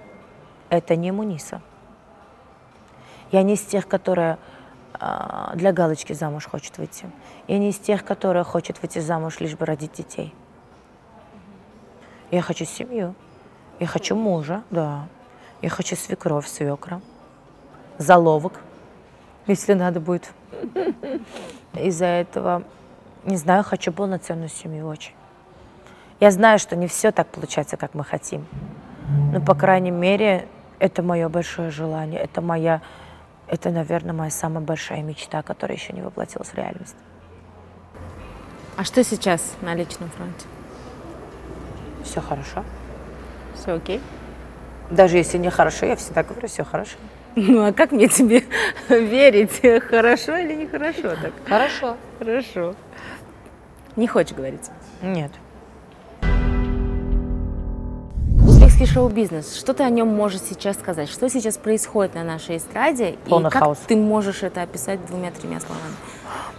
Это 0.69 0.95
не 0.95 1.11
Муниса. 1.11 1.63
Я 3.31 3.41
не 3.41 3.55
из 3.55 3.61
тех, 3.61 3.87
которые 3.87 4.37
э, 4.99 5.53
для 5.55 5.73
галочки 5.73 6.13
замуж 6.13 6.45
хочет 6.45 6.77
выйти. 6.77 7.09
Я 7.47 7.57
не 7.57 7.71
из 7.71 7.77
тех, 7.79 8.05
которые 8.05 8.43
хочет 8.43 8.79
выйти 8.83 8.99
замуж, 8.99 9.39
лишь 9.39 9.55
бы 9.55 9.65
родить 9.65 9.93
детей. 9.93 10.35
Я 12.29 12.43
хочу 12.43 12.63
семью. 12.63 13.15
Я 13.79 13.87
хочу 13.87 14.15
мужа, 14.15 14.61
да. 14.69 15.07
Я 15.63 15.69
хочу 15.69 15.95
свекровь, 15.95 16.47
свекра. 16.47 17.01
Заловок, 17.97 18.59
если 19.47 19.73
надо 19.73 19.99
будет. 19.99 20.31
Из-за 21.73 22.05
этого, 22.05 22.63
не 23.27 23.35
знаю, 23.35 23.63
хочу 23.63 23.91
полноценную 23.91 24.49
семью 24.49 24.87
очень. 24.87 25.13
Я 26.19 26.31
знаю, 26.31 26.57
что 26.59 26.75
не 26.75 26.87
все 26.87 27.11
так 27.11 27.27
получается, 27.27 27.77
как 27.77 27.93
мы 27.93 28.03
хотим. 28.03 28.45
Но, 29.31 29.41
по 29.41 29.53
крайней 29.53 29.91
мере, 29.91 30.47
это 30.79 31.03
мое 31.03 31.27
большое 31.29 31.69
желание. 31.69 32.19
Это 32.21 32.41
моя, 32.41 32.81
это, 33.47 33.69
наверное, 33.69 34.13
моя 34.13 34.31
самая 34.31 34.63
большая 34.63 35.03
мечта, 35.03 35.41
которая 35.43 35.77
еще 35.77 35.93
не 35.93 36.01
воплотилась 36.01 36.47
в 36.47 36.55
реальность. 36.55 36.95
А 38.77 38.83
что 38.83 39.03
сейчас 39.03 39.55
на 39.61 39.75
личном 39.75 40.09
фронте? 40.09 40.45
Все 42.03 42.21
хорошо. 42.21 42.63
Все 43.55 43.73
окей? 43.73 44.01
Даже 44.89 45.17
если 45.17 45.37
не 45.37 45.49
хорошо, 45.49 45.85
я 45.85 45.97
всегда 45.97 46.23
говорю, 46.23 46.47
все 46.47 46.63
хорошо. 46.63 46.95
Ну 47.35 47.67
а 47.67 47.71
как 47.73 47.91
мне 47.91 48.07
тебе 48.07 48.43
верить, 48.89 49.61
хорошо 49.89 50.37
или 50.37 50.53
нехорошо 50.53 51.15
так? 51.21 51.33
Хорошо. 51.45 51.97
Хорошо. 52.17 52.73
Не 53.97 54.07
хочешь 54.07 54.35
говорить? 54.35 54.69
Нет. 55.01 55.31
Узбекский 58.41 58.85
шоу-бизнес. 58.85 59.57
Что 59.57 59.73
ты 59.73 59.83
о 59.83 59.89
нем 59.89 60.07
можешь 60.07 60.41
сейчас 60.41 60.77
сказать? 60.77 61.09
Что 61.09 61.29
сейчас 61.29 61.57
происходит 61.57 62.15
на 62.15 62.23
нашей 62.23 62.57
эстраде? 62.57 63.17
Полный 63.27 63.49
и 63.49 63.51
как 63.51 63.63
хаос. 63.63 63.77
ты 63.87 63.97
можешь 63.97 64.43
это 64.43 64.61
описать 64.61 65.05
двумя-тремя 65.07 65.59
словами? 65.59 65.93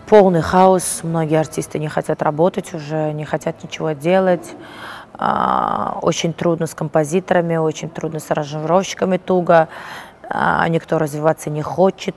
Полный 0.07 0.43
хаос. 0.43 1.01
Многие 1.03 1.39
артисты 1.39 1.79
не 1.79 1.89
хотят 1.89 2.21
работать 2.21 2.75
уже, 2.75 3.13
не 3.13 3.25
хотят 3.25 3.65
ничего 3.65 3.93
делать. 3.93 4.53
А, 5.15 5.99
очень 6.03 6.35
трудно 6.35 6.67
с 6.67 6.75
композиторами, 6.75 7.57
очень 7.57 7.89
трудно 7.89 8.21
с 8.21 8.31
аранжировщиками 8.31 9.17
туго 9.17 9.69
а 10.29 10.69
никто 10.69 10.99
развиваться 10.99 11.51
не 11.51 11.63
хочет. 11.63 12.15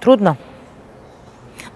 Трудно. 0.00 0.36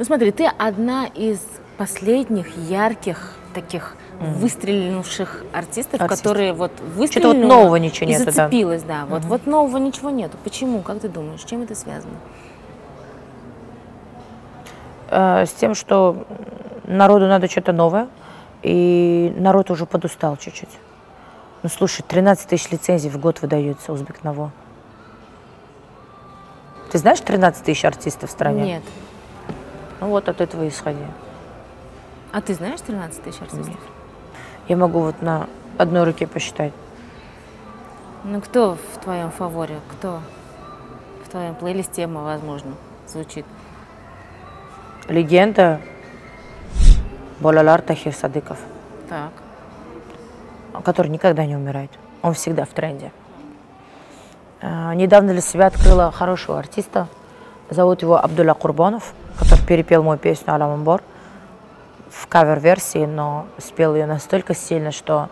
Ну 0.02 0.06
смотри, 0.06 0.32
ты 0.32 0.46
одна 0.46 1.06
из 1.06 1.38
последних 1.78 2.56
ярких 2.56 3.34
таких 3.54 3.94
mm. 4.18 4.32
выстреливших 4.32 5.44
артистов, 5.52 6.00
Артист. 6.00 6.22
которые 6.22 6.52
вот 6.54 6.72
выстрелили. 6.80 7.28
Что-то 7.28 7.28
вот 7.28 7.46
нового 7.46 7.76
ничего 7.76 8.10
нет. 8.10 8.18
Зацепилась, 8.22 8.82
да. 8.82 9.02
да. 9.02 9.06
Вот, 9.06 9.22
mm-hmm. 9.22 9.28
вот 9.28 9.46
нового 9.46 9.76
ничего 9.76 10.10
нету. 10.10 10.36
Почему? 10.42 10.80
Как 10.80 10.98
ты 10.98 11.08
думаешь, 11.08 11.42
с 11.42 11.44
чем 11.44 11.62
это 11.62 11.76
связано? 11.76 12.16
Э, 15.08 15.46
с 15.46 15.52
тем, 15.52 15.76
что 15.76 16.26
народу 16.82 17.28
надо 17.28 17.48
что-то 17.48 17.70
новое, 17.70 18.08
и 18.64 19.32
народ 19.36 19.70
уже 19.70 19.86
подустал 19.86 20.36
чуть-чуть. 20.36 20.80
Ну 21.62 21.68
слушай, 21.68 22.02
13 22.02 22.48
тысяч 22.48 22.72
лицензий 22.72 23.08
в 23.08 23.20
год 23.20 23.40
выдается 23.40 23.92
Узбекново. 23.92 24.50
Ты 26.90 26.98
знаешь 26.98 27.20
13 27.20 27.64
тысяч 27.64 27.84
артистов 27.84 28.30
в 28.30 28.32
стране? 28.32 28.64
Нет. 28.64 28.82
Ну 30.02 30.08
вот 30.08 30.28
от 30.28 30.40
этого 30.40 30.66
исходи. 30.66 31.04
А 32.32 32.40
ты 32.40 32.54
знаешь 32.54 32.80
13 32.80 33.22
тысяч 33.22 33.40
артистов? 33.40 33.68
Нет. 33.68 33.78
Я 34.66 34.76
могу 34.76 34.98
вот 34.98 35.22
на 35.22 35.48
одной 35.78 36.02
руке 36.02 36.26
посчитать. 36.26 36.72
Ну 38.24 38.40
кто 38.40 38.74
в 38.74 38.98
твоем 38.98 39.30
фаворе? 39.30 39.78
Кто 39.92 40.18
в 41.24 41.28
твоем 41.28 41.54
плейлисте, 41.54 42.08
возможно, 42.08 42.72
звучит? 43.06 43.46
Легенда 45.08 45.80
Болалар 47.38 47.80
Тахир 47.80 48.12
Садыков. 48.12 48.58
Так 49.08 49.30
который 50.82 51.12
никогда 51.12 51.46
не 51.46 51.54
умирает. 51.54 51.92
Он 52.22 52.34
всегда 52.34 52.64
в 52.64 52.70
тренде. 52.70 53.12
А, 54.60 54.94
недавно 54.96 55.32
для 55.32 55.40
себя 55.40 55.66
открыла 55.66 56.10
хорошего 56.10 56.58
артиста. 56.58 57.06
Зовут 57.70 58.02
его 58.02 58.16
Абдулла 58.16 58.54
Курбанов, 58.54 59.14
который 59.38 59.64
перепел 59.64 60.02
мою 60.02 60.18
песню 60.18 60.54
«Аламамбор» 60.54 61.02
в 62.10 62.26
кавер-версии, 62.26 63.06
но 63.06 63.46
спел 63.58 63.94
ее 63.94 64.06
настолько 64.06 64.54
сильно, 64.54 64.92
что 64.92 65.28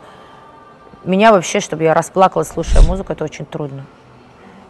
меня 1.05 1.32
вообще, 1.32 1.60
чтобы 1.60 1.85
я 1.85 1.94
расплакалась, 1.94 2.48
слушая 2.48 2.82
музыку, 2.82 3.12
это 3.12 3.24
очень 3.24 3.47
трудно. 3.47 3.86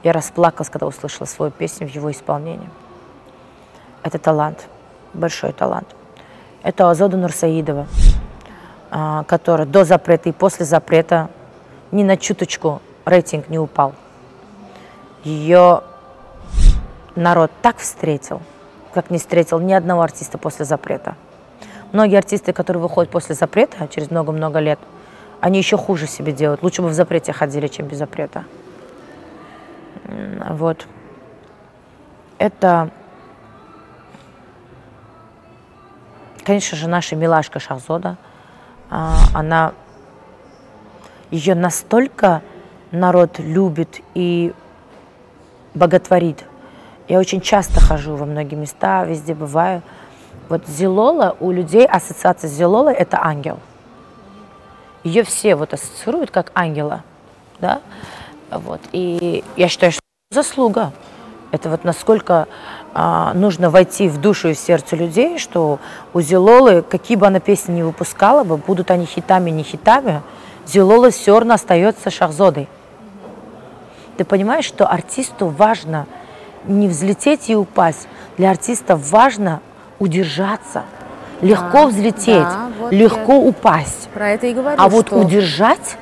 Я 0.03 0.13
расплакалась, 0.13 0.71
когда 0.71 0.87
услышала 0.87 1.27
свою 1.27 1.51
песню 1.51 1.89
в 1.89 1.91
его 1.91 2.11
исполнении. 2.11 2.71
Это 4.03 4.19
талант, 4.19 4.67
большой 5.13 5.53
талант. 5.53 5.89
Это 6.63 6.89
Азода 6.89 7.17
Нурсаидова, 7.17 7.87
а, 8.91 9.25
которая 9.25 9.67
до 9.67 9.85
запрета 9.85 10.29
и 10.29 10.33
после 10.33 10.65
запрета 10.65 11.29
ни 11.91 12.03
на 12.03 12.17
чуточку 12.17 12.81
рейтинг 13.05 13.49
не 13.49 13.59
упал. 13.59 13.95
Ее 15.25 15.83
народ 17.17 17.51
так 17.61 17.79
встретил, 17.79 18.41
как 18.95 19.11
не 19.11 19.19
встретил 19.19 19.61
ни 19.61 19.73
одного 19.73 20.03
артиста 20.03 20.39
после 20.39 20.65
запрета. 20.65 21.17
Многие 21.93 22.19
артисты, 22.19 22.53
которые 22.53 22.83
выходят 22.83 23.11
после 23.11 23.35
запрета, 23.35 23.89
через 23.89 24.11
много-много 24.11 24.59
лет, 24.59 24.79
они 25.41 25.59
еще 25.59 25.77
хуже 25.77 26.07
себе 26.07 26.33
делают. 26.33 26.63
Лучше 26.63 26.83
бы 26.83 26.89
в 26.89 26.93
запрете 26.93 27.33
ходили, 27.33 27.67
чем 27.67 27.87
без 27.87 27.99
запрета. 27.99 28.45
Вот. 30.51 30.87
Это, 32.39 32.91
конечно 36.45 36.77
же, 36.77 36.89
наша 36.89 37.17
милашка 37.17 37.59
Шахзода. 37.59 38.17
А, 38.89 39.17
она, 39.35 39.73
ее 41.31 41.55
настолько 41.55 42.43
народ 42.91 43.39
любит 43.39 44.01
и 44.15 44.53
боготворит. 45.75 46.45
Я 47.11 47.19
очень 47.19 47.41
часто 47.41 47.81
хожу 47.81 48.15
во 48.15 48.25
многие 48.25 48.55
места, 48.55 49.03
везде 49.03 49.35
бываю. 49.35 49.83
Вот 50.49 50.69
Зилола, 50.69 51.37
у 51.41 51.51
людей 51.51 51.85
ассоциация 51.85 52.49
с 52.49 52.53
Зилолой– 52.53 52.95
это 52.95 53.19
ангел. 53.21 53.59
Ее 55.03 55.25
все 55.25 55.57
вот 55.57 55.75
ассоциируют 55.75 56.31
как 56.31 56.53
ангела, 56.55 57.03
да? 57.59 57.81
Вот. 58.53 58.81
И 58.93 59.43
я 59.57 59.67
считаю, 59.67 59.91
что 59.91 60.01
заслуга. 60.31 60.93
Это 61.51 61.69
вот 61.69 61.83
насколько 61.83 62.47
а, 62.95 63.35
нужно 63.35 63.71
войти 63.71 64.09
в 64.09 64.21
душу 64.21 64.51
и 64.51 64.55
в 64.55 64.59
сердце 64.59 64.95
людей, 64.95 65.41
что 65.41 65.81
у 66.15 66.21
Зилолы, 66.21 66.83
какие 66.83 67.17
бы 67.17 67.27
она 67.27 67.41
песни 67.41 67.73
не 67.73 67.83
выпускала 67.83 68.45
бы, 68.45 68.57
будут 68.57 68.93
они 68.93 69.07
хитами, 69.07 69.51
не 69.51 69.65
хитами, 69.65 70.23
Зилола 70.65 71.11
все 71.11 71.37
равно 71.37 71.55
остается 71.55 72.09
шахзодой. 72.09 72.69
Ты 74.17 74.25
понимаешь, 74.25 74.65
что 74.65 74.87
артисту 74.87 75.49
важно 75.49 76.07
не 76.65 76.89
взлететь 76.89 77.49
и 77.51 77.57
упасть. 77.57 78.09
Для 78.37 78.51
артиста 78.51 78.97
важно 78.97 79.61
удержаться. 79.99 80.85
Легко 81.41 81.85
Да, 81.85 81.87
взлететь, 81.87 82.43
да, 82.43 82.69
вот 82.79 82.93
легко 82.93 83.33
я 83.33 83.39
упасть. 83.39 84.09
Про 84.13 84.31
это 84.31 84.47
и 84.47 84.53
говорю, 84.53 84.77
А 84.79 84.89
вот 84.89 85.07
что 85.07 85.17
удержать 85.19 85.97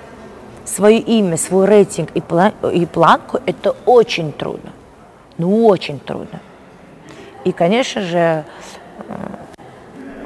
свое 0.64 0.98
имя, 0.98 1.36
свой 1.36 1.66
рейтинг 1.66 2.10
и, 2.14 2.18
пла- 2.20 2.52
и 2.72 2.84
планку, 2.86 3.38
это 3.46 3.76
очень 3.86 4.32
трудно. 4.32 4.70
Ну, 5.36 5.66
очень 5.66 6.00
трудно. 6.00 6.40
И, 7.44 7.52
конечно 7.52 8.02
же, 8.02 8.18
э, 8.18 8.44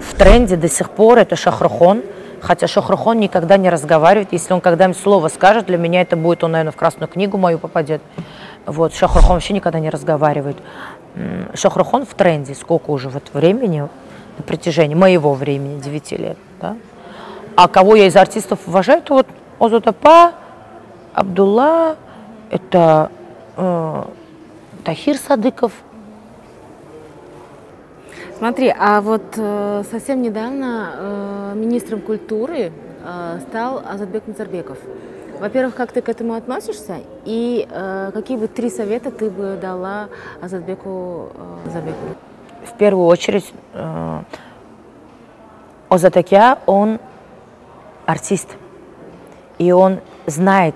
в 0.00 0.14
тренде 0.16 0.56
до 0.56 0.68
сих 0.68 0.88
пор 0.90 1.18
это 1.18 1.36
Шахрухон, 1.36 2.02
хотя 2.42 2.66
Шахрухон 2.66 3.20
никогда 3.20 3.56
не 3.56 3.70
разговаривает. 3.70 4.32
Если 4.32 4.52
он 4.52 4.60
когда-нибудь 4.60 5.00
слово 5.00 5.28
скажет, 5.28 5.66
для 5.66 5.78
меня 5.78 6.02
это 6.02 6.16
будет, 6.16 6.44
он, 6.44 6.52
наверное, 6.52 6.72
в 6.72 6.76
Красную 6.76 7.08
книгу 7.08 7.38
мою 7.38 7.58
попадет. 7.58 8.02
Вот, 8.66 8.94
Шахрухон 8.94 9.34
вообще 9.34 9.54
никогда 9.54 9.78
не 9.78 9.90
разговаривает. 9.90 10.56
М, 11.14 11.48
Шахрухон 11.54 12.04
в 12.04 12.14
тренде, 12.14 12.54
сколько 12.54 12.90
уже 12.90 13.08
вот 13.08 13.30
времени, 13.32 13.88
на 14.38 14.42
протяжении 14.44 14.94
моего 14.94 15.34
времени, 15.34 15.80
9 15.80 16.12
лет, 16.18 16.38
да? 16.60 16.76
А 17.54 17.68
кого 17.68 17.96
я 17.96 18.06
из 18.06 18.16
артистов 18.16 18.60
уважаю, 18.66 19.02
то 19.02 19.14
вот 19.14 19.26
Озутапа, 19.58 20.32
Абдулла, 21.14 21.96
это 22.50 23.10
э, 23.56 24.04
Тахир 24.84 25.16
Садыков. 25.16 25.72
Смотри, 28.42 28.74
а 28.76 29.00
вот 29.00 29.22
э, 29.36 29.84
совсем 29.88 30.20
недавно 30.20 30.90
э, 30.96 31.52
министром 31.54 32.00
культуры 32.00 32.72
э, 33.04 33.38
стал 33.48 33.80
Азатбек 33.88 34.26
Назарбеков. 34.26 34.78
Во-первых, 35.38 35.76
как 35.76 35.92
ты 35.92 36.02
к 36.02 36.08
этому 36.08 36.34
относишься? 36.34 36.96
И 37.24 37.68
э, 37.70 38.10
какие 38.12 38.36
бы 38.36 38.48
три 38.48 38.68
совета 38.68 39.12
ты 39.12 39.30
бы 39.30 39.56
дала 39.62 40.08
Азатбеку 40.40 41.28
э, 41.36 41.66
Назарбекову? 41.66 42.16
В 42.64 42.72
первую 42.78 43.06
очередь, 43.06 43.54
э, 43.74 44.22
Озатакя, 45.88 46.58
он 46.66 46.98
артист. 48.06 48.48
И 49.58 49.70
он 49.70 50.00
знает 50.26 50.74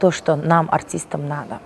то, 0.00 0.10
что 0.10 0.34
нам, 0.34 0.68
артистам, 0.68 1.28
надо. 1.28 1.60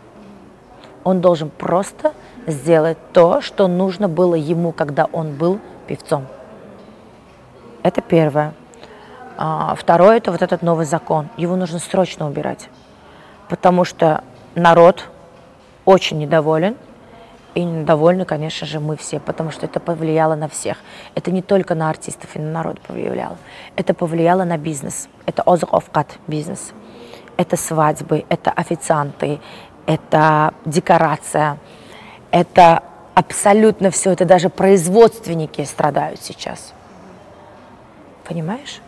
Он 1.05 1.21
должен 1.21 1.51
просто 1.51 2.13
сделать 2.47 2.99
то, 3.13 3.41
что 3.41 3.69
нужно 3.69 4.09
было 4.09 4.35
ему, 4.35 4.73
когда 4.73 5.07
он 5.13 5.35
был 5.35 5.59
певцом. 5.87 6.27
Это 7.83 8.01
первое. 8.03 8.55
А, 9.37 9.75
Второе, 9.75 10.17
это 10.17 10.33
вот 10.33 10.43
этот 10.43 10.63
новый 10.63 10.85
закон. 10.85 11.29
Его 11.37 11.57
нужно 11.57 11.79
срочно 11.79 12.27
убирать. 12.27 12.69
Потому 13.49 13.85
что 13.85 14.25
народ 14.55 15.09
очень 15.85 16.19
недоволен. 16.19 16.77
И 17.55 17.65
недовольны, 17.65 18.25
конечно 18.25 18.67
же, 18.67 18.79
мы 18.79 18.97
все, 18.97 19.19
потому 19.19 19.51
что 19.51 19.67
это 19.67 19.81
повлияло 19.81 20.35
на 20.35 20.49
всех. 20.49 20.77
Это 21.15 21.31
не 21.31 21.43
только 21.43 21.75
на 21.75 21.89
артистов 21.89 22.37
и 22.37 22.39
на 22.39 22.51
народ 22.51 22.81
повлияло. 22.81 23.37
Это 23.75 23.95
повлияло 23.95 24.45
на 24.45 24.59
бизнес. 24.59 25.09
Это 25.27 25.43
озаковкат 25.43 26.19
бизнес. 26.27 26.73
Это 27.37 27.57
свадьбы, 27.57 28.25
это 28.29 28.51
официанты, 28.51 29.41
это 29.89 30.53
декорация, 30.67 31.57
это 32.31 32.83
абсолютно 33.15 33.91
все. 33.91 34.11
Это 34.11 34.27
даже 34.27 34.51
производственники 34.51 35.65
страдают 35.65 36.21
сейчас. 36.23 36.75
Понимаешь? 38.25 38.81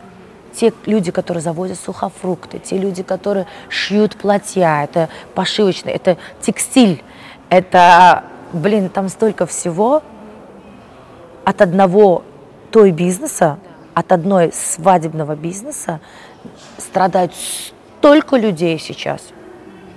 Те 0.53 0.71
люди, 0.85 1.11
которые 1.11 1.41
завозят 1.41 1.79
сухофрукты, 1.79 2.59
те 2.59 2.77
люди, 2.77 3.01
которые 3.01 3.47
шьют 3.67 4.15
платья, 4.15 4.83
это 4.83 5.09
пошивочные, 5.33 5.95
это 5.95 6.17
текстиль, 6.39 7.03
это, 7.49 8.25
блин, 8.53 8.89
там 8.89 9.09
столько 9.09 9.47
всего 9.47 10.03
от 11.45 11.61
одного 11.63 12.23
той 12.69 12.91
бизнеса, 12.91 13.57
от 13.95 14.11
одной 14.11 14.53
свадебного 14.53 15.35
бизнеса 15.35 15.99
страдают 16.77 17.33
столько 17.33 18.35
людей 18.35 18.77
сейчас. 18.77 19.21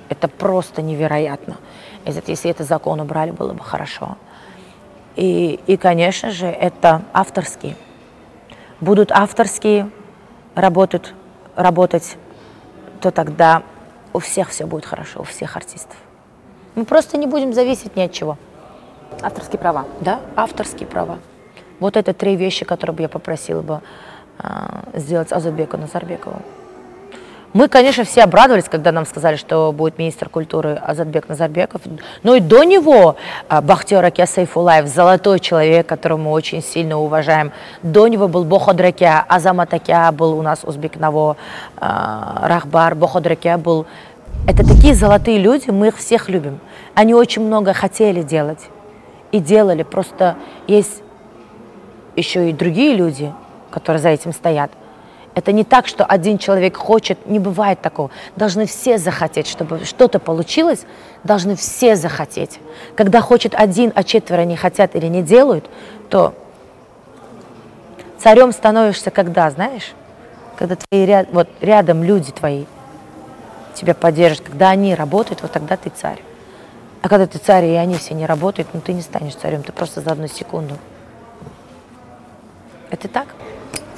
Это 0.08 0.28
просто 0.28 0.82
невероятно. 0.82 1.56
Если 2.04 2.50
этот 2.50 2.66
закон 2.68 3.00
убрали, 3.00 3.30
было 3.30 3.52
бы 3.52 3.62
хорошо. 3.64 4.16
И, 5.16 5.60
и 5.66 5.76
конечно 5.76 6.30
же, 6.30 6.46
это 6.46 7.02
авторские. 7.12 7.76
Будут 8.80 9.12
авторские 9.12 9.90
работать, 10.54 11.14
работать, 11.56 12.16
то 13.00 13.10
тогда 13.10 13.62
у 14.12 14.18
всех 14.18 14.50
все 14.50 14.66
будет 14.66 14.84
хорошо, 14.84 15.20
у 15.20 15.24
всех 15.24 15.56
артистов. 15.56 15.96
Мы 16.74 16.84
просто 16.84 17.16
не 17.16 17.26
будем 17.26 17.52
зависеть 17.52 17.96
ни 17.96 18.02
от 18.02 18.12
чего. 18.12 18.36
Авторские 19.22 19.58
права. 19.58 19.84
Да, 20.00 20.20
авторские 20.36 20.88
права. 20.88 21.18
Вот 21.80 21.96
это 21.96 22.12
три 22.12 22.36
вещи, 22.36 22.64
которые 22.64 22.96
бы 22.96 23.02
я 23.02 23.08
попросила 23.08 23.62
бы 23.62 23.80
а, 24.38 24.84
сделать 24.94 25.32
Азубеку 25.32 25.76
Назарбекову. 25.76 26.42
Мы, 27.54 27.68
конечно, 27.68 28.02
все 28.02 28.24
обрадовались, 28.24 28.64
когда 28.68 28.90
нам 28.90 29.06
сказали, 29.06 29.36
что 29.36 29.70
будет 29.70 29.96
министр 29.96 30.28
культуры 30.28 30.74
Азатбек 30.74 31.28
Назарбеков. 31.28 31.82
Но 32.24 32.34
и 32.34 32.40
до 32.40 32.64
него 32.64 33.14
а, 33.48 33.62
Бахтиер 33.62 34.04
Аке 34.04 34.26
Сайфулаев, 34.26 34.88
золотой 34.88 35.38
человек, 35.38 35.86
которого 35.86 36.18
мы 36.18 36.30
очень 36.32 36.60
сильно 36.60 36.98
уважаем. 36.98 37.52
До 37.84 38.08
него 38.08 38.26
был 38.26 38.42
Боходраке, 38.42 39.08
Азамат 39.28 39.72
Аке 39.72 40.10
был 40.10 40.36
у 40.36 40.42
нас 40.42 40.64
Узбекнаво, 40.64 41.36
а, 41.76 42.40
Рахбар, 42.48 42.96
Боходраке 42.96 43.56
был. 43.56 43.86
Это 44.48 44.66
такие 44.66 44.96
золотые 44.96 45.38
люди, 45.38 45.70
мы 45.70 45.88
их 45.88 45.96
всех 45.98 46.28
любим. 46.28 46.58
Они 46.94 47.14
очень 47.14 47.42
много 47.42 47.72
хотели 47.72 48.22
делать 48.22 48.68
и 49.30 49.38
делали. 49.38 49.84
Просто 49.84 50.34
есть 50.66 51.04
еще 52.16 52.50
и 52.50 52.52
другие 52.52 52.96
люди, 52.96 53.32
которые 53.70 54.02
за 54.02 54.08
этим 54.08 54.32
стоят. 54.32 54.72
Это 55.34 55.50
не 55.50 55.64
так, 55.64 55.88
что 55.88 56.04
один 56.04 56.38
человек 56.38 56.76
хочет, 56.76 57.26
не 57.26 57.40
бывает 57.40 57.80
такого. 57.80 58.10
Должны 58.36 58.66
все 58.66 58.98
захотеть, 58.98 59.48
чтобы 59.48 59.84
что-то 59.84 60.20
получилось, 60.20 60.84
должны 61.24 61.56
все 61.56 61.96
захотеть. 61.96 62.60
Когда 62.94 63.20
хочет 63.20 63.54
один, 63.54 63.92
а 63.94 64.04
четверо 64.04 64.42
не 64.42 64.56
хотят 64.56 64.94
или 64.94 65.06
не 65.06 65.22
делают, 65.22 65.68
то 66.08 66.34
царем 68.18 68.52
становишься 68.52 69.10
когда, 69.10 69.50
знаешь? 69.50 69.92
Когда 70.56 70.76
твои 70.76 71.04
ряд, 71.04 71.28
вот 71.32 71.48
рядом 71.60 72.04
люди 72.04 72.30
твои 72.30 72.64
тебя 73.74 73.94
поддержат, 73.94 74.44
когда 74.46 74.70
они 74.70 74.94
работают, 74.94 75.42
вот 75.42 75.50
тогда 75.50 75.76
ты 75.76 75.90
царь. 75.90 76.22
А 77.02 77.08
когда 77.08 77.26
ты 77.26 77.38
царь, 77.38 77.64
и 77.64 77.74
они 77.74 77.96
все 77.96 78.14
не 78.14 78.24
работают, 78.24 78.68
ну 78.72 78.80
ты 78.80 78.92
не 78.92 79.02
станешь 79.02 79.34
царем, 79.34 79.64
ты 79.64 79.72
просто 79.72 80.00
за 80.00 80.12
одну 80.12 80.28
секунду. 80.28 80.78
Это 82.90 83.08
так? 83.08 83.26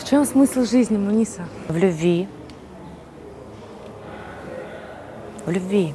Чем 0.09 0.25
смысл 0.25 0.65
жизни, 0.65 0.97
Муниса? 0.97 1.43
в 1.67 1.77
любви, 1.77 2.29
В 5.45 5.51
любви. 5.51 5.95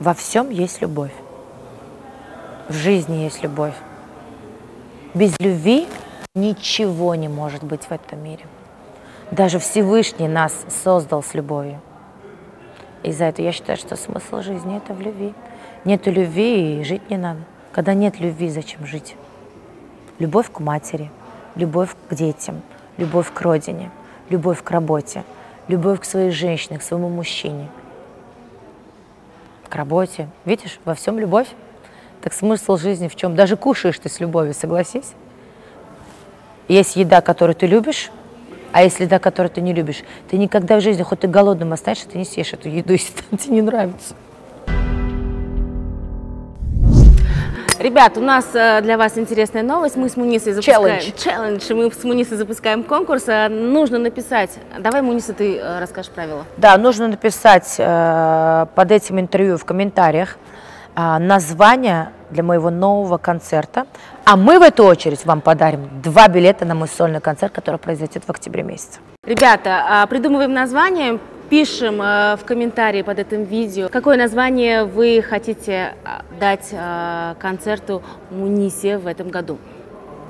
Во 0.00 0.14
всем 0.14 0.48
есть 0.48 0.80
любовь. 0.80 1.12
В 2.70 2.72
жизни 2.72 3.24
есть 3.24 3.42
любовь. 3.42 3.74
Без 5.12 5.38
любви 5.38 5.86
ничего 6.34 7.14
не 7.14 7.28
может 7.28 7.62
быть 7.62 7.84
в 7.84 7.92
этом 7.92 8.24
мире. 8.24 8.46
Даже 9.30 9.58
Всевышний 9.58 10.28
нас 10.28 10.64
создал 10.82 11.22
с 11.22 11.34
любовью. 11.34 11.78
И 13.02 13.12
за 13.12 13.26
это 13.26 13.42
я 13.42 13.52
считаю, 13.52 13.76
что 13.76 13.96
смысл 13.96 14.40
жизни– 14.40 14.76
это 14.78 14.94
в 14.94 15.00
любви. 15.02 15.34
Нету 15.84 16.10
любви 16.10 16.80
и 16.80 16.84
жить 16.84 17.10
не 17.10 17.18
надо. 17.18 17.40
Когда 17.70 17.92
нет 17.92 18.18
любви, 18.18 18.48
зачем 18.48 18.86
жить? 18.86 19.14
Любовь 20.18 20.50
к 20.50 20.60
матери, 20.60 21.10
любовь 21.56 21.90
к 22.08 22.14
детям, 22.14 22.62
любовь 22.96 23.32
к 23.32 23.40
родине, 23.40 23.90
любовь 24.28 24.62
к 24.62 24.70
работе, 24.70 25.24
любовь 25.68 26.00
к 26.00 26.04
своей 26.04 26.30
женщине, 26.30 26.78
к 26.78 26.82
своему 26.82 27.08
мужчине, 27.08 27.68
к 29.68 29.74
работе. 29.74 30.28
Видишь, 30.44 30.80
во 30.84 30.94
всем 30.94 31.18
любовь. 31.18 31.48
Так 32.22 32.32
смысл 32.32 32.76
жизни 32.76 33.08
в 33.08 33.16
чем? 33.16 33.36
Даже 33.36 33.56
кушаешь 33.56 33.98
ты 33.98 34.08
с 34.08 34.20
любовью, 34.20 34.54
согласись. 34.54 35.12
Есть 36.68 36.96
еда, 36.96 37.20
которую 37.20 37.54
ты 37.54 37.66
любишь, 37.66 38.10
а 38.72 38.82
есть 38.82 38.98
еда, 39.00 39.18
которую 39.18 39.50
ты 39.50 39.60
не 39.60 39.74
любишь. 39.74 40.02
Ты 40.30 40.38
никогда 40.38 40.78
в 40.78 40.80
жизни, 40.80 41.02
хоть 41.02 41.20
ты 41.20 41.28
голодным 41.28 41.72
останешься, 41.72 42.08
ты 42.08 42.18
не 42.18 42.24
съешь 42.24 42.52
эту 42.52 42.68
еду, 42.68 42.92
если 42.94 43.36
тебе 43.36 43.56
не 43.56 43.62
нравится. 43.62 44.14
Ребят, 47.78 48.16
у 48.16 48.20
нас 48.20 48.46
э, 48.54 48.80
для 48.82 48.96
вас 48.96 49.18
интересная 49.18 49.62
новость. 49.62 49.96
Мы 49.96 50.08
с 50.08 50.16
Мунисой 50.16 50.52
запускаем... 50.52 51.00
Челлендж. 51.00 51.12
Челлендж. 51.16 51.72
Мы 51.74 51.90
с 51.90 52.04
Мунисой 52.04 52.36
запускаем 52.36 52.84
конкурс. 52.84 53.24
Э, 53.26 53.48
Нужно 53.48 53.98
написать... 53.98 54.50
Давай, 54.78 55.02
Муниса, 55.02 55.32
ты 55.32 55.56
э, 55.56 55.80
расскажешь 55.80 56.10
правила. 56.12 56.44
Да, 56.56 56.76
нужно 56.78 57.08
написать 57.08 57.74
э, 57.78 58.66
под 58.74 58.90
этим 58.92 59.18
интервью 59.18 59.56
в 59.58 59.64
комментариях 59.64 60.36
э, 60.96 61.18
название 61.18 62.10
для 62.30 62.42
моего 62.42 62.70
нового 62.70 63.18
концерта. 63.18 63.86
А 64.24 64.36
мы 64.36 64.58
в 64.58 64.62
эту 64.62 64.84
очередь 64.84 65.24
вам 65.24 65.40
подарим 65.40 65.88
два 66.02 66.28
билета 66.28 66.64
на 66.64 66.74
мой 66.74 66.88
сольный 66.88 67.20
концерт, 67.20 67.52
который 67.52 67.76
произойдет 67.76 68.24
в 68.26 68.30
октябре 68.30 68.62
месяце. 68.62 69.00
Ребята, 69.24 69.84
а, 69.88 70.06
придумываем 70.06 70.52
название, 70.52 71.18
пишем 71.48 72.00
э, 72.02 72.36
в 72.36 72.44
комментарии 72.44 73.02
под 73.02 73.18
этим 73.18 73.44
видео, 73.44 73.88
какое 73.88 74.16
название 74.16 74.84
вы 74.84 75.22
хотите 75.22 75.94
а, 76.04 76.22
дать 76.40 76.68
э, 76.72 77.34
концерту 77.38 78.02
Мунисе 78.30 78.98
в 78.98 79.06
этом 79.06 79.28
году. 79.28 79.58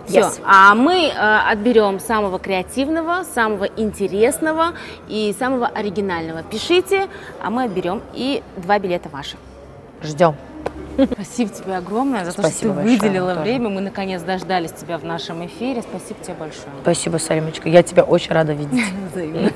Все. 0.07 0.21
Yes. 0.21 0.41
А 0.45 0.75
мы 0.75 1.07
э, 1.09 1.51
отберем 1.51 1.99
самого 1.99 2.39
креативного, 2.39 3.25
самого 3.25 3.65
интересного 3.65 4.75
и 5.09 5.35
самого 5.39 5.67
оригинального. 5.67 6.43
Пишите, 6.43 7.09
а 7.43 7.51
мы 7.51 7.65
отберем 7.65 8.03
и 8.13 8.43
два 8.57 8.79
билета 8.79 9.09
ваши. 9.09 9.37
Ждем. 10.03 10.35
Спасибо 11.13 11.51
тебе 11.51 11.77
огромное 11.77 12.25
за 12.25 12.33
то, 12.33 12.43
Спасибо 12.43 12.57
что 12.57 12.69
ты 12.69 12.75
большое, 12.75 12.99
выделила 12.99 13.35
тоже. 13.35 13.41
время. 13.41 13.69
Мы 13.69 13.81
наконец 13.81 14.23
дождались 14.23 14.73
тебя 14.73 14.99
в 14.99 15.05
нашем 15.05 15.45
эфире. 15.47 15.83
Спасибо 15.83 16.23
тебе 16.23 16.35
большое. 16.35 16.69
Спасибо, 16.83 17.17
Салимочка. 17.17 17.69
Я 17.69 17.83
тебя 17.83 18.05
очень 18.05 18.33
рада 18.33 18.53
видеть. 18.53 18.85
Взаимно. 19.13 19.51